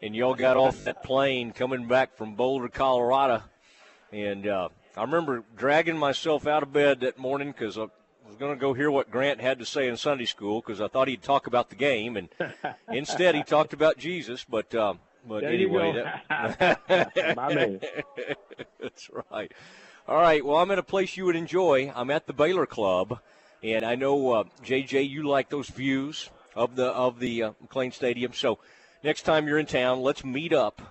and 0.02 0.16
y'all 0.16 0.34
got 0.36 0.56
off 0.58 0.84
that 0.86 1.04
plane 1.04 1.52
coming 1.52 1.88
back 1.88 2.16
from 2.16 2.36
Boulder, 2.36 2.70
Colorado, 2.70 3.44
and 4.12 4.48
uh, 4.48 4.70
I 4.96 5.02
remember 5.02 5.44
dragging 5.56 5.98
myself 5.98 6.46
out 6.46 6.64
of 6.64 6.72
bed 6.72 7.00
that 7.02 7.18
morning 7.18 7.52
because 7.52 7.78
I 7.78 7.88
was 8.28 8.36
going 8.38 8.54
to 8.54 8.60
go 8.60 8.74
hear 8.74 8.92
what 8.92 9.10
Grant 9.10 9.42
had 9.42 9.60
to 9.60 9.66
say 9.66 9.88
in 9.88 9.98
Sunday 9.98 10.26
school 10.26 10.62
because 10.62 10.80
I 10.80 10.88
thought 10.88 11.08
he'd 11.08 11.24
talk 11.24 11.48
about 11.48 11.70
the 11.70 11.76
game, 11.76 12.16
and 12.16 12.30
instead 12.92 13.36
he 13.36 13.44
talked 13.44 13.74
about 13.74 13.98
Jesus. 13.98 14.46
But 14.48 14.74
uh, 14.76 14.94
but 15.28 15.42
There 15.42 15.52
anyway, 15.52 15.94
go. 15.94 16.04
that- 16.30 17.36
My 17.36 17.54
man. 17.54 17.80
That's 18.80 19.10
right. 19.32 19.52
All 20.08 20.18
right. 20.18 20.46
Well, 20.46 20.58
I'm 20.58 20.70
in 20.72 20.80
a 20.80 20.84
place 20.84 21.18
you 21.18 21.26
would 21.26 21.36
enjoy. 21.36 21.92
I'm 21.96 22.12
at 22.12 22.28
the 22.28 22.34
Baylor 22.34 22.66
Club, 22.66 23.20
and 23.64 23.84
I 23.86 23.96
know 23.96 24.34
uh, 24.34 24.44
JJ, 24.64 25.10
you 25.10 25.24
like 25.24 25.50
those 25.50 25.70
views 25.70 26.30
of 26.56 26.76
the 26.76 26.88
of 26.88 27.20
the 27.20 27.44
uh, 27.44 27.52
McLane 27.66 27.94
Stadium. 27.94 28.34
So 28.34 28.60
next 29.04 29.24
time 29.24 29.48
you're 29.48 29.60
in 29.60 29.66
town, 29.66 30.02
let's 30.02 30.24
meet 30.24 30.54
up 30.54 30.82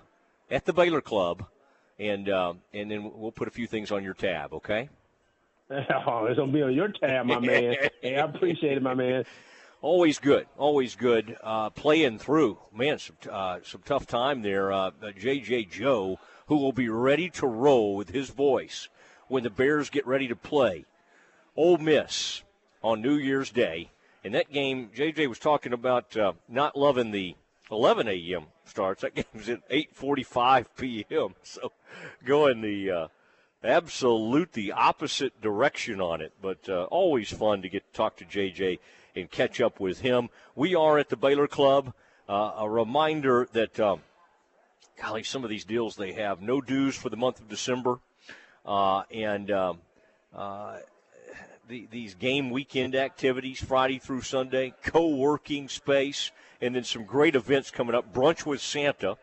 at 0.51 0.65
the 0.65 0.73
Baylor 0.73 1.01
Club, 1.01 1.45
and 1.99 2.29
uh, 2.29 2.53
and 2.73 2.89
then 2.89 3.11
we'll 3.15 3.31
put 3.31 3.47
a 3.47 3.51
few 3.51 3.67
things 3.67 3.91
on 3.91 4.03
your 4.03 4.13
tab. 4.13 4.53
Okay. 4.53 4.89
oh, 5.71 6.25
it's 6.25 6.37
gonna 6.37 6.51
be 6.51 6.61
on 6.61 6.73
your 6.73 6.89
tab, 6.89 7.25
my 7.25 7.39
man. 7.39 7.75
hey, 8.01 8.17
I 8.17 8.25
appreciate 8.25 8.77
it, 8.77 8.83
my 8.83 8.93
man. 8.93 9.25
Always 9.81 10.19
good, 10.19 10.47
always 10.57 10.95
good. 10.95 11.35
Uh, 11.43 11.69
playing 11.69 12.19
through, 12.19 12.57
man, 12.73 12.99
some 12.99 13.17
uh, 13.29 13.59
some 13.63 13.81
tough 13.83 14.07
time 14.07 14.41
there. 14.41 14.71
Uh, 14.71 14.87
uh, 14.87 15.11
JJ 15.17 15.71
Joe, 15.71 16.19
who 16.47 16.57
will 16.57 16.71
be 16.71 16.89
ready 16.89 17.29
to 17.31 17.47
roll 17.47 17.95
with 17.95 18.09
his 18.09 18.29
voice 18.29 18.87
when 19.27 19.43
the 19.43 19.49
Bears 19.49 19.89
get 19.89 20.05
ready 20.05 20.27
to 20.27 20.35
play 20.35 20.85
Ole 21.55 21.77
Miss 21.77 22.43
on 22.81 23.01
New 23.01 23.15
Year's 23.15 23.49
Day. 23.49 23.89
And 24.23 24.35
that 24.35 24.51
game, 24.51 24.89
JJ 24.95 25.27
was 25.27 25.39
talking 25.39 25.73
about 25.73 26.15
uh, 26.15 26.33
not 26.47 26.77
loving 26.77 27.11
the 27.11 27.35
11 27.73 28.07
a.m. 28.07 28.45
starts. 28.65 29.01
That 29.01 29.15
game's 29.33 29.49
at 29.49 29.67
8:45 29.69 30.65
p.m. 30.77 31.35
So 31.43 31.71
going 32.25 32.61
the 32.61 32.91
uh, 32.91 33.07
absolute 33.63 34.53
the 34.53 34.71
opposite 34.71 35.41
direction 35.41 36.01
on 36.01 36.21
it. 36.21 36.33
But 36.41 36.67
uh, 36.69 36.83
always 36.83 37.31
fun 37.31 37.61
to 37.61 37.69
get 37.69 37.91
to 37.91 37.97
talk 37.97 38.17
to 38.17 38.25
JJ 38.25 38.79
and 39.15 39.29
catch 39.29 39.61
up 39.61 39.79
with 39.79 40.01
him. 40.01 40.29
We 40.55 40.75
are 40.75 40.97
at 40.97 41.09
the 41.09 41.17
Baylor 41.17 41.47
Club. 41.47 41.93
Uh, 42.27 42.53
a 42.59 42.69
reminder 42.69 43.49
that, 43.51 43.77
um, 43.81 43.99
golly, 45.01 45.23
some 45.23 45.43
of 45.43 45.49
these 45.49 45.65
deals 45.65 45.97
they 45.97 46.13
have 46.13 46.41
no 46.41 46.61
dues 46.61 46.95
for 46.95 47.09
the 47.09 47.17
month 47.17 47.41
of 47.41 47.49
December, 47.49 47.99
uh, 48.65 49.03
and 49.11 49.51
um, 49.51 49.79
uh, 50.33 50.77
the, 51.67 51.85
these 51.91 52.15
game 52.15 52.49
weekend 52.49 52.95
activities, 52.95 53.61
Friday 53.61 53.99
through 53.99 54.21
Sunday, 54.21 54.73
co-working 54.83 55.67
space, 55.67 56.31
and 56.63 56.75
then 56.75 56.83
some 56.85 57.03
great 57.03 57.35
events 57.35 57.69
coming 57.69 57.93
up. 57.93 58.13
Brunch 58.13 58.45
with 58.45 58.61
Santa 58.61 59.17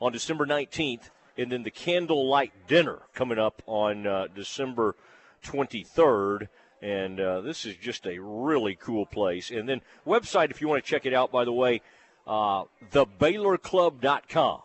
on 0.00 0.12
December 0.12 0.46
19th, 0.46 1.10
and 1.36 1.50
then 1.50 1.64
the 1.64 1.70
candlelight 1.70 2.52
dinner 2.68 3.00
coming 3.14 3.38
up 3.38 3.62
on 3.66 4.06
uh, 4.06 4.28
December 4.32 4.94
23rd. 5.42 6.48
And 6.80 7.18
uh, 7.18 7.40
this 7.40 7.66
is 7.66 7.74
just 7.76 8.06
a 8.06 8.20
really 8.20 8.76
cool 8.76 9.06
place. 9.06 9.50
And 9.50 9.68
then 9.68 9.80
website, 10.06 10.50
if 10.50 10.60
you 10.60 10.68
want 10.68 10.84
to 10.84 10.88
check 10.88 11.04
it 11.04 11.12
out, 11.12 11.32
by 11.32 11.44
the 11.44 11.52
way, 11.52 11.82
uh, 12.28 12.64
thebaylorclub.com. 12.92 14.60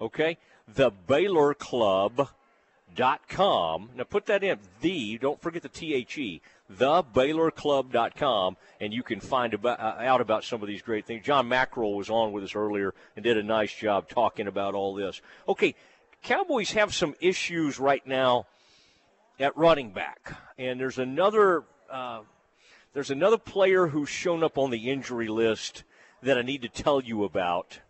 Okay, 0.00 0.38
the 0.72 0.90
Baylor 0.90 1.54
Club 1.54 2.28
dot 2.94 3.22
com. 3.28 3.90
Now 3.96 4.04
put 4.04 4.26
that 4.26 4.44
in 4.44 4.58
the. 4.80 5.18
Don't 5.18 5.40
forget 5.40 5.62
the 5.62 5.68
T 5.68 5.94
H 5.94 6.18
E. 6.18 6.42
TheBaylorClub.com, 6.72 8.56
and 8.80 8.92
you 8.92 9.02
can 9.02 9.20
find 9.20 9.54
about, 9.54 9.80
uh, 9.80 9.96
out 10.00 10.20
about 10.20 10.44
some 10.44 10.62
of 10.62 10.68
these 10.68 10.82
great 10.82 11.06
things. 11.06 11.24
John 11.24 11.48
Mackerel 11.48 11.94
was 11.94 12.10
on 12.10 12.32
with 12.32 12.44
us 12.44 12.54
earlier 12.54 12.94
and 13.16 13.22
did 13.22 13.36
a 13.36 13.42
nice 13.42 13.74
job 13.74 14.08
talking 14.08 14.46
about 14.46 14.74
all 14.74 14.94
this. 14.94 15.20
Okay, 15.48 15.74
Cowboys 16.22 16.72
have 16.72 16.94
some 16.94 17.14
issues 17.20 17.78
right 17.78 18.04
now 18.06 18.46
at 19.38 19.56
running 19.56 19.90
back, 19.90 20.32
and 20.58 20.80
there's 20.80 20.98
another 20.98 21.64
uh, 21.90 22.20
there's 22.94 23.10
another 23.10 23.38
player 23.38 23.88
who's 23.88 24.08
shown 24.08 24.42
up 24.42 24.56
on 24.56 24.70
the 24.70 24.90
injury 24.90 25.28
list 25.28 25.84
that 26.22 26.38
I 26.38 26.42
need 26.42 26.62
to 26.62 26.68
tell 26.68 27.00
you 27.00 27.24
about. 27.24 27.80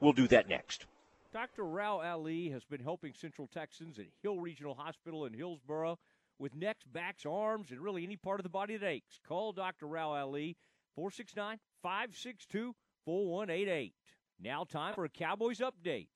We'll 0.00 0.12
do 0.12 0.28
that 0.28 0.48
next. 0.48 0.84
Dr. 1.32 1.64
Rao 1.64 2.00
Ali 2.00 2.50
has 2.50 2.62
been 2.64 2.82
helping 2.82 3.14
Central 3.14 3.46
Texans 3.46 3.98
at 3.98 4.04
Hill 4.22 4.38
Regional 4.38 4.74
Hospital 4.74 5.24
in 5.24 5.32
Hillsboro 5.32 5.98
with 6.38 6.54
necks, 6.54 6.84
backs, 6.84 7.24
arms, 7.26 7.70
and 7.70 7.80
really 7.80 8.04
any 8.04 8.16
part 8.16 8.40
of 8.40 8.44
the 8.44 8.50
body 8.50 8.76
that 8.76 8.86
aches. 8.86 9.20
Call 9.26 9.52
Dr. 9.52 9.86
Rao 9.86 10.10
Ali, 10.10 10.56
469 10.94 11.58
562 11.82 12.74
4188. 13.04 13.94
Now, 14.40 14.64
time 14.64 14.94
for 14.94 15.04
a 15.04 15.08
Cowboys 15.08 15.60
update. 15.60 16.08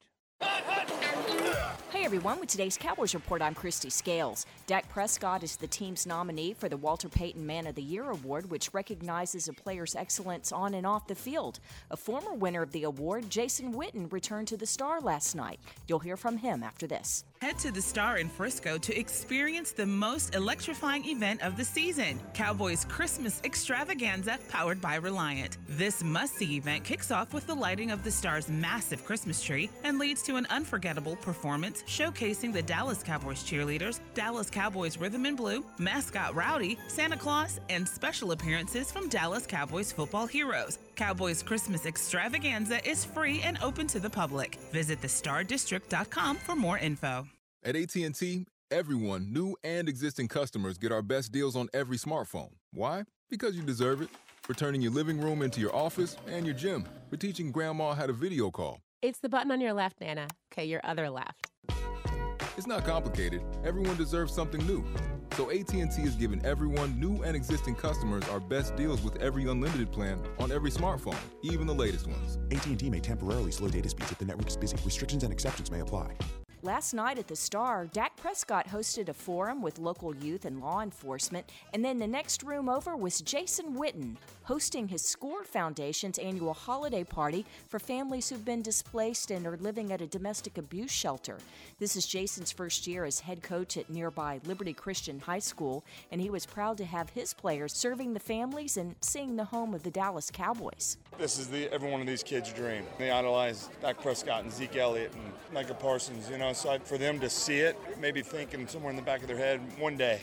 Hey 1.91 2.05
everyone, 2.05 2.39
with 2.41 2.51
today's 2.51 2.77
Cowboys 2.77 3.15
Report, 3.15 3.41
I'm 3.41 3.55
Kristi 3.55 3.91
Scales. 3.91 4.45
Dak 4.67 4.87
Prescott 4.91 5.43
is 5.43 5.57
the 5.57 5.67
team's 5.67 6.07
nominee 6.07 6.53
for 6.53 6.69
the 6.69 6.77
Walter 6.77 7.09
Payton 7.09 7.47
Man 7.47 7.67
of 7.67 7.75
the 7.75 7.83
Year 7.83 8.11
award, 8.11 8.51
which 8.51 8.75
recognizes 8.75 9.49
a 9.49 9.53
player's 9.55 9.97
excellence 9.97 10.53
on 10.53 10.75
and 10.75 10.87
off 10.87 11.07
the 11.07 11.15
field. 11.15 11.61
A 11.91 11.97
former 11.97 12.35
winner 12.35 12.63
of 12.63 12.73
the 12.73 12.83
award, 12.83 13.31
Jason 13.31 13.73
Witten, 13.73 14.13
returned 14.13 14.49
to 14.49 14.57
the 14.59 14.67
star 14.67 15.01
last 15.01 15.35
night. 15.35 15.59
You'll 15.89 16.01
hear 16.01 16.19
from 16.19 16.37
him 16.37 16.63
after 16.63 16.87
this. 16.87 17.25
Head 17.43 17.59
to 17.59 17.71
the 17.71 17.83
Star 17.83 18.17
in 18.17 18.31
Frisco 18.31 18.79
to 18.79 18.99
experience 18.99 19.71
the 19.71 19.85
most 19.85 20.35
electrifying 20.35 21.05
event 21.05 21.43
of 21.43 21.59
the 21.59 21.65
season 21.65 22.19
Cowboys 22.33 22.87
Christmas 22.87 23.43
Extravaganza, 23.45 24.39
powered 24.49 24.81
by 24.81 24.97
Reliant. 24.97 25.59
This 25.69 26.03
must 26.03 26.37
see 26.37 26.57
event 26.57 26.85
kicks 26.85 27.11
off 27.11 27.35
with 27.35 27.47
the 27.47 27.55
lighting 27.55 27.91
of 27.91 28.03
the 28.03 28.11
Star's 28.11 28.49
massive 28.49 29.05
Christmas 29.05 29.43
tree 29.43 29.69
and 29.85 29.99
leads 29.99 30.23
to 30.23 30.37
an 30.37 30.47
unforgettable 30.49 31.17
performance 31.17 31.83
showcasing 31.87 32.55
the 32.55 32.63
Dallas 32.63 33.03
Cowboys 33.03 33.45
cheerleaders, 33.45 34.01
Dallas 34.15 34.49
Cowboys 34.49 34.97
Rhythm 34.97 35.27
and 35.27 35.37
Blue, 35.37 35.63
mascot 35.79 36.35
Rowdy, 36.35 36.79
Santa 36.89 37.19
Claus, 37.19 37.61
and 37.69 37.87
special 37.87 38.33
appearances 38.33 38.91
from 38.91 39.11
Dallas 39.11 39.47
Cowboys 39.47 39.93
football 39.93 40.27
heroes. 40.27 40.79
Cowboys 40.97 41.43
Christmas 41.43 41.87
Extravaganza 41.87 42.85
is 42.89 43.05
free 43.05 43.41
and 43.43 43.59
open 43.63 43.87
to 43.89 44.01
the 44.01 44.11
public. 44.11 44.59
Visit 44.73 45.01
thestardistrict.com 45.01 46.37
for 46.39 46.57
more 46.57 46.79
info. 46.79 47.29
At 47.65 47.77
AT&T, 47.77 48.47
everyone, 48.71 49.33
new 49.33 49.57
and 49.63 49.89
existing 49.89 50.29
customers 50.29 50.79
get 50.79 50.91
our 50.91 51.03
best 51.03 51.31
deals 51.33 51.55
on 51.55 51.69
every 51.75 51.97
smartphone. 51.99 52.51
Why? 52.73 53.05
Because 53.31 53.57
you 53.57 53.63
deserve 53.63 54.03
it. 54.03 54.09
For 54.43 54.55
turning 54.55 54.81
your 54.81 54.93
living 54.93 55.21
room 55.21 55.43
into 55.43 55.61
your 55.61 55.75
office 55.75 56.17
and 56.29 56.47
your 56.47 56.55
gym. 56.55 56.85
For 57.11 57.17
teaching 57.17 57.51
grandma 57.51 57.95
how 57.95 58.07
to 58.07 58.13
video 58.13 58.51
call. 58.51 58.81
It's 59.03 59.19
the 59.19 59.29
button 59.29 59.51
on 59.51 59.61
your 59.61 59.73
left, 59.73 60.01
Nana. 60.01 60.29
Okay, 60.53 60.65
your 60.65 60.81
other 60.85 61.11
left. 61.11 61.51
It's 62.57 62.67
not 62.67 62.87
complicated. 62.87 63.43
Everyone 63.65 63.97
deserves 63.99 64.33
something 64.33 64.67
new. 64.67 64.83
So 65.37 65.51
AT&T 65.51 65.79
is 65.79 66.15
giving 66.15 66.43
everyone, 66.43 66.99
new 66.99 67.23
and 67.23 67.37
existing 67.37 67.75
customers, 67.75 68.27
our 68.31 68.41
best 68.41 68.75
deals 68.77 69.03
with 69.03 69.17
every 69.17 69.47
unlimited 69.47 69.93
plan 69.93 70.19
on 70.39 70.51
every 70.51 70.71
smartphone, 70.71 71.19
even 71.43 71.67
the 71.67 71.75
latest 71.75 72.07
ones. 72.07 72.39
AT&T 72.51 72.89
may 72.89 73.01
temporarily 73.01 73.51
slow 73.51 73.69
data 73.69 73.91
speeds 73.91 74.13
if 74.13 74.19
the 74.19 74.25
network 74.25 74.49
is 74.49 74.57
busy. 74.57 74.77
Restrictions 74.87 75.23
and 75.23 75.33
exceptions 75.33 75.71
may 75.71 75.81
apply. 75.81 76.17
Last 76.63 76.95
night 76.95 77.19
at 77.19 77.29
the 77.29 77.37
Star, 77.37 77.87
Dak 77.87 78.17
Prescott 78.17 78.67
hosted 78.67 79.09
a 79.09 79.13
forum 79.13 79.61
with 79.61 79.79
local 79.79 80.17
youth 80.17 80.47
and 80.47 80.59
law 80.59 80.81
enforcement, 80.81 81.53
and 81.75 81.85
then 81.85 81.99
the 81.99 82.07
next 82.07 82.43
room 82.43 82.69
over 82.69 82.97
was 82.97 83.21
Jason 83.21 83.75
Witten 83.75 84.17
hosting 84.47 84.87
his 84.87 85.03
SCORE 85.03 85.43
Foundation's 85.45 86.19
annual 86.19 86.55
holiday 86.55 87.03
party 87.03 87.45
for 87.69 87.81
families 87.81 88.29
who've 88.29 88.45
been 88.45 88.63
displaced 88.63 89.33
and 89.33 89.45
are 89.45 89.57
living 89.57 89.93
at 89.93 90.01
a 90.01 90.07
domestic 90.07 90.57
abuse 90.57 90.93
shelter. 90.93 91.37
This 91.81 91.97
is 91.97 92.07
Jason's 92.07 92.53
first 92.53 92.87
year 92.87 93.05
as 93.05 93.19
head 93.21 93.43
coach 93.43 93.77
at 93.77 93.91
nearby 93.91 94.41
Liberty 94.45 94.73
Christian 94.73 95.19
High 95.19 95.41
School, 95.41 95.85
and 96.13 96.21
he 96.21 96.31
was 96.31 96.47
proud 96.47 96.79
to 96.79 96.85
have 96.85 97.11
his 97.11 97.35
players 97.35 97.73
serving 97.73 98.15
the 98.15 98.21
families 98.21 98.77
and 98.77 98.95
seeing 99.01 99.35
the 99.35 99.45
home 99.45 99.75
of 99.75 99.83
the 99.83 99.91
Dallas 99.91 100.31
Cowboys. 100.31 100.97
This 101.19 101.39
is 101.39 101.49
the 101.49 101.69
every 101.73 101.91
one 101.91 102.01
of 102.01 102.07
these 102.07 102.23
kids' 102.23 102.53
dream. 102.53 102.85
They 102.99 103.11
idolize 103.11 103.69
Dak 103.83 104.01
Prescott 104.01 104.45
and 104.45 104.53
Zeke 104.53 104.77
Elliott 104.77 105.13
and 105.13 105.33
Micah 105.53 105.75
Parsons, 105.75 106.31
you 106.31 106.39
know, 106.39 106.46
so 106.55 106.79
for 106.81 106.99
them 106.99 107.19
to 107.21 107.31
see 107.31 107.59
it, 107.59 107.77
maybe 108.01 108.23
thinking 108.23 108.67
somewhere 108.67 108.91
in 108.91 108.97
the 108.97 109.03
back 109.03 109.23
of 109.23 109.29
their 109.29 109.37
head, 109.37 109.61
one 109.79 109.97
day, 109.97 110.21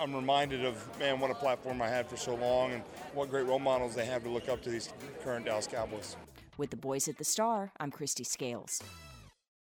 I'm 0.00 0.14
reminded 0.14 0.64
of, 0.64 0.76
man, 0.98 1.18
what 1.20 1.30
a 1.30 1.34
platform 1.34 1.80
I 1.80 1.88
had 1.88 2.08
for 2.08 2.16
so 2.16 2.34
long 2.34 2.72
and 2.72 2.82
what 3.14 3.30
great 3.30 3.46
role 3.46 3.58
models 3.58 3.94
they 3.94 4.04
have 4.04 4.22
to 4.24 4.28
look 4.28 4.48
up 4.48 4.62
to 4.62 4.70
these 4.70 4.92
current 5.22 5.46
Dallas 5.46 5.66
Cowboys. 5.66 6.16
With 6.58 6.70
the 6.70 6.76
boys 6.76 7.08
at 7.08 7.18
the 7.18 7.24
Star, 7.24 7.72
I'm 7.78 7.90
Kristi 7.90 8.24
Scales. 8.24 8.82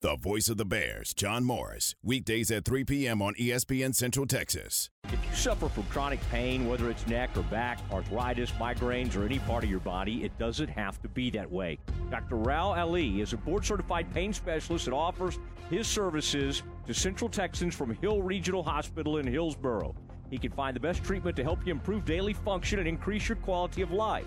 The 0.00 0.14
voice 0.14 0.48
of 0.48 0.58
the 0.58 0.64
Bears, 0.64 1.12
John 1.12 1.42
Morris, 1.42 1.96
weekdays 2.04 2.52
at 2.52 2.64
3 2.64 2.84
p.m. 2.84 3.20
on 3.20 3.34
ESPN 3.34 3.92
Central 3.92 4.26
Texas. 4.26 4.90
If 5.06 5.18
you 5.28 5.34
suffer 5.34 5.68
from 5.68 5.82
chronic 5.86 6.20
pain, 6.30 6.68
whether 6.68 6.88
it's 6.88 7.04
neck 7.08 7.30
or 7.36 7.42
back, 7.42 7.80
arthritis, 7.90 8.52
migraines, 8.52 9.16
or 9.16 9.24
any 9.24 9.40
part 9.40 9.64
of 9.64 9.70
your 9.70 9.80
body, 9.80 10.22
it 10.22 10.38
doesn't 10.38 10.68
have 10.68 11.02
to 11.02 11.08
be 11.08 11.30
that 11.30 11.50
way. 11.50 11.80
Dr. 12.12 12.36
Rao 12.36 12.78
Ali 12.78 13.20
is 13.20 13.32
a 13.32 13.36
board 13.38 13.64
certified 13.64 14.14
pain 14.14 14.32
specialist 14.32 14.84
that 14.84 14.94
offers 14.94 15.40
his 15.68 15.88
services 15.88 16.62
to 16.86 16.94
Central 16.94 17.28
Texans 17.28 17.74
from 17.74 17.92
Hill 17.96 18.22
Regional 18.22 18.62
Hospital 18.62 19.18
in 19.18 19.26
Hillsboro. 19.26 19.96
He 20.30 20.38
can 20.38 20.52
find 20.52 20.76
the 20.76 20.80
best 20.80 21.02
treatment 21.02 21.34
to 21.38 21.42
help 21.42 21.66
you 21.66 21.72
improve 21.72 22.04
daily 22.04 22.34
function 22.34 22.78
and 22.78 22.86
increase 22.86 23.28
your 23.28 23.34
quality 23.34 23.82
of 23.82 23.90
life. 23.90 24.26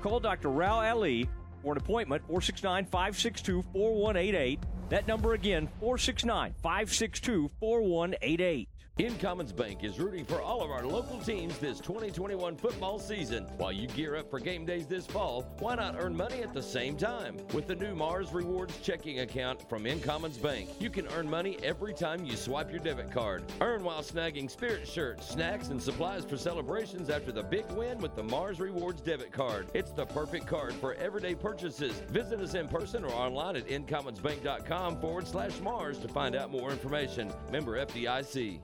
Call 0.00 0.20
Dr. 0.20 0.50
Rao 0.50 0.78
Ali 0.78 1.28
for 1.62 1.72
an 1.72 1.78
appointment 1.78 2.22
469 2.22 2.84
562 2.86 3.62
4188. 3.72 4.60
That 4.88 5.06
number 5.06 5.34
again 5.34 5.68
469 5.80 6.54
562 6.62 7.50
4188. 7.60 8.68
Incommons 8.98 9.54
Bank 9.54 9.84
is 9.84 10.00
rooting 10.00 10.24
for 10.24 10.42
all 10.42 10.60
of 10.60 10.72
our 10.72 10.84
local 10.84 11.20
teams 11.20 11.56
this 11.58 11.78
2021 11.78 12.56
football 12.56 12.98
season. 12.98 13.44
While 13.56 13.70
you 13.70 13.86
gear 13.86 14.16
up 14.16 14.28
for 14.28 14.40
game 14.40 14.66
days 14.66 14.88
this 14.88 15.06
fall, 15.06 15.46
why 15.60 15.76
not 15.76 15.94
earn 15.96 16.16
money 16.16 16.42
at 16.42 16.52
the 16.52 16.64
same 16.64 16.96
time? 16.96 17.36
With 17.54 17.68
the 17.68 17.76
new 17.76 17.94
Mars 17.94 18.32
Rewards 18.32 18.76
checking 18.82 19.20
account 19.20 19.68
from 19.68 19.84
Incommons 19.84 20.42
Bank, 20.42 20.68
you 20.80 20.90
can 20.90 21.06
earn 21.16 21.30
money 21.30 21.58
every 21.62 21.94
time 21.94 22.24
you 22.24 22.34
swipe 22.34 22.72
your 22.72 22.80
debit 22.80 23.12
card. 23.12 23.44
Earn 23.60 23.84
while 23.84 24.02
snagging 24.02 24.50
spirit 24.50 24.88
shirts, 24.88 25.28
snacks, 25.28 25.68
and 25.68 25.80
supplies 25.80 26.24
for 26.24 26.36
celebrations 26.36 27.08
after 27.08 27.30
the 27.30 27.44
big 27.44 27.70
win 27.76 27.98
with 27.98 28.16
the 28.16 28.24
Mars 28.24 28.58
Rewards 28.58 29.00
debit 29.00 29.30
card. 29.30 29.68
It's 29.74 29.92
the 29.92 30.06
perfect 30.06 30.48
card 30.48 30.74
for 30.74 30.94
everyday 30.94 31.36
purchases. 31.36 31.92
Visit 32.10 32.40
us 32.40 32.54
in 32.54 32.66
person 32.66 33.04
or 33.04 33.12
online 33.12 33.54
at 33.54 33.68
incommonsbank.com 33.68 35.00
forward 35.00 35.28
slash 35.28 35.60
Mars 35.60 35.98
to 35.98 36.08
find 36.08 36.34
out 36.34 36.50
more 36.50 36.72
information. 36.72 37.32
Member 37.52 37.78
FDIC. 37.86 38.58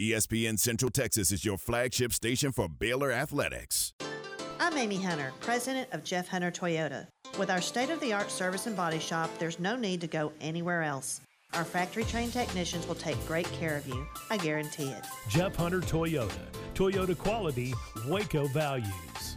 ESPN 0.00 0.58
Central 0.58 0.90
Texas 0.90 1.30
is 1.30 1.44
your 1.44 1.58
flagship 1.58 2.14
station 2.14 2.52
for 2.52 2.70
Baylor 2.70 3.12
Athletics. 3.12 3.92
I'm 4.58 4.78
Amy 4.78 4.96
Hunter, 4.96 5.30
president 5.40 5.90
of 5.92 6.04
Jeff 6.04 6.26
Hunter 6.26 6.50
Toyota. 6.50 7.06
With 7.38 7.50
our 7.50 7.60
state 7.60 7.90
of 7.90 8.00
the 8.00 8.14
art 8.14 8.30
service 8.30 8.66
and 8.66 8.74
body 8.74 8.98
shop, 8.98 9.28
there's 9.38 9.60
no 9.60 9.76
need 9.76 10.00
to 10.00 10.06
go 10.06 10.32
anywhere 10.40 10.82
else. 10.82 11.20
Our 11.52 11.66
factory 11.66 12.04
trained 12.04 12.32
technicians 12.32 12.88
will 12.88 12.94
take 12.94 13.22
great 13.26 13.44
care 13.52 13.76
of 13.76 13.86
you. 13.86 14.06
I 14.30 14.38
guarantee 14.38 14.88
it. 14.88 15.04
Jeff 15.28 15.54
Hunter 15.54 15.80
Toyota. 15.80 16.46
Toyota 16.74 17.18
quality, 17.18 17.74
Waco 18.08 18.46
values. 18.46 19.36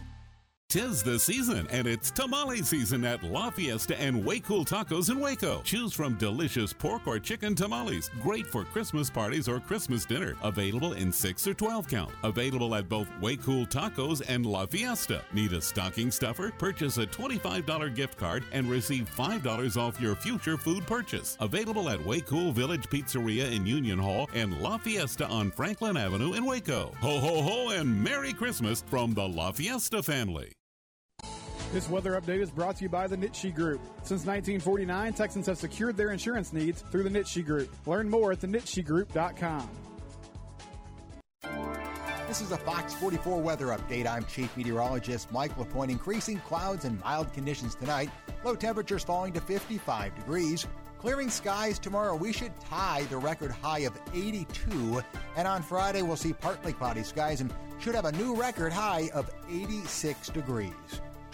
Tis 0.74 1.04
the 1.04 1.20
season, 1.20 1.68
and 1.70 1.86
it's 1.86 2.10
tamale 2.10 2.60
season 2.62 3.04
at 3.04 3.22
La 3.22 3.48
Fiesta 3.48 3.96
and 4.00 4.24
Way 4.24 4.40
Cool 4.40 4.64
Tacos 4.64 5.08
in 5.08 5.20
Waco. 5.20 5.62
Choose 5.62 5.92
from 5.92 6.18
delicious 6.18 6.72
pork 6.72 7.06
or 7.06 7.20
chicken 7.20 7.54
tamales, 7.54 8.10
great 8.20 8.44
for 8.44 8.64
Christmas 8.64 9.08
parties 9.08 9.48
or 9.48 9.60
Christmas 9.60 10.04
dinner. 10.04 10.34
Available 10.42 10.94
in 10.94 11.12
6 11.12 11.46
or 11.46 11.54
12 11.54 11.86
count. 11.86 12.10
Available 12.24 12.74
at 12.74 12.88
both 12.88 13.06
Way 13.20 13.36
Cool 13.36 13.66
Tacos 13.66 14.20
and 14.26 14.44
La 14.44 14.66
Fiesta. 14.66 15.22
Need 15.32 15.52
a 15.52 15.60
stocking 15.60 16.10
stuffer? 16.10 16.50
Purchase 16.58 16.98
a 16.98 17.06
$25 17.06 17.94
gift 17.94 18.18
card 18.18 18.42
and 18.50 18.68
receive 18.68 19.08
$5 19.16 19.76
off 19.76 20.00
your 20.00 20.16
future 20.16 20.56
food 20.56 20.84
purchase. 20.88 21.36
Available 21.38 21.88
at 21.88 22.04
Way 22.04 22.20
Cool 22.20 22.50
Village 22.50 22.90
Pizzeria 22.90 23.52
in 23.52 23.64
Union 23.64 24.00
Hall 24.00 24.28
and 24.34 24.60
La 24.60 24.78
Fiesta 24.78 25.28
on 25.28 25.52
Franklin 25.52 25.96
Avenue 25.96 26.32
in 26.32 26.44
Waco. 26.44 26.92
Ho, 27.00 27.20
ho, 27.20 27.42
ho, 27.42 27.68
and 27.68 28.02
Merry 28.02 28.32
Christmas 28.32 28.82
from 28.88 29.14
the 29.14 29.28
La 29.28 29.52
Fiesta 29.52 30.02
family. 30.02 30.52
This 31.74 31.90
weather 31.90 32.12
update 32.12 32.38
is 32.38 32.52
brought 32.52 32.76
to 32.76 32.84
you 32.84 32.88
by 32.88 33.08
the 33.08 33.16
Nitsche 33.16 33.52
Group. 33.52 33.80
Since 34.04 34.24
1949, 34.26 35.12
Texans 35.12 35.46
have 35.46 35.58
secured 35.58 35.96
their 35.96 36.12
insurance 36.12 36.52
needs 36.52 36.82
through 36.82 37.02
the 37.02 37.10
Nitsche 37.10 37.44
Group. 37.44 37.68
Learn 37.84 38.08
more 38.08 38.30
at 38.30 38.38
thenitschegroup.com. 38.38 39.68
This 42.28 42.40
is 42.40 42.52
a 42.52 42.58
Fox 42.58 42.94
44 42.94 43.42
weather 43.42 43.66
update. 43.66 44.06
I'm 44.06 44.24
Chief 44.26 44.56
Meteorologist 44.56 45.32
Mike 45.32 45.58
LaPointe. 45.58 45.90
Increasing 45.90 46.38
clouds 46.38 46.84
and 46.84 47.00
mild 47.00 47.32
conditions 47.32 47.74
tonight. 47.74 48.08
Low 48.44 48.54
temperatures 48.54 49.02
falling 49.02 49.32
to 49.32 49.40
55 49.40 50.14
degrees. 50.14 50.68
Clearing 50.98 51.28
skies 51.28 51.80
tomorrow. 51.80 52.14
We 52.14 52.32
should 52.32 52.52
tie 52.60 53.02
the 53.10 53.16
record 53.16 53.50
high 53.50 53.80
of 53.80 54.00
82. 54.14 55.02
And 55.36 55.48
on 55.48 55.60
Friday, 55.60 56.02
we'll 56.02 56.14
see 56.14 56.34
partly 56.34 56.72
cloudy 56.72 57.02
skies 57.02 57.40
and 57.40 57.52
should 57.80 57.96
have 57.96 58.04
a 58.04 58.12
new 58.12 58.36
record 58.36 58.72
high 58.72 59.10
of 59.12 59.28
86 59.50 60.28
degrees. 60.28 60.70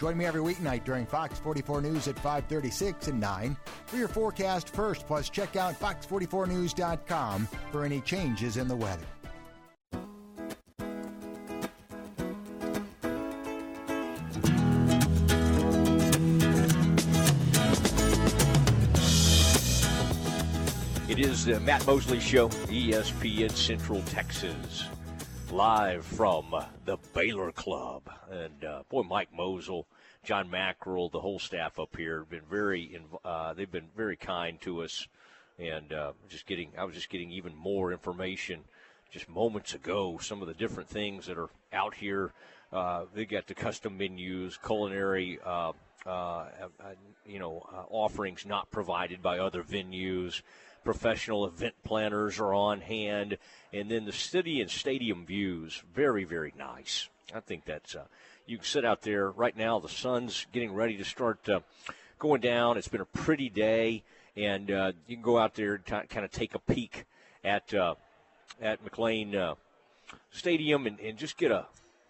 Join 0.01 0.17
me 0.17 0.25
every 0.25 0.41
weeknight 0.41 0.83
during 0.83 1.05
Fox 1.05 1.37
44 1.37 1.79
News 1.79 2.07
at 2.07 2.15
536 2.15 3.09
and 3.09 3.19
9 3.19 3.55
for 3.85 3.97
your 3.97 4.07
forecast 4.07 4.69
first. 4.69 5.05
Plus, 5.05 5.29
check 5.29 5.55
out 5.55 5.79
fox44news.com 5.79 7.47
for 7.71 7.85
any 7.85 8.01
changes 8.01 8.57
in 8.57 8.67
the 8.67 8.75
weather. 8.75 9.05
It 21.07 21.19
is 21.19 21.45
the 21.45 21.59
Matt 21.59 21.85
Mosley 21.85 22.19
Show, 22.19 22.49
ESPN 22.49 23.51
Central 23.51 24.01
Texas, 24.07 24.85
live 25.51 26.05
from 26.05 26.55
the 26.85 26.97
Baylor 27.13 27.51
Club. 27.51 28.03
And 28.31 28.63
uh, 28.63 28.83
boy, 28.89 29.03
Mike 29.03 29.33
Mosel, 29.35 29.85
John 30.23 30.49
Mackerel, 30.49 31.09
the 31.09 31.19
whole 31.19 31.39
staff 31.39 31.77
up 31.77 31.97
here 31.97 32.19
have 32.19 32.29
been 32.29 32.45
very, 32.49 32.97
uh, 33.25 33.53
they've 33.53 33.71
been 33.71 33.89
very 33.95 34.15
kind 34.15 34.61
to 34.61 34.81
us. 34.83 35.07
And 35.59 35.91
uh, 35.91 36.13
just 36.29 36.45
getting, 36.45 36.71
I 36.77 36.85
was 36.85 36.95
just 36.95 37.09
getting 37.09 37.31
even 37.31 37.53
more 37.53 37.91
information 37.91 38.61
just 39.11 39.27
moments 39.27 39.73
ago. 39.73 40.17
Some 40.21 40.41
of 40.41 40.47
the 40.47 40.53
different 40.53 40.89
things 40.89 41.25
that 41.25 41.37
are 41.37 41.49
out 41.73 41.95
here. 41.95 42.31
Uh, 42.71 43.03
they 43.13 43.25
got 43.25 43.47
the 43.47 43.53
custom 43.53 43.97
menus, 43.97 44.57
culinary 44.57 45.37
uh, 45.45 45.73
uh, 46.05 46.45
you 47.25 47.39
know, 47.39 47.61
offerings 47.89 48.45
not 48.45 48.71
provided 48.71 49.21
by 49.21 49.39
other 49.39 49.63
venues. 49.63 50.41
Professional 50.83 51.45
event 51.45 51.75
planners 51.83 52.39
are 52.39 52.53
on 52.53 52.81
hand, 52.81 53.37
and 53.71 53.89
then 53.89 54.05
the 54.05 54.11
city 54.11 54.61
and 54.61 54.69
stadium 54.69 55.25
views 55.25 55.83
very, 55.93 56.23
very 56.23 56.53
nice. 56.57 57.07
I 57.33 57.39
think 57.39 57.65
that's 57.65 57.95
uh, 57.95 58.05
you 58.45 58.57
can 58.57 58.65
sit 58.65 58.83
out 58.83 59.01
there 59.01 59.29
right 59.31 59.55
now. 59.55 59.79
The 59.79 59.89
sun's 59.89 60.47
getting 60.51 60.73
ready 60.73 60.97
to 60.97 61.05
start 61.05 61.47
uh, 61.47 61.59
going 62.19 62.41
down. 62.41 62.77
It's 62.77 62.87
been 62.87 63.01
a 63.01 63.05
pretty 63.05 63.49
day, 63.49 64.03
and 64.35 64.71
uh, 64.71 64.91
you 65.07 65.15
can 65.15 65.23
go 65.23 65.37
out 65.37 65.55
there 65.55 65.75
and 65.75 65.85
t- 65.85 66.07
kind 66.09 66.25
of 66.25 66.31
take 66.31 66.55
a 66.55 66.59
peek 66.59 67.05
at 67.43 67.73
uh, 67.73 67.95
at 68.61 68.83
McLane 68.83 69.35
uh, 69.35 69.55
Stadium 70.31 70.87
and, 70.87 70.99
and 70.99 71.17
just 71.17 71.37
get 71.37 71.51
a 71.51 71.67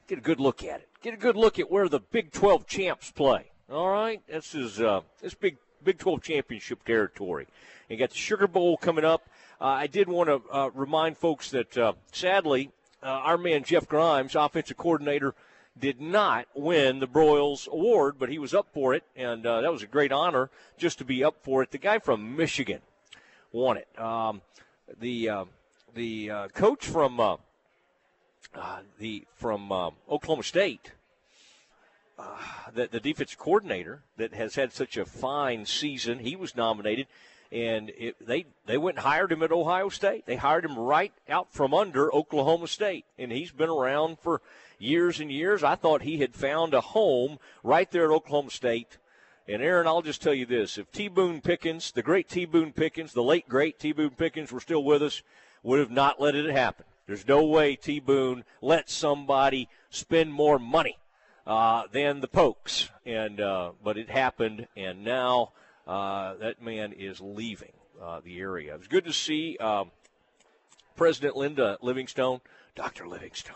get 0.08 0.18
a 0.18 0.22
good 0.22 0.40
look 0.40 0.64
at 0.64 0.80
it. 0.82 0.90
Get 1.02 1.14
a 1.14 1.18
good 1.18 1.36
look 1.36 1.60
at 1.60 1.70
where 1.70 1.90
the 1.90 2.00
Big 2.00 2.32
12 2.32 2.68
champs 2.68 3.12
play. 3.12 3.52
All 3.72 3.90
right, 3.90 4.22
this 4.28 4.54
is 4.54 4.82
uh, 4.82 5.02
this 5.22 5.34
big 5.34 5.58
Big 5.84 5.98
12 5.98 6.22
championship 6.22 6.84
territory. 6.86 7.48
And 7.92 8.00
got 8.00 8.12
the 8.12 8.16
Sugar 8.16 8.48
Bowl 8.48 8.78
coming 8.78 9.04
up. 9.04 9.28
Uh, 9.60 9.66
I 9.66 9.88
did 9.88 10.08
want 10.08 10.30
to 10.30 10.42
uh, 10.50 10.70
remind 10.74 11.18
folks 11.18 11.52
that 11.52 11.78
uh, 11.78 11.92
sadly, 12.14 12.72
uh, 13.04 13.08
our 13.08 13.38
man 13.38 13.66
Jeff 13.66 13.86
Grimes, 13.86 14.34
offensive 14.34 14.78
coordinator, 14.78 15.36
did 15.78 16.00
not 16.00 16.48
win 16.56 17.00
the 17.00 17.08
Broyles 17.08 17.68
Award, 17.68 18.16
but 18.18 18.30
he 18.30 18.40
was 18.40 18.54
up 18.54 18.68
for 18.74 18.94
it, 18.94 19.04
and 19.14 19.46
uh, 19.46 19.60
that 19.60 19.74
was 19.74 19.84
a 19.84 19.88
great 19.88 20.14
honor 20.14 20.50
just 20.78 21.00
to 21.00 21.04
be 21.04 21.22
up 21.22 21.36
for 21.44 21.64
it. 21.64 21.72
The 21.72 21.80
guy 21.80 22.00
from 22.00 22.38
Michigan 22.38 22.80
won 23.52 23.76
it. 23.76 23.90
Um, 24.00 24.42
the 24.98 25.30
the 25.94 26.32
coach 26.54 26.86
from 26.86 27.18
the 29.00 29.28
from 29.36 29.70
Oklahoma 30.10 30.44
State 30.44 30.94
uh, 32.22 32.38
the, 32.74 32.88
the 32.88 33.00
defense 33.00 33.36
coordinator 33.36 34.04
that 34.18 34.34
has 34.34 34.56
had 34.56 34.72
such 34.72 34.96
a 34.96 35.06
fine 35.06 35.66
season. 35.66 36.20
He 36.20 36.36
was 36.36 36.56
nominated, 36.56 37.08
and 37.52 37.92
it, 37.98 38.16
they 38.26 38.46
they 38.66 38.78
went 38.78 38.98
and 38.98 39.06
hired 39.06 39.32
him 39.32 39.44
at 39.44 39.52
Ohio 39.52 39.90
State. 39.90 40.26
They 40.26 40.38
hired 40.38 40.64
him 40.64 40.78
right 40.78 41.12
out 41.28 41.52
from 41.52 41.74
under 41.74 42.14
Oklahoma 42.14 42.68
State, 42.68 43.06
and 43.20 43.32
he's 43.32 43.52
been 43.52 43.70
around 43.70 44.20
for 44.20 44.42
years 44.80 45.20
and 45.20 45.32
years. 45.32 45.64
I 45.64 45.76
thought 45.76 46.02
he 46.02 46.18
had 46.20 46.34
found 46.34 46.74
a 46.74 46.82
home 46.82 47.40
right 47.64 47.90
there 47.92 48.06
at 48.06 48.16
Oklahoma 48.16 48.52
State. 48.52 48.98
And 49.48 49.62
Aaron, 49.62 49.88
I'll 49.88 50.02
just 50.02 50.22
tell 50.22 50.34
you 50.34 50.46
this: 50.46 50.78
if 50.78 50.92
T. 50.92 51.10
Boone 51.10 51.42
Pickens, 51.42 51.92
the 51.92 52.04
great 52.04 52.30
T. 52.30 52.46
Boone 52.46 52.72
Pickens, 52.72 53.12
the 53.12 53.24
late 53.24 53.50
great 53.50 53.80
T. 53.80 53.92
Boone 53.92 54.12
Pickens, 54.12 54.52
were 54.52 54.62
still 54.62 54.84
with 54.84 55.04
us, 55.04 55.22
would 55.62 55.80
have 55.80 55.92
not 55.92 56.22
let 56.22 56.36
it 56.36 56.50
happen. 56.50 56.86
There's 57.06 57.28
no 57.28 57.44
way 57.46 57.76
T. 57.76 58.00
Boone 58.00 58.46
let 58.62 58.90
somebody 58.90 59.68
spend 59.90 60.32
more 60.32 60.58
money 60.58 60.98
uh, 61.46 61.84
than 61.92 62.22
the 62.22 62.28
Pokes. 62.30 62.90
And 63.06 63.42
uh, 63.42 63.72
but 63.84 63.98
it 63.98 64.10
happened, 64.10 64.68
and 64.78 65.04
now 65.04 65.52
uh, 65.88 66.36
that 66.36 66.62
man 66.62 66.94
is 66.94 67.20
leaving 67.22 67.74
uh, 68.02 68.22
the 68.24 68.40
area. 68.40 68.74
It 68.74 68.80
was 68.80 68.88
good 68.88 69.06
to 69.06 69.14
see 69.14 69.58
um, 69.58 69.92
President 70.96 71.36
Linda 71.36 71.78
Livingstone, 71.82 72.42
Dr. 72.76 73.08
Livingstone. 73.08 73.56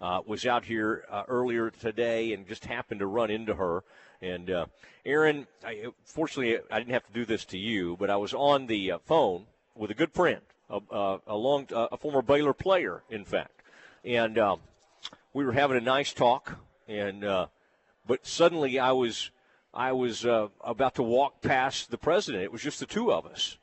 Uh, 0.00 0.20
was 0.26 0.44
out 0.46 0.64
here 0.64 1.04
uh, 1.08 1.22
earlier 1.28 1.70
today 1.70 2.32
and 2.32 2.48
just 2.48 2.64
happened 2.64 2.98
to 2.98 3.06
run 3.06 3.30
into 3.30 3.54
her. 3.54 3.84
And 4.20 4.50
Aaron, 5.06 5.46
I, 5.64 5.86
fortunately, 6.04 6.58
I 6.70 6.78
didn't 6.78 6.92
have 6.92 7.06
to 7.06 7.12
do 7.12 7.24
this 7.24 7.44
to 7.46 7.58
you, 7.58 7.96
but 7.98 8.10
I 8.10 8.16
was 8.16 8.34
on 8.34 8.66
the 8.66 8.94
phone 9.04 9.46
with 9.76 9.90
a 9.90 9.94
good 9.94 10.12
friend, 10.12 10.40
a, 10.70 11.18
a 11.26 11.36
long, 11.36 11.66
a 11.72 11.96
former 11.96 12.22
Baylor 12.22 12.52
player, 12.52 13.02
in 13.10 13.24
fact, 13.24 13.62
and 14.04 14.38
um, 14.38 14.60
we 15.32 15.44
were 15.44 15.52
having 15.52 15.76
a 15.76 15.80
nice 15.80 16.12
talk 16.12 16.58
and 16.88 17.24
uh, 17.24 17.46
but 18.06 18.26
suddenly 18.26 18.78
I 18.78 18.92
was 18.92 19.30
I 19.74 19.92
was 19.92 20.26
uh, 20.26 20.48
about 20.62 20.96
to 20.96 21.02
walk 21.02 21.40
past 21.40 21.90
the 21.90 21.98
president. 21.98 22.44
It 22.44 22.52
was 22.52 22.62
just 22.62 22.80
the 22.80 22.86
two 22.86 23.10
of 23.10 23.24
us, 23.24 23.56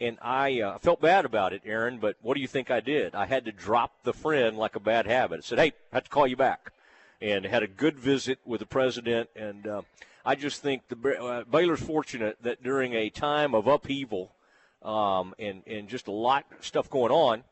and 0.00 0.16
I 0.22 0.60
uh, 0.60 0.78
felt 0.78 1.00
bad 1.00 1.24
about 1.24 1.52
it, 1.52 1.62
Aaron. 1.64 1.98
But 1.98 2.16
what 2.22 2.34
do 2.34 2.40
you 2.40 2.46
think 2.46 2.70
I 2.70 2.80
did? 2.80 3.16
I 3.16 3.26
had 3.26 3.44
to 3.46 3.52
drop 3.52 4.04
the 4.04 4.12
friend 4.12 4.56
like 4.56 4.76
a 4.76 4.80
bad 4.80 5.06
habit. 5.06 5.38
I 5.38 5.40
said, 5.40 5.58
"Hey, 5.58 5.72
I 5.92 5.96
have 5.96 6.04
to 6.04 6.10
call 6.10 6.26
you 6.28 6.36
back," 6.36 6.72
and 7.20 7.44
had 7.44 7.64
a 7.64 7.66
good 7.66 7.98
visit 7.98 8.38
with 8.44 8.60
the 8.60 8.66
president. 8.66 9.28
And 9.34 9.66
uh, 9.66 9.82
I 10.24 10.36
just 10.36 10.62
think 10.62 10.82
the 10.88 11.20
uh, 11.20 11.44
Baylor's 11.44 11.82
fortunate 11.82 12.36
that 12.42 12.62
during 12.62 12.94
a 12.94 13.10
time 13.10 13.52
of 13.52 13.66
upheaval 13.66 14.36
um, 14.82 15.34
and 15.36 15.62
and 15.66 15.88
just 15.88 16.06
a 16.06 16.12
lot 16.12 16.44
of 16.56 16.64
stuff 16.64 16.88
going 16.88 17.10
on, 17.10 17.42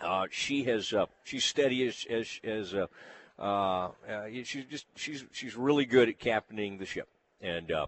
uh, 0.00 0.26
she 0.30 0.64
has 0.64 0.92
uh, 0.92 1.06
she's 1.24 1.44
steady 1.44 1.88
as 1.88 2.06
as 2.10 2.38
as 2.44 2.74
uh, 3.38 3.90
uh, 4.08 4.26
she's 4.42 4.64
just 4.64 4.86
she's 4.96 5.24
she's 5.32 5.56
really 5.56 5.84
good 5.84 6.08
at 6.08 6.18
captaining 6.18 6.78
the 6.78 6.86
ship, 6.86 7.08
and 7.40 7.70
uh, 7.70 7.86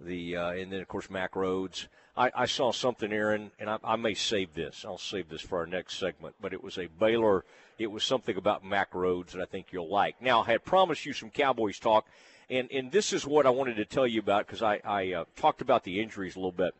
the 0.00 0.36
uh, 0.36 0.50
and 0.50 0.72
then 0.72 0.80
of 0.80 0.88
course 0.88 1.10
Mack 1.10 1.34
Rhoades. 1.34 1.86
I, 2.16 2.30
I 2.34 2.46
saw 2.46 2.72
something, 2.72 3.12
Aaron, 3.12 3.50
and 3.58 3.70
I, 3.70 3.78
I, 3.84 3.96
may 3.96 4.14
save 4.14 4.52
this. 4.52 4.84
I'll 4.84 4.98
save 4.98 5.28
this 5.28 5.40
for 5.40 5.58
our 5.58 5.66
next 5.66 5.96
segment. 5.98 6.34
But 6.40 6.52
it 6.52 6.62
was 6.62 6.76
a 6.76 6.86
Baylor. 6.86 7.44
It 7.78 7.86
was 7.86 8.02
something 8.02 8.36
about 8.36 8.64
Mack 8.64 8.92
Rhoades 8.92 9.30
that 9.30 9.40
I 9.40 9.44
think 9.44 9.68
you'll 9.70 9.88
like. 9.88 10.20
Now 10.20 10.42
I 10.42 10.46
had 10.46 10.64
promised 10.64 11.06
you 11.06 11.12
some 11.12 11.30
Cowboys 11.30 11.78
talk, 11.78 12.06
and 12.48 12.70
and 12.70 12.92
this 12.92 13.12
is 13.12 13.26
what 13.26 13.46
I 13.46 13.50
wanted 13.50 13.76
to 13.76 13.84
tell 13.84 14.06
you 14.06 14.20
about 14.20 14.46
because 14.46 14.62
I 14.62 14.80
I 14.84 15.24
talked 15.36 15.62
about 15.62 15.84
the 15.84 16.00
injuries 16.00 16.36
a 16.36 16.38
little 16.38 16.52
bit. 16.52 16.74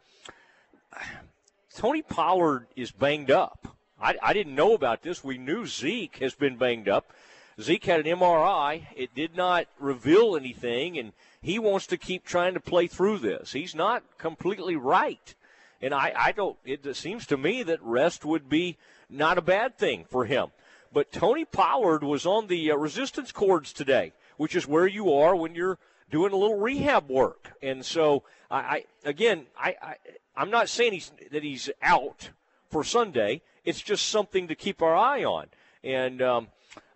Tony 1.75 2.03
Pollard 2.03 2.67
is 2.77 2.91
banged 2.91 3.31
up. 3.31 3.77
I, 4.01 4.17
I 4.23 4.33
didn't 4.33 4.55
know 4.55 4.75
about 4.75 5.03
this. 5.03 5.23
We 5.23 5.39
knew 5.39 5.67
Zeke 5.67 6.17
has 6.17 6.35
been 6.35 6.57
banged 6.57 6.89
up. 6.89 7.13
Zeke 7.61 7.85
had 7.85 8.07
an 8.07 8.19
MRI. 8.19 8.87
It 8.97 9.15
did 9.15 9.37
not 9.37 9.67
reveal 9.79 10.37
anything, 10.37 10.99
and 10.99 11.13
he 11.43 11.59
wants 11.59 11.87
to 11.89 11.97
keep 11.97 12.25
trying 12.25 12.55
to 12.55 12.61
play 12.61 12.87
through 12.87 13.19
this. 13.19 13.53
He's 13.53 13.75
not 13.75 14.03
completely 14.19 14.77
right. 14.77 15.35
And 15.83 15.95
I, 15.95 16.13
I 16.17 16.33
don't, 16.33 16.57
it 16.65 16.95
seems 16.97 17.27
to 17.27 17.37
me 17.37 17.63
that 17.63 17.83
rest 17.83 18.25
would 18.25 18.49
be 18.49 18.77
not 19.09 19.39
a 19.39 19.43
bad 19.43 19.79
thing 19.79 20.05
for 20.09 20.27
him. 20.27 20.49
But 20.93 21.13
Tony 21.13 21.45
Pollard 21.45 22.03
was 22.03 22.27
on 22.27 22.49
the 22.49 22.73
uh, 22.73 22.77
resistance 22.77 23.33
cords 23.33 23.73
today, 23.73 24.13
which 24.37 24.57
is 24.57 24.67
where 24.67 24.87
you 24.87 25.13
are 25.13 25.37
when 25.37 25.55
you're 25.55 25.79
doing 26.11 26.33
a 26.33 26.37
little 26.37 26.59
rehab 26.59 27.09
work. 27.09 27.53
And 27.63 27.85
so, 27.85 28.25
I, 28.51 28.59
I 28.59 28.85
again, 29.05 29.47
I, 29.59 29.77
I, 29.81 29.95
I'm 30.37 30.51
not 30.51 30.69
saying 30.69 30.93
he's, 30.93 31.13
that 31.31 31.43
he's 31.43 31.71
out 31.81 32.31
for 32.71 32.83
Sunday. 32.83 33.43
It's 33.65 33.81
just 33.81 34.09
something 34.09 34.49
to 34.49 34.55
keep 34.55 34.83
our 34.83 34.97
eye 34.97 35.25
on. 35.25 35.47
And 35.85 36.21
um, 36.21 36.49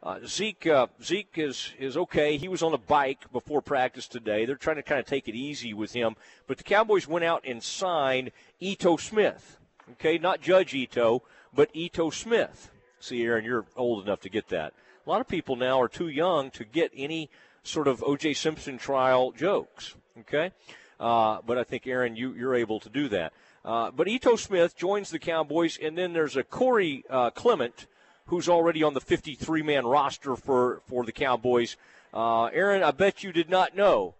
uh, 0.05 0.19
Zeke 0.27 0.67
uh, 0.67 0.87
Zeke 1.03 1.39
is 1.39 1.73
is 1.79 1.97
okay. 1.97 2.37
He 2.37 2.49
was 2.49 2.63
on 2.63 2.75
a 2.75 2.79
bike 2.79 3.33
before 3.33 3.63
practice 3.63 4.07
today. 4.07 4.45
They're 4.45 4.55
trying 4.55 4.77
to 4.77 4.83
kind 4.83 5.01
of 5.01 5.07
take 5.07 5.29
it 5.29 5.35
easy 5.35 5.73
with 5.73 5.95
him. 5.95 6.15
But 6.47 6.59
the 6.59 6.65
Cowboys 6.65 7.09
went 7.09 7.25
out 7.25 7.43
and 7.47 7.63
signed 7.63 8.31
Ito 8.61 8.99
Smith. 8.99 9.59
Okay, 9.93 10.19
not 10.19 10.43
Judge 10.43 10.75
Ito, 10.75 11.23
but 11.55 11.71
Ito 11.73 12.11
Smith. 12.11 12.71
See, 13.01 13.23
Aaron, 13.25 13.45
you're 13.45 13.65
old 13.77 14.05
enough 14.05 14.21
to 14.21 14.29
get 14.29 14.49
that. 14.49 14.75
A 15.07 15.11
lot 15.11 15.23
of 15.23 15.29
people 15.29 15.57
now 15.57 15.81
are 15.81 15.89
too 15.89 16.09
young 16.09 16.51
to 16.53 16.65
get 16.65 16.91
any 16.95 17.31
sort 17.63 17.89
of 17.89 18.03
O.J. 18.03 18.35
Simpson 18.35 18.77
trial 18.77 19.33
jokes. 19.33 19.95
Okay, 20.21 20.53
uh, 21.01 21.39
but 21.47 21.57
I 21.57 21.65
think 21.65 21.87
Aaron, 21.87 22.15
you 22.15 22.35
you're 22.35 22.55
able 22.55 22.79
to 22.81 22.91
do 22.91 23.09
that. 23.09 23.33
Uh, 23.65 23.91
but 23.91 24.07
Ito 24.07 24.37
Smith 24.37 24.77
joins 24.77 25.09
the 25.09 25.19
Cowboys, 25.19 25.79
and 25.83 25.97
then 25.97 26.13
there's 26.13 26.37
a 26.37 26.45
Corey 26.45 27.05
uh, 27.09 27.31
Clement 27.31 27.87
who's 28.27 28.49
already 28.49 28.83
on 28.83 28.95
the 28.95 29.01
53 29.01 29.63
man 29.63 29.87
roster 29.87 30.37
for, 30.37 30.81
for 30.87 31.05
the 31.05 31.13
Cowboys. 31.13 31.77
Uh, 32.13 32.45
Aaron, 32.47 32.83
I 32.83 32.91
bet 32.91 33.23
you 33.23 33.33
did 33.33 33.51
not 33.51 33.77
know 33.77 34.15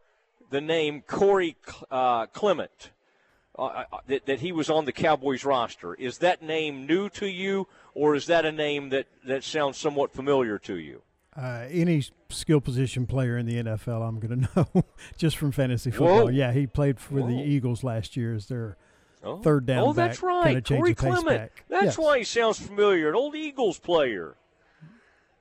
the 0.51 0.61
name 0.61 1.03
Corey 1.03 1.57
uh, 1.91 2.27
Clement, 2.27 2.91
uh, 3.59 3.65
uh, 3.65 3.85
that, 4.09 4.27
that 4.27 4.41
he 4.41 4.53
was 4.53 4.69
on 4.69 4.85
the 4.85 4.93
Cowboys 4.93 5.45
roster. 5.45 5.95
Is 5.95 6.19
that 6.19 6.43
name 6.43 6.87
new 6.87 7.09
to 7.11 7.27
you, 7.27 7.69
or 7.95 8.15
is 8.15 8.27
that 8.27 8.45
a 8.45 8.53
name 8.53 8.91
that, 8.91 9.07
that 9.25 9.45
sounds 9.45 9.79
somewhat 9.79 10.13
familiar 10.13 10.59
to 10.61 10.77
you? 10.77 11.03
Uh, 11.37 11.67
any 11.71 12.03
skill 12.29 12.61
position 12.61 13.07
player 13.07 13.37
in 13.37 13.47
the 13.47 13.63
NFL, 13.63 14.07
I'm 14.07 14.21
going 14.21 14.47
to 14.49 14.67
know 14.75 14.85
just 15.17 15.37
from 15.37 15.53
fantasy 15.53 15.91
football. 15.91 16.25
Whoa. 16.25 16.29
Yeah, 16.29 16.53
he 16.53 16.67
played 16.67 17.01
for 17.01 17.21
Whoa. 17.21 17.29
the 17.29 17.43
Eagles 17.43 17.83
last 17.83 18.17
year 18.17 18.35
as 18.35 18.47
their 18.47 18.77
Oh. 19.25 19.39
Third 19.39 19.67
down. 19.67 19.89
Oh, 19.89 19.93
that's 19.93 20.21
back, 20.21 20.29
right. 20.29 20.65
Corey 20.65 20.95
Clement. 20.95 21.51
That's 21.69 21.85
yes. 21.85 21.99
why 21.99 22.19
he 22.19 22.25
sounds 22.25 22.61
familiar. 22.61 23.09
An 23.09 23.15
old 23.15 23.35
Eagles 23.35 23.79
player. 23.79 24.37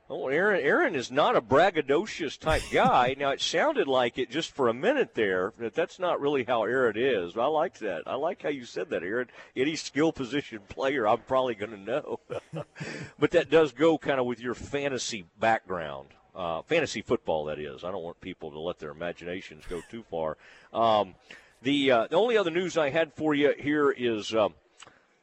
Oh, 0.09 0.27
Aaron, 0.27 0.61
Aaron 0.61 0.95
is 0.95 1.09
not 1.11 1.35
a 1.35 1.41
braggadocious 1.41 2.37
type 2.37 2.61
guy. 2.71 3.15
now, 3.19 3.31
it 3.31 3.41
sounded 3.41 3.87
like 3.87 4.17
it 4.17 4.29
just 4.29 4.51
for 4.51 4.67
a 4.67 4.73
minute 4.73 5.15
there, 5.15 5.53
but 5.57 5.73
that's 5.73 5.97
not 5.97 6.21
really 6.21 6.43
how 6.43 6.65
Aaron 6.65 6.97
is. 6.97 7.37
I 7.37 7.45
like 7.45 7.79
that. 7.79 8.03
I 8.05 8.15
like 8.15 8.43
how 8.43 8.49
you 8.49 8.65
said 8.65 8.89
that, 8.89 9.01
Aaron. 9.01 9.29
Any 9.55 9.75
skill 9.75 10.11
position 10.11 10.59
player, 10.69 11.07
I'm 11.07 11.19
probably 11.19 11.55
going 11.55 11.71
to 11.71 11.77
know. 11.77 12.19
but 13.19 13.31
that 13.31 13.49
does 13.49 13.71
go 13.71 13.97
kind 13.97 14.19
of 14.19 14.25
with 14.25 14.39
your 14.39 14.53
fantasy 14.53 15.25
background. 15.39 16.09
Uh, 16.35 16.61
fantasy 16.63 17.01
football, 17.01 17.45
that 17.45 17.59
is. 17.59 17.83
I 17.83 17.91
don't 17.91 18.03
want 18.03 18.19
people 18.19 18.51
to 18.51 18.59
let 18.59 18.79
their 18.79 18.91
imaginations 18.91 19.63
go 19.69 19.81
too 19.89 20.03
far. 20.03 20.37
Um, 20.73 21.15
the 21.63 21.91
uh, 21.91 22.07
the 22.07 22.15
only 22.15 22.37
other 22.37 22.51
news 22.51 22.77
I 22.77 22.89
had 22.89 23.13
for 23.13 23.33
you 23.33 23.53
here 23.57 23.89
is 23.89 24.35
um, 24.35 24.53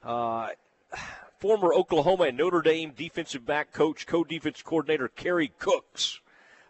uh, 0.02 0.48
former 1.38 1.72
Oklahoma 1.72 2.24
and 2.24 2.36
Notre 2.36 2.62
Dame 2.62 2.92
defensive 2.96 3.46
back 3.46 3.72
coach, 3.72 4.06
co-defense 4.06 4.62
coordinator 4.62 5.08
Kerry 5.08 5.52
Cooks 5.58 6.20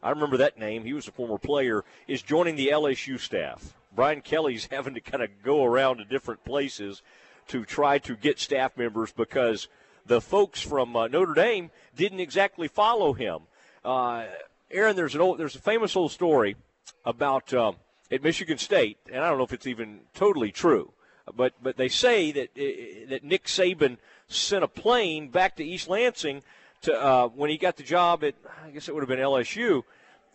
I 0.02 0.10
remember 0.10 0.38
that 0.38 0.58
name. 0.58 0.84
He 0.84 0.92
was 0.92 1.08
a 1.08 1.12
former 1.12 1.38
player. 1.38 1.84
Is 2.08 2.22
joining 2.22 2.56
the 2.56 2.70
LSU 2.72 3.18
staff. 3.18 3.74
Brian 3.94 4.22
Kelly's 4.22 4.66
having 4.70 4.94
to 4.94 5.00
kind 5.00 5.22
of 5.22 5.30
go 5.42 5.64
around 5.64 5.98
to 5.98 6.04
different 6.04 6.44
places 6.44 7.02
to 7.48 7.64
try 7.64 7.98
to 7.98 8.16
get 8.16 8.38
staff 8.38 8.76
members 8.76 9.12
because 9.12 9.68
the 10.06 10.20
folks 10.20 10.60
from 10.60 10.96
uh, 10.96 11.08
Notre 11.08 11.34
Dame 11.34 11.70
didn't 11.96 12.20
exactly 12.20 12.68
follow 12.68 13.12
him. 13.12 13.40
Uh, 13.84 14.26
Aaron, 14.70 14.96
there's 14.96 15.14
an 15.14 15.20
old, 15.20 15.38
there's 15.38 15.56
a 15.56 15.60
famous 15.60 15.96
old 15.96 16.12
story 16.12 16.56
about 17.04 17.52
uh, 17.52 17.72
at 18.10 18.22
Michigan 18.22 18.58
State, 18.58 18.98
and 19.10 19.22
I 19.24 19.28
don't 19.28 19.38
know 19.38 19.44
if 19.44 19.52
it's 19.52 19.66
even 19.66 20.00
totally 20.14 20.50
true, 20.52 20.92
but 21.34 21.54
but 21.62 21.76
they 21.76 21.88
say 21.88 22.32
that 22.32 22.48
uh, 22.56 23.08
that 23.10 23.24
Nick 23.24 23.44
Saban 23.44 23.98
sent 24.28 24.64
a 24.64 24.68
plane 24.68 25.28
back 25.28 25.56
to 25.56 25.64
East 25.64 25.88
Lansing 25.88 26.42
to 26.82 26.94
uh, 26.94 27.28
when 27.28 27.50
he 27.50 27.56
got 27.56 27.76
the 27.76 27.82
job 27.82 28.24
at 28.24 28.34
I 28.64 28.70
guess 28.70 28.88
it 28.88 28.94
would 28.94 29.02
have 29.02 29.08
been 29.08 29.18
LSU. 29.18 29.82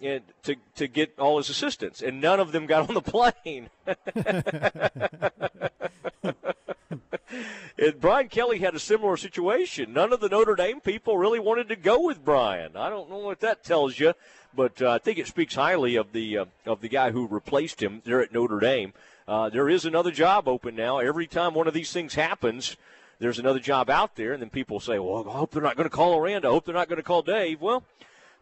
And 0.02 0.24
to 0.44 0.56
to 0.76 0.88
get 0.88 1.18
all 1.18 1.38
his 1.38 1.50
assistants, 1.50 2.02
and 2.02 2.20
none 2.20 2.40
of 2.40 2.52
them 2.52 2.66
got 2.66 2.90
on 2.90 2.96
the 2.96 3.02
plane. 3.02 3.70
and 7.78 8.00
Brian 8.00 8.28
Kelly 8.28 8.60
had 8.60 8.76
a 8.76 8.80
similar 8.80 9.18
situation. 9.18 9.94
None 9.94 10.12
of 10.12 10.20
the 10.20 10.30
Notre 10.30 10.56
Dame 10.56 10.82
people 10.82 11.18
really 11.18 11.40
wanted 11.40 11.70
to 11.70 11.76
go 11.76 12.02
with 12.02 12.24
Brian. 12.24 12.76
I 12.76 12.90
don't 12.90 13.10
know 13.10 13.20
what 13.20 13.40
that 13.40 13.64
tells 13.64 13.98
you, 13.98 14.14
but 14.54 14.82
uh, 14.82 14.92
I 14.92 14.98
think 14.98 15.18
it 15.18 15.28
speaks 15.28 15.56
highly 15.56 15.96
of 15.96 16.12
the 16.12 16.40
uh, 16.40 16.46
of 16.66 16.82
the 16.82 16.90
guy 16.90 17.12
who 17.12 17.28
replaced 17.28 17.82
him 17.82 18.02
there 18.06 18.22
at 18.22 18.34
Notre 18.34 18.60
Dame. 18.60 18.94
Uh, 19.28 19.50
there 19.50 19.70
is 19.70 19.86
another 19.86 20.12
job 20.12 20.48
open 20.48 20.76
now. 20.76 21.00
Every 21.00 21.26
time 21.26 21.54
one 21.54 21.68
of 21.68 21.74
these 21.74 21.92
things 21.92 22.16
happens, 22.16 22.76
there's 23.20 23.40
another 23.40 23.60
job 23.60 23.90
out 23.90 24.16
there, 24.16 24.34
and 24.34 24.42
then 24.42 24.50
people 24.50 24.80
say, 24.80 25.00
"Well, 25.00 25.28
I 25.28 25.38
hope 25.38 25.52
they're 25.52 25.64
not 25.64 25.78
going 25.78 25.90
to 25.90 25.96
call 25.96 26.20
Aranda. 26.20 26.48
I 26.48 26.52
hope 26.52 26.66
they're 26.66 26.76
not 26.76 26.90
going 26.90 26.98
to 26.98 27.04
call 27.04 27.22
Dave." 27.22 27.62
Well, 27.62 27.84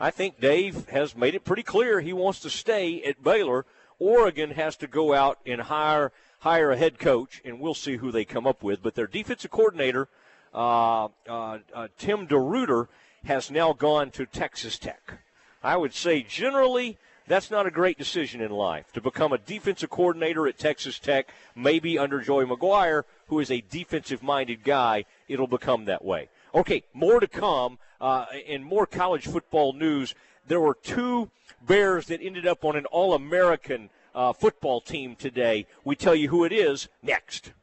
I 0.04 0.12
think 0.12 0.42
Dave 0.42 0.90
has 0.90 1.16
made 1.16 1.34
it 1.34 1.46
pretty 1.46 1.64
clear 1.64 2.02
he 2.02 2.12
wants 2.12 2.42
to 2.42 2.50
stay 2.50 3.02
at 3.04 3.24
Baylor. 3.24 3.66
Oregon 4.00 4.52
has 4.52 4.76
to 4.78 4.88
go 4.88 5.14
out 5.14 5.40
and 5.46 5.62
hire 5.62 6.12
hire 6.40 6.72
a 6.72 6.78
head 6.78 7.00
coach, 7.00 7.42
and 7.46 7.62
we'll 7.62 7.74
see 7.74 7.96
who 7.96 8.12
they 8.12 8.26
come 8.26 8.46
up 8.46 8.64
with. 8.64 8.84
But 8.84 8.96
their 8.96 9.08
defensive 9.08 9.52
coordinator, 9.52 10.10
uh, 10.54 11.06
uh, 11.06 11.60
uh, 11.74 11.88
Tim 11.98 12.28
DeRuyter, 12.28 12.90
has 13.24 13.50
now 13.50 13.72
gone 13.72 14.12
to 14.12 14.26
Texas 14.26 14.78
Tech. 14.78 15.20
I 15.64 15.78
would 15.78 15.94
say 15.94 16.22
generally 16.22 16.98
that's 17.26 17.50
not 17.50 17.66
a 17.66 17.72
great 17.72 17.98
decision 17.98 18.42
in 18.42 18.52
life 18.52 18.92
to 18.92 19.00
become 19.00 19.32
a 19.32 19.38
defensive 19.38 19.90
coordinator 19.90 20.46
at 20.50 20.58
Texas 20.58 21.00
Tech. 21.00 21.30
Maybe 21.56 21.98
under 21.98 22.20
Joey 22.20 22.44
McGuire, 22.44 23.04
who 23.28 23.40
is 23.40 23.50
a 23.50 23.62
defensive 23.62 24.22
minded 24.22 24.66
guy, 24.66 25.06
it'll 25.30 25.48
become 25.48 25.86
that 25.86 26.04
way. 26.04 26.28
Okay, 26.56 26.84
more 26.94 27.20
to 27.20 27.28
come 27.28 27.80
uh, 28.00 28.26
in 28.46 28.64
more 28.64 28.86
college 28.86 29.26
football 29.26 29.74
news. 29.74 30.14
There 30.48 30.60
were 30.60 30.76
two 30.76 31.32
Bears 31.66 32.08
that 32.08 32.22
ended 32.22 32.46
up 32.46 32.64
on 32.64 32.76
an 32.76 32.86
All 32.88 33.14
American 33.14 33.90
uh, 34.14 34.34
football 34.34 34.80
team 34.80 35.16
today. 35.16 35.66
We 35.84 35.96
tell 35.96 36.14
you 36.14 36.30
who 36.30 36.44
it 36.44 36.52
is 36.52 36.90
next. 37.02 37.54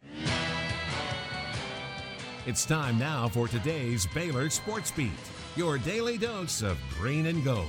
It's 2.46 2.64
time 2.64 2.98
now 2.98 3.28
for 3.28 3.46
today's 3.46 4.06
Baylor 4.06 4.50
Sports 4.50 4.90
Beat, 4.90 5.10
your 5.54 5.78
daily 5.78 6.18
dose 6.18 6.62
of 6.62 6.78
green 6.98 7.26
and 7.26 7.44
gold. 7.44 7.68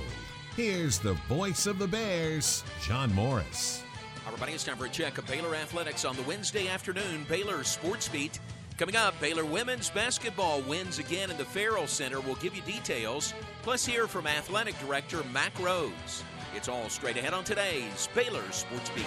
Here's 0.56 0.98
the 0.98 1.14
voice 1.28 1.66
of 1.66 1.78
the 1.78 1.86
Bears, 1.86 2.64
John 2.82 3.14
Morris. 3.14 3.84
Everybody, 4.26 4.52
it's 4.52 4.64
time 4.64 4.76
for 4.76 4.86
a 4.86 4.88
check 4.88 5.18
of 5.18 5.26
Baylor 5.26 5.54
athletics 5.54 6.04
on 6.04 6.16
the 6.16 6.22
Wednesday 6.22 6.68
afternoon 6.68 7.26
Baylor 7.28 7.62
Sports 7.62 8.08
Beat. 8.08 8.40
Coming 8.82 8.96
up, 8.96 9.14
Baylor 9.20 9.44
women's 9.44 9.90
basketball 9.90 10.60
wins 10.62 10.98
again 10.98 11.30
in 11.30 11.36
the 11.36 11.44
Ferrell 11.44 11.86
Center. 11.86 12.20
We'll 12.20 12.34
give 12.34 12.56
you 12.56 12.62
details, 12.62 13.32
plus 13.62 13.86
hear 13.86 14.08
from 14.08 14.26
athletic 14.26 14.76
director 14.80 15.22
Mack 15.32 15.54
Rhoades. 15.58 16.24
It's 16.52 16.66
all 16.66 16.88
straight 16.88 17.16
ahead 17.16 17.32
on 17.32 17.44
today's 17.44 18.08
Baylor 18.12 18.42
Sports 18.50 18.90
Beat. 18.90 19.06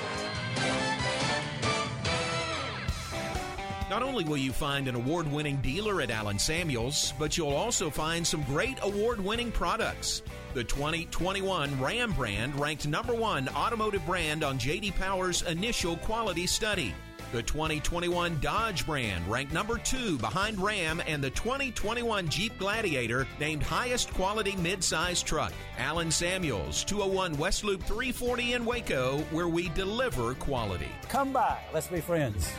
Not 3.90 4.02
only 4.02 4.24
will 4.24 4.38
you 4.38 4.54
find 4.54 4.88
an 4.88 4.96
award 4.96 5.30
winning 5.30 5.58
dealer 5.58 6.00
at 6.00 6.10
Allen 6.10 6.40
Samuels, 6.40 7.14
but 7.20 7.38
you'll 7.38 7.50
also 7.50 7.90
find 7.90 8.26
some 8.26 8.44
great 8.44 8.80
award 8.82 9.20
winning 9.20 9.52
products. 9.52 10.22
The 10.54 10.64
2021 10.64 11.82
Ram 11.82 12.14
brand 12.14 12.58
ranked 12.58 12.88
number 12.88 13.14
one 13.14 13.50
automotive 13.50 14.06
brand 14.06 14.42
on 14.42 14.58
JD 14.58 14.96
Power's 14.96 15.42
initial 15.42 15.98
quality 15.98 16.48
study. 16.48 16.96
The 17.32 17.42
2021 17.42 18.40
Dodge 18.40 18.86
brand 18.86 19.28
ranked 19.30 19.52
number 19.52 19.78
two 19.78 20.18
behind 20.20 20.60
Ram 20.60 21.02
and 21.06 21.24
the 21.24 21.32
2021 21.32 22.30
Jeep 22.30 22.58
Gladiator 22.58 23.28
named 23.40 23.64
highest 23.64 24.14
quality 24.14 24.54
midsize 24.54 25.24
truck. 25.24 25.52
Allen 25.78 26.12
Samuels, 26.12 26.84
201 26.86 27.38
West 27.38 27.64
Loop 27.64 27.82
340 27.84 28.54
in 28.54 28.66
Waco, 28.66 29.18
where 29.32 29.48
we 29.48 29.70
deliver 29.70 30.36
quality. 30.36 30.88
Come 31.10 31.34
by, 31.34 31.60
let's 31.74 31.88
be 31.88 32.00
friends. 32.00 32.50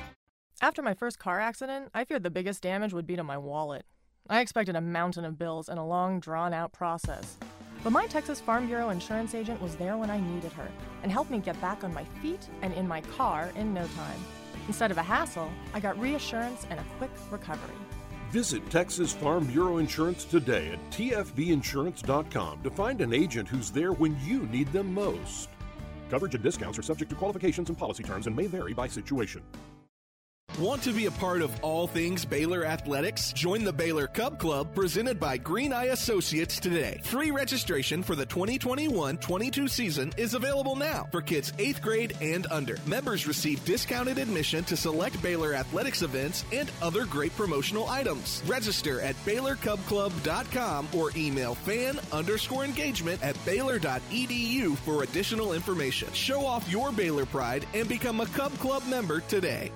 After 0.61 0.83
my 0.83 0.95
first 0.95 1.19
car 1.19 1.41
accident, 1.41 1.91
I 1.95 2.05
feared 2.05 2.23
the 2.23 2.31
biggest 2.31 2.63
damage 2.63 2.93
would 2.93 3.07
be 3.07 3.17
to 3.17 3.25
my 3.25 3.39
wallet. 3.39 3.87
I 4.29 4.41
expected 4.41 4.75
a 4.75 4.81
mountain 4.81 5.25
of 5.25 5.39
bills 5.39 5.69
and 5.69 5.79
a 5.79 5.85
long, 5.85 6.19
drawn 6.19 6.53
out 6.53 6.73
process. 6.73 7.37
But 7.85 7.91
my 7.91 8.07
Texas 8.07 8.41
Farm 8.41 8.67
Bureau 8.67 8.91
insurance 8.91 9.35
agent 9.35 9.63
was 9.63 9.77
there 9.77 9.97
when 9.97 10.11
I 10.11 10.19
needed 10.19 10.53
her 10.53 10.69
and 11.03 11.13
helped 11.13 11.31
me 11.31 11.39
get 11.39 11.61
back 11.61 11.85
on 11.85 11.95
my 11.95 12.05
feet 12.21 12.49
and 12.63 12.75
in 12.75 12.89
my 12.89 13.01
car 13.03 13.53
in 13.55 13.73
no 13.73 13.87
time. 13.97 14.21
Instead 14.69 14.91
of 14.91 14.99
a 14.99 15.03
hassle, 15.03 15.51
I 15.75 15.81
got 15.81 15.99
reassurance 15.99 16.67
and 16.71 16.81
a 16.81 16.85
quick 16.99 17.11
recovery. 17.31 17.75
Visit 18.31 18.69
Texas 18.71 19.13
Farm 19.13 19.47
Bureau 19.47 19.79
Insurance 19.79 20.25
today 20.25 20.73
at 20.73 20.91
tfbinsurance.com 20.91 22.63
to 22.63 22.71
find 22.71 23.01
an 23.01 23.15
agent 23.15 23.49
who's 23.49 23.71
there 23.71 23.93
when 23.93 24.17
you 24.25 24.47
need 24.47 24.71
them 24.73 24.93
most. 24.93 25.49
Coverage 26.11 26.35
and 26.35 26.43
discounts 26.43 26.79
are 26.79 26.83
subject 26.83 27.11
to 27.11 27.17
qualifications 27.17 27.69
and 27.69 27.79
policy 27.79 28.03
terms 28.03 28.27
and 28.27 28.37
may 28.37 28.47
vary 28.47 28.73
by 28.73 28.87
situation. 28.89 29.43
Want 30.59 30.83
to 30.85 30.93
be 30.95 31.05
a 31.05 31.11
part 31.11 31.43
of 31.43 31.53
all 31.63 31.87
things 31.87 32.25
Baylor 32.25 32.65
athletics? 32.65 33.31
Join 33.35 33.63
the 33.63 33.73
Baylor 33.75 34.07
Cub 34.07 34.39
Club 34.39 34.75
presented 34.75 35.21
by 35.21 35.37
Green 35.37 35.71
Eye 35.71 35.89
Associates 35.89 36.59
today. 36.59 36.99
Free 37.05 37.31
registration 37.31 38.03
for 38.03 38.17
the 38.17 38.25
2021-22 38.25 39.69
season 39.69 40.15
is 40.17 40.33
available 40.33 40.75
now 40.75 41.09
for 41.13 41.21
kids 41.21 41.53
8th 41.53 41.83
grade 41.83 42.17
and 42.23 42.47
under. 42.51 42.79
Members 42.87 43.27
receive 43.27 43.63
discounted 43.67 44.17
admission 44.17 44.65
to 44.65 44.79
select 44.79 45.23
Baylor 45.23 45.53
athletics 45.53 46.01
events 46.01 46.43
and 46.55 46.71
other 46.81 47.05
great 47.05 47.37
promotional 47.37 47.87
items. 47.89 48.43
Register 48.47 49.03
at 49.03 49.15
BaylorCubClub.com 49.27 50.89
or 50.95 51.11
email 51.17 51.55
fan 51.55 52.01
underscore 52.13 52.65
engagement 52.65 53.23
at 53.23 53.37
Baylor.edu 53.45 54.75
for 54.79 55.03
additional 55.03 55.53
information. 55.53 56.11
Show 56.15 56.47
off 56.47 56.67
your 56.71 56.93
Baylor 56.93 57.27
pride 57.27 57.67
and 57.75 57.87
become 57.87 58.21
a 58.21 58.27
Cub 58.29 58.55
Club 58.59 58.83
member 58.89 59.21
today. 59.21 59.71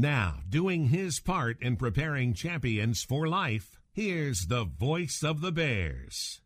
Now, 0.00 0.36
doing 0.48 0.90
his 0.90 1.18
part 1.18 1.60
in 1.60 1.74
preparing 1.74 2.32
champions 2.32 3.02
for 3.02 3.26
life, 3.26 3.80
here's 3.90 4.46
the 4.46 4.62
voice 4.62 5.24
of 5.24 5.40
the 5.40 5.50
Bears. 5.50 6.40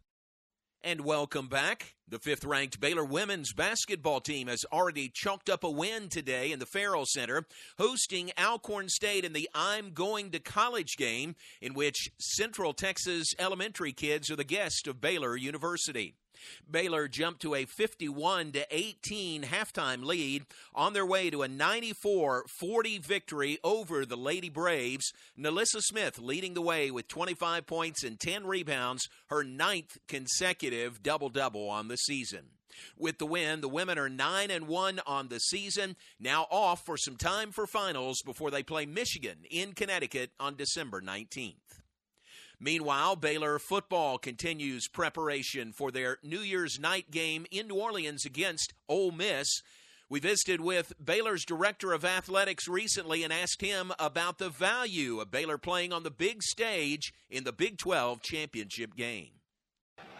And 0.82 1.02
welcome 1.02 1.48
back. 1.48 1.96
The 2.08 2.18
fifth 2.18 2.46
ranked 2.46 2.80
Baylor 2.80 3.04
women's 3.04 3.52
basketball 3.52 4.22
team 4.22 4.48
has 4.48 4.64
already 4.72 5.10
chalked 5.12 5.50
up 5.50 5.64
a 5.64 5.70
win 5.70 6.08
today 6.08 6.50
in 6.50 6.60
the 6.60 6.66
Ferrell 6.66 7.04
Center, 7.04 7.44
hosting 7.76 8.30
Alcorn 8.38 8.88
State 8.88 9.22
in 9.22 9.34
the 9.34 9.50
I'm 9.54 9.90
Going 9.92 10.30
to 10.30 10.40
College 10.40 10.96
game, 10.96 11.34
in 11.60 11.74
which 11.74 12.08
Central 12.18 12.72
Texas 12.72 13.34
elementary 13.38 13.92
kids 13.92 14.30
are 14.30 14.36
the 14.36 14.44
guest 14.44 14.86
of 14.86 15.02
Baylor 15.02 15.36
University. 15.36 16.14
Baylor 16.70 17.08
jumped 17.08 17.42
to 17.42 17.54
a 17.54 17.64
51 17.64 18.52
to 18.52 18.66
18 18.70 19.44
halftime 19.44 20.04
lead 20.04 20.44
on 20.74 20.92
their 20.92 21.06
way 21.06 21.30
to 21.30 21.42
a 21.42 21.48
94-40 21.48 23.00
victory 23.00 23.58
over 23.62 24.04
the 24.04 24.16
Lady 24.16 24.48
Braves. 24.48 25.12
NaLyssa 25.38 25.80
Smith 25.80 26.18
leading 26.18 26.54
the 26.54 26.62
way 26.62 26.90
with 26.90 27.08
25 27.08 27.66
points 27.66 28.04
and 28.04 28.18
10 28.18 28.46
rebounds, 28.46 29.08
her 29.28 29.42
ninth 29.42 29.98
consecutive 30.08 31.02
double-double 31.02 31.68
on 31.68 31.88
the 31.88 31.96
season. 31.96 32.50
With 32.96 33.18
the 33.18 33.26
win, 33.26 33.60
the 33.60 33.68
women 33.68 33.98
are 33.98 34.08
9 34.08 34.50
and 34.50 34.66
1 34.66 35.00
on 35.06 35.28
the 35.28 35.38
season, 35.38 35.96
now 36.18 36.46
off 36.50 36.84
for 36.84 36.96
some 36.96 37.16
time 37.16 37.52
for 37.52 37.66
finals 37.66 38.22
before 38.24 38.50
they 38.50 38.62
play 38.62 38.86
Michigan 38.86 39.38
in 39.50 39.72
Connecticut 39.72 40.30
on 40.40 40.56
December 40.56 41.00
19th. 41.00 41.71
Meanwhile, 42.64 43.16
Baylor 43.16 43.58
football 43.58 44.18
continues 44.18 44.86
preparation 44.86 45.72
for 45.72 45.90
their 45.90 46.18
New 46.22 46.38
Year's 46.38 46.78
night 46.78 47.10
game 47.10 47.44
in 47.50 47.66
New 47.66 47.74
Orleans 47.74 48.24
against 48.24 48.72
Ole 48.88 49.10
Miss. 49.10 49.48
We 50.08 50.20
visited 50.20 50.60
with 50.60 50.92
Baylor's 51.04 51.44
director 51.44 51.92
of 51.92 52.04
athletics 52.04 52.68
recently 52.68 53.24
and 53.24 53.32
asked 53.32 53.62
him 53.62 53.90
about 53.98 54.38
the 54.38 54.48
value 54.48 55.18
of 55.18 55.32
Baylor 55.32 55.58
playing 55.58 55.92
on 55.92 56.04
the 56.04 56.10
big 56.12 56.40
stage 56.44 57.12
in 57.28 57.42
the 57.42 57.52
Big 57.52 57.78
12 57.78 58.22
championship 58.22 58.94
game. 58.94 59.30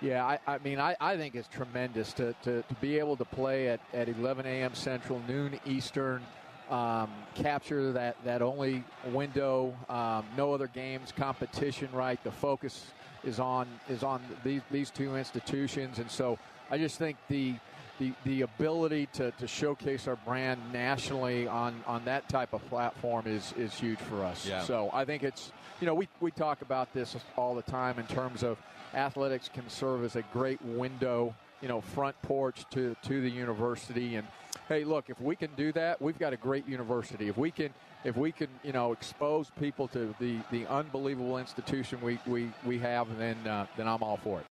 Yeah, 0.00 0.26
I, 0.26 0.40
I 0.44 0.58
mean, 0.58 0.80
I, 0.80 0.96
I 1.00 1.16
think 1.16 1.36
it's 1.36 1.46
tremendous 1.46 2.12
to, 2.14 2.34
to, 2.42 2.62
to 2.62 2.74
be 2.80 2.98
able 2.98 3.16
to 3.18 3.24
play 3.24 3.68
at, 3.68 3.78
at 3.94 4.08
11 4.08 4.46
a.m. 4.46 4.74
Central, 4.74 5.22
noon 5.28 5.60
Eastern 5.64 6.24
um, 6.72 7.10
capture 7.34 7.92
that, 7.92 8.16
that 8.24 8.40
only 8.40 8.82
window, 9.12 9.74
um, 9.88 10.24
no 10.36 10.54
other 10.54 10.68
games, 10.68 11.12
competition, 11.14 11.88
right? 11.92 12.22
The 12.24 12.32
focus 12.32 12.86
is 13.24 13.38
on 13.38 13.68
is 13.88 14.02
on 14.02 14.20
these 14.42 14.62
these 14.70 14.90
two 14.90 15.16
institutions, 15.16 15.98
and 15.98 16.10
so 16.10 16.38
I 16.70 16.78
just 16.78 16.98
think 16.98 17.16
the 17.28 17.54
the, 17.98 18.12
the 18.24 18.42
ability 18.42 19.06
to, 19.12 19.30
to 19.32 19.46
showcase 19.46 20.08
our 20.08 20.16
brand 20.16 20.60
nationally 20.72 21.46
on, 21.46 21.84
on 21.86 22.04
that 22.06 22.28
type 22.28 22.52
of 22.52 22.66
platform 22.68 23.26
is, 23.26 23.52
is 23.56 23.74
huge 23.74 23.98
for 23.98 24.24
us. 24.24 24.46
Yeah. 24.46 24.62
So 24.62 24.90
I 24.92 25.04
think 25.04 25.22
it's, 25.22 25.52
you 25.80 25.86
know, 25.86 25.94
we, 25.94 26.08
we 26.20 26.30
talk 26.32 26.62
about 26.62 26.92
this 26.94 27.14
all 27.36 27.54
the 27.54 27.62
time 27.62 27.98
in 27.98 28.06
terms 28.06 28.42
of 28.42 28.58
athletics 28.94 29.50
can 29.52 29.68
serve 29.68 30.04
as 30.04 30.16
a 30.16 30.22
great 30.32 30.60
window, 30.62 31.34
you 31.60 31.68
know, 31.68 31.80
front 31.80 32.20
porch 32.22 32.64
to, 32.70 32.96
to 33.02 33.20
the 33.20 33.30
university. 33.30 34.16
And 34.16 34.26
hey, 34.68 34.84
look, 34.84 35.10
if 35.10 35.20
we 35.20 35.36
can 35.36 35.50
do 35.56 35.72
that, 35.72 36.00
we've 36.00 36.18
got 36.18 36.32
a 36.32 36.36
great 36.36 36.66
university. 36.68 37.28
If 37.28 37.36
we 37.36 37.50
can, 37.50 37.70
if 38.04 38.16
we 38.16 38.32
can, 38.32 38.48
you 38.62 38.72
know, 38.72 38.92
expose 38.92 39.50
people 39.60 39.88
to 39.88 40.14
the, 40.18 40.38
the 40.50 40.66
unbelievable 40.66 41.38
institution 41.38 42.00
we, 42.00 42.18
we, 42.26 42.50
we 42.64 42.78
have, 42.78 43.16
then, 43.18 43.36
uh, 43.46 43.66
then 43.76 43.88
I'm 43.88 44.02
all 44.02 44.16
for 44.16 44.40
it. 44.40 44.46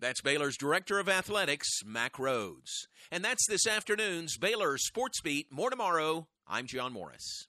That's 0.00 0.20
Baylor's 0.20 0.56
Director 0.56 1.00
of 1.00 1.08
Athletics, 1.08 1.68
Mack 1.84 2.14
Rhoades. 2.14 2.86
And 3.10 3.24
that's 3.24 3.46
this 3.48 3.66
afternoon's 3.66 4.36
Baylor 4.36 4.78
Sports 4.78 5.20
Beat. 5.20 5.46
More 5.50 5.70
tomorrow. 5.70 6.28
I'm 6.46 6.66
John 6.66 6.92
Morris. 6.92 7.48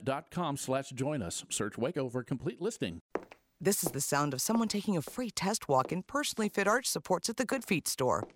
com 0.31 0.57
slash 0.57 0.89
join 0.89 1.21
us. 1.21 1.43
Search 1.49 1.77
Waco 1.77 2.09
for 2.09 2.21
a 2.21 2.25
complete 2.25 2.61
listing. 2.61 3.01
This 3.59 3.83
is 3.83 3.91
the 3.91 4.01
sound 4.01 4.33
of 4.33 4.41
someone 4.41 4.67
taking 4.67 4.97
a 4.97 5.01
free 5.01 5.29
test 5.29 5.69
walk 5.69 5.91
in 5.91 6.01
personally 6.03 6.49
fit 6.49 6.67
arch 6.67 6.87
supports 6.87 7.29
at 7.29 7.37
the 7.37 7.45
Good 7.45 7.63
Feet 7.63 7.87
store. 7.87 8.27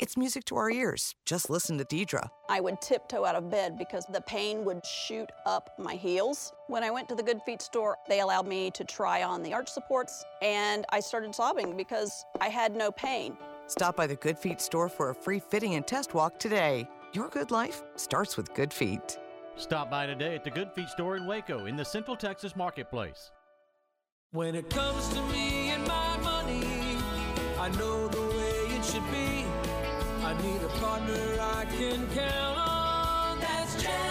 It's 0.00 0.16
music 0.16 0.44
to 0.44 0.56
our 0.56 0.70
ears. 0.70 1.14
Just 1.26 1.50
listen 1.50 1.76
to 1.78 1.84
Deidre. 1.84 2.28
I 2.48 2.60
would 2.60 2.80
tiptoe 2.80 3.24
out 3.24 3.34
of 3.34 3.50
bed 3.50 3.78
because 3.78 4.04
the 4.12 4.20
pain 4.20 4.64
would 4.64 4.86
shoot 4.86 5.28
up 5.44 5.70
my 5.78 5.94
heels. 5.94 6.52
When 6.68 6.84
I 6.84 6.90
went 6.90 7.08
to 7.08 7.16
the 7.16 7.22
Good 7.22 7.40
Feet 7.44 7.62
store, 7.62 7.96
they 8.08 8.20
allowed 8.20 8.46
me 8.46 8.70
to 8.72 8.84
try 8.84 9.24
on 9.24 9.42
the 9.42 9.52
arch 9.52 9.68
supports, 9.68 10.24
and 10.40 10.84
I 10.90 11.00
started 11.00 11.34
sobbing 11.34 11.76
because 11.76 12.24
I 12.40 12.48
had 12.48 12.76
no 12.76 12.92
pain. 12.92 13.36
Stop 13.66 13.96
by 13.96 14.06
the 14.06 14.16
Good 14.16 14.38
Feet 14.38 14.60
store 14.60 14.88
for 14.88 15.10
a 15.10 15.14
free 15.14 15.40
fitting 15.40 15.74
and 15.74 15.84
test 15.84 16.14
walk 16.14 16.38
today. 16.38 16.86
Your 17.12 17.28
good 17.28 17.50
life 17.50 17.82
starts 17.96 18.36
with 18.36 18.54
Good 18.54 18.72
Feet. 18.72 19.18
Stop 19.58 19.90
by 19.90 20.06
today 20.06 20.36
at 20.36 20.44
the 20.44 20.50
Good 20.50 20.72
Feet 20.72 20.88
store 20.88 21.16
in 21.16 21.26
Waco 21.26 21.66
in 21.66 21.74
the 21.74 21.84
Central 21.84 22.16
Texas 22.16 22.54
Marketplace. 22.54 23.32
When 24.30 24.54
it 24.54 24.70
comes 24.70 25.08
to 25.08 25.20
me 25.32 25.70
and 25.70 25.84
my 25.84 26.16
money, 26.18 26.62
I 27.58 27.68
know 27.76 28.06
the 28.06 28.20
way 28.20 28.76
it 28.76 28.84
should 28.84 29.02
be. 29.10 29.44
I 30.24 30.40
need 30.40 30.62
a 30.62 30.68
partner 30.78 31.40
I 31.40 31.64
can 31.76 32.06
count 32.14 32.58
on. 32.58 33.40
That's. 33.40 34.07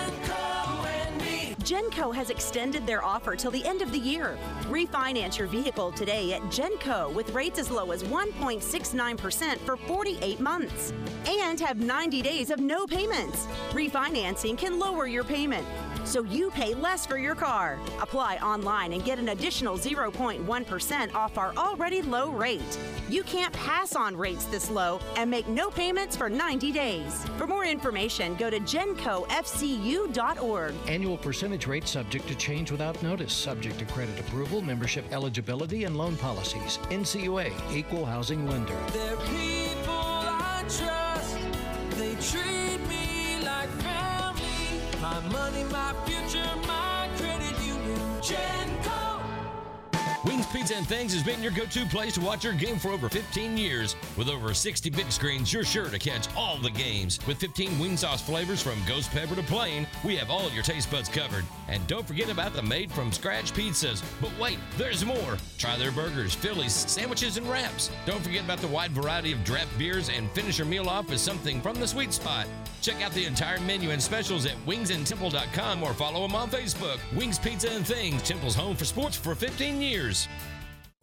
Genco 1.68 2.16
has 2.16 2.30
extended 2.30 2.88
their 2.88 3.04
offer 3.04 3.36
till 3.36 3.52
the 3.52 3.66
end 3.66 3.82
of 3.82 3.92
the 3.92 4.00
year. 4.00 4.38
Refinance 4.70 5.38
your 5.38 5.50
vehicle 5.50 5.92
today 5.92 6.32
at 6.32 6.42
Genco 6.44 7.14
with 7.14 7.30
rates 7.32 7.60
as 7.60 7.70
low 7.70 7.92
as 7.92 8.04
1.69% 8.04 9.58
for 9.60 9.76
48 9.76 10.40
months 10.40 10.94
and 11.28 11.60
have 11.60 11.82
90 11.82 12.22
days 12.22 12.52
of 12.52 12.62
no 12.62 12.88
payments. 12.88 13.48
Refinancing 13.72 14.58
can 14.58 14.80
lower 14.80 15.08
your 15.08 15.26
payment 15.26 15.68
so 16.08 16.24
you 16.24 16.50
pay 16.52 16.74
less 16.74 17.06
for 17.06 17.18
your 17.18 17.36
car. 17.36 17.78
Apply 18.02 18.38
online 18.38 18.94
and 18.94 19.04
get 19.04 19.20
an 19.20 19.28
additional 19.30 19.78
0.1% 19.78 21.14
off 21.14 21.38
our 21.38 21.54
already 21.58 22.02
low 22.02 22.32
rate. 22.32 22.80
You 23.10 23.24
can't 23.24 23.52
pass 23.54 23.94
on 23.96 24.16
rates 24.16 24.46
this 24.46 24.72
low 24.72 25.02
and 25.18 25.30
make 25.30 25.48
no 25.48 25.70
payments 25.70 26.16
for 26.16 26.30
90 26.30 26.72
days. 26.72 27.26
For 27.38 27.46
more 27.46 27.66
information, 27.66 28.36
go 28.36 28.50
to 28.50 28.62
gencofcu.org. 28.62 30.74
Annual 30.88 31.18
percentage 31.18 31.57
rate 31.66 31.88
subject 31.88 32.28
to 32.28 32.36
change 32.36 32.70
without 32.70 33.02
notice, 33.02 33.34
subject 33.34 33.80
to 33.80 33.86
credit 33.86 34.20
approval, 34.20 34.62
membership 34.62 35.06
eligibility, 35.12 35.86
and 35.86 35.98
loan 35.98 36.16
policies. 36.18 36.78
NCUA, 36.90 37.52
Equal 37.74 38.06
Housing 38.06 38.48
Lender. 38.48 38.78
Like. 43.44 43.70
My 45.02 45.20
money, 45.30 45.64
my 45.72 45.94
future, 46.06 46.44
my 46.68 47.10
credit 47.18 47.58
union. 47.66 47.98
Genco. 48.22 48.57
Wings 50.48 50.70
Pizza 50.70 50.76
and 50.78 50.88
Things 50.88 51.14
has 51.14 51.24
been 51.24 51.44
your 51.44 51.52
go-to 51.52 51.86
place 51.88 52.14
to 52.14 52.22
watch 52.22 52.44
your 52.44 52.54
game 52.54 52.78
for 52.78 52.90
over 52.90 53.10
15 53.10 53.58
years. 53.58 53.96
With 54.16 54.30
over 54.30 54.54
60 54.54 54.90
big 54.90 55.12
screens, 55.12 55.52
you're 55.52 55.66
sure 55.66 55.90
to 55.90 56.00
catch 56.00 56.34
all 56.36 56.58
the 56.58 56.70
games. 56.70 57.20
With 57.28 57.38
15 57.38 57.78
wing 57.80 57.98
sauce 57.98 58.22
flavors 58.22 58.62
from 58.62 58.78
ghost 58.88 59.12
pepper 59.12 59.36
to 59.36 59.44
plain, 59.44 59.88
we 60.06 60.16
have 60.16 60.30
all 60.30 60.50
your 60.52 60.64
taste 60.64 60.90
buds 60.90 61.10
covered. 61.10 61.44
And 61.68 61.86
don't 61.88 62.08
forget 62.08 62.30
about 62.30 62.54
the 62.54 62.62
made 62.62 62.92
from 62.92 63.12
scratch 63.12 63.52
pizzas. 63.54 64.02
But 64.22 64.32
wait, 64.40 64.60
there's 64.78 65.04
more. 65.04 65.38
Try 65.58 65.78
their 65.78 65.92
burgers, 65.92 66.34
Phillies, 66.34 66.74
sandwiches, 66.74 67.38
and 67.38 67.50
wraps. 67.50 67.90
Don't 68.06 68.24
forget 68.24 68.46
about 68.46 68.60
the 68.60 68.68
wide 68.68 68.92
variety 68.92 69.34
of 69.34 69.44
draft 69.44 69.78
beers 69.78 70.10
and 70.10 70.32
finish 70.32 70.60
your 70.60 70.68
meal 70.68 70.88
off 70.88 71.10
with 71.10 71.20
something 71.20 71.62
from 71.62 71.76
the 71.76 71.88
sweet 71.88 72.14
spot. 72.14 72.48
Check 72.82 73.02
out 73.04 73.12
the 73.12 73.26
entire 73.26 73.60
menu 73.62 73.90
and 73.90 74.02
specials 74.02 74.46
at 74.46 74.56
wingsandtemple.com 74.66 75.84
or 75.84 75.94
follow 75.94 76.26
them 76.26 76.36
on 76.36 76.50
Facebook. 76.50 77.00
Wings 77.18 77.40
Pizza 77.40 77.70
and 77.70 77.86
Things, 77.86 78.22
Temple's 78.22 78.56
home 78.56 78.76
for 78.76 78.86
sports 78.86 79.18
for 79.18 79.36
15 79.36 79.82
years. 79.82 80.28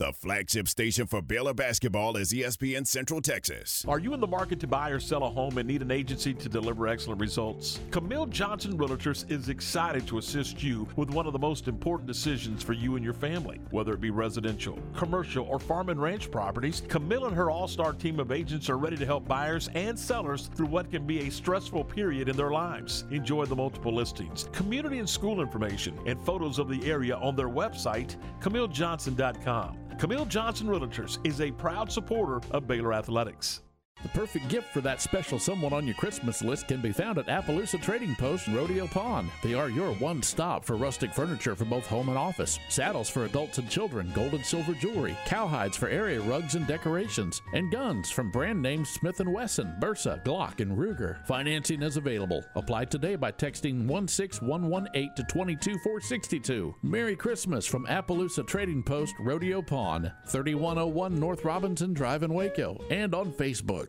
The 0.00 0.12
flagship 0.12 0.66
station 0.66 1.06
for 1.06 1.22
Baylor 1.22 1.54
basketball 1.54 2.16
is 2.16 2.32
ESPN 2.32 2.84
Central 2.84 3.20
Texas. 3.20 3.84
Are 3.86 4.00
you 4.00 4.12
in 4.12 4.18
the 4.18 4.26
market 4.26 4.58
to 4.58 4.66
buy 4.66 4.90
or 4.90 4.98
sell 4.98 5.22
a 5.22 5.30
home 5.30 5.56
and 5.56 5.68
need 5.68 5.82
an 5.82 5.92
agency 5.92 6.34
to 6.34 6.48
deliver 6.48 6.88
excellent 6.88 7.20
results? 7.20 7.78
Camille 7.92 8.26
Johnson 8.26 8.76
Realtors 8.76 9.30
is 9.30 9.50
excited 9.50 10.04
to 10.08 10.18
assist 10.18 10.64
you 10.64 10.88
with 10.96 11.10
one 11.10 11.28
of 11.28 11.32
the 11.32 11.38
most 11.38 11.68
important 11.68 12.08
decisions 12.08 12.60
for 12.60 12.72
you 12.72 12.96
and 12.96 13.04
your 13.04 13.14
family. 13.14 13.60
Whether 13.70 13.92
it 13.92 14.00
be 14.00 14.10
residential, 14.10 14.80
commercial, 14.96 15.46
or 15.46 15.60
farm 15.60 15.88
and 15.90 16.02
ranch 16.02 16.28
properties, 16.28 16.82
Camille 16.88 17.26
and 17.26 17.36
her 17.36 17.48
all 17.48 17.68
star 17.68 17.92
team 17.92 18.18
of 18.18 18.32
agents 18.32 18.68
are 18.68 18.78
ready 18.78 18.96
to 18.96 19.06
help 19.06 19.28
buyers 19.28 19.70
and 19.74 19.96
sellers 19.96 20.50
through 20.56 20.66
what 20.66 20.90
can 20.90 21.06
be 21.06 21.20
a 21.20 21.30
stressful 21.30 21.84
period 21.84 22.28
in 22.28 22.36
their 22.36 22.50
lives. 22.50 23.04
Enjoy 23.12 23.44
the 23.44 23.54
multiple 23.54 23.94
listings, 23.94 24.48
community 24.50 24.98
and 24.98 25.08
school 25.08 25.40
information, 25.40 25.96
and 26.04 26.20
photos 26.22 26.58
of 26.58 26.68
the 26.68 26.84
area 26.84 27.14
on 27.18 27.36
their 27.36 27.48
website, 27.48 28.16
CamilleJohnson.com. 28.40 29.84
Camille 29.98 30.26
Johnson 30.26 30.66
Realtors 30.66 31.18
is 31.24 31.40
a 31.40 31.50
proud 31.52 31.90
supporter 31.90 32.40
of 32.50 32.66
Baylor 32.66 32.92
Athletics. 32.92 33.63
The 34.02 34.10
perfect 34.10 34.48
gift 34.48 34.70
for 34.74 34.82
that 34.82 35.00
special 35.00 35.38
someone 35.38 35.72
on 35.72 35.86
your 35.86 35.94
Christmas 35.94 36.42
list 36.42 36.68
can 36.68 36.82
be 36.82 36.92
found 36.92 37.16
at 37.16 37.26
Appaloosa 37.26 37.80
Trading 37.80 38.14
Post 38.16 38.48
and 38.48 38.54
Rodeo 38.54 38.86
Pawn. 38.86 39.30
They 39.42 39.54
are 39.54 39.70
your 39.70 39.94
one 39.94 40.22
stop 40.22 40.62
for 40.62 40.76
rustic 40.76 41.14
furniture 41.14 41.54
for 41.56 41.64
both 41.64 41.86
home 41.86 42.10
and 42.10 42.18
office, 42.18 42.58
saddles 42.68 43.08
for 43.08 43.24
adults 43.24 43.56
and 43.56 43.70
children, 43.70 44.12
gold 44.14 44.34
and 44.34 44.44
silver 44.44 44.74
jewelry, 44.74 45.16
cowhides 45.24 45.76
for 45.76 45.88
area 45.88 46.20
rugs 46.20 46.54
and 46.54 46.66
decorations, 46.66 47.40
and 47.54 47.72
guns 47.72 48.10
from 48.10 48.30
brand 48.30 48.60
names 48.60 48.90
Smith 48.90 49.22
& 49.24 49.26
Wesson, 49.26 49.74
Bersa, 49.80 50.22
Glock, 50.22 50.60
and 50.60 50.76
Ruger. 50.76 51.24
Financing 51.26 51.82
is 51.82 51.96
available. 51.96 52.44
Apply 52.56 52.84
today 52.84 53.16
by 53.16 53.32
texting 53.32 53.86
16118 53.86 55.14
to 55.16 55.22
22462. 55.22 56.74
Merry 56.82 57.16
Christmas 57.16 57.64
from 57.64 57.86
Appaloosa 57.86 58.46
Trading 58.46 58.82
Post, 58.82 59.14
Rodeo 59.18 59.62
Pawn, 59.62 60.12
3101 60.28 61.14
North 61.18 61.42
Robinson 61.42 61.94
Drive 61.94 62.22
in 62.22 62.34
Waco, 62.34 62.76
and 62.90 63.14
on 63.14 63.32
Facebook. 63.32 63.83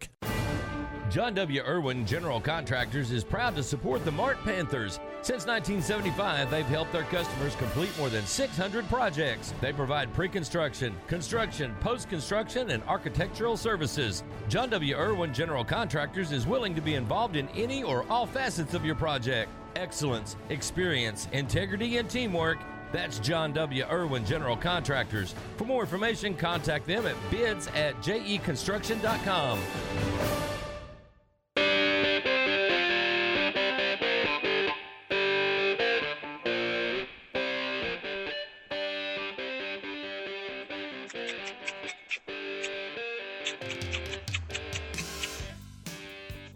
John 1.09 1.33
W. 1.35 1.61
Irwin 1.61 2.05
General 2.05 2.41
Contractors 2.41 3.11
is 3.11 3.23
proud 3.23 3.55
to 3.55 3.63
support 3.63 4.03
the 4.03 4.11
Mart 4.11 4.37
Panthers. 4.43 4.99
Since 5.21 5.45
1975, 5.45 6.51
they've 6.51 6.65
helped 6.65 6.91
their 6.91 7.03
customers 7.03 7.55
complete 7.55 7.95
more 7.97 8.09
than 8.09 8.25
600 8.25 8.89
projects. 8.89 9.53
They 9.61 9.71
provide 9.71 10.13
pre 10.13 10.27
construction, 10.27 10.95
construction, 11.07 11.75
post 11.79 12.09
construction, 12.09 12.71
and 12.71 12.83
architectural 12.83 13.55
services. 13.55 14.23
John 14.49 14.69
W. 14.71 14.95
Irwin 14.95 15.33
General 15.33 15.63
Contractors 15.63 16.31
is 16.31 16.47
willing 16.47 16.75
to 16.75 16.81
be 16.81 16.95
involved 16.95 17.35
in 17.35 17.47
any 17.49 17.81
or 17.83 18.05
all 18.09 18.25
facets 18.25 18.73
of 18.73 18.83
your 18.83 18.95
project. 18.95 19.49
Excellence, 19.75 20.35
experience, 20.49 21.27
integrity, 21.31 21.97
and 21.97 22.09
teamwork. 22.09 22.57
That's 22.95 23.19
John 23.19 23.51
W. 23.51 23.83
Irwin 23.91 24.23
General 24.23 24.55
Contractors. 24.55 25.35
For 25.57 25.65
more 25.65 25.81
information, 25.81 26.33
contact 26.33 26.87
them 26.87 27.05
at 27.05 27.15
bids 27.29 27.67
at 27.75 27.93
jeconstruction.com. 27.97 29.59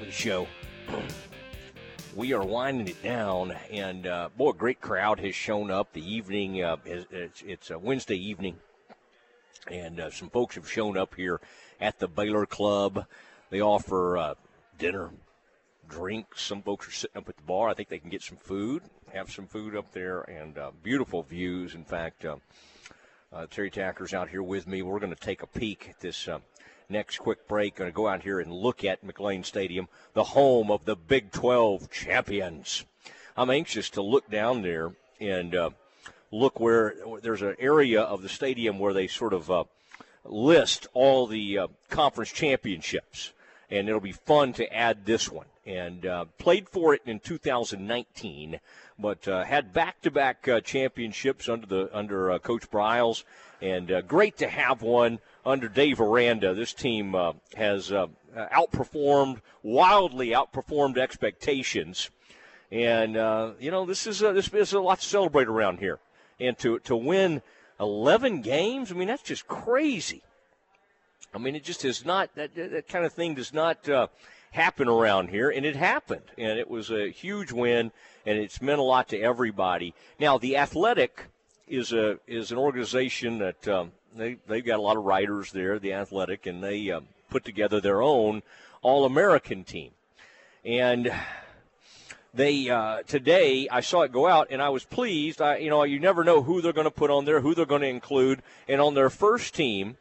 show 0.10 0.48
we 2.16 2.34
are 2.34 2.44
winding 2.44 2.88
it 2.88 3.02
down, 3.04 3.54
and 3.72 4.08
uh, 4.08 4.30
boy, 4.36 4.50
a 4.50 4.54
great 4.54 4.82
crowd 4.82 5.20
has 5.20 5.36
shown 5.36 5.70
up. 5.70 5.94
The 5.94 6.14
evening, 6.14 6.64
uh, 6.64 6.78
it's, 6.86 7.44
it's, 7.46 7.70
a 7.70 7.78
Wednesday 7.78 8.16
evening, 8.16 8.58
and 9.70 10.00
uh, 10.00 10.10
some 10.10 10.30
folks 10.30 10.56
have 10.56 10.70
shown 10.70 10.98
up 10.98 11.16
here 11.16 11.40
at 11.80 12.00
the 12.00 12.08
Baylor 12.08 12.46
Club. 12.46 13.06
They 13.50 13.62
offer 13.62 14.18
uh, 14.18 14.34
dinner, 14.78 15.12
drinks. 15.88 16.42
Some 16.42 16.62
folks 16.62 16.88
are 16.88 16.92
sitting 16.92 17.18
up 17.18 17.30
at 17.30 17.38
the 17.38 17.44
bar. 17.44 17.70
I 17.70 17.74
think 17.74 17.90
they 17.90 18.00
can 18.00 18.10
get 18.10 18.24
some 18.24 18.38
food, 18.38 18.84
have 19.14 19.32
some 19.32 19.46
food 19.46 19.76
up 19.76 19.92
there, 19.92 20.22
and 20.22 20.58
uh, 20.58 20.72
beautiful 20.84 21.24
views. 21.24 21.76
In 21.76 21.84
fact, 21.84 22.26
uh, 22.26 22.38
Terry 23.52 23.70
Tacker's 23.70 24.14
out 24.14 24.30
here 24.30 24.44
with 24.44 24.68
me. 24.68 24.82
We're 24.82 25.00
going 25.00 25.14
to 25.14 25.20
take 25.20 25.44
a 25.44 25.48
peek 25.48 25.88
at 25.90 26.00
this 26.00 26.28
next 26.90 27.20
quick 27.20 27.48
break. 27.48 27.76
Going 27.76 27.90
to 27.90 27.96
go 27.96 28.08
out 28.08 28.24
here 28.24 28.40
and 28.40 28.52
look 28.52 28.84
at 28.84 29.06
McLane 29.06 29.46
Stadium, 29.46 29.88
the 30.14 30.24
home 30.24 30.72
of 30.72 30.86
the 30.86 30.96
Big 30.96 31.32
12 31.32 31.90
champions. 31.90 32.86
I'm 33.38 33.50
anxious 33.50 33.90
to 33.92 34.02
look 34.02 34.30
down 34.30 34.64
there 34.64 34.92
and 35.20 35.56
uh, 35.56 35.70
look 36.32 36.60
where 36.60 36.96
there's 37.22 37.42
an 37.42 37.56
area 37.60 38.02
of 38.02 38.22
the 38.22 38.30
stadium 38.30 38.80
where 38.80 38.94
they 38.94 39.08
sort 39.08 39.34
of 39.34 39.50
uh, 39.50 39.64
list 40.26 40.88
all 40.94 41.28
the 41.28 41.58
uh, 41.58 41.68
conference 41.90 42.32
championships. 42.32 43.32
And 43.70 43.88
it'll 43.88 44.02
be 44.02 44.12
fun 44.12 44.54
to 44.54 44.74
add 44.74 45.06
this 45.06 45.30
one. 45.32 45.46
And 45.66 46.06
uh, 46.06 46.26
played 46.40 46.68
for 46.68 46.96
it 46.96 47.02
in 47.06 47.20
2019, 47.20 48.60
but 48.98 49.28
uh, 49.28 49.44
had 49.44 49.72
back-to-back 49.72 50.48
uh, 50.48 50.62
championships 50.62 51.48
under 51.48 51.68
the 51.68 51.90
under 51.96 52.40
Coach 52.40 52.72
Briles, 52.72 53.24
and 53.62 54.04
great 54.08 54.38
to 54.38 54.48
have 54.48 54.82
one 54.82 55.20
under 55.50 55.68
Dave 55.68 56.00
Aranda. 56.00 56.54
This 56.54 56.74
team 56.74 57.16
uh, 57.16 57.34
has 57.56 57.92
uh, 57.92 58.08
outperformed, 58.36 59.42
wildly 59.64 60.30
outperformed 60.30 60.98
expectations. 60.98 62.10
And, 62.72 63.18
uh, 63.18 63.52
you 63.60 63.72
know, 63.72 63.86
this 63.86 64.06
is, 64.06 64.22
a, 64.22 64.32
this 64.32 64.50
is 64.54 64.74
a 64.74 64.80
lot 64.80 65.00
to 65.00 65.06
celebrate 65.06 65.48
around 65.48 65.80
here. 65.80 66.00
And 66.40 66.58
to, 66.60 66.80
to 66.80 66.96
win 66.96 67.42
11 67.80 68.42
games, 68.42 68.92
I 68.92 68.96
mean, 68.96 69.08
that's 69.08 69.24
just 69.24 69.48
crazy. 69.48 70.22
I 71.34 71.38
mean, 71.38 71.56
it 71.56 71.64
just 71.64 71.84
is 71.84 72.06
not, 72.06 72.34
that, 72.36 72.56
that 72.56 72.88
kind 72.88 73.06
of 73.06 73.14
thing 73.14 73.34
does 73.34 73.54
not 73.54 73.90
uh, 73.90 74.08
happen 74.52 74.88
around 74.88 75.30
here. 75.30 75.50
And 75.50 75.66
it 75.66 75.76
happened. 75.76 76.32
And 76.38 76.60
it 76.60 76.70
was 76.70 76.92
a 76.92 77.10
huge 77.10 77.52
win, 77.52 77.92
and 78.26 78.38
it's 78.38 78.62
meant 78.62 78.80
a 78.80 78.84
lot 78.84 79.10
to 79.10 79.20
everybody. 79.20 79.94
Now, 80.20 80.38
the 80.38 80.58
Athletic 80.58 81.26
is 81.68 81.94
a 81.94 82.20
is 82.26 82.52
an 82.52 82.58
organization 82.58 83.38
that 83.38 83.68
um, 83.68 83.92
they 84.16 84.38
they've 84.48 84.66
got 84.66 84.80
a 84.80 84.82
lot 84.82 84.98
of 84.98 85.04
writers 85.04 85.52
there, 85.52 85.80
the 85.80 85.94
Athletic, 85.94 86.46
and 86.46 86.64
they 86.64 86.90
uh, 86.92 87.02
put 87.30 87.46
together 87.46 87.80
their 87.80 88.02
own 88.02 88.44
All 88.82 89.06
American 89.06 89.64
team. 89.64 89.92
And 90.66 91.12
they 92.34 92.70
uh, 92.70 93.04
today 93.04 93.68
I 93.72 93.82
saw 93.82 94.02
it 94.02 94.12
go 94.12 94.28
out, 94.28 94.48
and 94.52 94.62
I 94.62 94.70
was 94.70 94.86
pleased. 94.86 95.42
I, 95.42 95.58
you 95.58 95.70
know, 95.70 95.84
you 95.84 96.00
never 96.00 96.24
know 96.24 96.44
who 96.44 96.62
they're 96.62 96.74
going 96.74 96.86
to 96.86 96.92
put 96.92 97.10
on 97.10 97.26
there, 97.26 97.42
who 97.42 97.56
they're 97.56 97.66
going 97.66 97.82
to 97.82 97.88
include, 97.88 98.42
and 98.68 98.82
on 98.82 98.94
their 98.94 99.10
first 99.10 99.56
team 99.56 99.98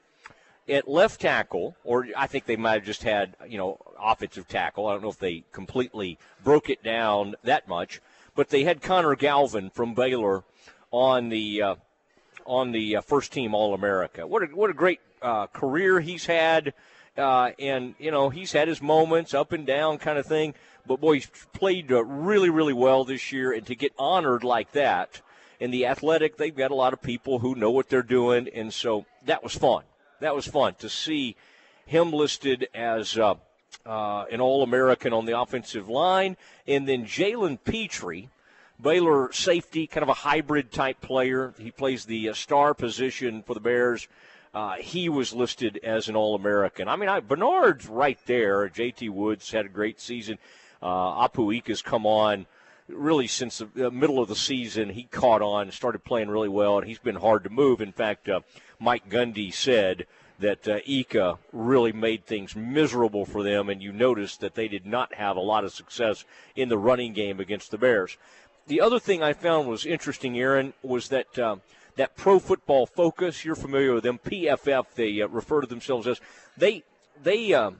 at 0.69 0.87
left 0.87 1.21
tackle, 1.21 1.77
or 1.85 2.07
I 2.17 2.27
think 2.27 2.45
they 2.45 2.57
might 2.57 2.75
have 2.75 2.85
just 2.85 3.03
had 3.03 3.35
you 3.47 3.59
know 3.59 3.79
offensive 4.01 4.49
tackle. 4.49 4.87
I 4.87 4.93
don't 4.93 5.03
know 5.03 5.11
if 5.11 5.19
they 5.19 5.45
completely 5.53 6.19
broke 6.45 6.69
it 6.71 6.83
down 6.83 7.35
that 7.45 7.69
much, 7.69 8.01
but 8.35 8.51
they 8.51 8.65
had 8.65 8.83
Connor 8.83 9.17
Galvin 9.17 9.71
from 9.71 9.95
Baylor 9.95 10.45
on 10.91 11.29
the 11.29 11.63
uh, 11.63 11.75
on 12.49 12.73
the 12.73 12.97
uh, 12.97 13.01
first 13.03 13.31
team 13.31 13.55
All 13.55 13.75
America. 13.75 14.27
What 14.27 14.43
a, 14.43 14.47
what 14.47 14.70
a 14.70 14.75
great 14.75 15.01
uh, 15.23 15.47
career 15.49 16.01
he's 16.01 16.27
had. 16.27 16.73
Uh, 17.16 17.51
and, 17.59 17.95
you 17.99 18.11
know, 18.11 18.31
he's 18.31 18.53
had 18.53 18.69
his 18.69 18.81
moments 18.81 19.35
up 19.35 19.53
and 19.53 19.66
down 19.66 19.99
kind 19.99 20.19
of 20.19 20.27
thing. 20.27 20.55
But, 20.87 21.01
boy, 21.01 21.15
he's 21.15 21.31
played 21.53 21.93
uh, 21.93 22.05
really, 22.05 22.49
really 22.49 22.73
well 22.73 23.05
this 23.05 23.33
year. 23.33 23.53
And 23.53 23.66
to 23.66 23.75
get 23.75 23.93
honored 23.99 24.45
like 24.45 24.73
that 24.73 25.20
in 25.61 25.70
the 25.70 25.87
athletic, 25.87 26.37
they've 26.37 26.57
got 26.57 26.70
a 26.70 26.77
lot 26.77 26.93
of 26.93 27.03
people 27.03 27.41
who 27.41 27.55
know 27.55 27.70
what 27.70 27.89
they're 27.89 28.03
doing. 28.03 28.49
And 28.55 28.73
so 28.73 29.05
that 29.27 29.43
was 29.43 29.55
fun. 29.55 29.83
That 30.20 30.35
was 30.35 30.47
fun 30.47 30.75
to 30.77 30.89
see 30.89 31.37
him 31.87 32.12
listed 32.12 32.69
as 32.73 33.19
uh, 33.19 33.35
uh, 33.85 34.25
an 34.31 34.41
All 34.41 34.62
American 34.62 35.12
on 35.12 35.27
the 35.27 35.39
offensive 35.39 35.89
line. 35.89 36.37
And 36.66 36.89
then 36.89 37.05
Jalen 37.05 37.59
Pitre 37.65 38.29
Baylor 38.81 39.33
safety, 39.33 39.87
kind 39.87 40.03
of 40.03 40.09
a 40.09 40.15
hybrid 40.15 40.71
type 40.71 41.01
player. 41.01 41.53
He 41.59 41.71
plays 41.71 42.05
the 42.05 42.29
uh, 42.29 42.35
star 42.35 42.75
position 42.75 43.43
for 43.43 43.55
the 43.55 43.61
Bears. 43.61 44.07
Uh, 44.55 44.77
he 44.77 45.09
was 45.09 45.35
listed 45.35 45.81
as 45.83 46.09
an 46.09 46.17
All 46.17 46.35
American. 46.35 46.89
I 46.89 46.97
mean, 46.97 47.09
I, 47.09 47.21
Bernard's 47.21 47.87
right 47.87 48.19
there. 48.27 48.69
J.T. 48.69 49.09
Woods 49.09 49.51
had 49.51 49.67
a 49.67 49.69
great 49.69 50.01
season. 50.01 50.39
Uh, 50.81 51.29
Apu 51.29 51.55
Ika's 51.55 51.83
come 51.83 52.07
on 52.07 52.47
really 52.87 53.27
since 53.27 53.63
the 53.75 53.91
middle 53.91 54.21
of 54.21 54.29
the 54.29 54.37
season. 54.37 54.91
He 54.91 55.05
caught 55.05 55.43
on, 55.43 55.71
started 55.73 56.05
playing 56.05 56.29
really 56.29 56.49
well, 56.49 56.79
and 56.79 56.87
he's 56.87 56.99
been 56.99 57.17
hard 57.17 57.45
to 57.45 57.51
move. 57.51 57.81
In 57.81 57.93
fact, 57.93 58.29
uh, 58.29 58.41
Mike 58.79 59.11
Gundy 59.11 59.53
said 59.53 60.07
that 60.39 60.69
uh, 60.69 60.79
Ika 60.87 61.39
really 61.53 61.93
made 61.93 62.25
things 62.25 62.55
miserable 62.55 63.27
for 63.27 63.43
them, 63.43 63.69
and 63.69 63.83
you 63.83 63.93
noticed 63.93 64.41
that 64.41 64.55
they 64.55 64.69
did 64.69 64.87
not 64.87 65.15
have 65.15 65.37
a 65.37 65.41
lot 65.41 65.65
of 65.65 65.73
success 65.73 66.25
in 66.55 66.69
the 66.69 66.79
running 66.79 67.13
game 67.13 67.41
against 67.41 67.73
the 67.73 67.79
Bears 67.79 68.17
the 68.69 68.81
other 68.81 68.99
thing 68.99 69.23
I 69.23 69.32
found 69.32 69.66
was 69.66 69.85
interesting, 69.85 70.39
Aaron, 70.39 70.74
was 70.82 71.09
that 71.09 71.39
um, 71.39 71.62
that 71.97 72.16
Pro 72.16 72.39
Football 72.39 72.86
Focus. 72.86 73.45
You're 73.45 73.57
familiar 73.57 73.95
with 73.95 74.05
them, 74.05 74.19
PFF. 74.19 74.86
They 74.95 75.20
uh, 75.20 75.28
refer 75.28 75.61
to 75.61 75.66
themselves 75.66 76.07
as 76.07 76.20
they 76.57 76.85
they 77.23 77.53
um, 77.55 77.78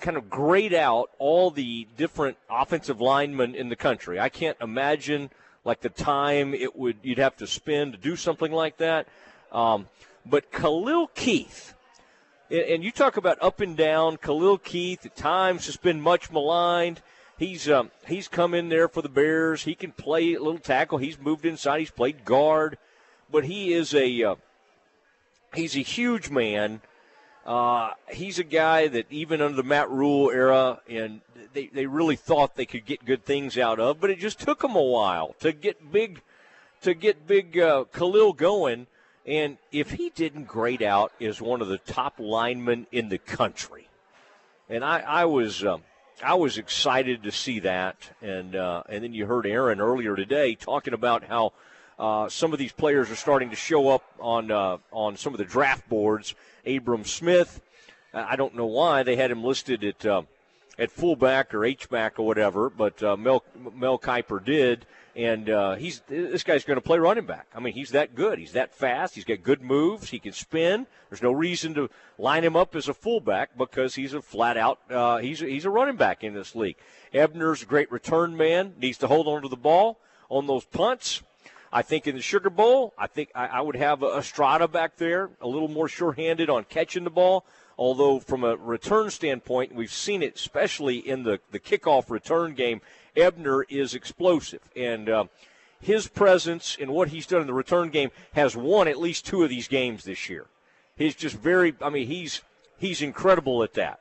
kind 0.00 0.16
of 0.16 0.30
grade 0.30 0.74
out 0.74 1.10
all 1.18 1.50
the 1.50 1.88
different 1.96 2.36
offensive 2.48 3.00
linemen 3.00 3.54
in 3.54 3.68
the 3.68 3.76
country. 3.76 4.20
I 4.20 4.28
can't 4.28 4.56
imagine 4.60 5.30
like 5.64 5.80
the 5.80 5.88
time 5.88 6.54
it 6.54 6.76
would 6.76 6.98
you'd 7.02 7.18
have 7.18 7.36
to 7.38 7.46
spend 7.46 7.92
to 7.92 7.98
do 7.98 8.14
something 8.14 8.52
like 8.52 8.76
that. 8.78 9.08
Um, 9.52 9.86
but 10.24 10.52
Khalil 10.52 11.08
Keith. 11.08 11.74
And 12.50 12.82
you 12.82 12.90
talk 12.90 13.18
about 13.18 13.36
up 13.42 13.60
and 13.60 13.76
down. 13.76 14.16
Khalil 14.16 14.56
Keith 14.56 15.04
at 15.04 15.14
times 15.14 15.66
has 15.66 15.76
been 15.76 16.00
much 16.00 16.30
maligned. 16.30 17.02
He's 17.38 17.70
um, 17.70 17.92
he's 18.06 18.26
come 18.26 18.52
in 18.52 18.68
there 18.68 18.88
for 18.88 19.00
the 19.00 19.08
Bears. 19.08 19.62
He 19.62 19.76
can 19.76 19.92
play 19.92 20.34
a 20.34 20.42
little 20.42 20.58
tackle. 20.58 20.98
He's 20.98 21.18
moved 21.20 21.46
inside. 21.46 21.78
He's 21.78 21.90
played 21.90 22.24
guard, 22.24 22.78
but 23.30 23.44
he 23.44 23.72
is 23.72 23.94
a 23.94 24.22
uh, 24.24 24.34
he's 25.54 25.76
a 25.76 25.80
huge 25.80 26.30
man. 26.30 26.80
Uh, 27.46 27.92
he's 28.10 28.38
a 28.40 28.44
guy 28.44 28.88
that 28.88 29.06
even 29.10 29.40
under 29.40 29.56
the 29.56 29.62
Matt 29.62 29.88
Rhule 29.88 30.30
era, 30.30 30.80
and 30.88 31.20
they, 31.52 31.68
they 31.68 31.86
really 31.86 32.16
thought 32.16 32.56
they 32.56 32.66
could 32.66 32.84
get 32.84 33.06
good 33.06 33.24
things 33.24 33.56
out 33.56 33.80
of, 33.80 34.00
but 34.00 34.10
it 34.10 34.18
just 34.18 34.38
took 34.38 34.60
them 34.60 34.76
a 34.76 34.82
while 34.82 35.34
to 35.38 35.52
get 35.52 35.92
big 35.92 36.20
to 36.82 36.92
get 36.92 37.26
big 37.26 37.58
uh, 37.58 37.84
Khalil 37.92 38.32
going. 38.32 38.86
And 39.24 39.58
if 39.70 39.92
he 39.92 40.10
didn't 40.10 40.44
grade 40.44 40.82
out 40.82 41.12
as 41.20 41.40
one 41.40 41.60
of 41.60 41.68
the 41.68 41.78
top 41.78 42.14
linemen 42.18 42.86
in 42.90 43.10
the 43.10 43.18
country, 43.18 43.88
and 44.68 44.84
I, 44.84 45.00
I 45.00 45.24
was 45.26 45.64
um, 45.64 45.82
I 46.22 46.34
was 46.34 46.58
excited 46.58 47.22
to 47.22 47.30
see 47.30 47.60
that, 47.60 48.10
and 48.20 48.56
uh, 48.56 48.82
and 48.88 49.04
then 49.04 49.14
you 49.14 49.26
heard 49.26 49.46
Aaron 49.46 49.80
earlier 49.80 50.16
today 50.16 50.56
talking 50.56 50.92
about 50.92 51.22
how 51.24 51.52
uh, 51.98 52.28
some 52.28 52.52
of 52.52 52.58
these 52.58 52.72
players 52.72 53.10
are 53.10 53.16
starting 53.16 53.50
to 53.50 53.56
show 53.56 53.88
up 53.88 54.02
on 54.18 54.50
uh, 54.50 54.78
on 54.90 55.16
some 55.16 55.32
of 55.32 55.38
the 55.38 55.44
draft 55.44 55.88
boards. 55.88 56.34
Abram 56.66 57.04
Smith, 57.04 57.60
I 58.12 58.34
don't 58.36 58.56
know 58.56 58.66
why 58.66 59.04
they 59.04 59.14
had 59.14 59.30
him 59.30 59.44
listed 59.44 59.84
at 59.84 60.04
uh, 60.04 60.22
at 60.76 60.90
fullback 60.90 61.54
or 61.54 61.64
H 61.64 61.88
back 61.88 62.18
or 62.18 62.26
whatever, 62.26 62.68
but 62.68 63.00
uh, 63.02 63.16
Mel 63.16 63.44
Mel 63.74 63.98
Kiper 63.98 64.44
did, 64.44 64.86
and 65.18 65.50
uh, 65.50 65.74
he's 65.74 66.00
this 66.06 66.44
guy's 66.44 66.64
going 66.64 66.76
to 66.76 66.80
play 66.80 66.98
running 66.98 67.26
back. 67.26 67.48
I 67.52 67.58
mean, 67.58 67.74
he's 67.74 67.90
that 67.90 68.14
good. 68.14 68.38
He's 68.38 68.52
that 68.52 68.72
fast. 68.72 69.16
He's 69.16 69.24
got 69.24 69.42
good 69.42 69.60
moves. 69.60 70.10
He 70.10 70.20
can 70.20 70.32
spin. 70.32 70.86
There's 71.10 71.22
no 71.22 71.32
reason 71.32 71.74
to 71.74 71.90
line 72.18 72.44
him 72.44 72.54
up 72.54 72.76
as 72.76 72.88
a 72.88 72.94
fullback 72.94 73.58
because 73.58 73.96
he's 73.96 74.14
a 74.14 74.22
flat 74.22 74.56
out. 74.56 74.78
Uh, 74.88 75.16
he's 75.16 75.40
he's 75.40 75.64
a 75.64 75.70
running 75.70 75.96
back 75.96 76.22
in 76.22 76.34
this 76.34 76.54
league. 76.54 76.76
Ebner's 77.12 77.62
a 77.64 77.66
great 77.66 77.90
return 77.90 78.36
man. 78.36 78.74
Needs 78.80 78.98
to 78.98 79.08
hold 79.08 79.26
on 79.26 79.42
to 79.42 79.48
the 79.48 79.56
ball 79.56 79.98
on 80.30 80.46
those 80.46 80.64
punts. 80.64 81.22
I 81.72 81.82
think 81.82 82.06
in 82.06 82.14
the 82.14 82.22
Sugar 82.22 82.48
Bowl, 82.48 82.94
I 82.96 83.08
think 83.08 83.30
I, 83.34 83.46
I 83.46 83.60
would 83.60 83.76
have 83.76 84.02
Estrada 84.04 84.68
back 84.68 84.96
there, 84.96 85.30
a 85.40 85.48
little 85.48 85.68
more 85.68 85.88
sure-handed 85.88 86.48
on 86.48 86.64
catching 86.64 87.04
the 87.04 87.10
ball. 87.10 87.44
Although 87.76 88.20
from 88.20 88.42
a 88.42 88.56
return 88.56 89.10
standpoint, 89.10 89.74
we've 89.74 89.92
seen 89.92 90.22
it, 90.22 90.36
especially 90.36 90.96
in 90.96 91.24
the 91.24 91.40
the 91.50 91.58
kickoff 91.58 92.08
return 92.08 92.54
game. 92.54 92.80
Ebner 93.18 93.64
is 93.68 93.94
explosive, 93.94 94.62
and 94.76 95.08
uh, 95.08 95.24
his 95.80 96.06
presence 96.08 96.76
and 96.80 96.90
what 96.90 97.08
he's 97.08 97.26
done 97.26 97.40
in 97.40 97.46
the 97.46 97.52
return 97.52 97.90
game 97.90 98.10
has 98.32 98.56
won 98.56 98.88
at 98.88 98.98
least 98.98 99.26
two 99.26 99.42
of 99.42 99.50
these 99.50 99.68
games 99.68 100.04
this 100.04 100.28
year. 100.28 100.46
He's 100.96 101.14
just 101.14 101.36
very. 101.36 101.74
I 101.80 101.90
mean, 101.90 102.06
he's 102.06 102.42
he's 102.78 103.02
incredible 103.02 103.62
at 103.62 103.74
that. 103.74 104.00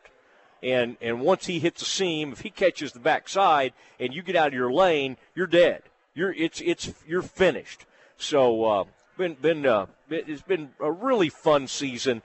And 0.64 0.98
and 1.02 1.22
once 1.22 1.45
he 1.45 1.60
hits 1.60 1.81
a 1.81 1.85
seam, 1.85 2.31
if 2.31 2.41
he 2.41 2.49
catches 2.49 2.91
the 2.91 2.99
backside 2.99 3.73
and 3.99 4.14
you 4.14 4.23
get 4.23 4.35
out 4.35 4.48
of 4.48 4.53
your 4.53 4.72
lane, 4.72 5.18
you're 5.35 5.48
dead. 5.48 5.84
You're 6.14 6.34
it's 6.34 6.61
it's 6.61 6.94
you're 7.06 7.22
finished. 7.22 7.85
So 8.18 8.65
uh, 8.65 8.84
been 9.18 9.35
been 9.35 9.65
uh, 9.65 9.85
it's 10.10 10.41
been 10.41 10.72
a 10.80 10.91
really 10.91 11.30
fun 11.30 11.68
season 11.68 12.23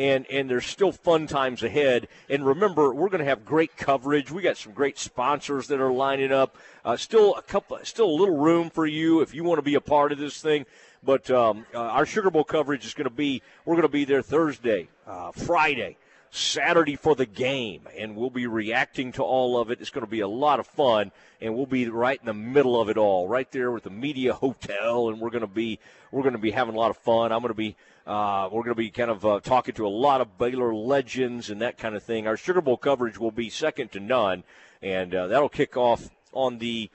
and 0.00 0.26
and 0.30 0.48
there's 0.48 0.64
still 0.64 0.92
fun 0.92 1.26
times 1.26 1.62
ahead. 1.62 2.08
And 2.30 2.44
remember, 2.44 2.94
we're 2.94 3.10
going 3.10 3.20
to 3.20 3.26
have 3.26 3.44
great 3.44 3.76
coverage. 3.76 4.30
We 4.30 4.40
got 4.40 4.56
some 4.56 4.72
great 4.72 4.98
sponsors 4.98 5.68
that 5.68 5.78
are 5.78 5.92
lining 5.92 6.32
up. 6.32 6.56
Uh, 6.82 6.96
still 6.96 7.34
a 7.34 7.42
couple, 7.42 7.78
still 7.82 8.08
a 8.08 8.16
little 8.18 8.38
room 8.38 8.70
for 8.70 8.86
you 8.86 9.20
if 9.20 9.34
you 9.34 9.44
want 9.44 9.58
to 9.58 9.62
be 9.62 9.74
a 9.74 9.80
part 9.80 10.10
of 10.10 10.18
this 10.18 10.40
thing. 10.40 10.64
But 11.02 11.30
um, 11.30 11.66
uh, 11.74 11.80
our 11.80 12.06
Sugar 12.06 12.30
Bowl 12.30 12.44
coverage 12.44 12.86
is 12.86 12.94
going 12.94 13.08
to 13.08 13.14
be 13.14 13.42
we're 13.66 13.74
going 13.74 13.82
to 13.82 13.88
be 13.88 14.06
there 14.06 14.22
Thursday, 14.22 14.88
uh, 15.06 15.32
Friday. 15.32 15.98
Saturday 16.32 16.94
for 16.94 17.16
the 17.16 17.26
game, 17.26 17.88
and 17.98 18.14
we'll 18.14 18.30
be 18.30 18.46
reacting 18.46 19.10
to 19.10 19.22
all 19.24 19.58
of 19.58 19.72
it. 19.72 19.80
It's 19.80 19.90
going 19.90 20.06
to 20.06 20.10
be 20.10 20.20
a 20.20 20.28
lot 20.28 20.60
of 20.60 20.66
fun, 20.68 21.10
and 21.40 21.56
we'll 21.56 21.66
be 21.66 21.88
right 21.88 22.20
in 22.20 22.26
the 22.26 22.32
middle 22.32 22.80
of 22.80 22.88
it 22.88 22.96
all, 22.96 23.26
right 23.26 23.50
there 23.50 23.72
with 23.72 23.82
the 23.82 23.90
media 23.90 24.32
hotel, 24.32 25.08
and 25.08 25.18
we're 25.18 25.30
going 25.30 25.40
to 25.40 25.48
be 25.48 25.80
we're 26.12 26.22
going 26.22 26.34
to 26.34 26.38
be 26.38 26.52
having 26.52 26.76
a 26.76 26.78
lot 26.78 26.90
of 26.90 26.98
fun. 26.98 27.32
I'm 27.32 27.40
going 27.40 27.48
to 27.48 27.54
be 27.54 27.74
uh, 28.06 28.48
we're 28.50 28.62
going 28.62 28.74
to 28.74 28.74
be 28.74 28.90
kind 28.90 29.10
of 29.10 29.24
uh, 29.24 29.40
talking 29.40 29.74
to 29.74 29.86
a 29.86 29.88
lot 29.88 30.20
of 30.20 30.38
Baylor 30.38 30.74
legends 30.74 31.50
and 31.50 31.60
that 31.62 31.78
kind 31.78 31.94
of 31.94 32.02
thing. 32.02 32.26
Our 32.26 32.36
Sugar 32.36 32.60
Bowl 32.60 32.76
coverage 32.76 33.18
will 33.18 33.30
be 33.30 33.50
second 33.50 33.92
to 33.92 34.00
none, 34.00 34.44
and 34.82 35.14
uh, 35.14 35.26
that'll 35.26 35.48
kick 35.48 35.76
off 35.76 36.08
on 36.32 36.58
the 36.58 36.90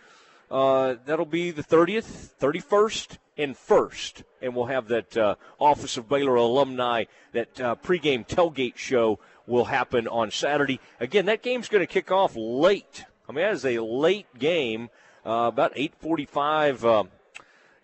uh, 0.50 0.96
that'll 1.06 1.26
be 1.26 1.52
the 1.52 1.64
30th, 1.64 2.30
31st, 2.40 3.18
and 3.38 3.56
1st. 3.56 4.24
And 4.42 4.56
we'll 4.56 4.68
have 4.68 4.88
that 4.90 5.18
uh, 5.18 5.36
Office 5.60 5.98
of 5.98 6.08
Baylor 6.08 6.36
Alumni, 6.36 7.06
that 7.34 7.60
uh, 7.60 7.76
pregame 7.76 8.28
tailgate 8.28 8.78
show 8.78 9.20
will 9.48 9.66
happen 9.66 10.08
on 10.08 10.32
Saturday. 10.32 10.80
Again, 11.00 11.26
that 11.26 11.42
game's 11.42 11.68
going 11.68 11.86
to 11.86 11.92
kick 11.92 12.12
off 12.12 12.34
late. 12.36 13.06
I 13.28 13.32
mean, 13.32 13.44
that 13.44 13.54
is 13.54 13.66
a 13.66 13.80
late 13.80 14.28
game, 14.38 14.90
about 15.24 15.76
8:45 15.76 16.84
uh, 16.84 17.10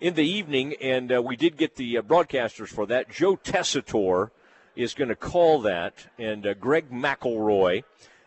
in 0.01 0.15
the 0.15 0.27
evening, 0.27 0.73
and 0.81 1.13
uh, 1.13 1.21
we 1.21 1.37
did 1.37 1.55
get 1.55 1.75
the 1.75 1.99
uh, 1.99 2.01
broadcasters 2.01 2.67
for 2.67 2.85
that. 2.87 3.09
Joe 3.09 3.37
Tessitore 3.37 4.31
is 4.75 4.93
going 4.93 5.07
to 5.09 5.15
call 5.15 5.61
that, 5.61 6.07
and 6.17 6.45
uh, 6.45 6.53
Greg 6.55 6.89
McElroy 6.91 7.83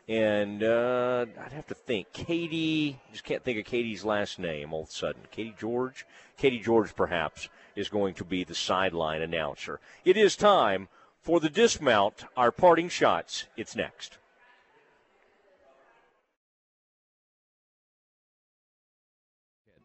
and 0.09 0.63
uh, 0.63 1.25
I'd 1.45 1.53
have 1.53 1.67
to 1.69 1.75
think. 1.75 2.13
Katie, 2.13 3.01
just 3.11 3.25
can't 3.25 3.43
think 3.43 3.59
of 3.59 3.65
Katie's 3.65 4.05
last 4.05 4.39
name 4.39 4.73
all 4.73 4.83
of 4.83 4.89
a 4.89 4.93
sudden. 4.93 5.23
Katie 5.31 5.55
George? 5.59 6.07
Katie 6.37 6.59
George, 6.59 6.95
perhaps, 6.95 7.49
is 7.75 7.89
going 7.89 8.15
to 8.15 8.25
be 8.25 8.45
the 8.45 8.55
sideline 8.55 9.23
announcer. 9.23 9.81
It 10.05 10.17
is 10.17 10.37
time 10.37 10.89
for 11.21 11.41
the 11.41 11.49
dismount, 11.49 12.25
our 12.37 12.53
parting 12.53 12.89
shots. 12.89 13.47
It's 13.57 13.75
next. 13.75 14.19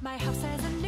My 0.00 0.16
house 0.16 0.42
has 0.42 0.64
a 0.64 0.70
new 0.76 0.87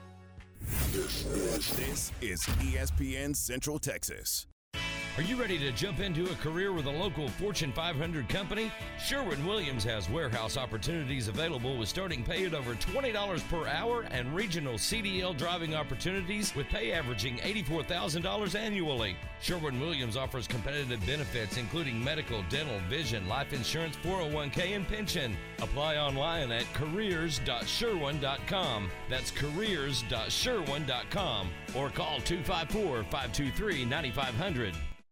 This 0.61 2.11
is 2.21 2.41
ESPN 2.59 3.35
Central 3.35 3.79
Texas. 3.79 4.45
Are 5.17 5.23
you 5.23 5.35
ready 5.35 5.59
to 5.59 5.73
jump 5.73 5.99
into 5.99 6.31
a 6.31 6.35
career 6.35 6.71
with 6.71 6.85
a 6.85 6.89
local 6.89 7.27
Fortune 7.27 7.73
500 7.73 8.29
company? 8.29 8.71
Sherwin 8.97 9.45
Williams 9.45 9.83
has 9.83 10.09
warehouse 10.09 10.55
opportunities 10.55 11.27
available 11.27 11.77
with 11.77 11.89
starting 11.89 12.23
pay 12.23 12.45
at 12.45 12.53
over 12.53 12.75
$20 12.75 13.49
per 13.49 13.67
hour 13.67 14.03
and 14.03 14.33
regional 14.33 14.75
CDL 14.75 15.35
driving 15.37 15.75
opportunities 15.75 16.55
with 16.55 16.67
pay 16.67 16.93
averaging 16.93 17.39
$84,000 17.39 18.55
annually. 18.55 19.17
Sherwin 19.41 19.81
Williams 19.81 20.15
offers 20.15 20.47
competitive 20.47 21.05
benefits 21.05 21.57
including 21.57 22.01
medical, 22.01 22.43
dental, 22.49 22.79
vision, 22.89 23.27
life 23.27 23.51
insurance, 23.51 23.97
401k, 23.97 24.75
and 24.77 24.87
pension. 24.87 25.35
Apply 25.61 25.97
online 25.97 26.51
at 26.51 26.65
careers.sherwin.com. 26.73 28.89
That's 29.09 29.31
careers.sherwin.com 29.31 31.49
or 31.75 31.89
call 31.89 32.19
254 32.21 33.03
523 33.03 33.85
9500. 33.85 34.73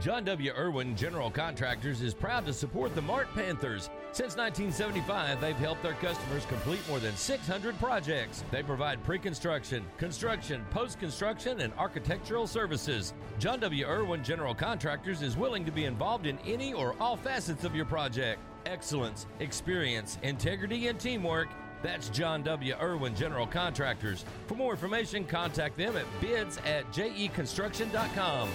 John 0.00 0.24
W. 0.24 0.50
Irwin 0.52 0.96
General 0.96 1.30
Contractors 1.30 2.00
is 2.00 2.14
proud 2.14 2.46
to 2.46 2.54
support 2.54 2.94
the 2.94 3.02
Mart 3.02 3.28
Panthers. 3.34 3.90
Since 4.12 4.34
1975, 4.34 5.42
they've 5.42 5.54
helped 5.56 5.82
their 5.82 5.92
customers 5.94 6.46
complete 6.46 6.80
more 6.88 6.98
than 7.00 7.14
600 7.14 7.78
projects. 7.78 8.42
They 8.50 8.62
provide 8.62 9.04
pre 9.04 9.18
construction, 9.18 9.84
construction, 9.98 10.64
post 10.70 10.98
construction, 10.98 11.60
and 11.60 11.74
architectural 11.74 12.46
services. 12.46 13.12
John 13.38 13.60
W. 13.60 13.84
Irwin 13.84 14.24
General 14.24 14.54
Contractors 14.54 15.20
is 15.20 15.36
willing 15.36 15.66
to 15.66 15.70
be 15.70 15.84
involved 15.84 16.24
in 16.24 16.38
any 16.46 16.72
or 16.72 16.96
all 16.98 17.18
facets 17.18 17.64
of 17.64 17.74
your 17.74 17.84
project. 17.84 18.40
Excellence, 18.64 19.26
experience, 19.38 20.16
integrity, 20.22 20.88
and 20.88 20.98
teamwork. 20.98 21.48
That's 21.82 22.08
John 22.10 22.42
W. 22.42 22.74
Irwin 22.80 23.14
General 23.14 23.46
Contractors. 23.46 24.24
For 24.46 24.54
more 24.54 24.72
information, 24.72 25.24
contact 25.24 25.76
them 25.76 25.96
at 25.96 26.04
bids 26.20 26.58
at 26.66 26.90
jeconstruction.com. 26.92 28.48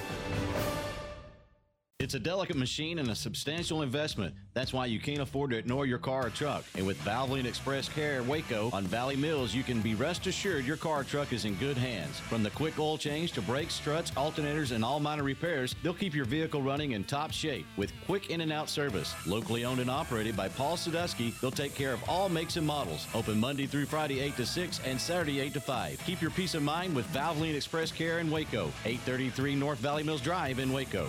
It's 1.99 2.13
a 2.13 2.19
delicate 2.19 2.57
machine 2.57 2.99
and 2.99 3.09
a 3.09 3.15
substantial 3.15 3.81
investment. 3.81 4.35
That's 4.53 4.73
why 4.73 4.85
you 4.85 4.99
can't 4.99 5.21
afford 5.21 5.51
to 5.51 5.57
ignore 5.57 5.85
your 5.85 5.97
car 5.97 6.27
or 6.27 6.29
truck. 6.29 6.65
And 6.75 6.85
with 6.85 6.99
Valvoline 6.99 7.45
Express 7.45 7.87
Care 7.87 8.21
Waco 8.21 8.69
on 8.73 8.83
Valley 8.83 9.15
Mills, 9.15 9.55
you 9.55 9.63
can 9.63 9.79
be 9.79 9.95
rest 9.95 10.27
assured 10.27 10.65
your 10.65 10.75
car 10.75 10.99
or 10.99 11.03
truck 11.05 11.31
is 11.31 11.45
in 11.45 11.55
good 11.55 11.77
hands. 11.77 12.19
From 12.19 12.43
the 12.43 12.49
quick 12.49 12.77
oil 12.77 12.97
change 12.97 13.31
to 13.31 13.41
brakes, 13.41 13.75
struts, 13.75 14.11
alternators, 14.11 14.73
and 14.73 14.83
all 14.83 14.99
minor 14.99 15.23
repairs, 15.23 15.73
they'll 15.83 15.93
keep 15.93 16.13
your 16.13 16.25
vehicle 16.25 16.61
running 16.61 16.91
in 16.91 17.05
top 17.05 17.31
shape 17.31 17.65
with 17.77 17.93
quick 18.05 18.29
in 18.29 18.41
and 18.41 18.51
out 18.51 18.69
service. 18.69 19.15
Locally 19.25 19.63
owned 19.63 19.79
and 19.79 19.89
operated 19.89 20.35
by 20.35 20.49
Paul 20.49 20.75
Sadusky, 20.75 21.33
they'll 21.39 21.49
take 21.49 21.75
care 21.75 21.93
of 21.93 22.03
all 22.09 22.27
makes 22.27 22.57
and 22.57 22.67
models. 22.67 23.07
Open 23.15 23.39
Monday 23.39 23.67
through 23.67 23.85
Friday 23.85 24.19
8 24.19 24.35
to 24.35 24.45
6 24.45 24.81
and 24.85 24.99
Saturday 24.99 25.39
8 25.39 25.53
to 25.53 25.61
5. 25.61 26.03
Keep 26.05 26.21
your 26.21 26.31
peace 26.31 26.55
of 26.55 26.61
mind 26.61 26.93
with 26.93 27.07
Valvoline 27.13 27.55
Express 27.55 27.89
Care 27.89 28.19
in 28.19 28.29
Waco, 28.29 28.65
833 28.83 29.55
North 29.55 29.79
Valley 29.79 30.03
Mills 30.03 30.19
Drive 30.19 30.59
in 30.59 30.73
Waco. 30.73 31.07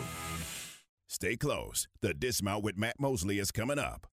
Stay 1.16 1.34
close. 1.34 1.88
The 2.02 2.12
Dismount 2.12 2.62
with 2.62 2.76
Matt 2.76 3.01
Mosley 3.01 3.38
is 3.38 3.51
coming 3.51 3.78
up. 3.78 4.06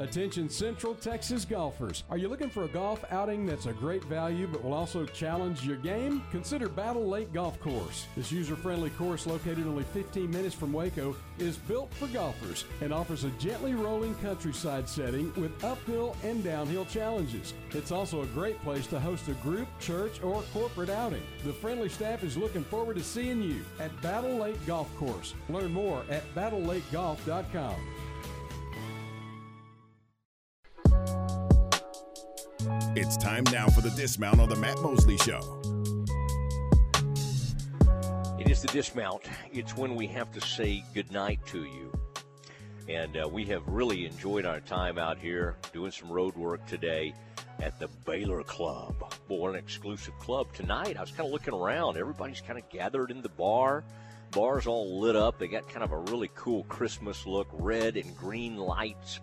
Attention 0.00 0.48
Central 0.48 0.96
Texas 0.96 1.44
golfers. 1.44 2.02
Are 2.10 2.18
you 2.18 2.28
looking 2.28 2.50
for 2.50 2.64
a 2.64 2.68
golf 2.68 3.04
outing 3.12 3.46
that's 3.46 3.66
a 3.66 3.72
great 3.72 4.02
value 4.04 4.48
but 4.48 4.64
will 4.64 4.72
also 4.72 5.06
challenge 5.06 5.64
your 5.64 5.76
game? 5.76 6.20
Consider 6.32 6.68
Battle 6.68 7.06
Lake 7.06 7.32
Golf 7.32 7.60
Course. 7.60 8.08
This 8.16 8.32
user 8.32 8.56
friendly 8.56 8.90
course, 8.90 9.24
located 9.24 9.68
only 9.68 9.84
15 9.84 10.28
minutes 10.28 10.54
from 10.54 10.72
Waco, 10.72 11.14
is 11.38 11.58
built 11.58 11.94
for 11.94 12.08
golfers 12.08 12.64
and 12.80 12.92
offers 12.92 13.22
a 13.22 13.30
gently 13.32 13.74
rolling 13.74 14.16
countryside 14.16 14.88
setting 14.88 15.32
with 15.36 15.62
uphill 15.62 16.16
and 16.24 16.42
downhill 16.42 16.86
challenges. 16.86 17.54
It's 17.70 17.92
also 17.92 18.22
a 18.22 18.26
great 18.28 18.60
place 18.64 18.88
to 18.88 18.98
host 18.98 19.28
a 19.28 19.34
group, 19.34 19.68
church, 19.78 20.20
or 20.24 20.42
corporate 20.52 20.90
outing. 20.90 21.22
The 21.44 21.52
friendly 21.52 21.88
staff 21.88 22.24
is 22.24 22.36
looking 22.36 22.64
forward 22.64 22.96
to 22.96 23.04
seeing 23.04 23.40
you 23.40 23.64
at 23.78 24.02
Battle 24.02 24.38
Lake 24.38 24.66
Golf 24.66 24.92
Course. 24.96 25.34
Learn 25.48 25.72
more 25.72 26.02
at 26.10 26.22
battlelakegolf.com. 26.34 27.93
It's 32.96 33.16
time 33.16 33.42
now 33.50 33.66
for 33.66 33.80
the 33.80 33.90
dismount 33.90 34.38
on 34.38 34.48
the 34.48 34.54
Matt 34.54 34.80
Mosley 34.80 35.16
Show. 35.18 35.40
It 38.38 38.48
is 38.48 38.62
the 38.62 38.68
dismount. 38.68 39.24
It's 39.52 39.76
when 39.76 39.96
we 39.96 40.06
have 40.06 40.30
to 40.30 40.40
say 40.40 40.84
goodnight 40.94 41.44
to 41.46 41.64
you. 41.64 41.92
And 42.88 43.16
uh, 43.16 43.28
we 43.28 43.46
have 43.46 43.66
really 43.66 44.06
enjoyed 44.06 44.46
our 44.46 44.60
time 44.60 44.96
out 44.96 45.18
here 45.18 45.56
doing 45.72 45.90
some 45.90 46.08
road 46.08 46.36
work 46.36 46.64
today 46.68 47.12
at 47.60 47.80
the 47.80 47.88
Baylor 48.06 48.44
Club. 48.44 48.94
Boy, 49.26 49.38
what 49.38 49.50
an 49.50 49.56
exclusive 49.56 50.16
club. 50.20 50.52
Tonight, 50.52 50.96
I 50.96 51.00
was 51.00 51.10
kind 51.10 51.26
of 51.26 51.32
looking 51.32 51.54
around. 51.54 51.96
Everybody's 51.96 52.42
kind 52.42 52.60
of 52.60 52.68
gathered 52.68 53.10
in 53.10 53.22
the 53.22 53.28
bar. 53.28 53.82
Bar's 54.30 54.68
all 54.68 55.00
lit 55.00 55.16
up. 55.16 55.40
They 55.40 55.48
got 55.48 55.68
kind 55.68 55.82
of 55.82 55.90
a 55.90 55.98
really 55.98 56.30
cool 56.36 56.62
Christmas 56.64 57.26
look, 57.26 57.48
red 57.54 57.96
and 57.96 58.16
green 58.16 58.56
lights. 58.56 59.18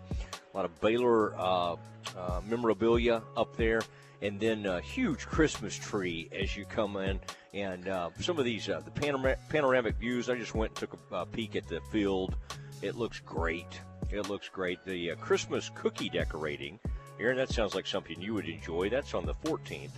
A 0.52 0.56
lot 0.56 0.64
of 0.64 0.80
Baylor 0.80 1.34
uh, 1.38 1.76
uh, 2.16 2.40
memorabilia 2.46 3.22
up 3.36 3.56
there, 3.56 3.80
and 4.20 4.38
then 4.38 4.66
a 4.66 4.80
huge 4.80 5.26
Christmas 5.26 5.74
tree 5.74 6.28
as 6.32 6.56
you 6.56 6.64
come 6.64 6.96
in. 6.96 7.20
And 7.54 7.88
uh, 7.88 8.10
some 8.20 8.38
of 8.38 8.44
these, 8.44 8.68
uh, 8.68 8.80
the 8.84 9.36
panoramic, 9.48 9.96
views, 9.96 10.28
I 10.28 10.36
just 10.36 10.54
went 10.54 10.70
and 10.70 10.76
took 10.76 10.98
a, 11.10 11.16
a 11.16 11.26
peek 11.26 11.56
at 11.56 11.68
the 11.68 11.80
field. 11.90 12.36
It 12.82 12.96
looks 12.96 13.20
great. 13.20 13.80
It 14.10 14.28
looks 14.28 14.48
great. 14.48 14.84
The 14.84 15.12
uh, 15.12 15.16
Christmas 15.16 15.70
cookie 15.74 16.08
decorating, 16.08 16.78
Aaron, 17.18 17.36
that 17.38 17.50
sounds 17.50 17.74
like 17.74 17.86
something 17.86 18.20
you 18.20 18.34
would 18.34 18.48
enjoy. 18.48 18.90
That's 18.90 19.14
on 19.14 19.24
the 19.24 19.34
14th. 19.34 19.92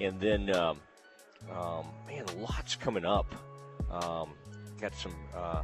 And 0.00 0.20
then, 0.20 0.54
um, 0.54 0.80
um, 1.56 1.86
man, 2.08 2.24
lots 2.38 2.74
coming 2.76 3.04
up. 3.04 3.32
Um, 3.90 4.30
got 4.80 4.94
some, 4.94 5.14
uh, 5.34 5.62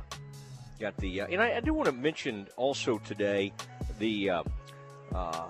got 0.82 0.96
the, 0.96 1.20
uh, 1.20 1.26
and 1.28 1.40
I, 1.40 1.56
I 1.56 1.60
do 1.60 1.72
want 1.72 1.86
to 1.86 1.92
mention 1.92 2.48
also 2.56 2.98
today 2.98 3.52
the 4.00 4.30
uh, 4.30 4.42
uh, 5.14 5.46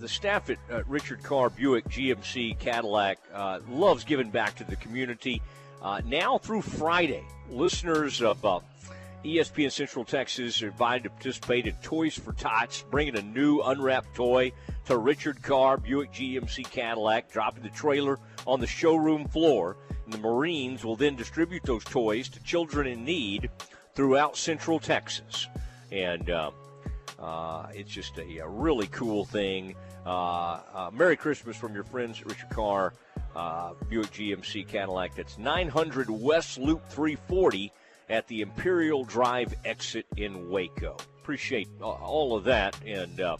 the 0.00 0.08
staff 0.08 0.50
at 0.50 0.58
uh, 0.70 0.82
Richard 0.88 1.22
Carr 1.22 1.48
Buick 1.48 1.84
GMC 1.86 2.58
Cadillac 2.58 3.18
uh, 3.32 3.60
loves 3.68 4.02
giving 4.02 4.30
back 4.30 4.56
to 4.56 4.64
the 4.64 4.76
community. 4.76 5.40
Uh, 5.80 6.00
now 6.04 6.38
through 6.38 6.62
Friday, 6.62 7.22
listeners 7.48 8.20
of 8.20 8.42
ESPN 9.24 9.70
Central 9.70 10.04
Texas 10.04 10.60
are 10.60 10.68
invited 10.68 11.04
to 11.04 11.10
participate 11.10 11.68
in 11.68 11.74
Toys 11.76 12.18
for 12.18 12.32
Tots, 12.32 12.84
bringing 12.90 13.16
a 13.16 13.22
new 13.22 13.60
unwrapped 13.60 14.14
toy 14.16 14.50
to 14.86 14.98
Richard 14.98 15.40
Carr 15.40 15.76
Buick 15.76 16.12
GMC 16.12 16.68
Cadillac, 16.68 17.30
dropping 17.30 17.62
the 17.62 17.70
trailer 17.70 18.18
on 18.44 18.60
the 18.60 18.66
showroom 18.66 19.28
floor. 19.28 19.76
And 20.04 20.12
the 20.12 20.18
Marines 20.18 20.84
will 20.84 20.96
then 20.96 21.14
distribute 21.14 21.62
those 21.62 21.84
toys 21.84 22.28
to 22.30 22.42
children 22.42 22.86
in 22.86 23.04
need 23.04 23.50
throughout 23.94 24.36
Central 24.36 24.78
Texas. 24.78 25.46
And 25.92 26.28
uh, 26.30 26.50
uh, 27.18 27.66
it's 27.72 27.90
just 27.90 28.18
a, 28.18 28.38
a, 28.38 28.48
really 28.48 28.88
cool 28.88 29.24
thing. 29.24 29.74
Uh, 30.04 30.60
uh, 30.74 30.90
Merry 30.92 31.16
Christmas 31.16 31.56
from 31.56 31.74
your 31.74 31.84
friends 31.84 32.24
Richard 32.24 32.50
Carr, 32.50 32.94
uh, 33.36 33.74
Buick 33.88 34.10
GMC 34.10 34.66
Cadillac. 34.66 35.14
That's 35.14 35.38
900 35.38 36.10
West 36.10 36.58
Loop 36.58 36.86
340 36.88 37.72
at 38.10 38.26
the 38.28 38.42
Imperial 38.42 39.04
Drive 39.04 39.54
exit 39.64 40.06
in 40.16 40.50
Waco. 40.50 40.96
Appreciate 41.22 41.68
all 41.80 42.36
of 42.36 42.44
that, 42.44 42.76
and 42.84 43.18
uh, 43.20 43.38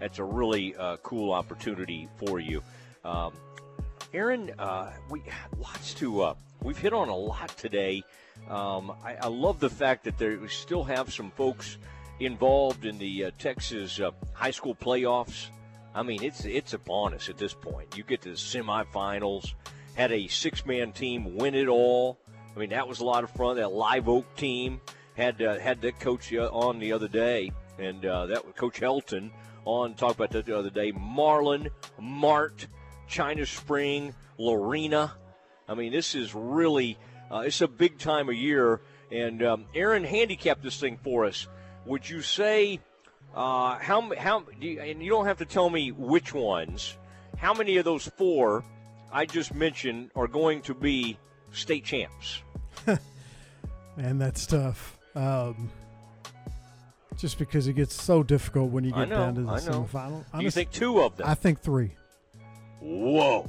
that's 0.00 0.18
a 0.18 0.24
really 0.24 0.74
uh, 0.74 0.96
cool 1.04 1.32
opportunity 1.32 2.08
for 2.16 2.40
you. 2.40 2.60
Um, 3.04 3.32
Aaron, 4.12 4.50
we 5.08 5.22
lots 5.56 5.94
to 5.94 6.34
we've 6.60 6.78
hit 6.78 6.92
on 6.92 7.08
a 7.08 7.16
lot 7.16 7.56
today. 7.56 8.02
Um, 8.48 8.92
I, 9.04 9.16
I, 9.22 9.28
love 9.28 9.60
the 9.60 9.70
fact 9.70 10.04
that 10.04 10.18
we 10.18 10.48
still 10.48 10.82
have 10.82 11.12
some 11.12 11.30
folks 11.30 11.78
involved 12.18 12.84
in 12.84 12.98
the 12.98 13.26
uh, 13.26 13.30
Texas 13.38 14.00
uh, 14.00 14.10
high 14.32 14.50
school 14.50 14.74
playoffs. 14.74 15.46
I 15.94 16.02
mean, 16.02 16.22
it's 16.22 16.44
it's 16.44 16.72
upon 16.72 17.14
us 17.14 17.28
at 17.28 17.38
this 17.38 17.54
point. 17.54 17.96
You 17.96 18.04
get 18.04 18.22
to 18.22 18.30
the 18.30 18.36
semifinals, 18.36 19.54
had 19.94 20.12
a 20.12 20.28
six-man 20.28 20.92
team 20.92 21.36
win 21.36 21.54
it 21.54 21.68
all. 21.68 22.18
I 22.54 22.58
mean, 22.58 22.70
that 22.70 22.88
was 22.88 23.00
a 23.00 23.04
lot 23.04 23.24
of 23.24 23.30
fun. 23.30 23.56
That 23.56 23.72
Live 23.72 24.08
Oak 24.08 24.36
team 24.36 24.80
had 25.16 25.40
uh, 25.42 25.58
had 25.58 25.80
that 25.82 26.00
coach 26.00 26.32
uh, 26.32 26.48
on 26.52 26.78
the 26.78 26.92
other 26.92 27.08
day, 27.08 27.52
and 27.78 28.04
uh, 28.04 28.26
that 28.26 28.44
was 28.44 28.54
Coach 28.54 28.80
Helton 28.80 29.30
on. 29.64 29.94
talked 29.94 30.16
about 30.16 30.30
that 30.30 30.46
the 30.46 30.58
other 30.58 30.70
day. 30.70 30.92
Marlin, 30.92 31.70
Mart, 31.98 32.66
China 33.08 33.46
Spring, 33.46 34.14
Lorena. 34.38 35.12
I 35.68 35.74
mean, 35.74 35.92
this 35.92 36.14
is 36.14 36.34
really 36.34 36.98
uh, 37.30 37.38
it's 37.40 37.60
a 37.60 37.68
big 37.68 37.98
time 37.98 38.28
of 38.28 38.34
year. 38.34 38.80
And 39.12 39.42
um, 39.42 39.64
Aaron 39.74 40.04
handicapped 40.04 40.62
this 40.62 40.78
thing 40.78 40.98
for 41.02 41.24
us 41.24 41.48
would 41.86 42.08
you 42.08 42.22
say 42.22 42.78
uh, 43.34 43.78
how 43.78 44.14
how 44.16 44.40
do 44.60 44.66
you, 44.66 44.80
and 44.80 45.02
you 45.02 45.10
don't 45.10 45.26
have 45.26 45.38
to 45.38 45.44
tell 45.44 45.70
me 45.70 45.92
which 45.92 46.34
ones? 46.34 46.96
How 47.36 47.54
many 47.54 47.76
of 47.78 47.84
those 47.84 48.06
four 48.06 48.64
I 49.12 49.26
just 49.26 49.54
mentioned 49.54 50.10
are 50.14 50.28
going 50.28 50.62
to 50.62 50.74
be 50.74 51.18
state 51.52 51.84
champs? 51.84 52.42
Man, 53.96 54.18
that's 54.18 54.46
tough. 54.46 54.98
Um, 55.14 55.70
just 57.16 57.38
because 57.38 57.66
it 57.66 57.74
gets 57.74 58.00
so 58.00 58.22
difficult 58.22 58.70
when 58.70 58.84
you 58.84 58.92
get 58.92 59.08
know, 59.08 59.16
down 59.16 59.34
to 59.36 59.42
the 59.42 59.52
semifinal. 59.52 60.24
Do 60.36 60.42
you 60.42 60.50
think 60.50 60.70
two 60.70 61.00
of 61.00 61.16
them? 61.16 61.28
I 61.28 61.34
think 61.34 61.60
three. 61.60 61.92
Whoa. 62.80 63.48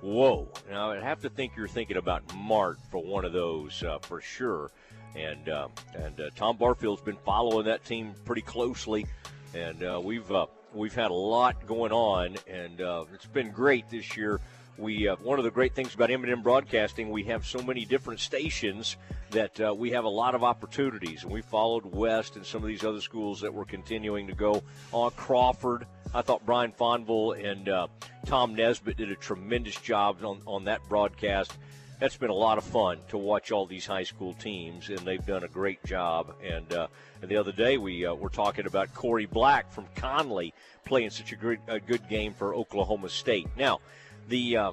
Whoa. 0.00 0.48
Now, 0.70 0.92
I'd 0.92 1.02
have 1.02 1.20
to 1.22 1.30
think 1.30 1.56
you're 1.56 1.68
thinking 1.68 1.96
about 1.96 2.22
Mart 2.34 2.78
for 2.90 3.02
one 3.02 3.24
of 3.24 3.32
those 3.32 3.82
uh, 3.82 3.98
for 3.98 4.20
sure 4.20 4.70
and 5.16 5.48
uh, 5.48 5.68
and 5.94 6.20
uh, 6.20 6.30
Tom 6.36 6.56
Barfield's 6.56 7.02
been 7.02 7.18
following 7.24 7.66
that 7.66 7.84
team 7.84 8.14
pretty 8.24 8.42
closely, 8.42 9.06
and 9.54 9.82
uh, 9.82 10.00
we've 10.02 10.30
uh, 10.30 10.46
we've 10.72 10.94
had 10.94 11.10
a 11.10 11.14
lot 11.14 11.66
going 11.66 11.92
on, 11.92 12.36
and 12.46 12.80
uh, 12.80 13.04
it's 13.12 13.26
been 13.26 13.50
great 13.50 13.88
this 13.90 14.16
year. 14.16 14.40
We 14.78 15.08
uh, 15.08 15.16
one 15.16 15.38
of 15.38 15.44
the 15.44 15.50
great 15.50 15.74
things 15.74 15.94
about 15.94 16.10
M&M 16.10 16.42
Broadcasting, 16.42 17.10
we 17.10 17.24
have 17.24 17.44
so 17.44 17.60
many 17.60 17.84
different 17.84 18.20
stations 18.20 18.96
that 19.30 19.76
we 19.76 19.90
have 19.90 20.04
a 20.04 20.08
lot 20.08 20.34
of 20.34 20.42
opportunities, 20.42 21.24
and 21.24 21.32
we 21.32 21.42
followed 21.42 21.84
West 21.84 22.36
and 22.36 22.46
some 22.46 22.62
of 22.62 22.68
these 22.68 22.84
other 22.84 23.00
schools 23.00 23.40
that 23.42 23.52
were 23.52 23.66
continuing 23.66 24.26
to 24.26 24.34
go 24.34 24.62
on 24.92 25.10
Crawford. 25.10 25.86
I 26.14 26.22
thought 26.22 26.46
Brian 26.46 26.72
Fonville 26.72 27.32
and 27.44 27.90
Tom 28.24 28.54
Nesbitt 28.54 28.96
did 28.96 29.10
a 29.10 29.16
tremendous 29.16 29.76
job 29.76 30.24
on, 30.24 30.40
on 30.46 30.64
that 30.64 30.80
broadcast 30.88 31.58
that's 31.98 32.16
been 32.16 32.30
a 32.30 32.34
lot 32.34 32.58
of 32.58 32.64
fun 32.64 32.98
to 33.08 33.18
watch 33.18 33.50
all 33.50 33.66
these 33.66 33.84
high 33.86 34.04
school 34.04 34.32
teams, 34.34 34.88
and 34.88 34.98
they've 35.00 35.24
done 35.24 35.42
a 35.42 35.48
great 35.48 35.82
job. 35.84 36.32
And, 36.42 36.72
uh, 36.72 36.86
and 37.20 37.30
the 37.30 37.36
other 37.36 37.52
day 37.52 37.76
we 37.76 38.06
uh, 38.06 38.14
were 38.14 38.28
talking 38.28 38.66
about 38.66 38.94
Corey 38.94 39.26
Black 39.26 39.70
from 39.72 39.86
Conley 39.96 40.54
playing 40.84 41.10
such 41.10 41.32
a 41.32 41.36
good, 41.36 41.58
a 41.66 41.80
good 41.80 42.08
game 42.08 42.34
for 42.34 42.54
Oklahoma 42.54 43.08
State. 43.08 43.48
Now, 43.56 43.80
the 44.28 44.56
uh, 44.56 44.72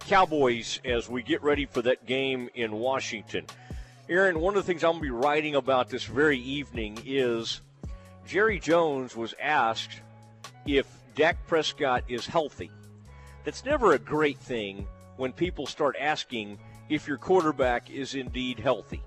Cowboys, 0.00 0.80
as 0.84 1.08
we 1.08 1.22
get 1.22 1.42
ready 1.42 1.66
for 1.66 1.82
that 1.82 2.06
game 2.06 2.48
in 2.54 2.72
Washington, 2.72 3.44
Aaron, 4.08 4.40
one 4.40 4.56
of 4.56 4.64
the 4.64 4.66
things 4.66 4.82
I'm 4.82 4.92
going 4.92 5.02
to 5.02 5.06
be 5.06 5.10
writing 5.10 5.54
about 5.54 5.90
this 5.90 6.04
very 6.04 6.38
evening 6.38 6.98
is 7.04 7.60
Jerry 8.26 8.58
Jones 8.58 9.14
was 9.14 9.34
asked 9.40 10.00
if 10.66 10.86
Dak 11.14 11.46
Prescott 11.46 12.04
is 12.08 12.26
healthy. 12.26 12.70
That's 13.44 13.64
never 13.64 13.92
a 13.92 13.98
great 13.98 14.38
thing 14.38 14.86
when 15.16 15.32
people 15.32 15.66
start 15.66 15.96
asking 16.00 16.58
if 16.88 17.06
your 17.06 17.18
quarterback 17.18 17.90
is 17.90 18.14
indeed 18.14 18.58
healthy. 18.58 19.02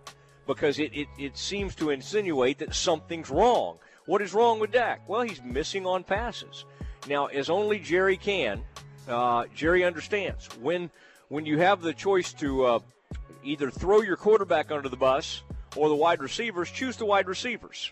because 0.47 0.79
it, 0.79 0.93
it, 0.93 1.07
it 1.17 1.37
seems 1.37 1.75
to 1.75 1.91
insinuate 1.91 2.57
that 2.59 2.75
something's 2.75 3.29
wrong. 3.29 3.77
What 4.05 4.21
is 4.21 4.33
wrong 4.33 4.59
with 4.59 4.71
Dak? 4.71 5.07
Well, 5.07 5.21
he's 5.21 5.41
missing 5.43 5.85
on 5.85 6.03
passes. 6.03 6.65
Now, 7.07 7.27
as 7.27 7.49
only 7.49 7.79
Jerry 7.79 8.17
can, 8.17 8.61
uh, 9.07 9.45
Jerry 9.55 9.83
understands 9.83 10.47
when 10.59 10.89
when 11.29 11.45
you 11.45 11.59
have 11.59 11.81
the 11.81 11.93
choice 11.93 12.33
to 12.33 12.65
uh, 12.65 12.79
either 13.43 13.71
throw 13.71 14.01
your 14.01 14.17
quarterback 14.17 14.69
under 14.71 14.89
the 14.89 14.97
bus 14.97 15.43
or 15.75 15.87
the 15.87 15.95
wide 15.95 16.21
receivers, 16.21 16.69
choose 16.69 16.97
the 16.97 17.05
wide 17.05 17.27
receivers. 17.27 17.91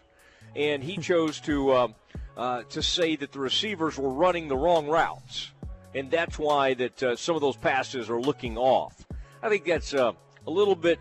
And 0.55 0.83
he 0.83 0.97
chose 0.97 1.39
to 1.41 1.71
uh, 1.71 1.87
uh, 2.35 2.63
to 2.69 2.81
say 2.81 3.15
that 3.15 3.31
the 3.31 3.39
receivers 3.39 3.97
were 3.97 4.09
running 4.09 4.47
the 4.47 4.57
wrong 4.57 4.87
routes, 4.87 5.51
and 5.93 6.09
that's 6.09 6.37
why 6.39 6.73
that 6.75 7.03
uh, 7.03 7.15
some 7.15 7.35
of 7.35 7.41
those 7.41 7.57
passes 7.57 8.09
are 8.09 8.19
looking 8.19 8.57
off. 8.57 9.05
I 9.41 9.49
think 9.49 9.65
that's 9.65 9.93
uh, 9.93 10.13
a 10.47 10.51
little 10.51 10.75
bit 10.75 10.99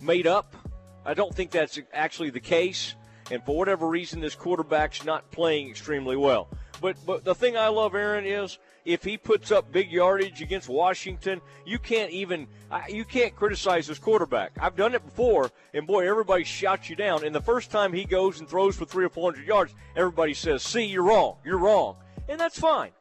made 0.00 0.26
up. 0.26 0.56
I 1.04 1.14
don't 1.14 1.34
think 1.34 1.50
that's 1.50 1.78
actually 1.92 2.30
the 2.30 2.40
case. 2.40 2.94
And 3.30 3.42
for 3.44 3.56
whatever 3.56 3.88
reason, 3.88 4.20
this 4.20 4.34
quarterback's 4.34 5.04
not 5.04 5.30
playing 5.30 5.68
extremely 5.68 6.16
well. 6.16 6.48
But 6.80 6.96
but 7.06 7.24
the 7.24 7.34
thing 7.34 7.56
I 7.56 7.68
love, 7.68 7.94
Aaron, 7.94 8.24
is 8.24 8.58
if 8.86 9.02
he 9.02 9.18
puts 9.18 9.50
up 9.50 9.70
big 9.72 9.90
yardage 9.90 10.40
against 10.40 10.68
Washington, 10.68 11.40
you 11.66 11.78
can't 11.78 12.10
even 12.12 12.46
you 12.88 13.04
can't 13.04 13.34
criticize 13.34 13.86
this 13.86 13.98
quarterback. 13.98 14.52
I've 14.60 14.76
done 14.76 14.94
it 14.94 15.04
before, 15.04 15.50
and 15.74 15.86
boy, 15.86 16.08
everybody 16.08 16.44
shouts 16.44 16.88
you 16.88 16.96
down. 16.96 17.24
And 17.24 17.34
the 17.34 17.40
first 17.40 17.70
time 17.70 17.92
he 17.92 18.04
goes 18.04 18.38
and 18.38 18.48
throws 18.48 18.76
for 18.76 18.84
three 18.84 19.04
or 19.04 19.08
four 19.08 19.30
hundred 19.30 19.46
yards, 19.46 19.74
everybody 19.96 20.32
says, 20.32 20.62
"See, 20.62 20.84
you're 20.84 21.02
wrong. 21.02 21.36
You're 21.44 21.58
wrong," 21.58 21.96
and 22.28 22.40
that's 22.40 22.58
fine. 22.58 22.92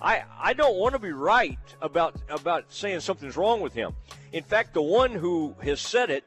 I, 0.00 0.24
I 0.38 0.52
don't 0.52 0.76
want 0.76 0.94
to 0.94 0.98
be 0.98 1.12
right 1.12 1.58
about 1.80 2.16
about 2.28 2.72
saying 2.72 3.00
something's 3.00 3.36
wrong 3.36 3.60
with 3.60 3.74
him. 3.74 3.94
In 4.32 4.42
fact, 4.42 4.74
the 4.74 4.82
one 4.82 5.12
who 5.12 5.54
has 5.62 5.80
said 5.80 6.10
it 6.10 6.24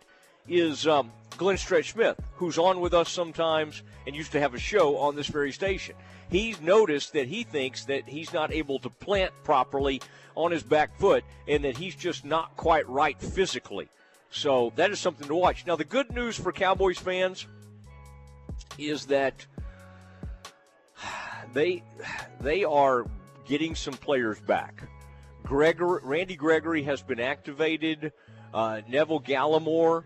is 0.48 0.88
um, 0.88 1.12
Glenn 1.40 1.58
Stretch 1.58 1.94
Smith, 1.94 2.20
who's 2.36 2.58
on 2.58 2.82
with 2.82 2.94
us 2.94 3.10
sometimes 3.10 3.82
and 4.06 4.14
used 4.14 4.34
to 4.34 4.42
have 4.42 4.54
a 4.54 4.60
show 4.60 4.98
on 4.98 5.16
this 5.16 5.28
very 5.28 5.54
station. 5.54 5.96
He's 6.30 6.60
noticed 6.60 7.14
that 7.14 7.30
he 7.30 7.46
thinks 7.46 7.86
that 7.86 8.10
he's 8.10 8.34
not 8.34 8.52
able 8.52 8.78
to 8.80 8.90
plant 8.90 9.32
properly 9.46 10.02
on 10.36 10.52
his 10.52 10.64
back 10.64 11.00
foot 11.00 11.24
and 11.48 11.64
that 11.64 11.78
he's 11.78 11.96
just 11.96 12.26
not 12.26 12.58
quite 12.58 12.88
right 12.90 13.20
physically. 13.20 13.88
So 14.30 14.74
that 14.76 14.92
is 14.92 15.00
something 15.00 15.30
to 15.30 15.34
watch. 15.34 15.66
Now, 15.66 15.78
the 15.78 15.86
good 15.86 16.12
news 16.12 16.38
for 16.38 16.52
Cowboys 16.52 17.00
fans 17.00 17.48
is 18.78 19.06
that 19.06 19.46
they 21.54 21.84
they 22.42 22.66
are 22.66 23.06
getting 23.48 23.76
some 23.76 23.94
players 23.94 24.42
back. 24.42 24.84
Gregory, 25.44 26.02
Randy 26.04 26.36
Gregory 26.36 26.84
has 26.84 27.02
been 27.02 27.22
activated. 27.22 28.12
Uh, 28.54 28.82
Neville 28.90 29.22
Gallimore 29.22 30.04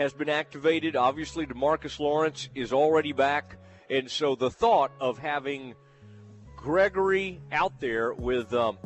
has 0.00 0.14
been 0.14 0.30
activated. 0.30 0.96
Obviously, 0.96 1.44
Demarcus 1.44 2.00
Lawrence 2.00 2.48
is 2.54 2.72
already 2.72 3.12
back. 3.12 3.56
And 3.90 4.10
so 4.10 4.34
the 4.34 4.50
thought 4.50 4.92
of 4.98 5.18
having 5.18 5.74
Gregory 6.56 7.38
out 7.52 7.78
there 7.80 8.14
with 8.14 8.54
um, 8.54 8.78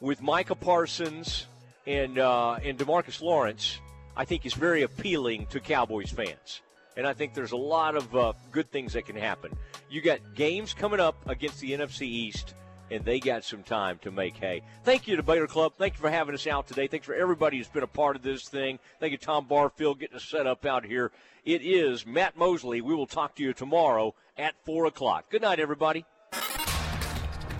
with 0.00 0.20
Micah 0.20 0.56
Parsons 0.56 1.46
and 1.86 2.18
uh, 2.18 2.54
and 2.54 2.76
Demarcus 2.76 3.22
Lawrence, 3.22 3.78
I 4.16 4.24
think 4.24 4.44
is 4.44 4.54
very 4.54 4.82
appealing 4.82 5.46
to 5.50 5.60
Cowboys 5.60 6.10
fans. 6.10 6.60
And 6.96 7.06
I 7.06 7.12
think 7.12 7.34
there's 7.34 7.52
a 7.52 7.56
lot 7.56 7.94
of 7.94 8.16
uh, 8.16 8.32
good 8.50 8.70
things 8.72 8.94
that 8.94 9.06
can 9.06 9.16
happen. 9.16 9.56
You 9.88 10.00
got 10.00 10.34
games 10.34 10.74
coming 10.74 10.98
up 10.98 11.14
against 11.28 11.60
the 11.60 11.70
NFC 11.70 12.02
East 12.02 12.54
and 12.90 13.04
they 13.04 13.20
got 13.20 13.44
some 13.44 13.62
time 13.62 13.98
to 14.02 14.10
make 14.10 14.36
hay. 14.36 14.62
Thank 14.84 15.06
you 15.08 15.16
to 15.16 15.22
Baylor 15.22 15.46
Club. 15.46 15.74
Thank 15.76 15.94
you 15.94 16.00
for 16.00 16.10
having 16.10 16.34
us 16.34 16.46
out 16.46 16.66
today. 16.66 16.86
Thanks 16.86 17.06
for 17.06 17.14
everybody 17.14 17.58
who's 17.58 17.68
been 17.68 17.82
a 17.82 17.88
part 17.88 18.16
of 18.16 18.22
this 18.22 18.48
thing. 18.48 18.78
Thank 19.00 19.12
you, 19.12 19.18
Tom 19.18 19.46
Barfield, 19.46 20.00
getting 20.00 20.16
us 20.16 20.24
set 20.24 20.46
up 20.46 20.64
out 20.64 20.84
here. 20.84 21.12
It 21.44 21.62
is 21.62 22.06
Matt 22.06 22.36
Mosley. 22.36 22.80
We 22.80 22.94
will 22.94 23.06
talk 23.06 23.36
to 23.36 23.42
you 23.42 23.52
tomorrow 23.52 24.14
at 24.36 24.54
4 24.64 24.86
o'clock. 24.86 25.30
Good 25.30 25.42
night, 25.42 25.60
everybody. 25.60 26.04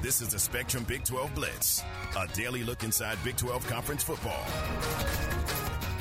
This 0.02 0.20
is 0.20 0.28
the 0.28 0.38
Spectrum 0.38 0.84
Big 0.84 1.04
12 1.04 1.34
Blitz, 1.34 1.82
a 2.16 2.28
daily 2.28 2.62
look 2.62 2.84
inside 2.84 3.18
Big 3.24 3.36
12 3.36 3.66
conference 3.66 4.04
football. 4.04 4.44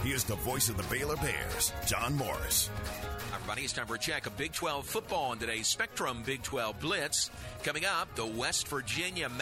Here's 0.05 0.23
the 0.23 0.35
voice 0.35 0.69
of 0.69 0.77
the 0.77 0.83
Baylor 0.83 1.15
Bears, 1.15 1.73
John 1.87 2.15
Morris. 2.15 2.69
Everybody, 3.33 3.63
it's 3.63 3.73
time 3.73 3.87
for 3.87 3.95
a 3.95 3.99
check 3.99 4.27
of 4.27 4.37
Big 4.37 4.53
12 4.53 4.85
football 4.85 5.31
on 5.31 5.39
today's 5.39 5.65
Spectrum 5.65 6.21
Big 6.23 6.43
12 6.43 6.79
Blitz. 6.79 7.31
Coming 7.63 7.85
up, 7.85 8.13
the 8.13 8.23
West 8.23 8.67
Virginia 8.67 9.29
Mountain. 9.29 9.41